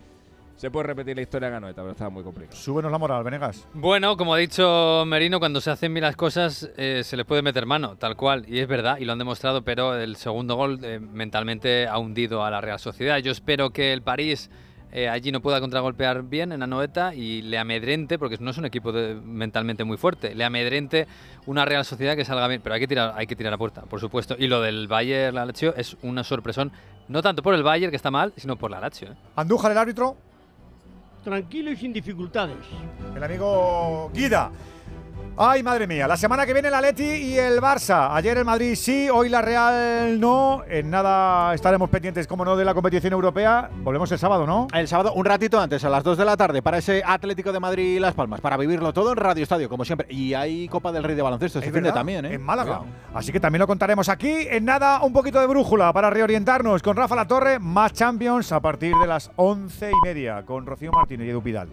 se 0.56 0.70
puede 0.70 0.86
repetir 0.86 1.16
la 1.16 1.22
historia 1.22 1.48
de 1.48 1.55
Ganoeta, 1.55 1.82
pero 1.82 1.93
está 1.93 2.09
muy 2.09 2.22
complicado. 2.22 2.56
Súbenos 2.56 2.90
la 2.90 2.98
moral, 2.98 3.22
Venegas. 3.24 3.66
Bueno, 3.74 4.16
como 4.16 4.35
ha 4.35 4.39
dicho 4.39 5.05
Merino, 5.06 5.39
cuando 5.39 5.60
se 5.60 5.70
hacen 5.70 5.93
bien 5.93 6.05
las 6.05 6.16
cosas 6.16 6.70
eh, 6.76 7.02
se 7.05 7.16
le 7.16 7.24
puede 7.24 7.43
meter 7.43 7.66
mano, 7.66 7.97
tal 7.97 8.16
cual. 8.16 8.44
Y 8.48 8.60
es 8.60 8.68
verdad, 8.68 8.98
y 8.98 9.05
lo 9.05 9.12
han 9.12 9.18
demostrado, 9.18 9.62
pero 9.62 9.97
el 9.97 10.16
segundo 10.16 10.55
gol 10.56 10.78
eh, 10.82 11.01
mentalmente 11.01 11.86
ha 11.89 11.98
hundido 11.98 12.44
a 12.44 12.51
la 12.51 12.60
Real 12.60 12.78
Sociedad. 12.78 13.18
Yo 13.18 13.32
espero 13.32 13.70
que 13.70 13.93
el 13.93 14.02
París 14.02 14.48
eh, 14.93 15.09
allí 15.09 15.32
no 15.32 15.40
pueda 15.40 15.60
contragolpear 15.60 16.22
bien 16.22 16.52
en 16.52 16.62
Anoeta 16.62 17.16
y 17.16 17.43
le 17.43 17.59
amedrente, 17.59 18.16
porque 18.16 18.36
no 18.39 18.52
es 18.52 18.59
un 18.59 18.64
equipo 18.64 18.93
de- 18.93 19.16
mentalmente 19.16 19.82
muy 19.82 19.97
fuerte, 19.97 20.36
le 20.36 20.44
amedrente 20.44 21.09
una 21.47 21.64
Real 21.64 21.85
Sociedad 21.85 22.14
que 22.14 22.24
salga 22.24 22.47
bien. 22.47 22.60
Pero 22.62 22.76
hay 22.76 22.81
que 22.81 22.86
tirar, 22.86 23.12
hay 23.16 23.26
que 23.26 23.35
tirar 23.35 23.52
a 23.52 23.59
puerta, 23.59 23.82
por 23.82 23.98
supuesto. 23.98 24.36
Y 24.39 24.47
lo 24.47 24.60
del 24.60 24.86
Bayern, 24.86 25.35
la 25.35 25.47
Lazio, 25.47 25.74
es 25.74 25.97
una 26.02 26.22
sorpresón, 26.22 26.70
no 27.09 27.22
tanto 27.22 27.43
por 27.43 27.55
el 27.55 27.64
Bayern, 27.64 27.90
que 27.90 27.97
está 27.97 28.12
mal, 28.12 28.32
sino 28.36 28.55
por 28.56 28.70
la 28.70 28.78
Lazio. 28.78 29.09
¿eh? 29.09 29.16
Andújar, 29.35 29.72
el 29.72 29.78
árbitro. 29.78 30.16
Tranquilo 31.24 31.70
y 31.70 31.76
sin 31.76 31.92
dificultades. 31.92 32.59
El 33.16 33.24
amigo 33.24 34.10
Guida. 34.12 34.52
Ay, 35.36 35.65
madre 35.65 35.89
mía, 35.89 36.06
la 36.06 36.16
semana 36.16 36.47
que 36.47 36.52
viene 36.52 36.69
el 36.69 36.74
Atleti 36.74 37.02
y 37.02 37.36
el 37.36 37.61
Barça. 37.61 38.11
Ayer 38.12 38.39
el 38.39 38.44
Madrid 38.44 38.77
sí, 38.77 39.09
hoy 39.11 39.28
la 39.28 39.43
Real 39.43 40.20
no. 40.20 40.62
En 40.69 40.90
nada 40.90 41.52
estaremos 41.52 41.90
pendientes, 41.90 42.28
como 42.28 42.44
no, 42.44 42.55
de 42.55 42.65
la 42.65 42.73
competición 42.73 43.12
europea. 43.12 43.69
Volvemos 43.82 44.12
el 44.12 44.19
sábado, 44.20 44.47
¿no? 44.47 44.69
El 44.73 44.86
sábado, 44.86 45.12
un 45.15 45.24
ratito 45.24 45.59
antes, 45.59 45.82
a 45.85 45.89
las 45.89 46.05
2 46.05 46.19
de 46.19 46.24
la 46.24 46.36
tarde, 46.36 46.62
para 46.62 46.78
ese 46.78 47.02
Atlético 47.05 47.52
de 47.52 47.59
Madrid 47.59 47.97
y 47.97 47.98
Las 47.98 48.15
Palmas, 48.15 48.40
para 48.40 48.56
vivirlo 48.56 48.93
todo 48.93 49.11
en 49.11 49.16
Radio 49.16 49.43
Estadio, 49.43 49.69
como 49.69 49.85
siempre. 49.85 50.06
Y 50.09 50.35
hay 50.35 50.69
Copa 50.69 50.93
del 50.93 51.02
Rey 51.02 51.16
de 51.16 51.23
Baloncesto 51.23 51.59
este 51.59 51.69
Es 51.69 51.74
fin 51.74 51.93
también, 51.93 52.24
¿eh? 52.27 52.35
En 52.35 52.43
Málaga. 52.43 52.82
Así 53.12 53.32
que 53.32 53.40
también 53.40 53.59
lo 53.59 53.66
contaremos 53.66 54.09
aquí. 54.09 54.47
En 54.48 54.65
nada, 54.65 55.02
un 55.02 55.12
poquito 55.12 55.40
de 55.40 55.48
brújula 55.48 55.93
para 55.93 56.11
reorientarnos 56.11 56.81
con 56.81 56.97
Rafa 56.97 57.16
La 57.16 57.27
Torre. 57.27 57.59
Más 57.59 57.93
Champions 57.93 58.52
a 58.52 58.61
partir 58.61 58.94
de 58.94 59.09
las 59.09 59.32
once 59.35 59.90
y 59.90 60.06
media 60.06 60.44
con 60.44 60.65
Rocío 60.65 60.93
Martínez 60.93 61.27
y 61.27 61.31
Edu 61.31 61.43
Pidal. 61.43 61.69